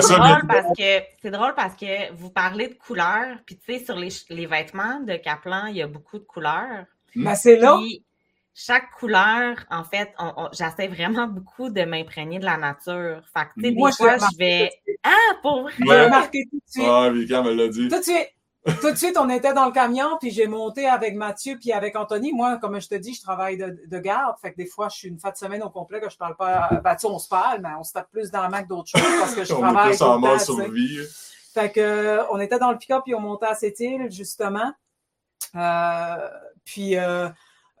c'est 0.00 0.16
drôle, 0.16 0.46
parce 0.48 0.76
que, 0.76 1.00
c'est 1.22 1.30
drôle 1.30 1.54
parce 1.54 1.76
que 1.76 2.12
vous 2.14 2.30
parlez 2.30 2.66
de 2.66 2.74
couleurs, 2.74 3.36
puis 3.46 3.56
tu 3.56 3.78
sais, 3.78 3.84
sur 3.84 3.96
les, 3.96 4.10
les 4.30 4.46
vêtements 4.46 5.00
de 5.00 5.14
Kaplan, 5.14 5.66
il 5.66 5.76
y 5.76 5.82
a 5.82 5.86
beaucoup 5.86 6.18
de 6.18 6.24
couleurs. 6.24 6.86
Ben, 7.14 7.34
c'est 7.36 7.56
là. 7.56 7.78
Chaque 8.54 8.90
couleur, 8.98 9.56
en 9.70 9.84
fait, 9.84 10.12
j'essaie 10.52 10.88
vraiment 10.88 11.26
beaucoup 11.28 11.70
de 11.70 11.84
m'imprégner 11.84 12.38
de 12.38 12.44
la 12.44 12.56
nature. 12.56 13.22
Fait 13.32 13.46
que, 13.46 13.60
tu 13.60 13.62
sais, 13.62 13.70
des 13.72 13.76
fois, 13.76 13.90
je 14.18 14.38
vais. 14.38 14.70
Ah, 15.02 15.10
pour 15.40 15.62
vrai! 15.62 15.72
Ouais. 15.86 16.04
remarqué 16.04 16.46
tout 16.50 16.56
de 16.56 16.70
suite. 16.70 16.84
Ah, 16.86 17.10
Vika 17.10 17.42
me 17.42 17.54
l'a 17.54 17.68
dit. 17.68 17.88
Tout 17.88 17.98
de 17.98 18.02
suite. 18.02 18.28
tout 18.80 18.90
de 18.90 18.96
suite, 18.96 19.16
on 19.18 19.28
était 19.30 19.54
dans 19.54 19.66
le 19.66 19.72
camion, 19.72 20.18
puis 20.20 20.30
j'ai 20.30 20.46
monté 20.46 20.86
avec 20.86 21.14
Mathieu 21.14 21.56
puis 21.58 21.72
avec 21.72 21.96
Anthony. 21.96 22.32
Moi, 22.32 22.58
comme 22.58 22.80
je 22.80 22.88
te 22.88 22.94
dis, 22.94 23.14
je 23.14 23.22
travaille 23.22 23.56
de, 23.56 23.76
de 23.86 23.98
garde. 23.98 24.36
Fait 24.40 24.52
que 24.52 24.56
des 24.56 24.66
fois, 24.66 24.88
je 24.88 24.96
suis 24.96 25.08
une 25.08 25.18
fois 25.18 25.30
de 25.30 25.36
semaine 25.36 25.62
au 25.62 25.70
complet 25.70 26.00
que 26.00 26.10
je 26.10 26.16
parle 26.16 26.36
pas. 26.36 26.80
Ben, 26.84 26.94
tu 26.94 27.06
on 27.06 27.18
se 27.18 27.28
parle, 27.28 27.60
mais 27.62 27.70
on 27.78 27.82
se 27.82 27.92
tape 27.92 28.10
plus 28.10 28.30
dans 28.30 28.42
la 28.42 28.48
mac 28.48 28.68
d'autres 28.68 28.90
choses 28.90 29.18
parce 29.18 29.34
que 29.34 29.44
je 29.44 29.52
travaille. 29.54 29.74
on 29.74 29.86
est 29.86 29.96
plus 29.96 30.02
en 30.02 30.18
mode 30.18 30.40
survie. 30.40 30.98
Fait 31.54 31.70
que, 31.70 32.20
on 32.30 32.40
était 32.40 32.58
dans 32.58 32.70
le 32.70 32.78
pick-up 32.78 33.02
puis 33.04 33.14
on 33.14 33.20
montait 33.20 33.46
à 33.46 33.54
cette 33.54 33.80
île, 33.80 34.10
justement. 34.10 34.72
Euh, 35.54 36.28
puis, 36.64 36.96
euh, 36.96 37.28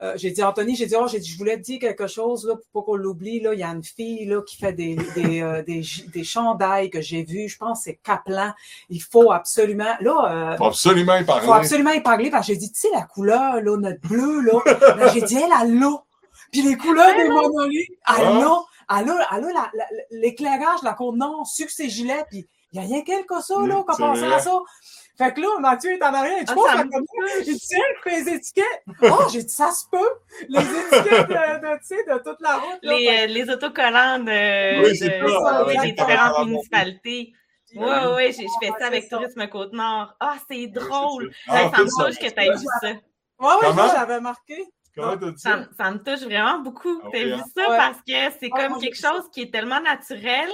euh, 0.02 0.14
j'ai 0.16 0.32
dit, 0.32 0.42
Anthony, 0.42 0.74
j'ai 0.74 0.86
dit, 0.86 0.94
oh, 0.98 1.06
j'ai 1.06 1.20
dit, 1.20 1.30
je 1.30 1.38
voulais 1.38 1.56
te 1.56 1.62
dire 1.62 1.78
quelque 1.78 2.08
chose, 2.08 2.44
là, 2.46 2.56
pour 2.56 2.82
pas 2.82 2.86
qu'on 2.86 2.96
l'oublie, 2.96 3.38
là. 3.38 3.54
Il 3.54 3.60
y 3.60 3.62
a 3.62 3.68
une 3.68 3.84
fille, 3.84 4.24
là, 4.26 4.42
qui 4.42 4.56
fait 4.56 4.72
des, 4.72 4.96
des, 5.14 5.42
euh, 5.42 5.62
des, 5.66 5.82
des, 6.12 6.24
chandails 6.24 6.90
que 6.90 7.00
j'ai 7.00 7.22
vus. 7.22 7.48
Je 7.48 7.56
pense 7.56 7.78
que 7.78 7.84
c'est 7.84 8.00
Kaplan. 8.02 8.52
Il 8.90 9.00
faut 9.00 9.30
absolument, 9.30 9.94
là. 10.00 10.54
Euh, 10.54 10.56
faut 10.56 10.66
absolument 10.66 11.16
y 11.16 11.24
parler. 11.24 11.46
Faut 11.46 11.52
absolument 11.52 11.92
y 11.92 12.00
parler 12.00 12.30
parce 12.30 12.48
que 12.48 12.52
j'ai 12.52 12.58
dit, 12.58 12.72
tu 12.72 12.80
sais, 12.80 12.88
la 12.92 13.02
couleur, 13.02 13.60
là, 13.62 13.76
notre 13.76 14.00
bleu, 14.00 14.40
là. 14.40 15.10
j'ai 15.14 15.22
dit, 15.22 15.36
elle 15.36 15.52
a 15.52 15.64
l'eau. 15.64 16.00
Puis 16.50 16.62
les 16.62 16.76
couleurs 16.76 17.16
des 17.16 17.28
monolithes, 17.28 17.96
elle 18.08 18.26
a, 18.26 18.62
elle 18.98 19.08
a, 19.08 19.28
elle 19.36 19.56
a 19.56 19.70
l'éclairage, 20.10 20.80
la 20.82 20.94
côte 20.94 21.16
nord, 21.16 21.46
succès 21.46 21.88
gilet, 21.88 22.24
puis 22.28 22.46
il 22.72 22.80
y 22.80 22.84
a 22.84 22.86
rien 22.86 23.02
qu'elle 23.02 23.24
que 23.24 23.40
ça, 23.40 23.54
là, 23.66 23.84
qu'on 23.86 23.96
pense 23.96 24.22
à 24.22 24.38
ça. 24.38 24.58
Fait 25.18 25.34
que 25.34 25.40
là, 25.40 25.48
Mathieu 25.60 25.92
est 25.92 26.02
en 26.02 26.14
arrière, 26.14 26.38
il 26.40 26.44
dit, 26.46 26.52
oh, 26.56 26.66
ça 26.66 26.84
il 27.40 27.44
dit, 27.44 27.58
les 28.06 28.28
étiquettes. 28.34 28.82
Oh, 29.02 29.24
j'ai 29.30 29.42
dit, 29.42 29.48
ça 29.52 29.70
se 29.70 29.84
peut. 29.90 29.98
Les 30.48 30.60
étiquettes 30.60 31.28
de, 31.28 31.78
tu 31.78 31.86
sais, 31.86 32.04
de 32.04 32.18
toute 32.22 32.40
la 32.40 32.56
route. 32.56 32.78
les, 32.82 33.08
euh, 33.08 33.26
les 33.26 33.50
autocollants 33.50 34.20
de, 34.20 34.82
oui, 34.82 34.98
de, 34.98 35.82
des 35.82 35.92
différentes 35.92 36.46
municipalités. 36.46 37.34
Oui, 37.74 37.96
oui, 38.16 38.32
je 38.32 38.66
fais 38.66 38.72
ça 38.78 38.86
avec 38.86 39.08
Tourisme 39.08 39.46
Côte-Nord. 39.48 40.14
Ah, 40.20 40.36
c'est 40.50 40.66
drôle. 40.66 41.32
Ah, 41.48 41.70
ça 41.74 41.82
me 41.82 41.88
touche 41.88 42.18
que 42.18 42.30
tu 42.30 42.40
aies 42.40 42.50
vu 42.50 42.66
ça. 42.80 42.92
Oui, 43.38 43.52
oui, 43.62 43.82
j'avais 43.94 44.20
marqué. 44.20 44.66
Ça, 45.36 45.66
ça, 45.76 45.90
me 45.90 45.98
touche 45.98 46.24
vraiment 46.24 46.58
beaucoup. 46.58 47.00
Ah 47.02 47.08
tu 47.10 47.18
as 47.18 47.24
vu 47.24 47.32
hein? 47.32 47.44
ça 47.56 47.64
parce 47.66 47.98
que 47.98 48.36
c'est 48.38 48.50
comme 48.50 48.78
quelque 48.78 48.98
chose 48.98 49.30
qui 49.32 49.42
est 49.42 49.50
tellement 49.50 49.80
naturel 49.80 50.50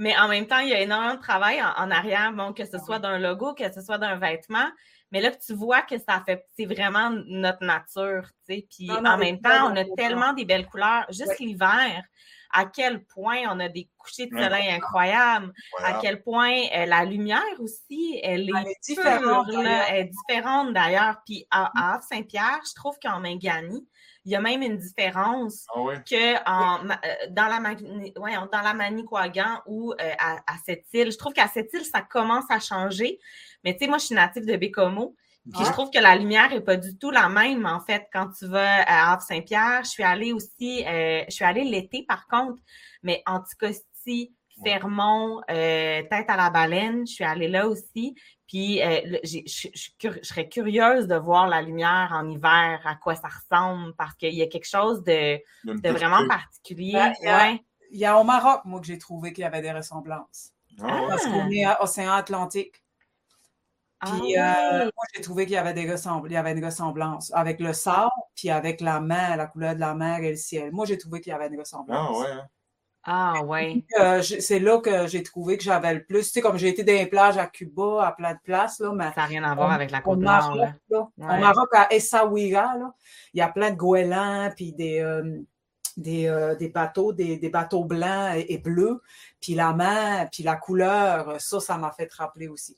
mais 0.00 0.16
en 0.16 0.28
même 0.28 0.46
temps, 0.46 0.60
il 0.60 0.70
y 0.70 0.72
a 0.72 0.80
énormément 0.80 1.14
de 1.14 1.20
travail 1.20 1.60
en, 1.62 1.90
arrière, 1.90 2.32
bon, 2.32 2.54
que 2.54 2.64
ce 2.64 2.78
soit 2.78 2.98
d'un 2.98 3.18
logo, 3.18 3.52
que 3.52 3.70
ce 3.70 3.82
soit 3.82 3.98
d'un 3.98 4.16
vêtement. 4.16 4.66
Mais 5.12 5.20
là, 5.20 5.30
tu 5.30 5.52
vois 5.52 5.82
que 5.82 5.98
ça 5.98 6.22
fait, 6.24 6.42
c'est 6.56 6.64
vraiment 6.64 7.10
notre 7.26 7.62
nature, 7.62 8.22
tu 8.48 8.54
sais. 8.54 8.66
Puis 8.70 8.90
en 8.90 9.18
même 9.18 9.42
temps, 9.42 9.70
on 9.70 9.76
a 9.76 9.84
tellement 9.98 10.32
des 10.32 10.46
belles 10.46 10.66
couleurs. 10.66 11.04
Juste 11.10 11.38
l'hiver, 11.38 12.02
à 12.50 12.64
quel 12.64 13.04
point 13.04 13.40
on 13.50 13.60
a 13.60 13.68
des 13.68 13.90
couchers 13.98 14.26
de 14.26 14.38
soleil 14.38 14.70
incroyables, 14.70 15.52
à 15.84 15.98
quel 16.00 16.22
point 16.22 16.62
euh, 16.74 16.86
la 16.86 17.04
lumière 17.04 17.42
aussi, 17.58 18.18
elle 18.22 18.48
est, 18.48 18.78
différente. 18.82 19.48
elle 19.52 19.96
est 19.96 20.10
différente 20.28 20.72
d'ailleurs. 20.72 21.16
Puis 21.26 21.46
à, 21.50 21.96
à 21.96 22.00
Saint-Pierre, 22.00 22.60
je 22.66 22.74
trouve 22.74 22.96
qu'en 23.02 23.20
Mingani, 23.20 23.86
il 24.30 24.34
y 24.34 24.36
a 24.36 24.40
même 24.40 24.62
une 24.62 24.78
différence 24.78 25.66
ah 25.74 25.96
que 26.08 26.48
en, 26.48 26.88
euh, 26.88 26.94
dans, 27.30 27.48
la, 27.48 27.58
ouais, 28.20 28.34
dans 28.52 28.60
la 28.60 28.74
Manicouagan 28.74 29.60
ou 29.66 29.92
euh, 29.92 30.12
à, 30.18 30.54
cette 30.64 30.86
île. 30.92 31.10
Je 31.10 31.18
trouve 31.18 31.32
qu'à 31.32 31.48
cette 31.48 31.72
île, 31.72 31.84
ça 31.84 32.00
commence 32.00 32.44
à 32.48 32.60
changer. 32.60 33.18
Mais 33.64 33.72
tu 33.72 33.80
sais, 33.80 33.88
moi, 33.88 33.98
je 33.98 34.06
suis 34.06 34.14
native 34.14 34.46
de 34.46 34.54
Bécomo. 34.54 35.16
Puis 35.52 35.64
je 35.64 35.72
trouve 35.72 35.90
que 35.90 35.98
la 35.98 36.14
lumière 36.14 36.52
est 36.52 36.60
pas 36.60 36.76
du 36.76 36.96
tout 36.96 37.10
la 37.10 37.28
même, 37.28 37.66
en 37.66 37.80
fait, 37.80 38.06
quand 38.12 38.28
tu 38.38 38.46
vas 38.46 38.82
à 38.82 39.12
Havre-Saint-Pierre. 39.12 39.80
Je 39.82 39.90
suis 39.90 40.04
allée 40.04 40.32
aussi, 40.32 40.84
euh, 40.86 41.24
je 41.28 41.34
suis 41.34 41.44
allée 41.44 41.64
l'été, 41.64 42.04
par 42.06 42.28
contre, 42.28 42.62
mais 43.02 43.24
Anticosti, 43.26 44.32
Fermont, 44.62 45.40
Tête 45.48 46.28
à 46.28 46.36
la 46.36 46.50
baleine, 46.50 47.04
je 47.04 47.14
suis 47.14 47.24
allée 47.24 47.48
là 47.48 47.66
aussi. 47.66 48.14
Puis 48.50 48.82
euh, 48.82 49.20
je 49.22 50.18
serais 50.22 50.48
curieuse 50.48 51.06
de 51.06 51.14
voir 51.14 51.46
la 51.46 51.62
lumière 51.62 52.10
en 52.12 52.28
hiver, 52.28 52.80
à 52.84 52.96
quoi 52.96 53.14
ça 53.14 53.28
ressemble, 53.28 53.94
parce 53.94 54.14
qu'il 54.14 54.34
y 54.34 54.42
a 54.42 54.48
quelque 54.48 54.66
chose 54.66 55.04
de, 55.04 55.40
vraiment 55.64 56.26
particulier. 56.26 57.12
Ben, 57.22 57.58
il, 57.92 58.00
y 58.00 58.04
a, 58.04 58.18
au 58.18 58.24
Maroc, 58.24 58.62
moi, 58.64 58.80
que 58.80 58.86
j'ai 58.86 58.98
trouvé 58.98 59.32
qu'il 59.32 59.42
y 59.42 59.44
avait 59.44 59.62
des 59.62 59.70
ressemblances. 59.70 60.50
Ah. 60.82 61.04
Parce 61.08 61.26
qu'on 61.26 61.48
est 61.48 61.62
à 61.62 61.80
Océan 61.80 62.10
Atlantique. 62.10 62.82
Puis 64.00 64.36
ah, 64.36 64.72
euh, 64.72 64.84
moi, 64.84 65.04
j'ai 65.14 65.20
trouvé 65.20 65.44
qu'il 65.46 65.54
y 65.54 65.58
avait 65.58 65.74
des 65.74 65.82
il 65.82 66.32
y 66.32 66.36
avait 66.36 66.52
une 66.52 66.64
ressemblance 66.64 67.30
avec 67.32 67.60
le 67.60 67.72
sable, 67.72 68.10
puis 68.34 68.50
avec 68.50 68.80
la 68.80 68.98
mer, 68.98 69.36
la 69.36 69.46
couleur 69.46 69.76
de 69.76 69.80
la 69.80 69.94
mer 69.94 70.24
et 70.24 70.30
le 70.30 70.36
ciel. 70.36 70.72
Moi, 70.72 70.86
j'ai 70.86 70.98
trouvé 70.98 71.20
qu'il 71.20 71.30
y 71.30 71.36
avait 71.36 71.46
une 71.46 71.58
ressemblance. 71.60 72.16
Ah 72.26 72.34
ouais. 72.34 72.42
Ah 73.04 73.42
ouais. 73.44 73.82
Euh, 73.98 74.22
c'est 74.22 74.58
là 74.58 74.78
que 74.78 75.06
j'ai 75.06 75.22
trouvé 75.22 75.56
que 75.56 75.62
j'avais 75.62 75.94
le 75.94 76.04
plus. 76.04 76.26
Tu 76.26 76.32
sais, 76.32 76.40
comme 76.42 76.58
j'ai 76.58 76.68
été 76.68 76.84
dans 76.84 76.92
les 76.92 77.06
plages 77.06 77.38
à 77.38 77.46
Cuba, 77.46 78.06
à 78.06 78.12
plein 78.12 78.34
de 78.34 78.40
places, 78.44 78.78
là, 78.78 78.92
mais. 78.92 79.10
Ça 79.14 79.22
n'a 79.22 79.26
rien 79.26 79.44
à 79.44 79.54
voir 79.54 79.72
avec 79.72 79.90
la 79.90 80.00
côte 80.00 80.18
nord, 80.18 80.54
là. 80.54 80.74
Au 80.90 81.08
Maroc, 81.16 81.68
à 81.72 81.92
Essaouira, 81.92 82.76
là, 82.76 82.92
il 83.32 83.38
y 83.38 83.40
a 83.40 83.48
plein 83.48 83.70
de 83.70 83.76
goélands, 83.76 84.50
puis 84.54 84.72
des, 84.72 85.00
euh, 85.00 85.40
des, 85.96 86.26
euh, 86.26 86.54
des, 86.56 86.68
bateaux, 86.68 87.14
des, 87.14 87.38
des, 87.38 87.48
bateaux 87.48 87.84
blancs 87.84 88.34
et, 88.36 88.58
bleus. 88.58 89.00
Puis 89.40 89.54
la 89.54 89.72
mer, 89.72 90.28
puis 90.30 90.42
la 90.42 90.56
couleur, 90.56 91.40
ça, 91.40 91.58
ça 91.58 91.78
m'a 91.78 91.92
fait 91.92 92.12
rappeler 92.12 92.48
aussi. 92.48 92.76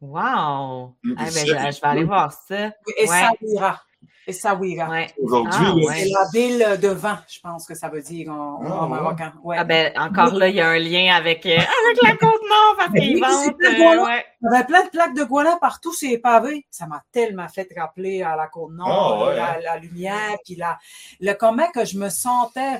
Wow! 0.00 0.96
Eh 1.04 1.14
ben, 1.14 1.30
je, 1.30 1.80
vais 1.80 1.86
aller 1.86 2.04
voir 2.04 2.32
ça. 2.32 2.72
Essaouira. 2.98 3.80
Essaouira. 4.26 4.88
Ouais. 4.88 5.06
Aujourd'hui, 5.20 5.86
ah, 5.88 5.94
c'est 5.94 6.08
la 6.08 6.26
ville 6.32 6.80
de 6.80 6.88
vent, 6.88 7.16
je 7.28 7.40
pense 7.40 7.66
que 7.66 7.74
ça 7.74 7.88
veut 7.88 8.02
dire 8.02 8.30
en, 8.30 8.60
ah, 8.64 8.86
marocain. 8.86 9.32
Ouais. 9.42 9.56
Ah 9.58 9.64
ben, 9.64 9.92
encore 9.98 10.34
là, 10.34 10.48
il 10.48 10.56
y 10.56 10.60
a 10.60 10.68
un 10.68 10.78
lien 10.78 11.14
avec, 11.14 11.44
euh, 11.46 11.56
avec 11.56 12.02
la 12.02 12.16
côte 12.16 12.42
nord 12.48 12.76
parce 12.78 12.92
qu'ils 12.92 13.20
vendent. 13.20 13.54
Euh, 13.62 14.04
ouais. 14.04 14.24
Il 14.42 14.52
y 14.52 14.54
avait 14.54 14.64
plein 14.64 14.84
de 14.84 14.90
plaques 14.90 15.14
de 15.14 15.24
Gouala 15.24 15.58
partout 15.60 15.92
sur 15.92 16.08
les 16.08 16.18
pavés. 16.18 16.66
Ça 16.70 16.86
m'a 16.86 17.02
tellement 17.12 17.48
fait 17.48 17.68
rappeler 17.76 18.22
à 18.22 18.36
la 18.36 18.46
côte 18.48 18.72
nord, 18.72 19.28
ah, 19.30 19.34
la, 19.34 19.60
la, 19.60 19.78
lumière, 19.78 20.36
puis 20.44 20.56
la, 20.56 20.78
le 21.20 21.32
comment 21.34 21.70
que 21.70 21.84
je 21.84 21.98
me 21.98 22.08
sentais, 22.08 22.78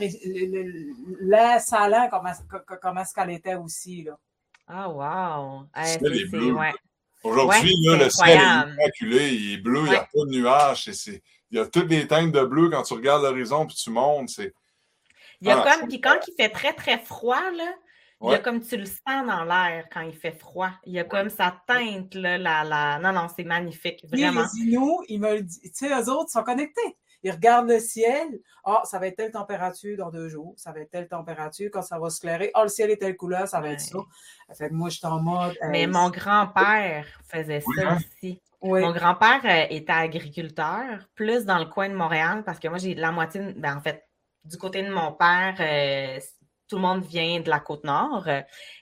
l'air 1.20 1.60
salin, 1.60 2.08
comment, 2.08 2.32
comment 2.80 3.00
est-ce 3.02 3.14
qu'elle 3.14 3.30
était 3.30 3.54
aussi. 3.54 4.02
Là. 4.02 4.16
Ah, 4.66 4.88
wow! 4.88 5.66
c'est, 5.84 6.00
ouais. 6.00 6.72
Aujourd'hui, 7.24 7.74
le 7.82 8.10
ciel 8.10 8.38
est 8.38 8.72
immaculé, 8.72 9.34
il 9.34 9.52
est 9.54 9.56
bleu, 9.56 9.80
il 9.86 9.90
n'y 9.90 9.96
a 9.96 10.00
pas 10.00 10.24
de 10.26 10.30
nuages. 10.30 10.86
il 10.86 11.20
y 11.56 11.58
a 11.58 11.66
toutes 11.66 11.88
les 11.88 12.06
teintes 12.06 12.32
de 12.32 12.44
bleu 12.44 12.68
quand 12.70 12.82
tu 12.82 12.94
regardes 12.94 13.22
l'horizon 13.22 13.66
puis 13.66 13.76
tu 13.76 13.90
montes. 13.90 14.28
C'est... 14.28 14.54
Il 15.40 15.48
y 15.48 15.50
a 15.50 15.60
ah, 15.60 15.76
comme, 15.78 15.88
puis 15.88 16.00
quand 16.00 16.18
il 16.28 16.34
fait 16.34 16.50
très, 16.50 16.74
très 16.74 16.98
froid, 16.98 17.50
là, 17.56 17.74
il 18.22 18.30
y 18.30 18.34
a 18.34 18.38
comme 18.38 18.60
tu 18.60 18.76
le 18.76 18.86
sens 18.86 19.26
dans 19.26 19.44
l'air 19.44 19.86
quand 19.92 20.00
il 20.00 20.14
fait 20.14 20.32
froid. 20.32 20.70
Il 20.84 20.92
y 20.92 20.98
a 20.98 21.04
comme 21.04 21.28
sa 21.28 21.60
teinte, 21.66 22.14
là, 22.14 22.38
la, 22.38 22.64
la... 22.64 22.98
Non, 22.98 23.12
non, 23.12 23.26
c'est 23.34 23.44
magnifique, 23.44 24.04
vraiment. 24.10 24.44
Les 24.54 24.60
Inuits, 24.62 25.04
ils 25.08 25.20
me 25.20 25.34
le 25.34 25.42
disent. 25.42 25.60
Tu 25.62 25.70
sais, 25.72 25.88
eux 25.88 26.08
autres 26.10 26.30
sont 26.30 26.42
connectés 26.42 26.96
ils 27.24 27.30
regardent 27.30 27.68
le 27.68 27.80
ciel. 27.80 28.38
Ah, 28.64 28.82
ça 28.84 28.98
va 28.98 29.06
être 29.06 29.16
telle 29.16 29.32
température 29.32 29.96
dans 29.96 30.10
deux 30.10 30.28
jours. 30.28 30.52
Ça 30.56 30.72
va 30.72 30.80
être 30.80 30.90
telle 30.90 31.08
température 31.08 31.70
quand 31.72 31.82
ça 31.82 31.98
va 31.98 32.10
se 32.10 32.20
clairer. 32.20 32.50
Ah, 32.54 32.62
le 32.62 32.68
ciel 32.68 32.90
est 32.90 32.98
telle 32.98 33.16
couleur, 33.16 33.48
ça 33.48 33.60
va 33.60 33.70
être 33.70 33.80
ça. 33.80 33.98
Fait 34.52 34.70
moi, 34.70 34.90
je 34.90 34.98
suis 34.98 35.06
en 35.06 35.20
mode. 35.20 35.56
Mais 35.70 35.86
mon 35.86 36.10
grand-père 36.10 37.06
faisait 37.26 37.60
ça 37.60 37.88
hein? 37.88 37.96
aussi. 37.96 38.40
Mon 38.62 38.92
grand-père 38.92 39.40
euh, 39.44 39.66
était 39.70 39.92
agriculteur, 39.92 41.08
plus 41.14 41.44
dans 41.44 41.58
le 41.58 41.66
coin 41.66 41.88
de 41.88 41.94
Montréal, 41.94 42.44
parce 42.44 42.58
que 42.58 42.68
moi, 42.68 42.78
j'ai 42.78 42.94
la 42.94 43.10
moitié, 43.10 43.40
ben, 43.56 43.76
en 43.76 43.80
fait, 43.80 44.06
du 44.44 44.56
côté 44.56 44.82
de 44.82 44.90
mon 44.90 45.12
père, 45.12 45.56
euh, 45.60 46.18
tout 46.68 46.76
le 46.76 46.82
monde 46.82 47.04
vient 47.04 47.40
de 47.40 47.50
la 47.50 47.60
côte 47.60 47.84
nord. 47.84 48.28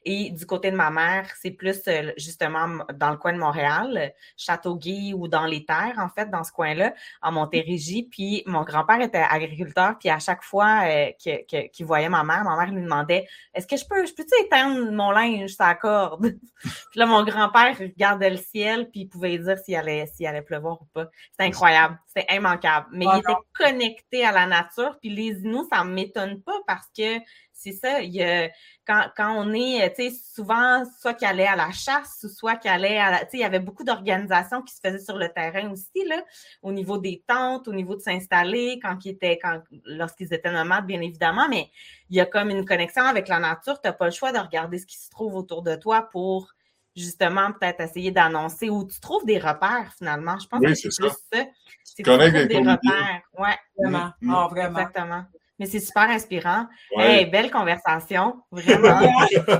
Et 0.04 0.30
du 0.30 0.46
côté 0.46 0.70
de 0.70 0.76
ma 0.76 0.90
mère, 0.90 1.28
c'est 1.40 1.50
plus 1.50 1.80
euh, 1.88 2.12
justement 2.16 2.84
dans 2.94 3.10
le 3.10 3.16
coin 3.16 3.32
de 3.32 3.38
Montréal, 3.38 4.12
Châteauguay 4.36 5.12
ou 5.14 5.28
dans 5.28 5.46
les 5.46 5.64
terres, 5.64 5.94
en 5.98 6.08
fait, 6.08 6.30
dans 6.30 6.44
ce 6.44 6.52
coin-là, 6.52 6.94
en 7.22 7.32
Montérégie. 7.32 8.08
Puis 8.10 8.42
mon 8.46 8.62
grand-père 8.62 9.00
était 9.00 9.24
agriculteur, 9.28 9.98
puis 9.98 10.10
à 10.10 10.18
chaque 10.18 10.42
fois 10.42 10.82
euh, 10.84 11.10
qu'il 11.18 11.86
voyait 11.86 12.08
ma 12.08 12.24
mère, 12.24 12.44
ma 12.44 12.56
mère 12.56 12.72
lui 12.72 12.82
demandait 12.82 13.26
Est-ce 13.54 13.66
que 13.66 13.76
je 13.76 13.84
peux, 13.86 14.06
je 14.06 14.14
peux-tu 14.14 14.44
éteindre 14.44 14.90
mon 14.92 15.10
linge, 15.10 15.50
ça 15.50 15.66
accorde? 15.66 16.22
puis 16.62 17.00
là, 17.00 17.06
mon 17.06 17.24
grand-père 17.24 17.76
regardait 17.78 18.30
le 18.30 18.36
ciel, 18.36 18.88
puis 18.90 19.00
il 19.00 19.08
pouvait 19.08 19.38
dire 19.38 19.58
s'il 19.58 19.76
allait, 19.76 20.06
s'il 20.06 20.26
allait 20.26 20.42
pleuvoir 20.42 20.80
ou 20.82 20.86
pas. 20.86 21.08
C'était 21.30 21.44
incroyable, 21.44 21.98
c'était 22.06 22.34
immanquable. 22.34 22.86
Mais 22.92 23.06
il 23.12 23.18
était 23.18 23.32
connecté 23.56 24.24
à 24.24 24.32
la 24.32 24.46
nature, 24.46 24.96
puis 25.00 25.10
les 25.10 25.40
Inuits, 25.40 25.66
ça 25.72 25.84
ne 25.84 25.90
m'étonne 25.90 26.40
pas 26.42 26.58
parce 26.66 26.86
que 26.96 27.18
c'est 27.62 27.72
ça. 27.72 28.00
Il 28.00 28.12
y 28.12 28.22
a, 28.22 28.50
quand, 28.86 29.04
quand 29.16 29.34
on 29.36 29.52
est, 29.52 29.94
tu 29.94 30.10
sais, 30.10 30.16
souvent, 30.34 30.82
soit 31.00 31.14
qu'il 31.14 31.26
allait 31.28 31.46
à 31.46 31.56
la 31.56 31.70
chasse, 31.70 32.20
ou 32.24 32.28
soit 32.28 32.56
qu'il 32.56 32.70
allait 32.70 32.98
à 32.98 33.10
la, 33.10 33.18
tu 33.20 33.24
sais, 33.24 33.36
il 33.38 33.40
y 33.40 33.44
avait 33.44 33.60
beaucoup 33.60 33.84
d'organisations 33.84 34.62
qui 34.62 34.74
se 34.74 34.80
faisaient 34.84 35.04
sur 35.04 35.16
le 35.18 35.28
terrain 35.28 35.70
aussi, 35.70 36.04
là, 36.06 36.22
au 36.62 36.72
niveau 36.72 36.98
des 36.98 37.22
tentes, 37.26 37.68
au 37.68 37.72
niveau 37.72 37.94
de 37.94 38.00
s'installer, 38.00 38.78
quand 38.82 38.98
ils 39.04 39.10
étaient, 39.10 39.38
quand, 39.38 39.62
lorsqu'ils 39.84 40.32
étaient 40.34 40.52
nomades, 40.52 40.86
bien 40.86 41.00
évidemment, 41.00 41.48
mais 41.48 41.70
il 42.10 42.16
y 42.16 42.20
a 42.20 42.26
comme 42.26 42.50
une 42.50 42.64
connexion 42.64 43.04
avec 43.04 43.28
la 43.28 43.38
nature. 43.38 43.80
Tu 43.80 43.88
n'as 43.88 43.92
pas 43.92 44.06
le 44.06 44.10
choix 44.10 44.32
de 44.32 44.38
regarder 44.38 44.78
ce 44.78 44.86
qui 44.86 44.98
se 44.98 45.08
trouve 45.10 45.34
autour 45.34 45.62
de 45.62 45.76
toi 45.76 46.08
pour 46.10 46.52
justement 46.94 47.52
peut-être 47.52 47.80
essayer 47.80 48.10
d'annoncer 48.10 48.68
où 48.68 48.86
tu 48.86 49.00
trouves 49.00 49.24
des 49.24 49.38
repères 49.38 49.94
finalement. 49.96 50.38
Je 50.38 50.46
pense 50.46 50.60
Oui, 50.60 50.68
que 50.68 50.74
c'est 50.74 50.88
plus 50.88 51.08
ça. 51.08 51.16
ça. 51.32 51.44
C'est 51.84 52.02
des 52.02 52.58
repères. 52.58 53.22
Ouais, 53.38 53.56
Vraiment. 53.78 54.10
Mm. 54.20 54.34
Ah, 54.34 54.48
vraiment. 54.50 54.78
exactement. 54.78 55.24
Mais 55.62 55.68
c'est 55.68 55.78
super 55.78 56.10
inspirant. 56.10 56.66
Ouais. 56.96 57.20
Hey, 57.20 57.26
belle 57.26 57.48
conversation, 57.52 58.34
vraiment. 58.50 58.98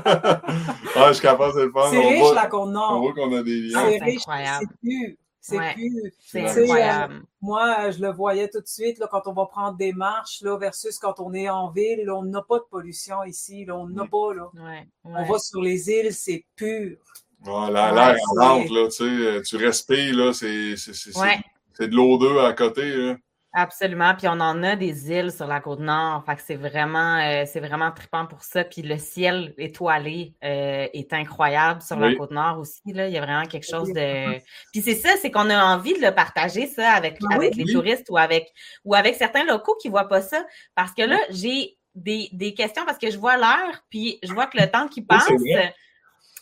ah, 0.97 1.09
je 1.09 1.13
suis 1.13 1.23
capable 1.23 1.55
de 1.55 1.61
le 1.63 1.73
faire. 1.73 1.87
C'est 1.91 1.99
riche, 2.09 2.19
voit- 2.19 2.35
la 2.35 2.47
Côte 2.47 2.75
On 2.75 3.01
voit 3.01 3.13
qu'on 3.15 3.33
a 3.37 3.43
des 3.43 3.61
liens. 3.61 3.85
C'est 3.87 3.99
c'est 3.99 4.05
riche, 4.05 4.17
incroyable. 4.23 4.67
c'est 4.69 4.81
pur. 4.81 5.17
C'est 5.41 5.59
Ouais. 5.59 5.75
C'est 6.21 6.63
incroyable. 6.63 7.23
Moi, 7.41 7.91
je 7.93 8.01
le 8.01 8.11
voyais 8.13 8.49
tout 8.49 8.61
de 8.61 8.67
suite 8.67 8.99
là, 8.99 9.07
quand 9.09 9.23
on 9.27 9.33
va 9.33 9.47
prendre 9.47 9.77
des 9.77 9.93
marches 9.93 10.41
là, 10.43 10.57
versus 10.59 10.99
quand 10.99 11.21
on 11.21 11.33
est 11.35 11.49
en 11.49 11.71
ville. 11.71 12.03
là, 12.05 12.15
on 12.17 12.25
n'a 12.25 12.43
pas 12.43 12.59
de 12.59 12.65
pollution 12.69 13.23
ici. 13.23 13.65
Là, 13.65 13.77
on 13.77 13.87
n'a 13.89 14.05
pas. 14.07 14.35
Là. 14.35 14.49
Ouais, 14.55 14.89
On 15.05 15.25
va 15.25 15.39
sur 15.39 15.61
les 15.63 15.89
îles, 15.89 16.13
c'est 16.13 16.45
pur. 16.57 16.97
Voilà, 17.45 17.93
Ouais, 17.93 17.95
l'air 18.15 18.17
rentre, 18.41 18.73
là, 18.73 18.85
tu 18.87 18.91
sais, 18.93 19.05
euh, 19.05 19.43
tu 19.43 19.57
respires, 19.57 20.17
là, 20.17 20.33
c'est 20.33 20.77
c'est- 20.77 20.95
c'est- 20.95 21.17
Ouais. 21.19 21.39
c'est 21.75 21.89
de 21.89 21.95
l'eau 21.97 22.19
d'eux 22.19 22.41
à 22.41 22.53
côté, 22.55 22.89
là. 22.97 23.17
Absolument. 23.55 24.15
Puis 24.17 24.29
on 24.29 24.41
en 24.41 24.63
a 24.63 24.77
des 24.77 25.11
îles 25.11 25.31
sur 25.31 25.47
la 25.47 25.61
côte 25.61 25.81
nord. 25.81 26.23
Fait 26.25 26.37
que 26.37 26.43
c'est 26.43 26.55
vraiment, 26.57 27.17
euh, 27.19 27.45
c'est 27.47 27.61
vraiment 27.61 27.91
trippant 27.91 28.25
pour 28.27 28.43
ça. 28.45 28.65
Puis 28.65 28.81
le 28.83 28.97
ciel 28.97 29.53
étoilé 29.59 30.33
euh, 30.43 30.87
est 30.93 31.13
incroyable 31.13 31.83
sur 31.83 31.99
la 31.99 32.09
Oui. 32.09 32.17
côte 32.17 32.31
nord 32.31 32.59
aussi. 32.59 32.81
Là. 32.87 33.09
Il 33.09 33.13
y 33.15 33.19
a 33.19 33.21
vraiment 33.21 33.45
quelque 33.45 33.69
chose 33.69 33.93
de. 33.93 34.39
Puis 34.73 34.81
c'est 34.83 34.95
ça, 34.95 35.11
c'est 35.21 35.31
qu'on 35.31 35.51
a 35.51 35.63
envie 35.65 35.93
de 35.95 36.01
le 36.05 36.15
partager, 36.15 36.67
ça, 36.67 36.93
avec, 36.93 37.19
Ah 37.25 37.37
oui, 37.39 37.47
avec 37.47 37.57
les 37.57 37.65
oui. 37.65 37.73
touristes 37.75 38.07
ou 38.09 38.17
avec 38.17 38.51
ou 38.85 38.95
avec 38.95 39.17
certains 39.17 39.45
locaux 39.45 39.77
qui 39.81 39.89
voient 39.91 40.09
pas 40.09 40.23
ça. 40.23 40.43
Parce 40.75 40.93
que 40.93 41.03
là, 41.03 41.19
j'ai 41.31 41.77
des, 41.95 42.31
des 42.33 42.55
questions 42.55 42.87
parce 42.87 42.97
que 42.97 43.11
je 43.11 43.19
vois 43.19 43.37
l'heure, 43.37 43.83
puis 43.91 44.19
je 44.23 44.33
vois 44.33 44.47
que 44.47 44.57
le 44.59 44.67
temps 44.71 44.89
qui 44.89 45.01
Oui, 45.01 45.07
passe. 45.07 45.29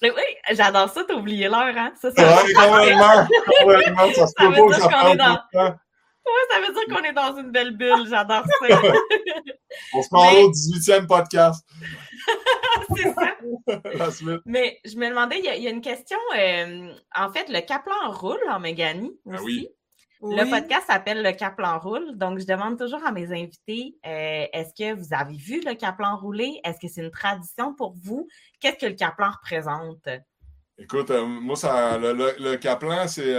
Mais 0.03 0.11
oui, 0.13 0.23
j'adore 0.53 0.89
ça, 0.89 1.03
t'as 1.07 1.15
oublié 1.15 1.49
l'heure, 1.49 1.75
hein? 1.77 1.93
Ça, 2.01 2.11
ça, 2.11 2.23
Ouais, 2.23 2.55
complètement, 2.55 3.29
complètement, 3.61 4.13
ça 4.15 4.27
se 4.29 4.33
Ça 4.39 4.47
peut 4.49 4.69
pas 4.69 4.79
ça 5.53 5.77
ça 6.51 6.61
veut 6.61 6.73
dire 6.75 6.97
qu'on 6.97 7.03
est 7.05 7.13
dans 7.13 7.37
une 7.37 7.51
belle 7.51 7.77
bulle. 7.77 8.07
J'adore 8.09 8.45
ça. 8.47 8.81
On 9.95 10.03
se 10.03 10.09
parle 10.09 10.35
Mais- 10.35 10.43
au 10.45 10.51
18e 10.51 11.07
podcast, 11.07 11.65
c'est 12.97 13.15
ça. 13.15 13.37
la 13.95 14.11
suite. 14.11 14.41
Mais 14.45 14.79
je 14.85 14.97
me 14.97 15.09
demandais, 15.09 15.39
il 15.39 15.45
y 15.45 15.49
a, 15.49 15.57
il 15.57 15.63
y 15.63 15.67
a 15.69 15.71
une 15.71 15.81
question. 15.81 16.19
euh, 16.37 16.93
en 17.15 17.33
fait, 17.33 17.49
le 17.49 17.61
Caplan 17.61 18.11
roule 18.11 18.41
en 18.51 18.59
Méganie 18.61 19.13
aussi. 19.25 19.37
Ah 19.39 19.43
oui. 19.43 19.69
Le 20.23 20.43
Oui. 20.45 20.51
podcast 20.51 20.87
s'appelle 20.87 21.23
Le 21.23 21.33
Caplan 21.33 21.79
roule. 21.79 22.17
Donc, 22.19 22.39
je 22.41 22.45
demande 22.47 22.79
toujours 22.79 23.03
à 23.07 23.11
mes 23.13 23.27
invités 23.33 23.97
euh, 24.07 24.45
est-ce 24.53 24.75
que 24.77 24.93
vous 24.95 25.15
avez 25.15 25.35
vu 25.37 25.63
le 25.65 25.75
Caplan 25.75 26.17
rouler? 26.19 26.61
Est-ce 26.65 26.79
que 26.79 26.93
c'est 26.93 27.01
une 27.03 27.11
tradition 27.11 27.75
pour 27.75 27.95
vous? 28.03 28.29
Qu'est-ce 28.61 28.77
que 28.77 28.87
le 28.87 28.95
Caplan 28.97 29.31
représente? 29.31 30.07
Écoute, 30.77 31.11
euh, 31.11 31.25
moi, 31.25 31.57
ça, 31.57 31.97
le, 31.97 32.13
le, 32.13 32.35
le 32.39 32.57
Kaplan, 32.57 33.09
c'est. 33.09 33.33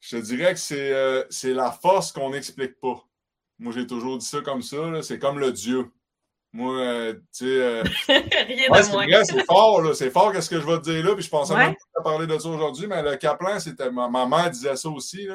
Je 0.00 0.16
te 0.16 0.22
dirais 0.22 0.52
que 0.54 0.60
c'est 0.60 0.92
euh, 0.92 1.24
c'est 1.30 1.52
la 1.54 1.70
force 1.72 2.12
qu'on 2.12 2.30
n'explique 2.30 2.78
pas. 2.80 3.02
Moi, 3.58 3.72
j'ai 3.72 3.86
toujours 3.86 4.18
dit 4.18 4.26
ça 4.26 4.40
comme 4.42 4.62
ça. 4.62 5.02
C'est 5.02 5.18
comme 5.18 5.38
le 5.38 5.50
Dieu. 5.52 5.90
Moi, 6.52 6.74
euh, 6.78 7.12
tu 7.14 7.20
sais. 7.32 7.44
euh, 7.46 7.82
Rien 8.08 8.70
ouais, 8.70 8.78
de 8.80 8.82
c'est 8.84 8.92
moins. 8.92 9.24
c'est 9.24 9.44
fort, 9.46 9.82
là. 9.82 9.94
C'est 9.94 10.10
fort, 10.10 10.32
qu'est-ce 10.32 10.48
que 10.50 10.60
je 10.60 10.66
vais 10.66 10.76
te 10.78 10.90
dire 10.90 11.04
là. 11.04 11.14
Puis 11.14 11.24
je 11.24 11.30
pensais 11.30 11.54
Ouais. 11.54 11.66
même 11.66 11.74
pas 11.94 12.02
parler 12.02 12.26
de 12.26 12.38
ça 12.38 12.48
aujourd'hui, 12.48 12.86
mais 12.86 13.02
le 13.02 13.16
Kaplan, 13.16 13.58
c'était. 13.60 13.90
Ma, 13.90 14.08
ma 14.08 14.26
mère 14.26 14.50
disait 14.50 14.76
ça 14.76 14.88
aussi. 14.88 15.26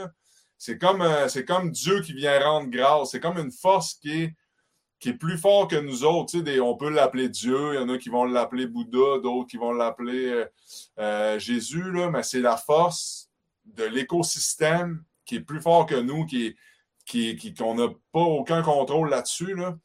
C'est 0.57 0.77
comme, 0.77 1.01
euh, 1.01 1.27
c'est 1.27 1.43
comme 1.45 1.71
Dieu 1.71 2.01
qui 2.01 2.13
vient 2.13 2.39
rendre 2.39 2.69
grâce. 2.69 3.11
C'est 3.11 3.19
comme 3.19 3.37
une 3.39 3.51
force 3.51 3.95
qui 3.95 4.23
est, 4.23 4.35
qui 4.99 5.09
est 5.09 5.13
plus 5.15 5.37
fort 5.39 5.67
que 5.67 5.75
nous 5.75 6.03
autres. 6.03 6.37
Des- 6.39 6.61
on 6.61 6.75
peut 6.77 6.89
l'appeler 6.89 7.29
Dieu, 7.29 7.73
il 7.73 7.75
y 7.75 7.79
en 7.83 7.89
a 7.89 7.97
qui 7.97 8.09
vont 8.09 8.25
l'appeler 8.25 8.67
Bouddha, 8.67 9.19
d'autres 9.21 9.47
qui 9.49 9.57
vont 9.57 9.73
l'appeler 9.73 10.45
Jésus, 11.39 11.91
là, 11.91 12.09
mais 12.11 12.21
c'est 12.23 12.39
la 12.41 12.57
force 12.57 13.30
de 13.65 13.83
l'écosystème 13.83 15.03
qui 15.25 15.35
est 15.35 15.41
plus 15.41 15.61
fort 15.61 15.85
que 15.85 15.95
nous, 15.95 16.25
qui 16.25 16.47
est, 16.47 16.55
qui, 17.05 17.35
qui- 17.35 17.53
qu'on 17.53 17.75
n'a 17.75 17.87
pas 18.11 18.19
aucun 18.19 18.61
contrôle 18.61 19.09
là-dessus. 19.09 19.55
Là. 19.55 19.75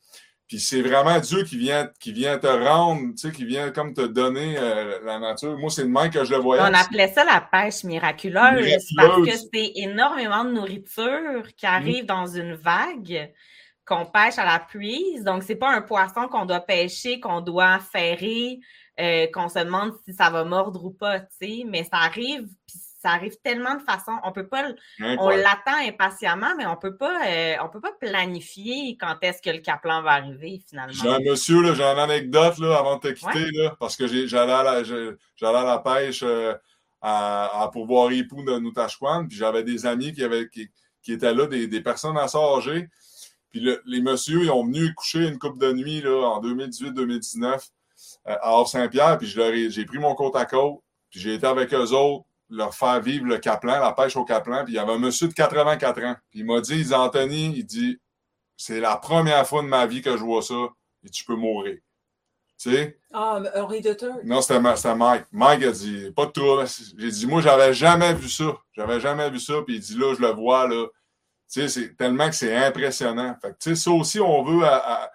Puis 0.49 0.61
c'est 0.61 0.81
vraiment 0.83 1.19
Dieu 1.19 1.43
qui 1.43 1.59
vient, 1.59 1.91
qui 1.99 2.13
vient 2.13 2.39
te 2.39 2.47
rendre, 2.47 3.11
tu 3.13 3.17
sais, 3.19 3.33
qui 3.33 3.45
vient 3.45 3.71
comme 3.73 3.95
te 3.95 4.03
donner 4.07 4.57
euh, 4.59 5.01
la 5.05 5.19
nature. 5.19 5.59
Moi, 5.59 5.71
c'est 5.71 5.83
le 5.83 5.89
même 5.89 6.11
que 6.11 6.25
je 6.25 6.31
le 6.35 6.39
voyais. 6.39 6.63
On 6.63 6.73
appelait 6.75 7.09
ça 7.13 7.25
la 7.25 7.41
pêche 7.41 7.83
miraculeuse, 7.85 8.65
parce 8.97 9.17
que 9.29 9.37
c'est 9.53 9.73
énormément 9.77 10.45
de 10.45 10.53
nourriture 10.53 11.43
qui 11.57 11.67
arrive 11.67 12.07
dans 12.07 12.27
une 12.27 12.55
vague 12.55 13.33
qu'on 13.85 14.07
pêche 14.07 14.39
à 14.39 14.45
la 14.45 14.61
puise. 14.61 15.25
Donc, 15.25 15.43
c'est 15.43 15.57
pas 15.57 15.71
un 15.75 15.83
poisson 15.83 16.29
qu'on 16.29 16.45
doit 16.47 16.61
pêcher, 16.61 17.19
qu'on 17.19 17.41
doit 17.41 17.79
ferrer, 17.81 18.61
euh, 19.01 19.27
qu'on 19.33 19.49
se 19.49 19.59
demande 19.59 19.95
si 20.05 20.13
ça 20.15 20.31
va 20.31 20.45
mordre 20.45 20.85
ou 20.85 20.91
pas, 20.91 21.21
tu 21.21 21.27
sais. 21.41 21.65
Mais 21.67 21.83
ça 21.85 21.97
arrive, 21.99 22.47
puis 22.69 22.79
ça 23.07 23.13
arrive 23.13 23.37
tellement 23.45 23.75
de 23.77 23.83
façons. 23.83 24.17
On 24.25 24.33
peut 24.33 24.49
pas, 24.49 24.65
on 25.19 25.29
l'attend 25.31 25.77
impatiemment, 25.87 26.55
mais 26.57 26.67
on 26.67 26.77
peut 26.77 26.97
pas, 26.97 27.27
euh, 27.29 27.55
on 27.63 27.69
peut 27.69 27.81
pas 27.81 27.93
planifier 28.01 28.97
quand 29.01 29.17
est-ce 29.23 29.41
que 29.41 29.51
le 29.51 29.59
caplan 29.61 30.03
va 30.03 30.13
arriver 30.13 30.61
J'ai 30.73 30.79
un 30.79 30.89
finalement. 30.89 31.31
monsieur, 31.31 31.63
là, 31.63 31.75
j'ai 31.75 31.83
une 31.85 31.99
anecdote 31.99 32.59
là, 32.59 32.79
avant 32.79 32.97
de 32.97 33.01
te 33.03 33.09
quitter, 33.09 33.51
là, 33.53 33.77
parce 33.79 33.97
que 33.97 34.07
j'allais 34.07 34.53
à 34.53 34.63
la, 34.63 34.83
j'allais 34.83 35.17
à 35.59 35.65
la 35.65 35.79
pêche 35.79 36.23
euh, 36.25 36.55
à, 37.01 37.63
à 37.63 37.69
Pourvoirie 37.69 38.25
Pou 38.25 38.43
de 38.43 38.59
Noutachouane, 38.59 39.29
puis 39.29 39.37
j'avais 39.37 39.63
des 39.63 39.87
amis 39.87 40.13
qui, 40.13 40.25
avaient, 40.25 40.49
qui, 40.49 40.69
qui 41.03 41.13
étaient 41.13 41.35
là, 41.35 41.47
des, 41.47 41.69
des 41.69 41.81
personnes 41.81 42.19
assez 42.19 42.39
âgées. 42.39 42.89
Puis 43.53 43.61
le- 43.61 43.81
les 43.87 44.01
messieurs, 44.01 44.43
ils 44.43 44.51
ont 44.51 44.65
venu 44.65 44.93
coucher 44.95 45.29
une 45.29 45.39
coupe 45.39 45.59
de 45.61 45.73
nuit 45.73 46.01
là, 46.01 46.27
en 46.27 46.41
2018-2019 46.43 47.45
euh, 47.47 47.57
à 48.27 48.49
Havre-Saint-Pierre, 48.51 49.17
puis 49.19 49.29
j'ai 49.29 49.85
pris 49.85 49.99
mon 49.99 50.15
côte 50.15 50.35
à 50.37 50.45
côte, 50.45 50.81
puis 51.11 51.21
j'ai 51.21 51.35
été 51.35 51.47
avec 51.47 51.73
eux 51.73 51.93
autres 51.93 52.25
leur 52.49 52.75
faire 52.75 53.01
vivre 53.01 53.27
le 53.27 53.39
Caplan, 53.39 53.81
la 53.81 53.93
pêche 53.93 54.17
au 54.17 54.25
Caplan, 54.25 54.65
puis 54.65 54.75
il 54.75 54.77
y 54.77 54.79
avait 54.79 54.93
un 54.93 54.99
monsieur 54.99 55.29
de 55.29 55.33
84 55.35 56.03
ans, 56.05 56.17
puis 56.31 56.41
il 56.41 56.47
m'a 56.47 56.61
dit, 56.61 56.75
il 56.77 56.87
dit, 56.87 56.95
Anthony, 56.95 57.53
il 57.57 57.65
dit, 57.65 57.99
c'est 58.57 58.81
la 58.81 58.97
première 58.97 59.47
fois 59.47 59.63
de 59.63 59.67
ma 59.69 59.87
vie 59.87 60.01
que 60.03 60.13
je 60.17 60.23
vois 60.23 60.43
ça, 60.43 60.55
et 61.05 61.11
tu 61.11 61.25
peux 61.25 61.35
mourir. 61.37 61.77
Tu 62.59 62.71
sais? 62.73 62.99
Ah, 63.13 63.39
Henri 63.55 63.83
de. 63.83 63.95
Non, 64.25 64.41
c'était 64.41 64.61
Mike. 64.61 65.25
Mike 65.31 65.63
a 65.63 65.73
dit, 65.73 66.11
pas 66.17 66.25
de 66.25 66.31
trouble. 66.31 66.65
J'ai 66.97 67.11
dit, 67.11 67.27
moi, 67.27 67.43
j'avais 67.43 67.75
jamais 67.75 68.15
vu 68.15 68.31
ça. 68.31 68.57
J'avais 68.73 68.99
jamais 68.99 69.29
vu 69.29 69.39
ça. 69.39 69.55
Puis 69.67 69.75
il 69.75 69.81
dit, 69.81 69.95
là, 69.99 70.15
je 70.15 70.23
le 70.23 70.29
vois, 70.29 70.67
là. 70.67 70.87
Tu 71.53 71.61
sais, 71.61 71.69
c'est 71.69 71.97
tellement 71.97 72.31
que 72.31 72.35
c'est 72.35 72.57
impressionnant. 72.57 73.37
Fait 73.43 73.51
que, 73.51 73.57
tu 73.61 73.71
sais, 73.71 73.75
ça 73.77 73.91
aussi, 73.91 74.21
on 74.21 74.43
veut 74.43 74.65
à- 74.65 75.03
à 75.05 75.11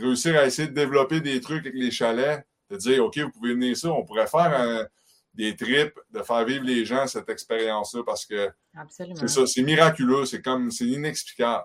réussir 0.00 0.38
à 0.38 0.46
essayer 0.46 0.68
de 0.68 0.72
développer 0.72 1.20
des 1.20 1.40
trucs 1.40 1.66
avec 1.66 1.74
les 1.74 1.90
chalets, 1.90 2.46
de 2.70 2.76
dire, 2.76 3.04
OK, 3.04 3.18
vous 3.18 3.30
pouvez 3.30 3.54
venir 3.54 3.76
ça. 3.76 3.88
On 3.90 4.04
pourrait 4.04 4.28
faire 4.28 4.56
un- 4.56 4.86
des 5.34 5.56
trips, 5.56 5.98
de 6.10 6.22
faire 6.22 6.44
vivre 6.44 6.64
les 6.64 6.84
gens 6.84 7.06
cette 7.06 7.28
expérience-là 7.28 8.02
parce 8.04 8.26
que 8.26 8.50
c'est 8.90 9.28
ça, 9.28 9.46
c'est 9.46 9.62
miraculeux. 9.62 10.24
C'est 10.26 10.42
comme, 10.42 10.70
c'est 10.70 10.86
inexplicable. 10.86 11.64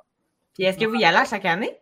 Puis 0.54 0.64
est-ce 0.64 0.78
que 0.78 0.86
vous 0.86 0.96
y 0.96 1.04
allez 1.04 1.18
à 1.18 1.26
chaque 1.26 1.46
année? 1.46 1.78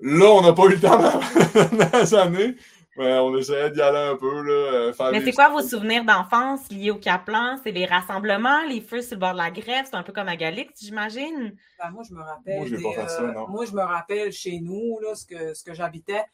Là, 0.00 0.26
on 0.26 0.42
n'a 0.42 0.52
pas 0.52 0.64
eu 0.66 0.70
le 0.70 0.80
temps 0.80 0.98
dans 0.98 1.98
les 1.98 2.14
années. 2.14 2.56
Mais 2.98 3.16
on 3.18 3.36
essayait 3.36 3.70
d'y 3.70 3.80
aller 3.80 4.10
un 4.10 4.16
peu, 4.16 4.42
là. 4.42 4.52
euh, 4.52 4.92
faire 4.92 5.12
Mais 5.12 5.20
c'est 5.20 5.32
quoi 5.32 5.50
vos 5.50 5.62
souvenirs 5.62 6.04
d'enfance 6.04 6.68
liés 6.68 6.90
au 6.90 6.96
Caplan? 6.96 7.56
C'est 7.62 7.70
les 7.70 7.86
rassemblements, 7.86 8.64
les 8.68 8.80
feux 8.80 9.02
sur 9.02 9.14
le 9.14 9.20
bord 9.20 9.34
de 9.34 9.38
la 9.38 9.52
grève? 9.52 9.84
C'est 9.88 9.94
un 9.94 10.02
peu 10.02 10.12
comme 10.12 10.26
à 10.26 10.34
Galix, 10.34 10.72
j'imagine? 10.82 11.56
Ben, 11.80 11.90
moi, 11.90 12.02
je 12.08 12.12
me 12.12 12.20
rappelle. 12.20 12.58
Moi, 12.58 12.66
j'ai 12.66 12.76
des, 12.76 12.82
pas 12.82 12.92
fait 12.92 13.08
ça, 13.08 13.22
euh, 13.22 13.32
non. 13.32 13.46
moi, 13.48 13.66
je 13.66 13.72
me 13.72 13.82
rappelle 13.82 14.32
chez 14.32 14.58
nous, 14.58 14.98
là, 15.00 15.14
ce 15.14 15.24
que, 15.24 15.54
ce 15.54 15.62
que 15.62 15.74
j'habitais. 15.74 16.24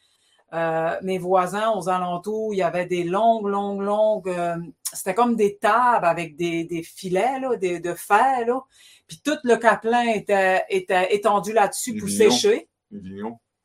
Euh, 0.52 0.96
mes 1.02 1.18
voisins 1.18 1.72
aux 1.72 1.88
alentours, 1.88 2.54
il 2.54 2.58
y 2.58 2.62
avait 2.62 2.86
des 2.86 3.02
longues, 3.04 3.46
longues, 3.46 3.80
longues. 3.80 4.28
euh, 4.28 4.56
C'était 4.92 5.14
comme 5.14 5.34
des 5.36 5.56
tables 5.56 6.06
avec 6.06 6.36
des, 6.36 6.64
des 6.64 6.82
filets 6.82 7.40
là, 7.40 7.56
des, 7.56 7.80
de 7.80 7.94
fer. 7.94 8.46
Là. 8.46 8.60
Puis 9.08 9.20
tout 9.24 9.36
le 9.42 9.56
caplin 9.56 10.04
était, 10.10 10.64
était 10.68 11.14
étendu 11.14 11.52
là-dessus 11.52 11.92
Des 11.94 11.98
pour 11.98 12.08
vignons. 12.08 12.30
sécher. 12.30 12.68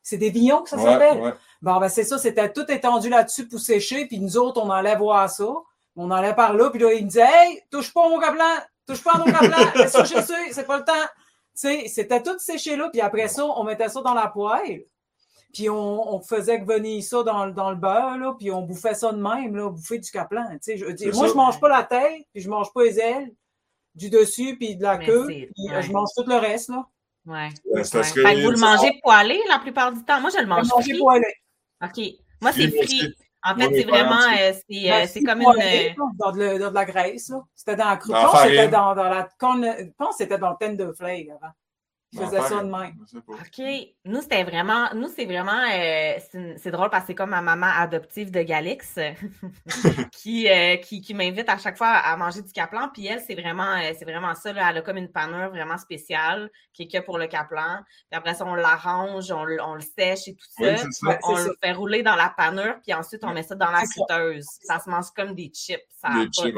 C'est 0.02 0.18
des 0.18 0.32
vignons 0.32 0.64
que 0.64 0.70
ça 0.70 0.78
s'appelle? 0.84 1.22
ouais. 1.22 1.34
Bon, 1.62 1.78
ben 1.80 1.90
c'est 1.90 2.04
ça, 2.06 2.18
c'était 2.18 2.52
tout 2.52 2.66
étendu 2.72 3.10
là-dessus 3.10 3.48
pour 3.48 3.60
sécher, 3.60 4.06
puis 4.08 4.20
nous 4.20 4.38
autres, 4.38 4.60
on 4.64 4.72
allait 4.72 4.96
voir 4.96 5.30
ça. 5.30 5.48
On 5.96 6.10
allait 6.10 6.34
par 6.34 6.54
là, 6.54 6.70
puis 6.72 6.80
là, 6.80 6.94
il 6.94 7.04
me 7.04 7.10
disait 7.10 7.28
Hey, 7.32 7.62
touche 7.70 7.94
pas 7.94 8.06
à 8.06 8.10
mon 8.10 8.20
caplan, 8.20 8.46
touche 8.88 9.04
pas 9.04 9.12
à 9.14 9.18
mon 9.20 9.26
caplan, 9.26 9.58
laisse 9.76 9.92
c'est 10.52 10.66
pas 10.66 10.78
le 10.78 10.86
temps. 10.86 10.94
Tu 10.94 11.68
sais, 11.68 11.88
c'était 11.90 12.24
tout 12.24 12.40
séché 12.40 12.76
là, 12.78 12.90
puis 12.90 13.02
après 13.02 13.28
ça, 13.28 13.46
on 13.46 13.64
mettait 13.66 13.90
ça 13.90 14.02
dans 14.02 14.14
la 14.14 14.28
poêle. 14.28 14.86
Puis 15.54 15.70
on, 15.70 16.14
on 16.16 16.20
faisait 16.22 16.60
venir 16.60 17.04
ça 17.04 17.24
dans, 17.24 17.46
le- 17.46 17.54
dans 17.54 17.72
le 17.72 17.76
beurre, 17.76 18.18
là, 18.18 18.36
puis 18.38 18.52
on 18.52 18.62
bouffait 18.62 18.94
ça 18.94 19.12
de 19.12 19.22
même, 19.22 19.56
là, 19.56 19.70
bouffer 19.70 19.98
du 19.98 20.12
caplan. 20.12 20.46
Tu 20.52 20.58
sais, 20.62 20.78
je 20.78 20.86
moi, 21.16 21.26
ça. 21.26 21.28
je 21.28 21.34
mange 21.34 21.60
pas 21.60 21.70
la 21.70 21.84
tête, 21.84 22.24
puis 22.34 22.42
je 22.44 22.50
mange 22.50 22.72
pas 22.74 22.84
les 22.84 23.00
ailes, 23.00 23.32
du 23.96 24.10
dessus, 24.12 24.56
puis 24.58 24.76
de 24.76 24.84
la 24.84 24.98
Mais 24.98 25.06
queue, 25.08 25.26
puis 25.28 25.48
euh, 25.70 25.76
ouais. 25.76 25.82
je 25.82 25.92
mange 25.92 26.10
tout 26.16 26.24
le 26.28 26.36
reste, 26.36 26.70
là. 26.70 26.86
Ouais. 27.26 27.50
Ça 27.84 28.04
Fait 28.04 28.42
vous 28.44 28.52
le 28.52 28.58
mangez 28.60 29.00
poêlé 29.04 29.42
la 29.50 29.60
plupart 29.60 29.92
du 29.92 30.04
temps? 30.04 30.22
Moi, 30.22 30.30
je 30.36 30.40
le 30.42 30.48
mange 30.48 30.66
Je 30.66 30.70
mange 30.74 30.84
frit. 30.84 31.00
poêlé. 31.00 31.34
OK. 31.84 32.00
Moi, 32.42 32.52
c'est 32.54 32.70
Frit. 32.70 33.14
En 33.44 33.56
fait, 33.56 33.70
c'est 33.74 33.84
vraiment, 33.84 34.20
euh, 34.38 34.54
c'est 34.70 34.92
euh, 34.92 35.06
c'est 35.08 35.24
comme 35.24 35.42
poêlé, 35.42 35.96
une... 35.98 36.18
Dans 36.18 36.32
de, 36.32 36.58
dans 36.60 36.70
de 36.70 36.76
la 36.76 36.86
graisse, 36.86 37.30
là. 37.30 37.42
C'était 37.56 37.76
dans 37.76 37.90
la 37.90 37.98
que 37.98 38.06
c'était 38.08 38.68
dans, 38.68 38.96
dans 38.96 39.04
la. 39.04 39.28
Je 39.42 39.92
pense 39.98 40.12
que 40.12 40.24
c'était 40.24 40.38
dans 40.38 40.52
le 40.52 40.56
tender 40.60 40.90
flake 40.96 41.30
avant. 41.30 41.52
Il 42.12 42.20
faisait 42.20 42.42
ça 42.42 42.64
de 42.64 42.70
même. 42.70 42.96
OK. 43.28 43.94
Nous, 44.06 44.22
c'était 44.22 44.44
vraiment. 44.44 44.92
Nous, 44.96 45.10
c'est 45.16 45.26
vraiment. 45.26 45.62
Euh, 45.72 46.54
c'est 46.58 46.72
drôle 46.72 46.90
parce 46.90 47.04
que 47.04 47.08
c'est 47.08 47.16
comme 47.16 47.30
ma 47.30 47.42
maman 47.42 47.68
adoptive 47.78 48.32
de 48.32 48.42
Galix 48.42 48.96
qui, 50.12 50.50
euh, 50.50 50.78
qui, 50.78 51.02
qui 51.02 51.14
m'invite 51.14 51.48
à 51.50 51.60
chaque 51.60 51.78
fois 51.78 51.90
à 51.90 52.18
manger 52.18 52.42
du 52.42 52.52
caplan. 52.52 52.90
Puis 52.92 53.06
elle, 53.06 53.22
c'est 53.22 53.36
vraiment, 53.36 53.76
euh, 53.76 53.92
c'est 53.98 54.06
vraiment 54.06 54.34
ça. 54.34 54.52
Là. 54.54 54.72
Elle 54.72 54.80
a 54.80 54.82
comme 54.82 54.98
une 54.98 55.12
panure 55.12 55.50
vraiment 55.50 55.78
spéciale 55.78 56.50
qui 56.74 56.84
est 56.84 56.88
que 56.88 57.06
pour 57.06 57.20
le 57.20 57.28
caplan. 57.28 57.84
Puis 58.10 58.18
après 58.18 58.34
ça, 58.34 58.44
on 58.46 58.56
l'arrange, 58.56 59.32
on, 59.32 59.46
on, 59.64 59.76
le 59.76 59.82
sèche 59.82 60.28
et 60.30 60.36
tout 60.36 60.48
ça. 60.58 60.84
on 61.24 61.36
le 61.36 61.56
fait 61.62 61.74
rouler 61.74 62.02
dans 62.02 62.16
la 62.16 62.34
panure. 62.36 62.78
Puis 62.82 62.94
ensuite, 62.94 63.24
on 63.24 63.34
met 63.34 63.44
ça 63.44 63.54
dans 63.54 63.70
la 63.70 63.84
friteuse. 63.86 64.48
Ça 64.64 64.80
se 64.80 64.90
mange 64.90 65.12
comme 65.16 65.36
des 65.36 65.52
chips. 65.54 65.80
Ça 66.02 66.10
des 66.16 66.30
chips. 66.32 66.58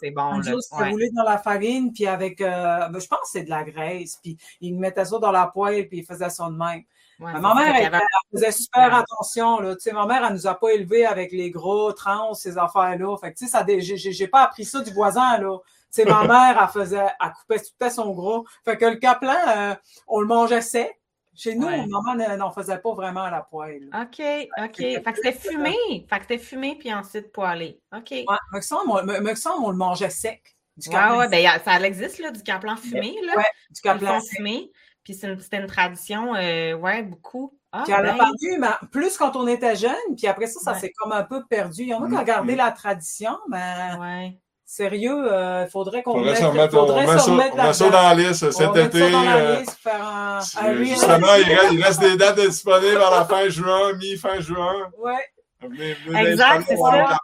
c'est 0.00 0.10
bon. 0.10 0.42
Juste 0.42 0.72
rouler 0.72 1.10
dans 1.12 1.24
la 1.24 1.38
farine. 1.38 1.92
Puis 1.92 2.08
avec. 2.08 2.40
Ben, 2.40 2.90
je 2.92 3.06
pense 3.06 3.20
que 3.20 3.28
c'est 3.30 3.44
de 3.44 3.50
la 3.50 3.62
graisse. 3.62 4.18
Puis 4.20 4.36
il 4.68 4.78
mettait 4.78 5.04
ça 5.04 5.18
dans 5.18 5.32
la 5.32 5.46
poêle 5.46 5.88
puis 5.88 5.98
il 5.98 6.04
faisait 6.04 6.30
ça 6.30 6.48
de 6.48 6.56
même. 6.56 6.82
ma 7.18 7.54
mère, 7.54 7.74
elle, 7.76 8.00
faisait 8.32 8.52
super 8.52 8.94
attention. 8.94 9.60
Là. 9.60 9.74
Tu 9.74 9.82
sais, 9.82 9.92
ma 9.92 10.06
mère, 10.06 10.24
elle 10.24 10.34
nous 10.34 10.46
a 10.46 10.54
pas 10.54 10.70
élevés 10.70 11.06
avec 11.06 11.32
les 11.32 11.50
gros 11.50 11.92
trans, 11.92 12.34
ces 12.34 12.58
affaires-là. 12.58 13.16
Fait 13.18 13.32
que, 13.32 13.38
tu 13.38 13.46
sais, 13.46 13.50
ça, 13.50 13.64
j'ai, 13.66 14.28
pas 14.28 14.42
appris 14.42 14.64
ça 14.64 14.80
du 14.80 14.92
voisin, 14.92 15.38
là. 15.38 15.58
Tu 15.94 16.02
sais, 16.02 16.04
ma 16.04 16.24
mère, 16.26 16.60
elle 16.60 16.68
faisait, 16.68 17.06
elle 17.20 17.32
coupait 17.32 17.60
tout 17.60 17.84
à 17.84 17.90
son 17.90 18.12
gros. 18.12 18.44
Fait 18.64 18.76
que 18.76 18.86
le 18.86 18.96
caplan, 18.96 19.34
euh, 19.48 19.74
on 20.08 20.20
le 20.20 20.26
mangeait 20.26 20.60
sec. 20.60 21.00
Chez 21.36 21.56
nous, 21.56 21.66
maman 21.66 22.14
n'en 22.36 22.52
faisait 22.52 22.78
pas 22.78 22.92
vraiment 22.94 23.24
à 23.24 23.30
la 23.30 23.42
poêle. 23.42 23.90
OK, 23.92 24.22
OK. 24.56 24.76
Fait 24.76 25.02
que 25.02 25.16
c'était 25.16 25.32
fumé. 25.32 25.76
Fait 26.08 26.16
que 26.16 26.22
c'était 26.22 26.38
fumé 26.38 26.76
puis 26.78 26.94
ensuite 26.94 27.32
poêlé. 27.32 27.80
OK. 27.92 28.10
Ouais, 28.10 28.36
me 28.52 28.60
semble, 28.60 29.64
on 29.64 29.70
le 29.70 29.76
mangeait 29.76 30.10
sec. 30.10 30.53
Du 30.76 30.88
ouais, 30.88 31.28
ben, 31.28 31.60
ça 31.64 31.80
existe, 31.80 32.18
là, 32.18 32.30
du 32.30 32.42
caplan 32.42 32.76
fumé. 32.76 33.16
Là. 33.24 33.36
Ouais, 33.36 33.44
du 33.70 33.80
caplan 33.80 34.20
fumé. 34.20 34.70
Puis 35.04 35.14
c'était 35.14 35.58
une 35.58 35.66
tradition, 35.66 36.34
euh, 36.34 36.74
ouais, 36.74 37.02
beaucoup. 37.02 37.56
Ah, 37.70 37.82
puis 37.84 37.92
elle 37.92 38.06
a 38.06 38.12
ben. 38.12 38.18
perdu, 38.18 38.58
mais 38.58 38.88
plus 38.90 39.16
quand 39.16 39.36
on 39.36 39.46
était 39.46 39.76
jeune, 39.76 39.92
puis 40.16 40.26
après 40.26 40.46
ça, 40.46 40.60
ça 40.60 40.74
s'est 40.74 40.92
comme 40.96 41.12
un 41.12 41.24
peu 41.24 41.44
perdu. 41.44 41.82
Il 41.82 41.88
y 41.88 41.94
en 41.94 42.02
a 42.02 42.08
qui 42.08 42.14
ont 42.14 42.22
gardé 42.22 42.56
la 42.56 42.70
tradition, 42.70 43.36
mais 43.48 43.96
ouais. 44.00 44.38
sérieux, 44.64 45.24
il 45.26 45.32
euh, 45.32 45.66
faudrait 45.68 46.02
qu'on 46.02 46.20
mette, 46.20 46.38
remettre, 46.38 46.72
faudrait 46.72 47.06
on, 47.06 47.12
met 47.12 47.18
ça, 47.18 47.30
on 47.30 47.66
met 47.66 47.72
ça 47.72 47.90
dans 47.90 48.02
la 48.02 48.14
liste 48.14 48.50
cet 48.50 48.68
on 48.68 48.74
été. 48.74 48.98
Met 48.98 49.06
ça 49.06 49.10
dans 49.10 49.22
la 49.24 49.36
euh, 49.36 49.60
liste, 49.60 49.78
faire 49.82 50.06
un, 50.06 50.38
un 50.38 50.84
justement, 50.84 51.34
il 51.36 51.54
reste, 51.54 51.72
il 51.72 51.84
reste, 51.84 52.00
des 52.00 52.16
dates 52.16 52.40
disponibles 52.40 53.02
à 53.02 53.10
la 53.10 53.24
fin 53.24 53.48
juin, 53.48 53.92
mi-fin 53.94 54.40
juin. 54.40 54.90
Ouais. 54.96 55.12
Venez, 55.60 55.94
venez 56.06 56.30
exact, 56.30 56.64
c'est 56.68 56.76
ça. 56.76 57.18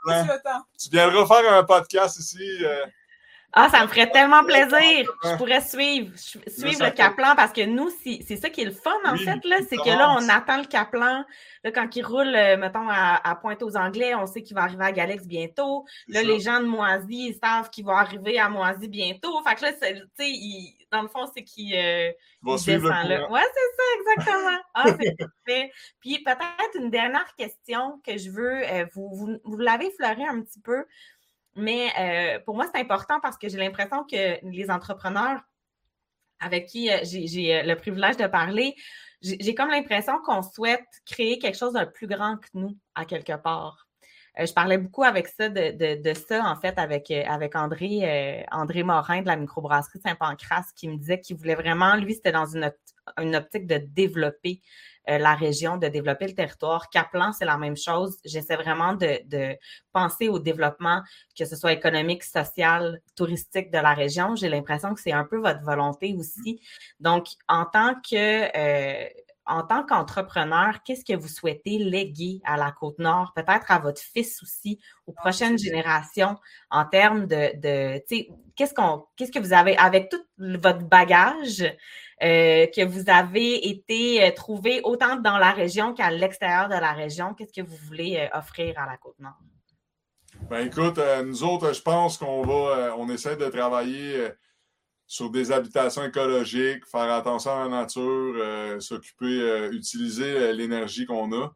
Tu 0.78 0.90
viendras 0.90 1.26
faire 1.26 1.52
un 1.52 1.64
podcast 1.64 2.18
ici. 2.18 2.38
Euh, 2.62 2.84
ah, 3.52 3.68
ça 3.68 3.82
me 3.82 3.88
ferait 3.88 4.10
tellement 4.10 4.44
plaisir. 4.44 5.12
Je 5.24 5.36
pourrais 5.36 5.60
suivre, 5.60 6.16
suivre 6.16 6.84
le 6.84 6.90
Caplan 6.90 7.34
parce 7.34 7.52
que 7.52 7.66
nous, 7.66 7.90
c'est 8.02 8.36
ça 8.36 8.48
qui 8.48 8.62
est 8.62 8.66
le 8.66 8.70
fun, 8.70 8.94
en 9.04 9.16
fait, 9.16 9.44
là. 9.44 9.58
C'est 9.68 9.76
que 9.76 9.88
là, 9.88 10.14
on 10.18 10.28
attend 10.28 10.58
le 10.58 10.66
Caplan. 10.66 11.24
Là, 11.64 11.72
quand 11.72 11.94
il 11.96 12.04
roule, 12.04 12.34
euh, 12.34 12.56
mettons, 12.56 12.88
à, 12.88 13.38
Pointe 13.40 13.62
aux 13.62 13.76
Anglais, 13.76 14.14
on 14.14 14.26
sait 14.26 14.42
qu'il 14.42 14.54
va 14.54 14.62
arriver 14.62 14.84
à 14.84 14.92
Galex 14.92 15.26
bientôt. 15.26 15.84
Là, 16.08 16.22
les 16.22 16.40
gens 16.40 16.60
de 16.60 16.66
Moisy, 16.66 17.28
ils 17.30 17.38
savent 17.42 17.70
qu'il 17.70 17.84
va 17.84 17.98
arriver 17.98 18.38
à 18.38 18.48
Moisy 18.48 18.88
bientôt. 18.88 19.42
Fait 19.42 19.56
que 19.56 19.62
là, 19.62 19.72
tu 19.72 19.78
sais, 20.18 20.32
dans 20.92 21.02
le 21.02 21.08
fond, 21.08 21.26
c'est 21.34 21.44
qu'il 21.44 21.74
euh, 21.74 22.10
descend 22.42 22.82
là. 22.82 23.30
Ouais, 23.30 23.40
c'est 23.54 23.76
ça, 23.76 24.22
exactement. 24.22 24.56
Ah, 24.74 24.84
c'est 24.86 25.16
parfait. 25.16 25.72
Puis 26.00 26.22
peut-être 26.24 26.76
une 26.78 26.90
dernière 26.90 27.34
question 27.36 28.00
que 28.06 28.16
je 28.16 28.30
veux, 28.30 28.62
euh, 28.62 28.86
vous, 28.94 29.10
vous, 29.12 29.38
vous 29.44 29.58
l'avez 29.58 29.90
fleuré 29.90 30.24
un 30.24 30.40
petit 30.40 30.60
peu. 30.60 30.84
Mais 31.60 31.90
euh, 31.98 32.40
pour 32.40 32.54
moi, 32.56 32.66
c'est 32.72 32.80
important 32.80 33.20
parce 33.20 33.36
que 33.36 33.48
j'ai 33.48 33.58
l'impression 33.58 34.04
que 34.04 34.38
les 34.42 34.70
entrepreneurs 34.70 35.40
avec 36.40 36.66
qui 36.66 36.90
euh, 36.90 36.98
j'ai 37.02 37.54
euh, 37.54 37.62
le 37.62 37.74
privilège 37.76 38.16
de 38.16 38.26
parler, 38.26 38.74
j'ai 39.20 39.54
comme 39.54 39.68
l'impression 39.68 40.14
qu'on 40.24 40.42
souhaite 40.42 40.86
créer 41.04 41.38
quelque 41.38 41.58
chose 41.58 41.74
de 41.74 41.84
plus 41.84 42.06
grand 42.06 42.38
que 42.38 42.48
nous, 42.54 42.78
à 42.94 43.04
quelque 43.04 43.36
part. 43.36 43.86
je 44.38 44.50
parlais 44.54 44.78
beaucoup 44.78 45.04
avec 45.04 45.28
ça, 45.28 45.50
de, 45.50 46.14
ça, 46.14 46.42
en 46.42 46.56
fait, 46.56 46.78
avec, 46.78 47.12
André, 47.54 48.46
André 48.50 48.82
Morin 48.82 49.20
de 49.20 49.26
la 49.26 49.36
microbrasserie 49.36 50.00
Saint-Pancras, 50.00 50.72
qui 50.74 50.88
me 50.88 50.96
disait 50.96 51.20
qu'il 51.20 51.36
voulait 51.36 51.54
vraiment, 51.54 51.96
lui, 51.96 52.14
c'était 52.14 52.32
dans 52.32 52.56
une 52.56 53.36
optique 53.36 53.66
de 53.66 53.76
développer 53.76 54.62
euh, 55.08 55.18
la 55.18 55.34
région, 55.34 55.76
de 55.76 55.88
développer 55.88 56.26
le 56.26 56.34
territoire. 56.34 56.90
Caplan, 56.90 57.32
c'est 57.32 57.44
la 57.44 57.56
même 57.56 57.76
chose. 57.76 58.18
J'essaie 58.24 58.56
vraiment 58.56 58.94
de, 58.94 59.56
penser 59.92 60.28
au 60.28 60.38
développement, 60.38 61.02
que 61.36 61.44
ce 61.44 61.56
soit 61.56 61.72
économique, 61.72 62.22
social, 62.22 63.00
touristique 63.16 63.70
de 63.70 63.78
la 63.78 63.94
région. 63.94 64.36
J'ai 64.36 64.48
l'impression 64.48 64.94
que 64.94 65.00
c'est 65.00 65.12
un 65.12 65.24
peu 65.24 65.38
votre 65.38 65.62
volonté 65.62 66.14
aussi. 66.18 66.60
Donc, 67.00 67.28
en 67.48 67.64
tant 67.64 67.94
que 67.94 68.56
euh, 68.56 69.08
en 69.46 69.62
tant 69.62 69.84
qu'entrepreneur, 69.84 70.82
qu'est-ce 70.84 71.04
que 71.04 71.16
vous 71.16 71.28
souhaitez 71.28 71.78
léguer 71.78 72.40
à 72.44 72.56
la 72.56 72.70
Côte-Nord, 72.72 73.32
peut-être 73.34 73.70
à 73.70 73.78
votre 73.78 74.00
fils 74.00 74.42
aussi, 74.42 74.78
aux 75.06 75.12
prochaines 75.12 75.58
générations, 75.58 76.36
en 76.70 76.84
termes 76.84 77.26
de, 77.26 77.58
de 77.60 78.02
qu'est-ce 78.54 78.74
qu'on, 78.74 79.04
qu'est-ce 79.16 79.32
que 79.32 79.38
vous 79.38 79.52
avez 79.52 79.76
avec 79.76 80.08
tout 80.08 80.22
votre 80.38 80.84
bagage, 80.84 81.62
euh, 82.22 82.66
que 82.66 82.84
vous 82.84 83.08
avez 83.08 83.68
été 83.68 84.22
euh, 84.22 84.30
trouvé 84.30 84.82
autant 84.84 85.16
dans 85.16 85.38
la 85.38 85.52
région 85.52 85.94
qu'à 85.94 86.10
l'extérieur 86.10 86.68
de 86.68 86.74
la 86.74 86.92
région. 86.92 87.34
Qu'est-ce 87.34 87.52
que 87.52 87.66
vous 87.66 87.76
voulez 87.86 88.18
euh, 88.18 88.38
offrir 88.38 88.78
à 88.78 88.86
la 88.86 88.98
Côte-Nord? 88.98 89.38
Ben 90.48 90.66
écoute, 90.66 91.00
nous 91.24 91.44
autres, 91.44 91.72
je 91.74 91.82
pense 91.82 92.16
qu'on 92.16 92.42
va, 92.42 92.94
on 92.96 93.08
essaie 93.10 93.36
de 93.36 93.46
travailler 93.46 94.28
sur 95.10 95.28
des 95.28 95.50
habitations 95.50 96.04
écologiques, 96.04 96.86
faire 96.86 97.12
attention 97.12 97.50
à 97.50 97.64
la 97.64 97.68
nature, 97.68 98.80
s'occuper, 98.80 99.68
utiliser 99.72 100.52
l'énergie 100.52 101.04
qu'on 101.04 101.32
a. 101.32 101.52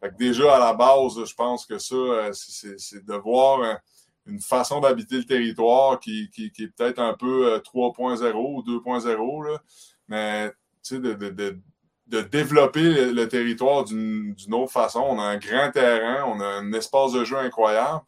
Fait 0.00 0.10
que 0.10 0.16
déjà, 0.16 0.54
à 0.54 0.58
la 0.60 0.74
base, 0.74 1.24
je 1.24 1.34
pense 1.34 1.66
que 1.66 1.76
ça, 1.78 2.30
c'est 2.32 3.04
de 3.04 3.14
voir 3.14 3.80
une 4.26 4.38
façon 4.38 4.78
d'habiter 4.78 5.16
le 5.16 5.24
territoire 5.24 5.98
qui, 5.98 6.30
est 6.38 6.68
peut-être 6.68 7.00
un 7.00 7.14
peu 7.14 7.60
3.0 7.64 8.32
ou 8.32 8.62
2.0, 8.62 9.58
mais 10.06 10.52
de, 10.92 10.98
de, 10.98 11.30
de, 11.30 11.58
de, 12.06 12.20
développer 12.20 13.12
le, 13.12 13.26
territoire 13.26 13.84
d'une 13.86 14.36
autre 14.52 14.70
façon. 14.70 15.00
On 15.00 15.18
a 15.18 15.24
un 15.24 15.38
grand 15.38 15.72
terrain, 15.72 16.32
on 16.32 16.38
a 16.38 16.46
un 16.46 16.72
espace 16.72 17.10
de 17.10 17.24
jeu 17.24 17.38
incroyable, 17.38 18.02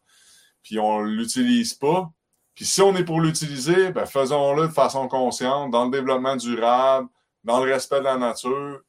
puis 0.62 0.78
on 0.78 1.02
ne 1.02 1.10
l'utilise 1.10 1.74
pas. 1.74 2.08
Puis 2.56 2.64
si 2.64 2.82
on 2.82 2.96
est 2.96 3.04
pour 3.04 3.20
l'utiliser, 3.20 3.92
ben 3.92 4.06
faisons-le 4.06 4.68
de 4.68 4.72
façon 4.72 5.06
consciente, 5.06 5.70
dans 5.70 5.84
le 5.84 5.90
développement 5.92 6.34
durable, 6.36 7.08
dans 7.44 7.62
le 7.62 7.72
respect 7.72 7.98
de 8.00 8.04
la 8.04 8.16
nature. 8.16 8.80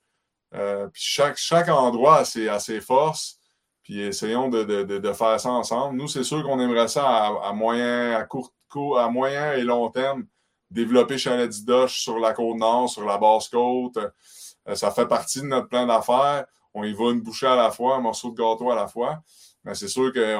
Euh, 0.55 0.87
puis 0.87 1.03
chaque, 1.05 1.37
chaque 1.37 1.69
endroit 1.69 2.19
a 2.19 2.25
ses, 2.25 2.47
a 2.47 2.59
ses 2.59 2.81
forces, 2.81 3.39
puis 3.83 3.99
essayons 3.99 4.47
de, 4.49 4.63
de, 4.63 4.83
de, 4.83 5.13
faire 5.13 5.39
ça 5.39 5.51
ensemble. 5.51 5.97
Nous, 5.97 6.07
c'est 6.07 6.23
sûr 6.23 6.43
qu'on 6.43 6.59
aimerait 6.59 6.87
ça 6.87 7.05
à, 7.07 7.49
à 7.49 7.53
moyen, 7.53 8.13
à 8.13 8.23
court, 8.23 8.53
à 8.97 9.09
moyen 9.09 9.53
et 9.53 9.63
long 9.63 9.89
terme 9.91 10.25
développer 10.69 11.17
Chalet 11.17 11.49
Didoche 11.49 11.99
sur 11.99 12.19
la 12.19 12.33
côte 12.33 12.57
nord, 12.57 12.89
sur 12.89 13.05
la 13.05 13.17
basse 13.17 13.49
côte. 13.49 13.97
Euh, 13.97 14.75
ça 14.75 14.91
fait 14.91 15.07
partie 15.07 15.41
de 15.41 15.47
notre 15.47 15.67
plan 15.67 15.85
d'affaires. 15.85 16.45
On 16.73 16.83
y 16.83 16.93
va 16.93 17.05
une 17.05 17.21
bouchée 17.21 17.47
à 17.47 17.55
la 17.55 17.71
fois, 17.71 17.95
un 17.95 18.01
morceau 18.01 18.31
de 18.31 18.35
gâteau 18.35 18.69
à 18.71 18.75
la 18.75 18.87
fois. 18.87 19.21
Mais 19.63 19.73
c'est 19.75 19.87
sûr 19.87 20.11
que 20.13 20.37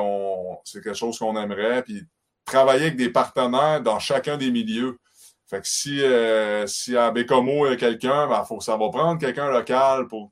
c'est 0.64 0.82
quelque 0.84 0.96
chose 0.96 1.18
qu'on 1.18 1.36
aimerait. 1.36 1.84
Puis 1.84 2.04
travailler 2.48 2.86
avec 2.86 2.96
des 2.96 3.10
partenaires 3.10 3.82
dans 3.82 4.00
chacun 4.00 4.38
des 4.38 4.50
milieux. 4.50 4.98
Fait 5.46 5.62
que 5.62 5.68
si, 5.68 6.02
euh, 6.02 6.66
si 6.68 6.98
à 6.98 7.12
Bécomo, 7.12 7.68
il 7.68 7.70
y 7.70 7.74
a 7.74 7.76
quelqu'un, 7.76 8.28
ben, 8.28 8.44
faut, 8.44 8.60
ça 8.60 8.76
va 8.76 8.90
prendre 8.90 9.20
quelqu'un 9.20 9.50
local 9.50 10.08
pour. 10.08 10.32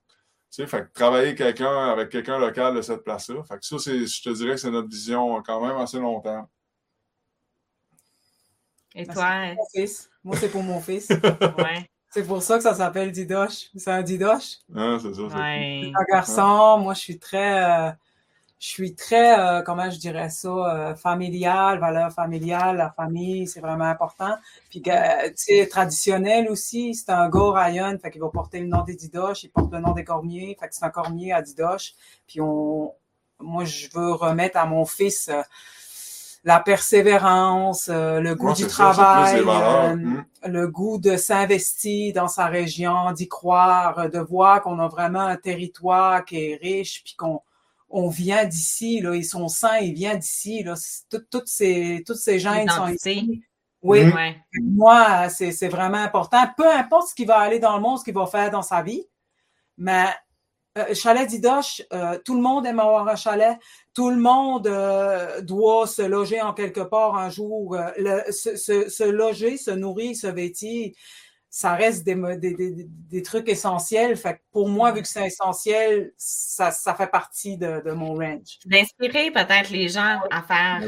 Tu 0.51 0.61
sais, 0.61 0.68
fait 0.68 0.84
que 0.84 0.93
travailler 0.93 1.36
quelqu'un 1.36 1.91
avec 1.91 2.09
quelqu'un 2.09 2.38
local 2.39 2.76
de 2.76 2.82
cette 2.82 3.03
place-là. 3.03 3.43
Fait 3.43 3.59
que 3.59 3.66
ça, 3.66 3.78
je 3.78 4.21
te 4.21 4.29
dirais 4.33 4.51
que 4.51 4.58
c'est 4.58 4.71
notre 4.71 4.89
vision 4.89 5.42
quand 5.43 5.66
même 5.66 5.78
assez 5.78 6.00
longtemps. 6.00 6.50
Et 8.93 9.05
toi? 9.05 9.54
Moi, 10.24 10.37
c'est 10.37 10.50
pour 10.50 10.63
mon 10.63 10.79
fils. 10.79 11.09
ouais. 11.58 11.89
C'est 12.09 12.25
pour 12.25 12.42
ça 12.42 12.55
que 12.55 12.63
ça 12.63 12.74
s'appelle 12.74 13.12
Didoche. 13.12 13.70
C'est 13.75 13.92
un 13.92 14.01
Didoche. 14.01 14.59
Ah, 14.74 14.97
c'est 15.01 15.13
ça. 15.13 15.21
Ouais. 15.24 15.92
Un 15.93 16.04
garçon, 16.13 16.78
moi, 16.79 16.93
je 16.93 17.00
suis 17.00 17.20
très, 17.20 17.89
euh, 17.89 17.92
je 18.59 18.67
suis 18.67 18.95
très, 18.95 19.37
euh, 19.39 19.61
comment 19.61 19.89
je 19.89 19.97
dirais 19.97 20.29
ça, 20.29 20.49
euh, 20.49 20.95
familial, 20.95 21.79
valeur 21.79 22.11
familiale, 22.11 22.77
la 22.77 22.89
famille, 22.89 23.47
c'est 23.47 23.59
vraiment 23.59 23.86
important. 23.86 24.36
Puis, 24.69 24.82
tu 24.82 24.91
sais, 25.36 25.67
traditionnel 25.67 26.49
aussi, 26.49 26.95
c'est 26.95 27.11
un 27.11 27.29
go 27.29 27.51
Ryan, 27.51 27.97
fait 28.01 28.11
qu'il 28.11 28.21
va 28.21 28.29
porter 28.29 28.59
le 28.59 28.67
nom 28.67 28.83
des 28.83 28.95
Didoches, 28.95 29.43
il 29.43 29.49
porte 29.49 29.71
le 29.71 29.79
nom 29.79 29.91
des 29.91 30.03
Cormiers, 30.03 30.57
fait 30.59 30.67
que 30.67 30.75
c'est 30.75 30.86
un 30.86 30.89
Cormier 30.89 31.33
à 31.33 31.41
Didoche. 31.41 31.93
Puis, 32.27 32.41
on, 32.41 32.93
moi, 33.39 33.65
je 33.65 33.87
veux 33.93 34.13
remettre 34.13 34.57
à 34.57 34.65
mon 34.65 34.86
fils 34.86 35.29
la 36.45 36.59
persévérance, 36.59 37.89
euh, 37.91 38.19
le 38.19 38.36
goût 38.36 38.53
du 38.53 38.67
travail, 38.67 39.41
euh, 39.45 39.95
hmm. 39.95 40.25
le 40.45 40.67
goût 40.67 40.99
de 40.99 41.17
s'investir 41.17 42.13
dans 42.13 42.27
sa 42.27 42.45
région, 42.45 43.11
d'y 43.13 43.27
croire, 43.27 44.09
de 44.11 44.19
voir 44.19 44.61
qu'on 44.61 44.79
a 44.79 44.87
vraiment 44.87 45.21
un 45.21 45.37
territoire 45.37 46.23
qui 46.23 46.37
est 46.37 46.59
riche, 46.61 47.03
puis 47.03 47.15
qu'on 47.15 47.41
on 47.89 48.09
vient 48.09 48.45
d'ici, 48.45 48.99
là, 48.99 49.16
ils 49.16 49.25
sont 49.25 49.47
sains, 49.47 49.78
ils 49.78 49.93
viennent 49.93 50.20
d'ici, 50.20 50.63
là, 50.63 50.75
toutes 51.09 51.47
ces, 51.47 52.03
toutes 52.05 52.17
ces 52.17 52.39
gens 52.39 52.66
sont 52.67 52.87
ici. 52.87 53.43
Oui, 53.82 54.01
moi, 54.62 55.29
c'est 55.29 55.67
vraiment 55.67 55.99
important. 55.99 56.43
Peu 56.57 56.70
importe 56.71 57.09
ce 57.09 57.16
qui 57.16 57.25
va 57.25 57.37
aller 57.37 57.59
dans 57.59 57.75
le 57.75 57.82
monde, 57.82 57.99
ce 57.99 58.03
qu'il 58.03 58.16
va 58.16 58.25
faire 58.25 58.49
dans 58.49 58.63
sa 58.63 58.82
vie, 58.82 59.05
mais 59.78 60.07
euh, 60.78 60.93
chalet 60.93 61.28
d'Idoche, 61.28 61.82
euh, 61.93 62.20
tout 62.25 62.36
le 62.36 62.41
monde 62.41 62.66
aime 62.66 62.79
avoir 62.79 63.07
un 63.07 63.16
chalet. 63.16 63.57
Tout 63.93 64.09
le 64.09 64.17
monde 64.17 64.67
euh, 64.67 65.39
doit 65.41 65.87
se 65.87 66.01
loger 66.01 66.41
en 66.41 66.53
quelque 66.53 66.82
part 66.82 67.16
un 67.16 67.29
jour. 67.29 67.78
se, 67.95 69.09
loger, 69.09 69.57
se 69.57 69.71
nourrir, 69.71 70.16
se 70.17 70.28
vêtir, 70.28 70.91
ça 71.55 71.73
reste 71.73 72.03
des, 72.03 72.17
des, 73.09 73.21
trucs 73.23 73.47
essentiels. 73.47 74.17
Fait 74.17 74.41
pour 74.51 74.67
moi, 74.67 74.91
vu 74.91 75.01
que 75.01 75.07
c'est 75.07 75.25
essentiel, 75.25 76.11
ça, 76.17 76.69
fait 76.97 77.07
partie 77.07 77.57
de, 77.57 77.91
mon 77.93 78.15
range. 78.15 78.59
D'inspirer 78.65 79.32
peut-être 79.32 79.69
les 79.69 79.87
gens 79.87 80.19
à 80.32 80.41
faire, 80.41 80.82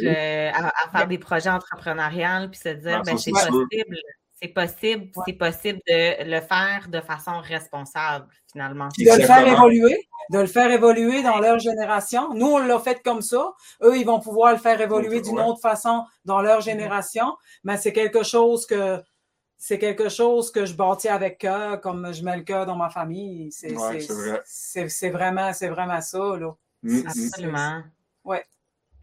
à, 0.54 0.92
faire 0.92 1.08
des 1.08 1.20
projets 1.20 1.50
entrepreneuriaux 1.50 2.50
puis 2.50 2.60
se 2.60 2.68
dire, 2.68 3.02
ben, 3.04 3.18
c'est 3.18 3.32
possible. 3.32 3.98
C'est 4.42 4.50
possible, 4.50 5.10
c'est 5.26 5.34
possible 5.34 5.80
de 5.88 6.30
le 6.30 6.42
faire 6.42 6.88
de 6.90 7.00
façon 7.00 7.40
responsable, 7.40 8.28
finalement. 8.52 8.90
De 9.00 9.20
le 9.20 9.26
faire 9.26 9.48
évoluer, 9.48 10.06
de 10.32 10.40
le 10.40 10.48
faire 10.48 10.70
évoluer 10.70 11.24
dans 11.24 11.40
leur 11.40 11.60
génération. 11.60 12.34
Nous, 12.34 12.46
on 12.46 12.58
l'a 12.58 12.78
fait 12.80 13.02
comme 13.02 13.22
ça. 13.22 13.54
Eux, 13.82 13.98
ils 13.98 14.06
vont 14.06 14.20
pouvoir 14.20 14.52
le 14.52 14.60
faire 14.60 14.82
évoluer 14.82 15.22
d'une 15.22 15.40
autre 15.40 15.62
façon 15.62 16.04
dans 16.26 16.42
leur 16.42 16.60
génération. 16.60 17.38
Mais 17.64 17.78
c'est 17.78 17.94
quelque 17.94 18.24
chose 18.24 18.66
que 18.66 19.02
c'est 19.58 19.80
quelque 19.80 20.10
chose 20.10 20.52
que 20.52 20.66
je 20.66 20.74
bâtis 20.74 21.08
avec 21.08 21.40
cœur, 21.40 21.82
comme 21.82 22.14
je 22.14 22.24
mets 22.24 22.38
le 22.38 22.44
cœur 22.44 22.66
dans 22.66 22.76
ma 22.76 22.90
famille. 22.90 23.52
C'est 23.52 23.74
vraiment, 25.10 25.54
c'est 25.54 25.70
vraiment 25.70 26.02
ça, 26.02 26.38
là. 26.38 26.56
Mm, 26.84 27.00
mm. 27.00 27.08
Absolument. 27.08 27.84
Ouais. 28.24 28.44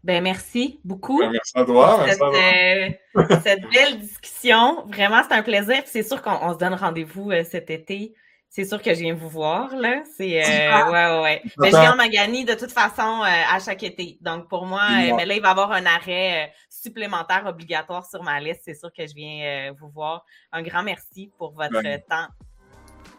Ben, 0.03 0.23
merci 0.23 0.79
beaucoup. 0.83 1.19
Ben, 1.19 1.31
merci 1.31 1.51
à 1.55 1.65
toi. 1.65 2.05
Cette, 2.07 2.21
euh, 2.21 3.39
cette 3.43 3.61
belle 3.73 3.99
discussion. 3.99 4.85
Vraiment, 4.85 5.21
c'est 5.27 5.33
un 5.33 5.43
plaisir. 5.43 5.81
C'est 5.87 6.03
sûr 6.03 6.21
qu'on 6.21 6.53
se 6.53 6.57
donne 6.57 6.75
rendez-vous 6.75 7.31
euh, 7.31 7.43
cet 7.43 7.69
été. 7.69 8.13
C'est 8.55 8.63
sûr 8.63 8.81
que 8.81 8.93
je 8.93 9.01
viens 9.01 9.13
vous 9.13 9.27
voir, 9.27 9.75
là. 9.75 10.01
C'est, 10.15 10.41
euh, 10.41 10.89
ouais, 10.89 11.21
ouais, 11.21 11.41
Mais 11.59 11.71
je 11.71 11.75
viens 11.75 11.91
en 11.91 11.97
Magani 11.97 12.45
de 12.45 12.53
toute 12.53 12.71
façon 12.71 13.21
à 13.21 13.59
chaque 13.59 13.83
été. 13.83 14.17
Donc, 14.21 14.47
pour 14.47 14.65
moi, 14.65 14.87
mais 15.17 15.25
là, 15.25 15.35
il 15.35 15.41
va 15.41 15.49
y 15.49 15.51
avoir 15.51 15.73
un 15.73 15.85
arrêt 15.85 16.53
supplémentaire 16.69 17.43
obligatoire 17.47 18.05
sur 18.05 18.23
ma 18.23 18.39
liste. 18.39 18.61
C'est 18.63 18.75
sûr 18.75 18.93
que 18.97 19.05
je 19.05 19.13
viens 19.13 19.73
vous 19.77 19.89
voir. 19.89 20.23
Un 20.53 20.61
grand 20.61 20.83
merci 20.83 21.29
pour 21.37 21.51
votre 21.51 21.81
temps. 22.07 22.27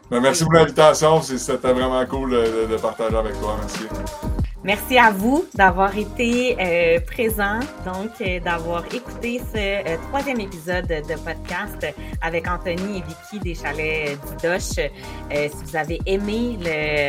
Ben, 0.09 0.21
merci 0.21 0.43
pour 0.43 0.53
l'invitation. 0.53 1.21
C'était 1.21 1.71
vraiment 1.71 2.03
cool 2.07 2.31
de 2.31 2.77
partager 2.77 3.15
avec 3.15 3.39
toi. 3.39 3.57
Merci. 3.59 4.43
Merci 4.67 4.97
à 4.97 5.11
vous 5.11 5.45
d'avoir 5.55 5.97
été 5.97 6.57
euh, 6.59 6.99
présent, 6.99 7.61
donc 7.85 8.11
euh, 8.19 8.41
d'avoir 8.41 8.83
écouté 8.93 9.39
ce 9.53 9.57
euh, 9.57 9.95
troisième 10.09 10.41
épisode 10.41 10.87
de 10.87 11.15
podcast 11.23 11.87
avec 12.21 12.49
Anthony 12.49 12.97
et 12.97 13.01
Vicky 13.01 13.39
des 13.39 13.55
Chalets 13.55 14.19
d'Idoche. 14.25 14.91
si 15.31 15.63
vous 15.63 15.75
avez 15.77 16.01
aimé 16.05 16.57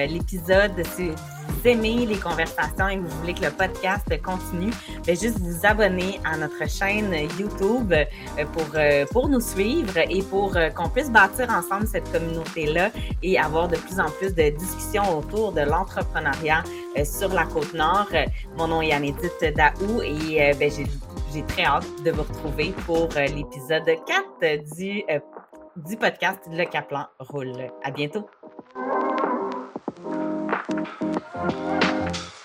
l'épisode, 0.09 0.87
si 0.95 1.11
vous 1.49 1.69
aimez 1.69 2.07
les 2.07 2.19
conversations 2.19 2.89
et 2.89 2.97
que 2.97 3.03
vous 3.03 3.20
voulez 3.20 3.35
que 3.35 3.45
le 3.45 3.51
podcast 3.51 4.07
continue, 4.23 4.73
ben 5.07 5.16
juste 5.16 5.39
vous 5.39 5.66
abonner 5.66 6.20
à 6.25 6.37
notre 6.37 6.69
chaîne 6.69 7.12
YouTube 7.39 7.93
euh, 7.93 8.05
pour, 8.53 8.66
euh, 8.75 9.05
pour 9.11 9.29
nous 9.29 9.41
suivre 9.41 9.97
et 9.97 10.23
pour 10.23 10.57
euh, 10.57 10.70
qu'on 10.70 10.89
puisse 10.89 11.11
bâtir 11.11 11.49
ensemble 11.51 11.87
cette 11.87 12.11
communauté-là 12.12 12.91
et 13.23 13.39
avoir 13.39 13.69
de 13.69 13.77
plus 13.77 13.99
en 13.99 14.11
plus 14.11 14.35
de 14.35 14.51
discussions 14.51 15.19
autour 15.19 15.53
de 15.53 15.62
l'entrepreneuriat 15.62 16.62
sur 17.05 17.33
la 17.33 17.45
côte 17.45 17.75
nord. 17.75 18.09
Mon 18.57 18.69
nom 18.69 18.83
est 18.83 18.93
Anédite 18.93 19.55
Daou 19.57 20.03
et 20.03 20.53
ben, 20.59 20.70
j'ai 21.33 21.43
très 21.45 21.65
hâte 21.65 21.87
de 22.05 22.11
vous 22.11 22.23
retrouver 22.23 22.75
pour 22.87 23.09
l'épisode 23.16 23.85
4 24.41 24.75
du, 24.77 25.05
du 25.77 25.97
podcast 25.97 26.41
Le 26.51 26.65
Caplan 26.65 27.07
Roule. 27.20 27.69
À 27.85 27.91
bientôt. 27.91 28.27
Thank 30.85 30.89
you. 31.03 32.38